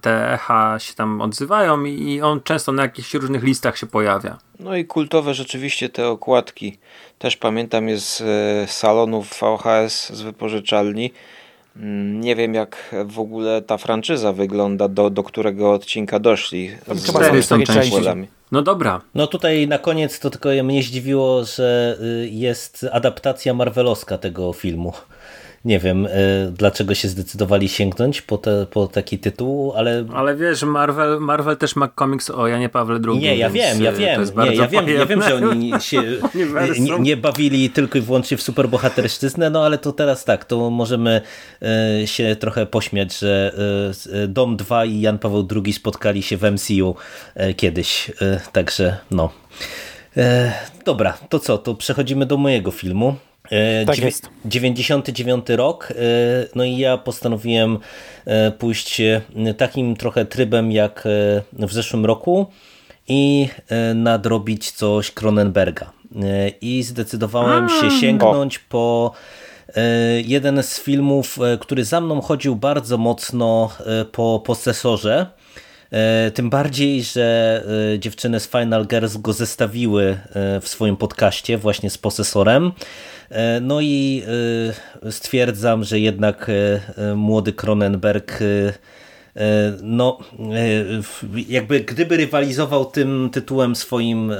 te 0.00 0.32
echa 0.32 0.78
się 0.78 0.94
tam 0.94 1.20
odzywają 1.20 1.84
i 1.84 2.20
on 2.20 2.40
często 2.40 2.72
na 2.72 2.82
jakichś 2.82 3.14
różnych 3.14 3.42
listach 3.42 3.78
się 3.78 3.86
pojawia. 3.86 4.38
No 4.62 4.76
i 4.76 4.84
kultowe 4.84 5.34
rzeczywiście 5.34 5.88
te 5.88 6.08
okładki. 6.08 6.78
Też 7.18 7.36
pamiętam 7.36 7.88
je 7.88 7.98
z 7.98 8.22
salonów 8.70 9.40
VHS 9.40 10.12
z 10.12 10.22
wypożyczalni. 10.22 11.12
Mm, 11.76 12.20
nie 12.20 12.36
wiem, 12.36 12.54
jak 12.54 12.94
w 13.04 13.20
ogóle 13.20 13.62
ta 13.62 13.78
franczyza 13.78 14.32
wygląda, 14.32 14.88
do, 14.88 15.10
do 15.10 15.22
którego 15.22 15.72
odcinka 15.72 16.18
doszli. 16.18 16.70
Z 16.94 17.10
Cztery 17.10 17.42
są 17.42 17.62
części. 17.62 17.96
No 18.52 18.62
dobra. 18.62 19.00
No 19.14 19.26
tutaj 19.26 19.68
na 19.68 19.78
koniec 19.78 20.20
to 20.20 20.30
tylko 20.30 20.48
mnie 20.64 20.82
zdziwiło, 20.82 21.44
że 21.44 21.98
y, 22.24 22.28
jest 22.28 22.86
adaptacja 22.92 23.54
marvelowska 23.54 24.18
tego 24.18 24.52
filmu. 24.52 24.92
Nie 25.64 25.78
wiem, 25.78 26.06
y, 26.06 26.52
dlaczego 26.58 26.94
się 26.94 27.08
zdecydowali 27.08 27.68
sięgnąć 27.68 28.22
po, 28.22 28.38
te, 28.38 28.66
po 28.66 28.86
taki 28.86 29.18
tytuł, 29.18 29.72
ale... 29.76 30.04
Ale 30.14 30.36
wiesz, 30.36 30.62
Marvel, 30.62 31.20
Marvel 31.20 31.56
też 31.56 31.76
ma 31.76 31.88
komiks 31.88 32.30
o 32.30 32.48
Janie 32.48 32.68
Pawle 32.68 33.00
II. 33.08 33.18
Nie, 33.18 33.36
ja 33.36 33.50
wiem, 33.50 33.82
ja 33.82 33.92
y, 33.92 33.94
wiem. 33.94 34.20
Nie, 34.36 34.54
ja, 34.54 34.68
wiem 34.68 34.88
ja 34.88 35.06
wiem, 35.06 35.22
że 35.22 35.34
oni 35.36 35.72
się 35.80 36.02
nie, 36.80 36.98
nie, 36.98 37.16
bawili 37.16 37.70
tylko 37.70 37.98
i 37.98 38.00
wyłącznie 38.00 38.36
w 38.36 38.42
superbohaterszczyznę, 38.42 39.50
no 39.50 39.64
ale 39.64 39.78
to 39.78 39.92
teraz 39.92 40.24
tak, 40.24 40.44
to 40.44 40.70
możemy 40.70 41.20
się 42.04 42.36
trochę 42.36 42.66
pośmiać, 42.66 43.18
że 43.18 43.54
Dom 44.28 44.56
2 44.56 44.84
i 44.84 45.00
Jan 45.00 45.18
Paweł 45.18 45.48
II 45.64 45.72
spotkali 45.72 46.22
się 46.22 46.36
w 46.36 46.42
MCU 46.42 46.94
kiedyś, 47.56 48.10
także 48.52 48.96
no. 49.10 49.30
Dobra, 50.84 51.18
to 51.28 51.38
co, 51.38 51.58
to 51.58 51.74
przechodzimy 51.74 52.26
do 52.26 52.36
mojego 52.36 52.70
filmu. 52.70 53.16
E, 53.50 53.84
tak 53.86 53.98
jest. 53.98 54.30
99 54.44 55.46
rok, 55.48 55.88
e, 55.90 55.94
no 56.54 56.64
i 56.64 56.76
ja 56.76 56.98
postanowiłem 56.98 57.78
e, 58.24 58.50
pójść 58.50 59.00
takim 59.56 59.96
trochę 59.96 60.24
trybem 60.24 60.72
jak 60.72 61.08
w 61.52 61.72
zeszłym 61.72 62.06
roku 62.06 62.46
i 63.08 63.48
nadrobić 63.94 64.70
coś 64.70 65.10
Cronenberga. 65.10 65.90
I 66.60 66.82
zdecydowałem 66.82 67.68
się 67.68 67.90
sięgnąć 68.00 68.58
po 68.58 69.12
jeden 70.24 70.62
z 70.62 70.80
filmów, 70.80 71.38
który 71.60 71.84
za 71.84 72.00
mną 72.00 72.20
chodził 72.20 72.56
bardzo 72.56 72.98
mocno 72.98 73.70
po 74.12 74.42
posesorze. 74.46 75.26
Tym 76.34 76.50
bardziej, 76.50 77.02
że 77.02 77.64
dziewczyny 77.98 78.40
z 78.40 78.48
Final 78.48 78.86
Girls 78.86 79.16
go 79.16 79.32
zestawiły 79.32 80.18
w 80.60 80.68
swoim 80.68 80.96
podcaście 80.96 81.58
właśnie 81.58 81.90
z 81.90 81.98
posesorem. 81.98 82.72
E, 83.32 83.60
no 83.60 83.80
i 83.80 84.22
e, 85.02 85.12
stwierdzam, 85.12 85.84
że 85.84 86.00
jednak 86.00 86.50
e, 86.96 87.14
młody 87.14 87.52
Cronenberg 87.52 88.38
no 89.82 90.18
jakby 91.48 91.80
gdyby 91.80 92.16
rywalizował 92.16 92.84
tym 92.84 93.30
tytułem 93.32 93.76
swoim 93.76 94.32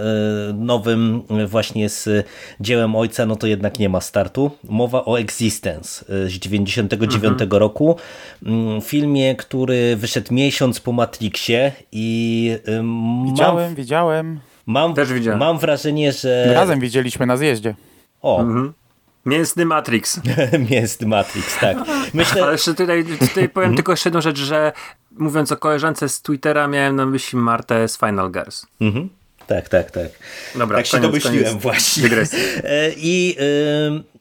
nowym 0.55 1.23
właśnie 1.47 1.89
z 1.89 2.27
dziełem 2.61 2.97
ojca, 2.97 3.27
no 3.27 3.37
to 3.37 3.47
jednak 3.47 3.79
nie 3.79 3.89
ma 3.89 4.01
startu. 4.01 4.51
Mowa 4.69 5.05
o 5.05 5.21
Existence 5.21 6.05
z 6.27 6.33
99 6.33 7.15
mhm. 7.15 7.51
roku. 7.51 7.97
Mm, 8.47 8.81
filmie, 8.81 9.37
który 9.37 9.97
wyszedł 9.97 10.35
miesiąc 10.35 10.81
po 10.81 10.93
Matrixie 10.93 11.73
i 11.93 12.51
widziałem, 13.25 13.65
mam, 13.65 13.75
widziałem. 13.75 14.41
Mam, 14.67 14.95
Też 14.95 15.13
widziałem. 15.13 15.41
mam 15.41 15.59
wrażenie, 15.59 16.13
że... 16.13 16.55
Razem 16.55 16.81
widzieliśmy 16.81 17.27
na 17.27 17.37
zjeździe. 17.37 17.75
O, 18.23 18.41
mhm. 18.41 18.73
Mięsny 19.27 19.65
Matrix. 19.65 20.21
Mięsny 20.71 21.07
Matrix, 21.07 21.59
tak. 21.61 21.77
Myślę... 22.15 22.43
Ale 22.43 22.53
jeszcze 22.53 22.75
tutaj, 22.75 23.05
tutaj 23.05 23.49
powiem 23.49 23.67
mhm. 23.67 23.77
tylko 23.77 23.93
jeszcze 23.93 24.09
jedną 24.09 24.21
rzecz, 24.21 24.39
że 24.39 24.73
mówiąc 25.19 25.53
o 25.53 25.57
koleżance 25.57 26.09
z 26.09 26.23
Twittera, 26.23 26.69
miałem 26.69 26.97
na 26.97 27.07
myśli 27.07 27.39
Martę 27.39 27.89
z 27.89 27.99
Final 27.99 28.31
Girls. 28.33 28.67
Mhm. 28.81 29.09
Tak, 29.47 29.69
tak, 29.69 29.91
tak. 29.91 30.09
Dobra, 30.55 30.77
tak 30.77 30.87
się 30.87 31.01
domyśliłem 31.01 31.59
właśnie. 31.59 32.09
E, 32.65 32.91
I 32.97 33.37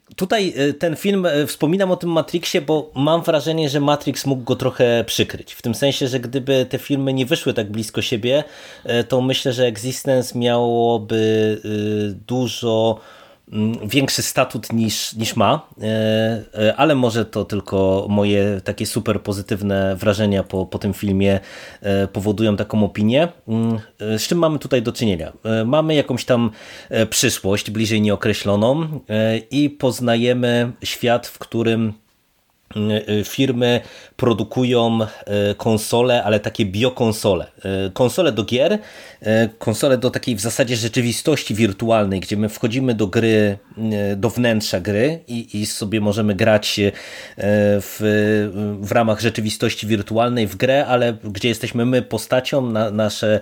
y, 0.10 0.16
tutaj 0.16 0.54
e, 0.58 0.74
ten 0.74 0.96
film, 0.96 1.26
e, 1.26 1.48
wspominam 1.48 1.92
o 1.92 1.96
tym 1.96 2.10
Matrixie, 2.10 2.62
bo 2.62 2.92
mam 2.96 3.24
wrażenie, 3.24 3.70
że 3.70 3.80
Matrix 3.80 4.26
mógł 4.26 4.44
go 4.44 4.56
trochę 4.56 5.04
przykryć. 5.08 5.54
W 5.54 5.62
tym 5.62 5.76
sensie, 5.76 6.08
że 6.08 6.20
gdyby 6.20 6.66
te 6.70 6.78
filmy 6.78 7.14
nie 7.14 7.26
wyszły 7.26 7.54
tak 7.54 7.72
blisko 7.72 8.02
siebie, 8.02 8.44
to 9.08 9.22
myślę, 9.22 9.54
że 9.54 9.66
Existence 9.66 10.40
miałoby 10.40 11.62
dużo 12.28 13.00
mm, 13.00 13.21
większy 13.86 14.22
statut 14.22 14.74
niż, 14.74 15.14
niż 15.14 15.36
ma, 15.36 15.68
ale 16.78 16.96
może 16.96 17.26
to 17.26 17.46
tylko 17.46 18.06
moje 18.10 18.62
takie 18.64 18.86
super 18.86 19.22
pozytywne 19.22 19.96
wrażenia 19.96 20.44
po, 20.44 20.66
po 20.66 20.80
tym 20.80 20.94
filmie 20.94 21.40
powodują 22.14 22.58
taką 22.58 22.84
opinię. 22.86 23.28
Mm, 23.48 23.80
z 24.00 24.28
czym 24.28 24.38
mamy 24.38 24.60
tutaj 24.60 24.82
do 24.82 24.92
czynienia? 24.92 25.32
Mamy 25.66 25.96
jakąś 25.96 26.26
tam 26.26 26.52
przyszłość, 27.10 27.72
bliżej 27.72 28.02
nieokreśloną 28.02 29.00
i 29.52 29.70
poznajemy 29.70 30.72
świat, 30.84 31.28
w 31.28 31.40
którym 31.40 31.94
y, 33.10 33.24
firmy 33.24 33.82
produkują 34.16 35.00
konsole, 35.58 36.24
ale 36.24 36.40
takie 36.40 36.66
biokonsole. 36.66 37.52
Konsole 37.94 38.32
do 38.32 38.44
gier, 38.44 38.80
konsole 39.58 39.98
do 39.98 40.12
takiej 40.12 40.36
w 40.36 40.42
zasadzie 40.42 40.76
rzeczywistości 40.76 41.56
wirtualnej, 41.56 42.20
gdzie 42.20 42.38
my 42.38 42.50
wchodzimy 42.50 42.94
do 42.94 43.08
gry, 43.08 43.58
do 44.16 44.30
wnętrza 44.30 44.80
gry 44.80 45.20
i, 45.28 45.62
i 45.62 45.66
sobie 45.66 46.02
możemy 46.02 46.36
grać 46.36 46.80
w, 47.38 47.98
w 48.82 48.92
ramach 48.92 49.20
rzeczywistości 49.22 49.88
wirtualnej 49.88 50.48
w 50.48 50.56
grę, 50.56 50.86
ale 50.86 51.18
gdzie 51.24 51.50
jesteśmy 51.50 51.86
my 51.86 52.02
postacią, 52.02 52.72
na, 52.72 52.92
nasze 52.92 53.40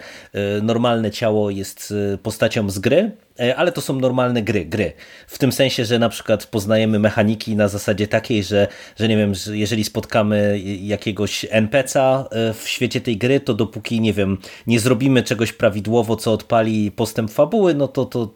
normalne 0.61 1.11
ciało 1.11 1.49
jest 1.49 1.93
postacią 2.23 2.69
z 2.69 2.79
gry 2.79 3.11
E, 3.39 3.55
ale 3.55 3.71
to 3.71 3.81
są 3.81 3.99
normalne 3.99 4.41
gry, 4.41 4.65
gry. 4.65 4.93
W 5.27 5.37
tym 5.37 5.51
sensie, 5.51 5.85
że 5.85 5.99
na 5.99 6.09
przykład 6.09 6.45
poznajemy 6.45 6.99
mechaniki 6.99 7.55
na 7.55 7.67
zasadzie 7.67 8.07
takiej, 8.07 8.43
że, 8.43 8.67
że 8.99 9.07
nie 9.07 9.17
wiem, 9.17 9.33
jeżeli 9.51 9.83
spotkamy 9.83 10.59
jakiegoś 10.81 11.45
NPC'a 11.45 12.23
e, 12.31 12.53
w 12.53 12.67
świecie 12.67 13.01
tej 13.01 13.17
gry, 13.17 13.39
to 13.39 13.53
dopóki, 13.53 14.01
nie 14.01 14.13
wiem, 14.13 14.37
nie 14.67 14.79
zrobimy 14.79 15.23
czegoś 15.23 15.53
prawidłowo, 15.69 16.15
co 16.15 16.33
odpali 16.33 16.91
postęp 16.91 17.31
fabuły, 17.31 17.73
no 17.73 17.87
to, 17.87 18.05
to 18.05 18.29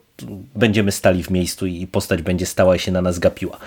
będziemy 0.54 0.92
stali 0.92 1.22
w 1.22 1.30
miejscu 1.30 1.66
i 1.66 1.86
postać 1.86 2.22
będzie 2.22 2.46
stała 2.46 2.76
i 2.76 2.78
się 2.78 2.92
na 2.92 3.02
nas 3.02 3.18
gapiła. 3.18 3.58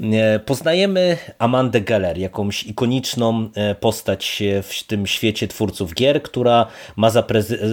E, 0.00 0.38
poznajemy 0.38 1.16
Amandę 1.38 1.80
Geller, 1.80 2.18
jakąś 2.18 2.62
ikoniczną 2.62 3.48
e, 3.54 3.74
postać 3.74 4.42
w 4.62 4.82
tym 4.86 5.06
świecie 5.06 5.48
twórców 5.48 5.94
gier, 5.94 6.22
która 6.22 6.66
ma 6.96 7.10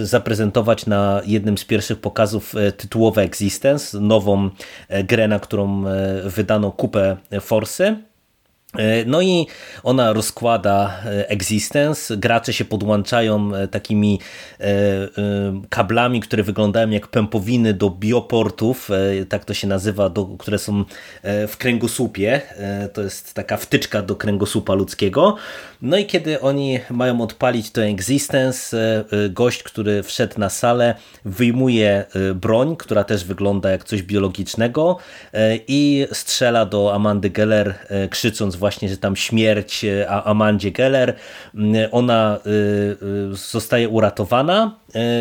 zaprezentować 0.02 0.86
na 0.86 1.22
jednym 1.26 1.58
z 1.58 1.64
pierwszych 1.64 1.98
pokazów 1.98 2.54
e, 2.56 2.72
tytułowe 2.72 3.22
Existence, 3.22 4.00
nową 4.00 4.50
grę, 5.04 5.28
na 5.28 5.38
którą 5.38 5.84
wydano 6.24 6.70
kupę 6.70 7.16
forsy 7.40 7.96
E, 7.96 8.11
no 9.06 9.22
i 9.22 9.46
ona 9.82 10.12
rozkłada 10.12 11.00
e, 11.04 11.28
Existence, 11.28 12.16
gracze 12.16 12.52
się 12.52 12.64
podłączają 12.64 13.54
e, 13.54 13.68
takimi 13.68 14.20
kablami, 15.68 16.20
które 16.20 16.42
wyglądają 16.42 16.90
jak 16.90 17.08
pępowiny 17.08 17.74
do 17.74 17.90
bioportów, 17.90 18.90
tak 19.28 19.44
to 19.44 19.54
się 19.54 19.66
nazywa, 19.66 20.08
do, 20.08 20.24
które 20.24 20.58
są 20.58 20.84
w 21.48 21.56
kręgosłupie, 21.58 22.40
to 22.92 23.02
jest 23.02 23.34
taka 23.34 23.56
wtyczka 23.56 24.02
do 24.02 24.16
kręgosłupa 24.16 24.74
ludzkiego. 24.74 25.36
No 25.82 25.96
i 25.96 26.06
kiedy 26.06 26.40
oni 26.40 26.78
mają 26.90 27.20
odpalić 27.20 27.70
to 27.70 27.84
Existence, 27.84 29.04
gość, 29.30 29.62
który 29.62 30.02
wszedł 30.02 30.40
na 30.40 30.50
salę, 30.50 30.94
wyjmuje 31.24 32.04
broń, 32.34 32.76
która 32.76 33.04
też 33.04 33.24
wygląda 33.24 33.70
jak 33.70 33.84
coś 33.84 34.02
biologicznego 34.02 34.98
i 35.68 36.06
strzela 36.12 36.66
do 36.66 36.94
Amandy 36.94 37.30
Geller, 37.30 37.74
krzycząc 38.10 38.56
właśnie, 38.62 38.88
że 38.88 38.96
tam 38.96 39.16
śmierć 39.16 39.84
e, 39.84 40.10
Amandzie 40.10 40.70
Geller, 40.70 41.16
mm, 41.54 41.88
ona 41.92 42.38
y, 42.46 42.50
y, 43.32 43.36
zostaje 43.36 43.88
uratowana, 43.88 44.76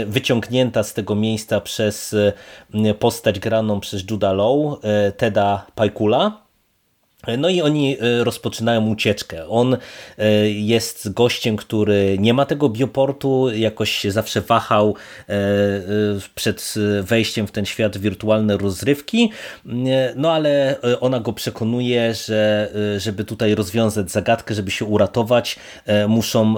wyciągnięta 0.07 0.83
z 0.83 0.93
tego 0.93 1.15
miejsca 1.15 1.61
przez 1.61 2.15
postać 2.99 3.39
graną 3.39 3.79
przez 3.79 4.03
Juda 4.09 4.33
Law, 4.33 4.79
Teda 5.17 5.65
Pajkula, 5.75 6.41
no 7.37 7.49
i 7.49 7.61
oni 7.61 7.97
e, 7.99 8.23
rozpoczynają 8.23 8.87
ucieczkę. 8.87 9.47
On 9.47 9.77
e, 10.17 10.49
jest 10.49 11.13
gościem, 11.13 11.57
który 11.57 12.17
nie 12.19 12.33
ma 12.33 12.45
tego 12.45 12.69
bioportu, 12.69 13.49
jakoś 13.49 13.91
się 13.91 14.11
zawsze 14.11 14.41
wahał 14.41 14.95
e, 15.29 15.33
przed 16.35 16.73
wejściem 17.01 17.47
w 17.47 17.51
ten 17.51 17.65
świat 17.65 17.97
wirtualne 17.97 18.57
rozrywki, 18.57 19.31
no 20.15 20.31
ale 20.33 20.77
ona 20.99 21.19
go 21.19 21.33
przekonuje, 21.33 22.13
że 22.13 22.71
żeby 22.97 23.23
tutaj 23.23 23.55
rozwiązać 23.55 24.11
zagadkę, 24.11 24.53
żeby 24.53 24.71
się 24.71 24.85
uratować, 24.85 25.55
muszą 26.07 26.55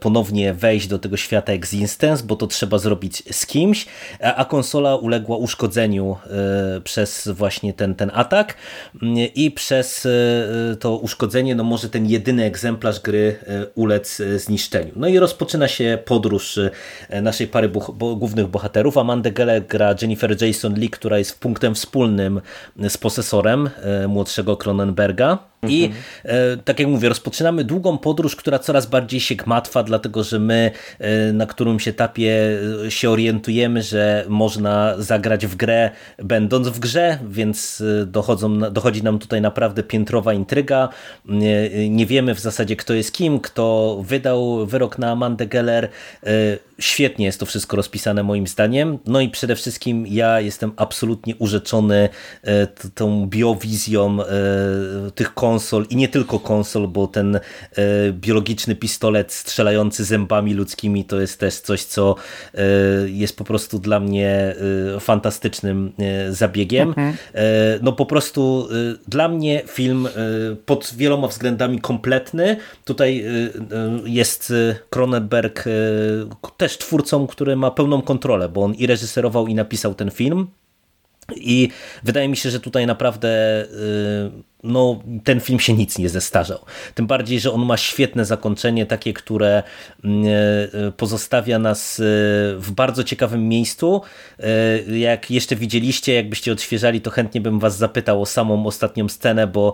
ponownie 0.00 0.54
wejść 0.54 0.86
do 0.86 0.98
tego 0.98 1.16
świata 1.16 1.52
Existence, 1.52 2.24
bo 2.24 2.36
to 2.36 2.46
trzeba 2.46 2.78
zrobić 2.78 3.22
z 3.30 3.46
kimś, 3.46 3.86
a 4.20 4.44
konsola 4.44 4.96
uległa 4.96 5.36
uszkodzeniu 5.36 6.16
przez 6.84 7.28
właśnie 7.28 7.72
ten, 7.72 7.94
ten 7.94 8.10
atak 8.14 8.54
i 9.34 9.50
przez 9.50 10.05
E, 10.06 10.76
to 10.76 10.96
uszkodzenie, 10.96 11.54
no 11.54 11.64
może 11.64 11.88
ten 11.88 12.06
jedyny 12.06 12.44
egzemplarz 12.44 13.00
gry 13.00 13.36
e, 13.46 13.66
ulec 13.74 14.20
e, 14.20 14.38
zniszczeniu. 14.38 14.92
No 14.96 15.08
i 15.08 15.18
rozpoczyna 15.18 15.68
się 15.68 15.98
podróż 16.04 16.58
naszej 17.22 17.46
pary 17.46 17.68
głównych 17.98 18.46
bohaterów. 18.46 18.98
Amanda 18.98 19.30
Geller 19.30 19.66
gra 19.66 19.94
Jennifer 20.02 20.42
Jason 20.42 20.74
Lee, 20.74 20.90
która 20.90 21.18
jest 21.18 21.40
punktem 21.40 21.74
wspólnym 21.74 22.40
z 22.88 22.96
posesorem 22.96 23.70
młodszego 24.08 24.56
Cronenberga. 24.56 25.38
I 25.68 25.84
mhm. 25.84 26.60
tak 26.64 26.78
jak 26.80 26.88
mówię, 26.88 27.08
rozpoczynamy 27.08 27.64
długą 27.64 27.98
podróż, 27.98 28.36
która 28.36 28.58
coraz 28.58 28.86
bardziej 28.86 29.20
się 29.20 29.34
gmatwa, 29.34 29.82
dlatego 29.82 30.24
że 30.24 30.38
my 30.38 30.70
na 31.32 31.46
którymś 31.46 31.88
etapie 31.88 32.58
się 32.88 33.10
orientujemy, 33.10 33.82
że 33.82 34.24
można 34.28 34.94
zagrać 34.98 35.46
w 35.46 35.56
grę 35.56 35.90
będąc 36.18 36.68
w 36.68 36.78
grze, 36.78 37.18
więc 37.28 37.82
dochodzą, 38.06 38.58
dochodzi 38.58 39.02
nam 39.02 39.18
tutaj 39.18 39.40
naprawdę 39.40 39.82
piętrowa 39.96 40.32
intryga. 40.32 40.88
Nie, 41.90 42.06
wiemy 42.06 42.34
w 42.34 42.40
zasadzie 42.40 42.76
kto 42.76 42.94
jest 42.94 43.12
kim, 43.12 43.40
kto 43.40 43.98
wydał 44.04 44.66
wyrok 44.66 44.98
na 44.98 45.10
Amandę 45.10 45.46
Geller. 45.46 45.88
Świetnie 46.78 47.26
jest 47.26 47.40
to 47.40 47.46
wszystko 47.46 47.76
rozpisane 47.76 48.22
moim 48.22 48.46
zdaniem. 48.46 48.98
No 49.06 49.20
i 49.20 49.28
przede 49.28 49.56
wszystkim 49.56 50.06
ja 50.06 50.40
jestem 50.40 50.72
absolutnie 50.76 51.36
urzeczony 51.36 52.08
tą 52.94 53.26
biowizją 53.26 54.18
tych 55.14 55.34
konsol, 55.34 55.86
i 55.90 55.96
nie 55.96 56.08
tylko 56.08 56.40
konsol, 56.40 56.88
bo 56.88 57.06
ten 57.06 57.36
e, 57.36 57.40
biologiczny 58.12 58.76
pistolet 58.76 59.32
strzelający 59.32 60.04
zębami 60.04 60.54
ludzkimi 60.54 61.04
to 61.04 61.20
jest 61.20 61.40
też 61.40 61.54
coś, 61.54 61.84
co 61.84 62.16
e, 62.54 62.62
jest 63.06 63.36
po 63.36 63.44
prostu 63.44 63.78
dla 63.78 64.00
mnie 64.00 64.54
e, 64.96 65.00
fantastycznym 65.00 65.92
zabiegiem. 66.30 66.88
Mhm. 66.88 67.14
No 67.82 67.92
po 67.92 68.06
prostu 68.06 68.68
dla 69.08 69.28
mnie 69.28 69.62
film 69.66 70.08
pod 70.66 70.92
wieloma 70.96 71.28
względami 71.28 71.80
kompletny. 71.80 72.56
Tutaj 72.84 73.24
jest 74.04 74.52
Cronenberg 74.90 75.64
też 76.56 76.65
twórcą, 76.72 77.26
który 77.26 77.56
ma 77.56 77.70
pełną 77.70 78.02
kontrolę, 78.02 78.48
bo 78.48 78.62
on 78.62 78.74
i 78.74 78.86
reżyserował 78.86 79.46
i 79.46 79.54
napisał 79.54 79.94
ten 79.94 80.10
film. 80.10 80.46
I 81.36 81.68
wydaje 82.04 82.28
mi 82.28 82.36
się, 82.36 82.50
że 82.50 82.60
tutaj 82.60 82.86
naprawdę 82.86 83.28
no, 84.62 85.02
ten 85.24 85.40
film 85.40 85.60
się 85.60 85.72
nic 85.72 85.98
nie 85.98 86.08
zestarzał. 86.08 86.58
Tym 86.94 87.06
bardziej, 87.06 87.40
że 87.40 87.52
on 87.52 87.66
ma 87.66 87.76
świetne 87.76 88.24
zakończenie, 88.24 88.86
takie, 88.86 89.12
które 89.12 89.62
mm, 90.04 90.24
e, 90.26 90.92
pozostawia 90.92 91.58
nas 91.58 92.00
e, 92.00 92.02
w 92.58 92.70
bardzo 92.70 93.04
ciekawym 93.04 93.48
miejscu. 93.48 94.02
E, 94.38 94.98
jak 94.98 95.30
jeszcze 95.30 95.56
widzieliście, 95.56 96.14
jakbyście 96.14 96.52
odświeżali, 96.52 97.00
to 97.00 97.10
chętnie 97.10 97.40
bym 97.40 97.58
was 97.58 97.76
zapytał 97.76 98.22
o 98.22 98.26
samą 98.26 98.66
ostatnią 98.66 99.08
scenę, 99.08 99.46
bo 99.46 99.72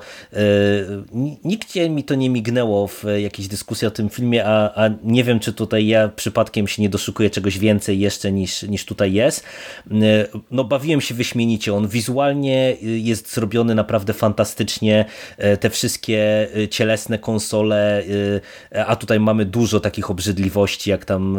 nigdzie 1.44 1.90
mi 1.90 2.04
to 2.04 2.14
nie 2.14 2.30
mignęło 2.30 2.86
w 2.86 3.04
jakiejś 3.18 3.48
dyskusji 3.48 3.88
o 3.88 3.90
tym 3.90 4.08
filmie, 4.08 4.46
a, 4.46 4.84
a 4.84 4.90
nie 5.04 5.24
wiem, 5.24 5.40
czy 5.40 5.52
tutaj 5.52 5.86
ja 5.86 6.08
przypadkiem 6.08 6.68
się 6.68 6.82
nie 6.82 6.88
doszukuję 6.88 7.30
czegoś 7.30 7.58
więcej 7.58 8.00
jeszcze 8.00 8.32
niż, 8.32 8.62
niż 8.62 8.84
tutaj 8.84 9.12
jest. 9.12 9.44
No, 10.50 10.64
bawiłem 10.64 11.00
się 11.00 11.14
wyśmienicie. 11.14 11.74
On 11.74 11.88
wizualnie 11.88 12.76
jest 12.82 13.34
zrobiony 13.34 13.74
naprawdę 13.74 14.12
fantastycznie 14.12 14.71
faktycznie 14.72 15.04
e, 15.38 15.56
te 15.56 15.70
wszystkie 15.70 16.48
e, 16.56 16.68
cielesne 16.68 17.18
konsole, 17.18 18.02
e, 18.72 18.86
a 18.86 18.96
tutaj 18.96 19.20
mamy 19.20 19.44
dużo 19.44 19.80
takich 19.80 20.10
obrzydliwości, 20.10 20.90
jak 20.90 21.04
tam 21.04 21.38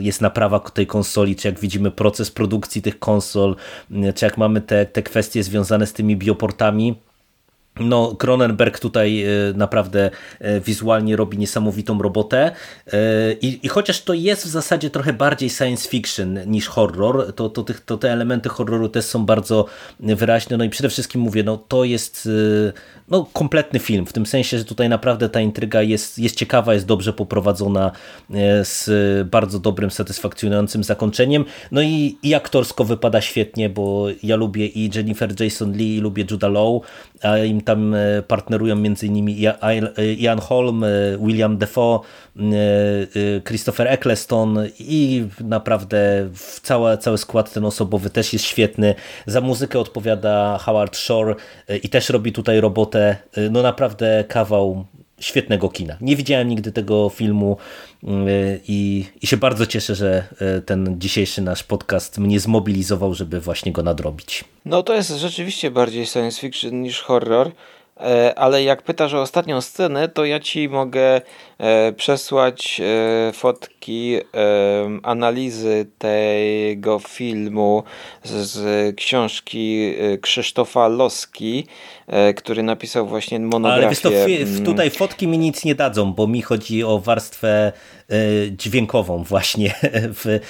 jest 0.00 0.20
naprawa 0.20 0.60
tej 0.60 0.86
konsoli, 0.86 1.36
czy 1.36 1.48
jak 1.48 1.60
widzimy 1.60 1.90
proces 1.90 2.30
produkcji 2.30 2.82
tych 2.82 2.98
konsol, 2.98 3.56
czy 4.14 4.24
jak 4.24 4.38
mamy 4.38 4.60
te, 4.60 4.86
te 4.86 5.02
kwestie 5.02 5.42
związane 5.42 5.86
z 5.86 5.92
tymi 5.92 6.16
bioportami 6.16 6.94
no, 7.80 8.14
Cronenberg 8.18 8.78
tutaj 8.78 9.24
e, 9.24 9.28
naprawdę 9.54 10.10
e, 10.40 10.60
wizualnie 10.60 11.16
robi 11.16 11.38
niesamowitą 11.38 12.02
robotę. 12.02 12.52
E, 12.92 13.32
I, 13.32 13.66
i 13.66 13.68
chociaż 13.68 14.02
to 14.02 14.14
jest 14.14 14.44
w 14.44 14.48
zasadzie 14.48 14.90
trochę 14.90 15.12
bardziej 15.12 15.50
science 15.50 15.88
fiction 15.88 16.38
niż 16.46 16.68
horror, 16.68 17.32
to, 17.34 17.48
to, 17.48 17.64
to 17.86 17.98
te 17.98 18.12
elementy 18.12 18.48
horroru 18.48 18.88
też 18.88 19.04
są 19.04 19.26
bardzo 19.26 19.66
wyraźne, 20.00 20.56
no 20.56 20.64
i 20.64 20.70
przede 20.70 20.88
wszystkim 20.88 21.20
mówię, 21.20 21.42
no 21.42 21.56
to 21.56 21.84
jest 21.84 22.28
no, 23.08 23.26
kompletny 23.32 23.78
film, 23.78 24.06
w 24.06 24.12
tym 24.12 24.26
sensie, 24.26 24.58
że 24.58 24.64
tutaj 24.64 24.88
naprawdę 24.88 25.28
ta 25.28 25.40
intryga 25.40 25.82
jest, 25.82 26.18
jest 26.18 26.36
ciekawa, 26.36 26.74
jest 26.74 26.86
dobrze 26.86 27.12
poprowadzona, 27.12 27.92
z 28.62 28.88
bardzo 29.28 29.58
dobrym, 29.58 29.90
satysfakcjonującym 29.90 30.84
zakończeniem, 30.84 31.44
no 31.72 31.82
i, 31.82 32.18
i 32.22 32.34
aktorsko 32.34 32.84
wypada 32.84 33.20
świetnie, 33.20 33.68
bo 33.68 34.06
ja 34.22 34.36
lubię 34.36 34.66
i 34.66 34.90
Jennifer 34.94 35.40
Jason 35.40 35.72
Lee, 35.72 35.96
i 35.96 36.00
lubię 36.00 36.24
Judah 36.30 36.52
Law, 36.52 36.80
a 37.22 37.38
im 37.38 37.60
tam 37.60 37.94
e, 37.94 38.22
partnerują 38.22 38.74
m.in. 38.74 39.28
Ian 40.18 40.38
Holm, 40.40 40.84
e, 40.84 40.88
William 41.20 41.56
Defoe, 41.58 42.00
e, 42.36 43.40
Christopher 43.40 43.88
Eccleston 43.88 44.58
i 44.78 45.26
naprawdę 45.40 46.28
cały, 46.62 46.98
cały 46.98 47.18
skład 47.18 47.52
ten 47.52 47.64
osobowy 47.64 48.10
też 48.10 48.32
jest 48.32 48.44
świetny. 48.44 48.94
Za 49.26 49.40
muzykę 49.40 49.78
odpowiada 49.78 50.58
Howard 50.58 50.96
Shore 50.96 51.34
i 51.82 51.88
też 51.88 52.08
robi 52.08 52.32
tutaj 52.32 52.60
robotę. 52.60 52.95
No 53.50 53.62
naprawdę 53.62 54.24
kawał 54.28 54.84
świetnego 55.20 55.68
kina. 55.68 55.96
Nie 56.00 56.16
widziałem 56.16 56.48
nigdy 56.48 56.72
tego 56.72 57.08
filmu 57.08 57.56
i, 58.68 59.04
i 59.22 59.26
się 59.26 59.36
bardzo 59.36 59.66
cieszę, 59.66 59.94
że 59.94 60.24
ten 60.66 61.00
dzisiejszy 61.00 61.42
nasz 61.42 61.62
podcast 61.62 62.18
mnie 62.18 62.40
zmobilizował, 62.40 63.14
żeby 63.14 63.40
właśnie 63.40 63.72
go 63.72 63.82
nadrobić. 63.82 64.44
No 64.64 64.82
to 64.82 64.94
jest 64.94 65.10
rzeczywiście 65.10 65.70
bardziej 65.70 66.06
science 66.06 66.40
fiction 66.40 66.82
niż 66.82 67.00
horror. 67.00 67.52
E, 68.00 68.38
ale 68.38 68.62
jak 68.62 68.82
pytasz 68.82 69.14
o 69.14 69.20
ostatnią 69.20 69.60
scenę, 69.60 70.08
to 70.08 70.24
ja 70.24 70.40
ci 70.40 70.68
mogę 70.68 71.20
e, 71.58 71.92
przesłać 71.92 72.80
e, 72.80 73.32
fotki 73.32 74.16
analizy 75.02 75.86
tego 75.98 76.98
filmu 76.98 77.82
z 78.24 78.96
książki 78.96 79.94
Krzysztofa 80.20 80.88
Loski, 80.88 81.66
który 82.36 82.62
napisał 82.62 83.06
właśnie 83.06 83.40
monografię. 83.40 83.80
Ale 83.80 83.90
wiesz, 83.90 84.00
to 84.00 84.52
mm. 84.52 84.64
tutaj 84.64 84.90
fotki 84.90 85.26
mi 85.26 85.38
nic 85.38 85.64
nie 85.64 85.74
dadzą, 85.74 86.12
bo 86.12 86.26
mi 86.26 86.42
chodzi 86.42 86.84
o 86.84 86.98
warstwę 86.98 87.72
dźwiękową 88.50 89.24
właśnie 89.24 89.74
w, 90.22 90.40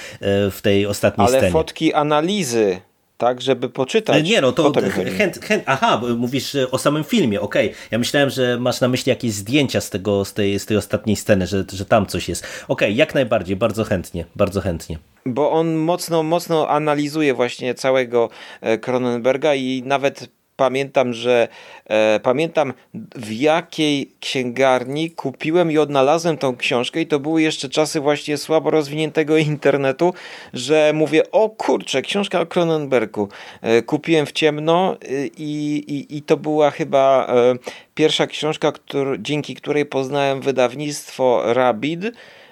w 0.52 0.62
tej 0.62 0.86
ostatniej 0.86 1.26
Ale 1.26 1.38
scenie. 1.38 1.46
Ale 1.46 1.52
fotki 1.52 1.94
analizy 1.94 2.80
tak, 3.16 3.40
żeby 3.40 3.68
poczytać. 3.68 4.28
Nie, 4.28 4.40
no 4.40 4.52
to 4.52 4.72
chęt, 5.18 5.44
chęt, 5.44 5.62
aha, 5.66 6.02
mówisz 6.16 6.56
o 6.70 6.78
samym 6.78 7.04
filmie, 7.04 7.40
okej. 7.40 7.66
Okay. 7.66 7.78
Ja 7.90 7.98
myślałem, 7.98 8.30
że 8.30 8.58
masz 8.60 8.80
na 8.80 8.88
myśli 8.88 9.10
jakieś 9.10 9.32
zdjęcia 9.32 9.80
z, 9.80 9.90
tego, 9.90 10.24
z, 10.24 10.32
tej, 10.34 10.58
z 10.58 10.66
tej 10.66 10.76
ostatniej 10.76 11.16
sceny, 11.16 11.46
że, 11.46 11.64
że 11.72 11.84
tam 11.84 12.06
coś 12.06 12.28
jest. 12.28 12.44
Okej, 12.44 12.64
okay, 12.68 12.92
jak 12.92 13.14
najbardziej, 13.14 13.56
bardzo 13.56 13.84
chętnie, 13.84 14.24
bardzo 14.36 14.60
chętnie. 14.60 14.98
Bo 15.26 15.50
on 15.50 15.74
mocno, 15.74 16.22
mocno 16.22 16.68
analizuje 16.68 17.34
właśnie 17.34 17.74
całego 17.74 18.28
e, 18.60 18.78
Cronenberga 18.78 19.54
i 19.54 19.82
nawet 19.86 20.28
pamiętam, 20.56 21.12
że 21.12 21.48
e, 21.86 22.20
pamiętam 22.22 22.72
w 23.14 23.32
jakiej 23.32 24.10
księgarni 24.20 25.10
kupiłem 25.10 25.72
i 25.72 25.78
odnalazłem 25.78 26.36
tą 26.36 26.56
książkę 26.56 27.00
i 27.00 27.06
to 27.06 27.20
były 27.20 27.42
jeszcze 27.42 27.68
czasy 27.68 28.00
właśnie 28.00 28.36
słabo 28.36 28.70
rozwiniętego 28.70 29.36
internetu, 29.52 30.14
że 30.54 30.92
mówię, 30.94 31.30
o 31.30 31.50
kurczę, 31.50 32.02
książka 32.02 32.40
o 32.40 32.46
Cronenbergu. 32.46 33.28
E, 33.62 33.82
kupiłem 33.82 34.26
w 34.26 34.32
ciemno 34.32 34.96
e, 35.02 35.26
i, 35.26 35.76
i, 35.76 36.16
i 36.16 36.22
to 36.22 36.36
była 36.36 36.70
chyba 36.70 37.26
e, 37.26 37.54
pierwsza 37.94 38.26
książka, 38.26 38.72
który, 38.72 39.18
dzięki 39.18 39.54
której 39.54 39.86
poznałem 39.86 40.40
wydawnictwo 40.40 41.42
Rabbit, 41.54 42.04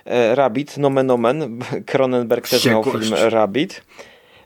e, 0.05 0.35
Rabbit, 0.35 0.79
nomen 0.79 1.11
omen, 1.11 1.59
Cronenberg 1.91 2.49
też 2.49 2.65
miał 2.65 2.85
film 2.85 3.15
Rabbit. 3.15 3.83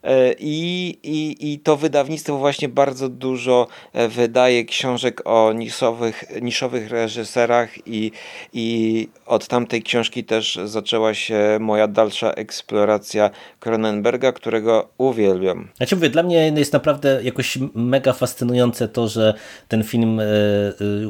E, 0.04 0.34
I, 0.38 0.88
i, 1.02 1.52
I 1.52 1.58
to 1.58 1.76
wydawnictwo 1.76 2.38
właśnie 2.38 2.68
bardzo 2.68 3.08
dużo 3.08 3.66
e, 3.92 4.08
wydaje 4.08 4.64
książek 4.64 5.22
o 5.24 5.52
niszowych, 5.52 6.24
niszowych 6.42 6.90
reżyserach 6.90 7.86
i, 7.86 8.12
i 8.52 9.08
od 9.26 9.48
tamtej 9.48 9.82
książki 9.82 10.24
też 10.24 10.58
zaczęła 10.64 11.14
się 11.14 11.58
moja 11.60 11.88
dalsza 11.88 12.32
eksploracja 12.32 13.30
Cronenberga, 13.60 14.32
którego 14.32 14.88
uwielbiam. 14.98 15.68
Znaczy 15.76 15.96
mówię, 15.96 16.10
dla 16.10 16.22
mnie 16.22 16.52
jest 16.56 16.72
naprawdę 16.72 17.20
jakoś 17.22 17.58
mega 17.74 18.12
fascynujące 18.12 18.88
to, 18.88 19.08
że 19.08 19.34
ten 19.68 19.84
film 19.84 20.20
e, 20.20 20.24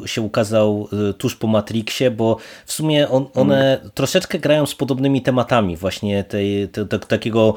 się 0.09 0.23
ukazał 0.23 0.89
tuż 1.19 1.37
po 1.37 1.47
Matrixie, 1.47 2.11
bo 2.11 2.37
w 2.67 2.73
sumie 2.73 3.09
on, 3.09 3.27
one 3.35 3.55
hmm. 3.55 3.91
troszeczkę 3.95 4.39
grają 4.39 4.67
z 4.67 4.75
podobnymi 4.75 5.23
tematami 5.23 5.77
właśnie 5.77 6.25
tej, 6.25 6.69
te, 6.69 6.87
te, 6.87 6.99
takiego 6.99 7.55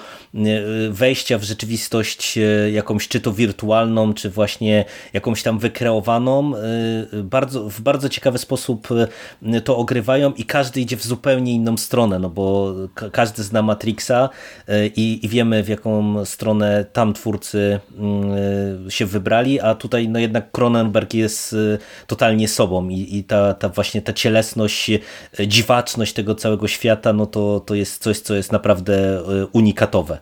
wejścia 0.90 1.20
wejścia 1.22 1.38
w 1.38 1.43
rzeczywistość 1.43 2.38
e, 2.38 2.72
jakąś 2.72 3.07
czy 3.07 3.22
to 3.22 3.31
wirtualną, 3.31 4.14
czy 4.14 4.30
właśnie 4.30 4.85
jakąś 5.14 5.43
tam 5.43 5.60
wykreowaną. 5.60 6.53
E, 6.56 7.23
bardzo, 7.23 7.69
w 7.69 7.81
bardzo 7.81 8.10
ciekawy 8.10 8.38
sposób 8.38 8.88
e, 9.43 9.61
to 9.61 9.77
ogrywają 9.77 10.34
i 10.34 10.45
każdy 10.45 10.81
idzie 10.81 10.98
w 10.98 11.03
zupełnie 11.03 11.53
inną 11.53 11.77
stronę, 11.77 12.19
no 12.19 12.30
bo 12.30 12.73
każdy 13.11 13.43
zna 13.43 13.61
Matrixa 13.61 14.30
i, 14.95 15.19
i 15.23 15.27
wiemy 15.27 15.64
w 15.64 15.69
jaką 15.69 16.26
stronę 16.26 16.85
tam 16.93 17.14
twórcy 17.14 17.80
mm, 17.98 18.91
się 18.91 19.06
wybrali, 19.06 19.60
a 19.60 19.76
tutaj 19.76 20.10
no 20.10 20.19
jednak 20.19 20.52
Cronenberg 20.52 21.14
jest 21.14 21.56
totalnie 22.07 22.48
sobą 22.48 22.89
i, 22.89 23.18
i 23.18 23.23
ta, 23.23 23.53
ta 23.53 23.69
właśnie 23.69 24.02
ta 24.02 24.14
cielesność, 24.14 24.91
dziwaczność 25.48 26.14
tego 26.14 26.35
całego 26.35 26.68
świata, 26.68 27.14
no 27.14 27.26
to, 27.26 27.60
to 27.60 27.76
jest 27.76 28.03
coś, 28.03 28.19
co 28.19 28.35
jest 28.35 28.52
naprawdę 28.52 29.23
unikatowe. 29.53 30.18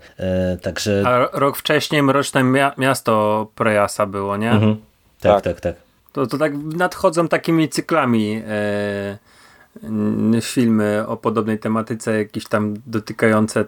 Także 0.61 0.88
A 1.05 1.27
rok 1.33 1.57
wcześniej 1.57 2.03
Mroczne 2.03 2.43
Miasto 2.77 3.47
Prejasa 3.55 4.05
było, 4.05 4.37
nie? 4.37 4.51
Mhm. 4.51 4.77
Tak, 5.21 5.41
tak, 5.41 5.43
tak, 5.43 5.61
tak. 5.61 5.75
To, 6.11 6.27
to 6.27 6.37
tak 6.37 6.53
nadchodzą 6.57 7.27
takimi 7.27 7.69
cyklami 7.69 8.41
e, 8.47 10.41
filmy 10.41 11.07
o 11.07 11.17
podobnej 11.17 11.59
tematyce, 11.59 12.17
jakieś 12.17 12.47
tam 12.47 12.73
dotykające 12.87 13.65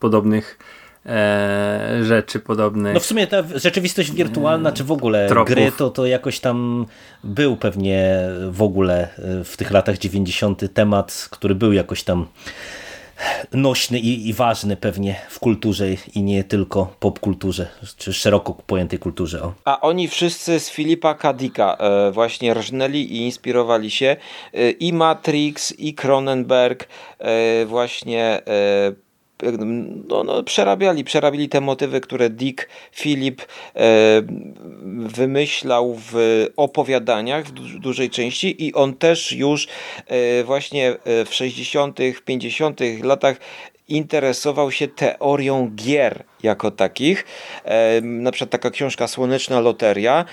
podobnych 0.00 0.58
e, 1.06 1.98
rzeczy 2.02 2.40
podobnych. 2.40 2.94
No 2.94 3.00
w 3.00 3.06
sumie 3.06 3.26
ta 3.26 3.42
rzeczywistość 3.54 4.12
wirtualna, 4.12 4.72
czy 4.72 4.84
w 4.84 4.92
ogóle 4.92 5.28
tropów. 5.28 5.54
gry, 5.54 5.72
to, 5.72 5.90
to 5.90 6.06
jakoś 6.06 6.40
tam 6.40 6.86
był 7.24 7.56
pewnie 7.56 8.28
w 8.50 8.62
ogóle 8.62 9.08
e, 9.18 9.44
w 9.44 9.56
tych 9.56 9.70
latach 9.70 9.98
90. 9.98 10.74
temat, 10.74 11.28
który 11.30 11.54
był 11.54 11.72
jakoś 11.72 12.02
tam 12.02 12.26
nośny 13.52 13.98
i, 13.98 14.28
i, 14.28 14.32
ważny 14.32 14.76
pewnie 14.76 15.16
w 15.28 15.38
kulturze 15.38 15.86
i 16.14 16.22
nie 16.22 16.44
tylko 16.44 16.94
popkulturze, 17.00 17.68
czy 17.96 18.12
szeroko 18.12 18.54
pojętej 18.54 18.98
kulturze. 18.98 19.42
O. 19.42 19.52
A 19.64 19.80
oni 19.80 20.08
wszyscy 20.08 20.60
z 20.60 20.70
Filipa 20.70 21.14
Kadika 21.14 21.76
e, 21.76 22.10
właśnie 22.10 22.54
rżnęli 22.54 23.00
i 23.00 23.16
inspirowali 23.16 23.90
się 23.90 24.16
e, 24.54 24.70
i 24.70 24.92
Matrix, 24.92 25.72
i 25.78 25.94
Cronenberg, 25.94 26.88
e, 27.18 27.66
właśnie 27.66 28.42
no, 30.08 30.24
no, 30.24 30.42
przerabiali, 30.42 31.04
przerabiali 31.04 31.48
te 31.48 31.60
motywy, 31.60 32.00
które 32.00 32.30
Dick 32.30 32.68
Philip 32.92 33.42
e, 33.42 33.46
wymyślał 34.96 36.00
w 36.12 36.46
opowiadaniach 36.56 37.44
w 37.46 37.50
du 37.50 37.78
dużej 37.78 38.10
części 38.10 38.66
i 38.66 38.74
on 38.74 38.94
też 38.94 39.32
już 39.32 39.68
e, 40.06 40.44
właśnie 40.44 40.88
e, 41.04 41.24
w 41.24 41.34
60., 41.34 41.98
50. 42.24 42.80
latach 43.02 43.36
interesował 43.88 44.70
się 44.70 44.88
teorią 44.88 45.70
gier 45.74 46.24
jako 46.42 46.70
takich. 46.70 47.24
E, 47.64 48.00
na 48.00 48.32
przykład 48.32 48.50
taka 48.50 48.70
książka 48.70 49.08
Słoneczna 49.08 49.60
Loteria 49.60 50.24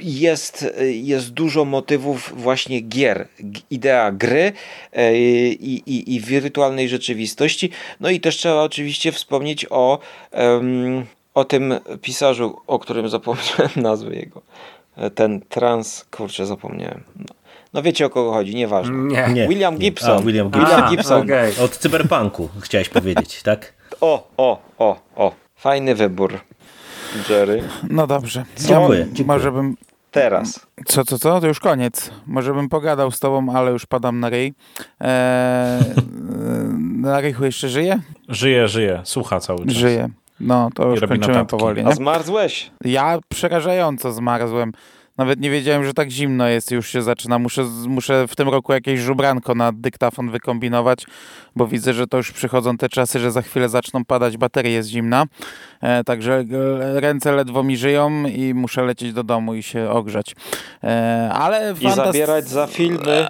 jest, 0.00 0.74
jest 0.90 1.30
dużo 1.30 1.64
motywów 1.64 2.32
właśnie 2.36 2.80
gier, 2.80 3.28
idea 3.70 4.12
gry 4.12 4.52
e, 4.92 5.16
i, 5.16 5.82
i, 5.86 6.14
i 6.14 6.20
wirtualnej 6.20 6.88
rzeczywistości. 6.88 7.70
No 8.00 8.10
i 8.10 8.20
też 8.20 8.36
trzeba 8.36 8.62
oczywiście 8.62 9.12
wspomnieć 9.12 9.66
o, 9.70 9.98
o 11.34 11.44
tym 11.44 11.74
pisarzu, 12.02 12.56
o 12.66 12.78
którym 12.78 13.08
zapomniałem 13.08 13.70
nazwy 13.90 14.16
jego. 14.16 14.42
E, 14.96 15.10
ten 15.10 15.40
trans, 15.40 16.04
kurczę, 16.10 16.46
zapomniałem. 16.46 17.02
No. 17.16 17.34
No 17.72 17.82
wiecie 17.82 18.06
o 18.06 18.10
kogo 18.10 18.32
chodzi, 18.32 18.54
nieważne. 18.54 18.96
Nie. 18.96 19.28
nie 19.34 19.48
William 19.48 19.78
Gibson. 19.78 20.18
A, 20.18 20.20
William 20.20 20.50
Gibson. 20.50 20.70
William 20.70 20.90
Gibson. 20.90 21.22
Okay. 21.22 21.52
Od 21.64 21.76
cyberpunku 21.78 22.48
chciałeś 22.60 22.88
powiedzieć, 22.88 23.42
tak? 23.42 23.72
O, 24.00 24.28
o, 24.36 24.62
o, 24.78 25.00
o. 25.16 25.32
Fajny 25.56 25.94
wybór. 25.94 26.40
Jerry. 27.30 27.62
No 27.90 28.06
dobrze. 28.06 28.44
Dziękuję. 28.56 29.04
dziękuję. 29.04 29.26
Może 29.26 29.52
bym 29.52 29.76
Teraz. 30.10 30.66
Co, 30.86 31.04
co, 31.04 31.18
co? 31.18 31.40
To 31.40 31.46
już 31.46 31.60
koniec. 31.60 32.10
Może 32.26 32.54
bym 32.54 32.68
pogadał 32.68 33.10
z 33.10 33.20
tobą, 33.20 33.52
ale 33.56 33.70
już 33.70 33.86
padam 33.86 34.20
na 34.20 34.28
ryj. 34.28 34.54
Eee, 35.00 35.80
na 36.78 37.20
rychu 37.20 37.44
jeszcze 37.44 37.68
żyje? 37.68 38.00
Żyje, 38.28 38.68
żyje. 38.68 39.00
Słucha 39.04 39.40
cały 39.40 39.64
czas. 39.66 39.74
Żyje. 39.74 40.08
No, 40.40 40.70
to 40.74 40.88
już 40.90 41.00
kończymy 41.00 41.18
notatki. 41.34 41.50
powoli. 41.50 41.80
A 41.82 41.88
Nie? 41.88 41.94
zmarzłeś? 41.94 42.70
Ja 42.84 43.18
przerażająco 43.28 44.12
zmarzłem. 44.12 44.72
Nawet 45.20 45.40
nie 45.40 45.50
wiedziałem, 45.50 45.84
że 45.84 45.94
tak 45.94 46.10
zimno 46.10 46.48
jest 46.48 46.70
już 46.70 46.88
się 46.88 47.02
zaczyna. 47.02 47.38
Muszę, 47.38 47.64
muszę 47.88 48.28
w 48.28 48.36
tym 48.36 48.48
roku 48.48 48.72
jakieś 48.72 49.00
żubranko 49.00 49.54
na 49.54 49.72
dyktafon 49.72 50.30
wykombinować, 50.30 51.06
bo 51.56 51.66
widzę, 51.66 51.92
że 51.94 52.06
to 52.06 52.16
już 52.16 52.32
przychodzą 52.32 52.76
te 52.76 52.88
czasy, 52.88 53.18
że 53.18 53.30
za 53.30 53.42
chwilę 53.42 53.68
zaczną 53.68 54.04
padać 54.04 54.36
baterie 54.36 54.72
jest 54.72 54.88
zimna. 54.88 55.24
E, 55.80 56.04
także 56.04 56.44
ręce 56.94 57.32
ledwo 57.32 57.62
mi 57.62 57.76
żyją 57.76 58.24
i 58.26 58.54
muszę 58.54 58.82
lecieć 58.82 59.12
do 59.12 59.24
domu 59.24 59.54
i 59.54 59.62
się 59.62 59.90
ogrzać. 59.90 60.34
E, 60.84 61.30
ale 61.34 61.74
I 61.80 61.90
zabierać 61.90 62.48
za 62.48 62.66
filmy 62.66 63.26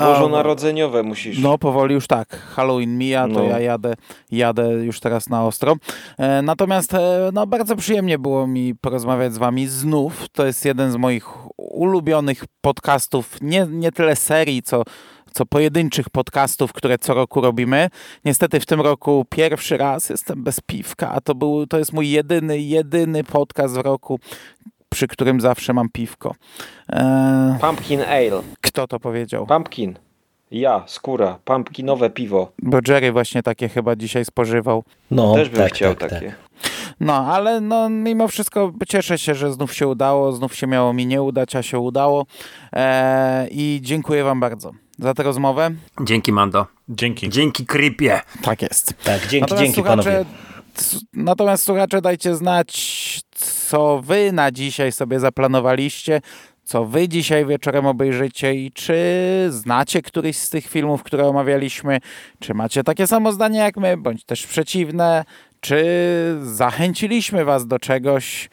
bożonarodzeniowe 0.00 1.02
musisz. 1.02 1.38
No, 1.38 1.58
powoli 1.58 1.94
już 1.94 2.06
tak. 2.06 2.28
Halloween 2.28 2.98
mija, 2.98 3.22
to 3.28 3.34
No. 3.34 3.42
ja 3.42 3.60
jadę, 3.60 3.94
jadę 4.30 4.68
już 4.70 5.00
teraz 5.00 5.28
na 5.28 5.44
ostro. 5.46 5.76
E, 6.18 6.42
natomiast 6.42 6.94
e, 6.94 7.30
no, 7.32 7.46
bardzo 7.46 7.76
przyjemnie 7.76 8.18
było 8.18 8.46
mi 8.46 8.74
porozmawiać 8.74 9.34
z 9.34 9.38
wami 9.38 9.66
znów. 9.66 10.28
To 10.32 10.46
jest 10.46 10.64
jeden 10.64 10.92
z 10.92 10.96
moich 10.96 11.25
ulubionych 11.56 12.44
podcastów, 12.60 13.36
nie, 13.40 13.66
nie 13.70 13.92
tyle 13.92 14.16
serii, 14.16 14.62
co 14.62 14.82
co 15.32 15.46
pojedynczych 15.46 16.10
podcastów, 16.10 16.72
które 16.72 16.98
co 16.98 17.14
roku 17.14 17.40
robimy. 17.40 17.88
Niestety 18.24 18.60
w 18.60 18.66
tym 18.66 18.80
roku 18.80 19.24
pierwszy 19.30 19.76
raz 19.76 20.08
jestem 20.08 20.44
bez 20.44 20.60
piwka, 20.60 21.12
a 21.12 21.20
to, 21.20 21.34
był, 21.34 21.66
to 21.66 21.78
jest 21.78 21.92
mój 21.92 22.10
jedyny, 22.10 22.58
jedyny 22.58 23.24
podcast 23.24 23.74
w 23.74 23.78
roku, 23.78 24.20
przy 24.88 25.08
którym 25.08 25.40
zawsze 25.40 25.72
mam 25.72 25.88
piwko. 25.88 26.34
E, 26.92 27.58
Pumpkin 27.60 28.00
Ale. 28.00 28.42
kto 28.60 28.86
to 28.86 29.00
powiedział? 29.00 29.46
Pumpkin. 29.46 29.98
Ja, 30.50 30.84
skóra. 30.86 31.38
Pumpkinowe 31.44 32.10
piwo. 32.10 32.52
Bo 32.62 32.78
Jerry 32.88 33.12
właśnie 33.12 33.42
takie 33.42 33.68
chyba 33.68 33.96
dzisiaj 33.96 34.24
spożywał. 34.24 34.84
No, 35.10 35.34
Też 35.34 35.48
bym 35.48 35.58
tak, 35.58 35.72
chciał 35.72 35.94
tak, 35.94 36.10
takie. 36.10 36.26
tak. 36.26 36.45
No, 37.00 37.14
ale 37.14 37.60
no, 37.60 37.90
mimo 37.90 38.28
wszystko 38.28 38.72
cieszę 38.88 39.18
się, 39.18 39.34
że 39.34 39.52
znów 39.52 39.74
się 39.74 39.88
udało, 39.88 40.32
znów 40.32 40.54
się 40.54 40.66
miało 40.66 40.92
mi 40.92 41.06
nie 41.06 41.22
udać, 41.22 41.56
a 41.56 41.62
się 41.62 41.78
udało. 41.78 42.26
Eee, 42.72 43.48
I 43.50 43.80
dziękuję 43.82 44.24
wam 44.24 44.40
bardzo 44.40 44.72
za 44.98 45.14
tę 45.14 45.22
rozmowę. 45.22 45.70
Dzięki, 46.00 46.32
Mando. 46.32 46.66
Dzięki. 46.88 47.28
Dzięki, 47.28 47.66
Creepie. 47.66 48.20
Tak 48.42 48.62
jest. 48.62 48.94
Tak, 49.04 49.26
dzięki, 49.26 49.54
dzięki 49.56 49.82
panowie. 49.82 50.24
natomiast 51.12 51.64
słuchacze, 51.64 52.00
dajcie 52.00 52.34
znać, 52.34 53.20
co 53.70 54.00
wy 54.02 54.32
na 54.32 54.52
dzisiaj 54.52 54.92
sobie 54.92 55.20
zaplanowaliście, 55.20 56.20
co 56.64 56.84
wy 56.84 57.08
dzisiaj 57.08 57.46
wieczorem 57.46 57.86
obejrzycie 57.86 58.54
i 58.54 58.72
czy 58.72 58.96
znacie 59.48 60.02
któryś 60.02 60.36
z 60.36 60.50
tych 60.50 60.66
filmów, 60.66 61.02
które 61.02 61.26
omawialiśmy, 61.26 61.98
czy 62.40 62.54
macie 62.54 62.84
takie 62.84 63.06
samo 63.06 63.32
zdanie 63.32 63.58
jak 63.58 63.76
my, 63.76 63.96
bądź 63.96 64.24
też 64.24 64.46
przeciwne, 64.46 65.24
czy 65.66 65.84
zachęciliśmy 66.42 67.44
was 67.44 67.66
do 67.66 67.78
czegoś 67.78 68.48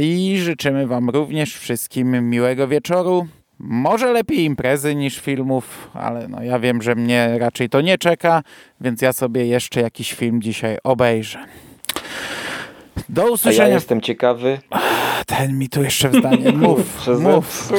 i 0.00 0.38
życzymy 0.38 0.86
wam 0.86 1.10
również 1.10 1.56
wszystkim 1.56 2.30
miłego 2.30 2.68
wieczoru. 2.68 3.26
Może 3.58 4.12
lepiej 4.12 4.44
imprezy 4.44 4.94
niż 4.94 5.20
filmów, 5.20 5.90
ale 5.94 6.28
no 6.28 6.42
ja 6.42 6.58
wiem, 6.58 6.82
że 6.82 6.94
mnie 6.94 7.36
raczej 7.38 7.68
to 7.68 7.80
nie 7.80 7.98
czeka, 7.98 8.42
więc 8.80 9.02
ja 9.02 9.12
sobie 9.12 9.46
jeszcze 9.46 9.80
jakiś 9.80 10.12
film 10.14 10.42
dzisiaj 10.42 10.78
obejrzę. 10.84 11.38
Do 13.08 13.22
A 13.22 13.24
ja 13.26 13.30
usłyszenia. 13.30 13.74
jestem 13.74 14.00
ciekawy. 14.00 14.58
Ten 15.26 15.58
mi 15.58 15.68
tu 15.68 15.82
jeszcze 15.82 16.08
w 16.08 16.14
zdanie. 16.14 16.52
Mów, 16.66 17.06
mów. 17.20 17.72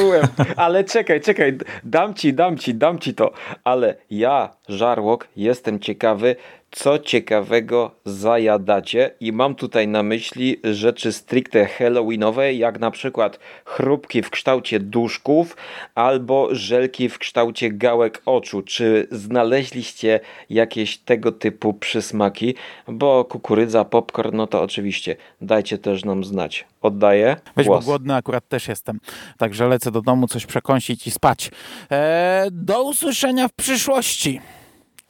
Ale 0.55 0.83
czekaj, 0.83 1.21
czekaj, 1.21 1.57
dam 1.83 2.13
ci, 2.13 2.33
dam 2.33 2.57
ci, 2.57 2.75
dam 2.75 2.99
ci 2.99 3.13
to. 3.13 3.31
Ale 3.63 3.95
ja, 4.09 4.49
Żarłok, 4.69 5.27
jestem 5.35 5.79
ciekawy, 5.79 6.35
co 6.71 6.99
ciekawego 6.99 7.91
zajadacie 8.05 9.11
i 9.19 9.31
mam 9.31 9.55
tutaj 9.55 9.87
na 9.87 10.03
myśli 10.03 10.59
rzeczy 10.63 11.13
stricte 11.13 11.65
halloweenowe, 11.65 12.53
jak 12.53 12.79
na 12.79 12.91
przykład 12.91 13.39
chrupki 13.65 14.21
w 14.21 14.29
kształcie 14.29 14.79
duszków 14.79 15.57
albo 15.95 16.47
żelki 16.55 17.09
w 17.09 17.17
kształcie 17.17 17.71
gałek 17.71 18.21
oczu. 18.25 18.61
Czy 18.61 19.07
znaleźliście 19.11 20.19
jakieś 20.49 20.97
tego 20.97 21.31
typu 21.31 21.73
przysmaki? 21.73 22.55
Bo 22.87 23.25
kukurydza, 23.25 23.85
popcorn, 23.85 24.37
no 24.37 24.47
to 24.47 24.61
oczywiście. 24.61 25.15
Dajcie 25.41 25.77
też 25.77 26.05
nam 26.05 26.23
znać. 26.23 26.65
Oddaję 26.81 27.35
Weź, 27.55 27.67
bo 27.67 27.73
głos. 27.73 27.85
głodny 27.85 28.15
akurat 28.15 28.47
też 28.47 28.67
jestem. 28.67 28.99
Także 29.37 29.67
lecę 29.67 29.91
do 29.91 30.01
domu 30.01 30.27
coś 30.27 30.45
przekąsić 30.45 31.07
i 31.07 31.11
spać. 31.11 31.51
Eee, 31.89 32.49
do 32.51 32.83
usłyszenia 32.83 33.47
w 33.47 33.53
przyszłości. 33.53 34.41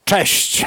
Cześć! 0.04 0.66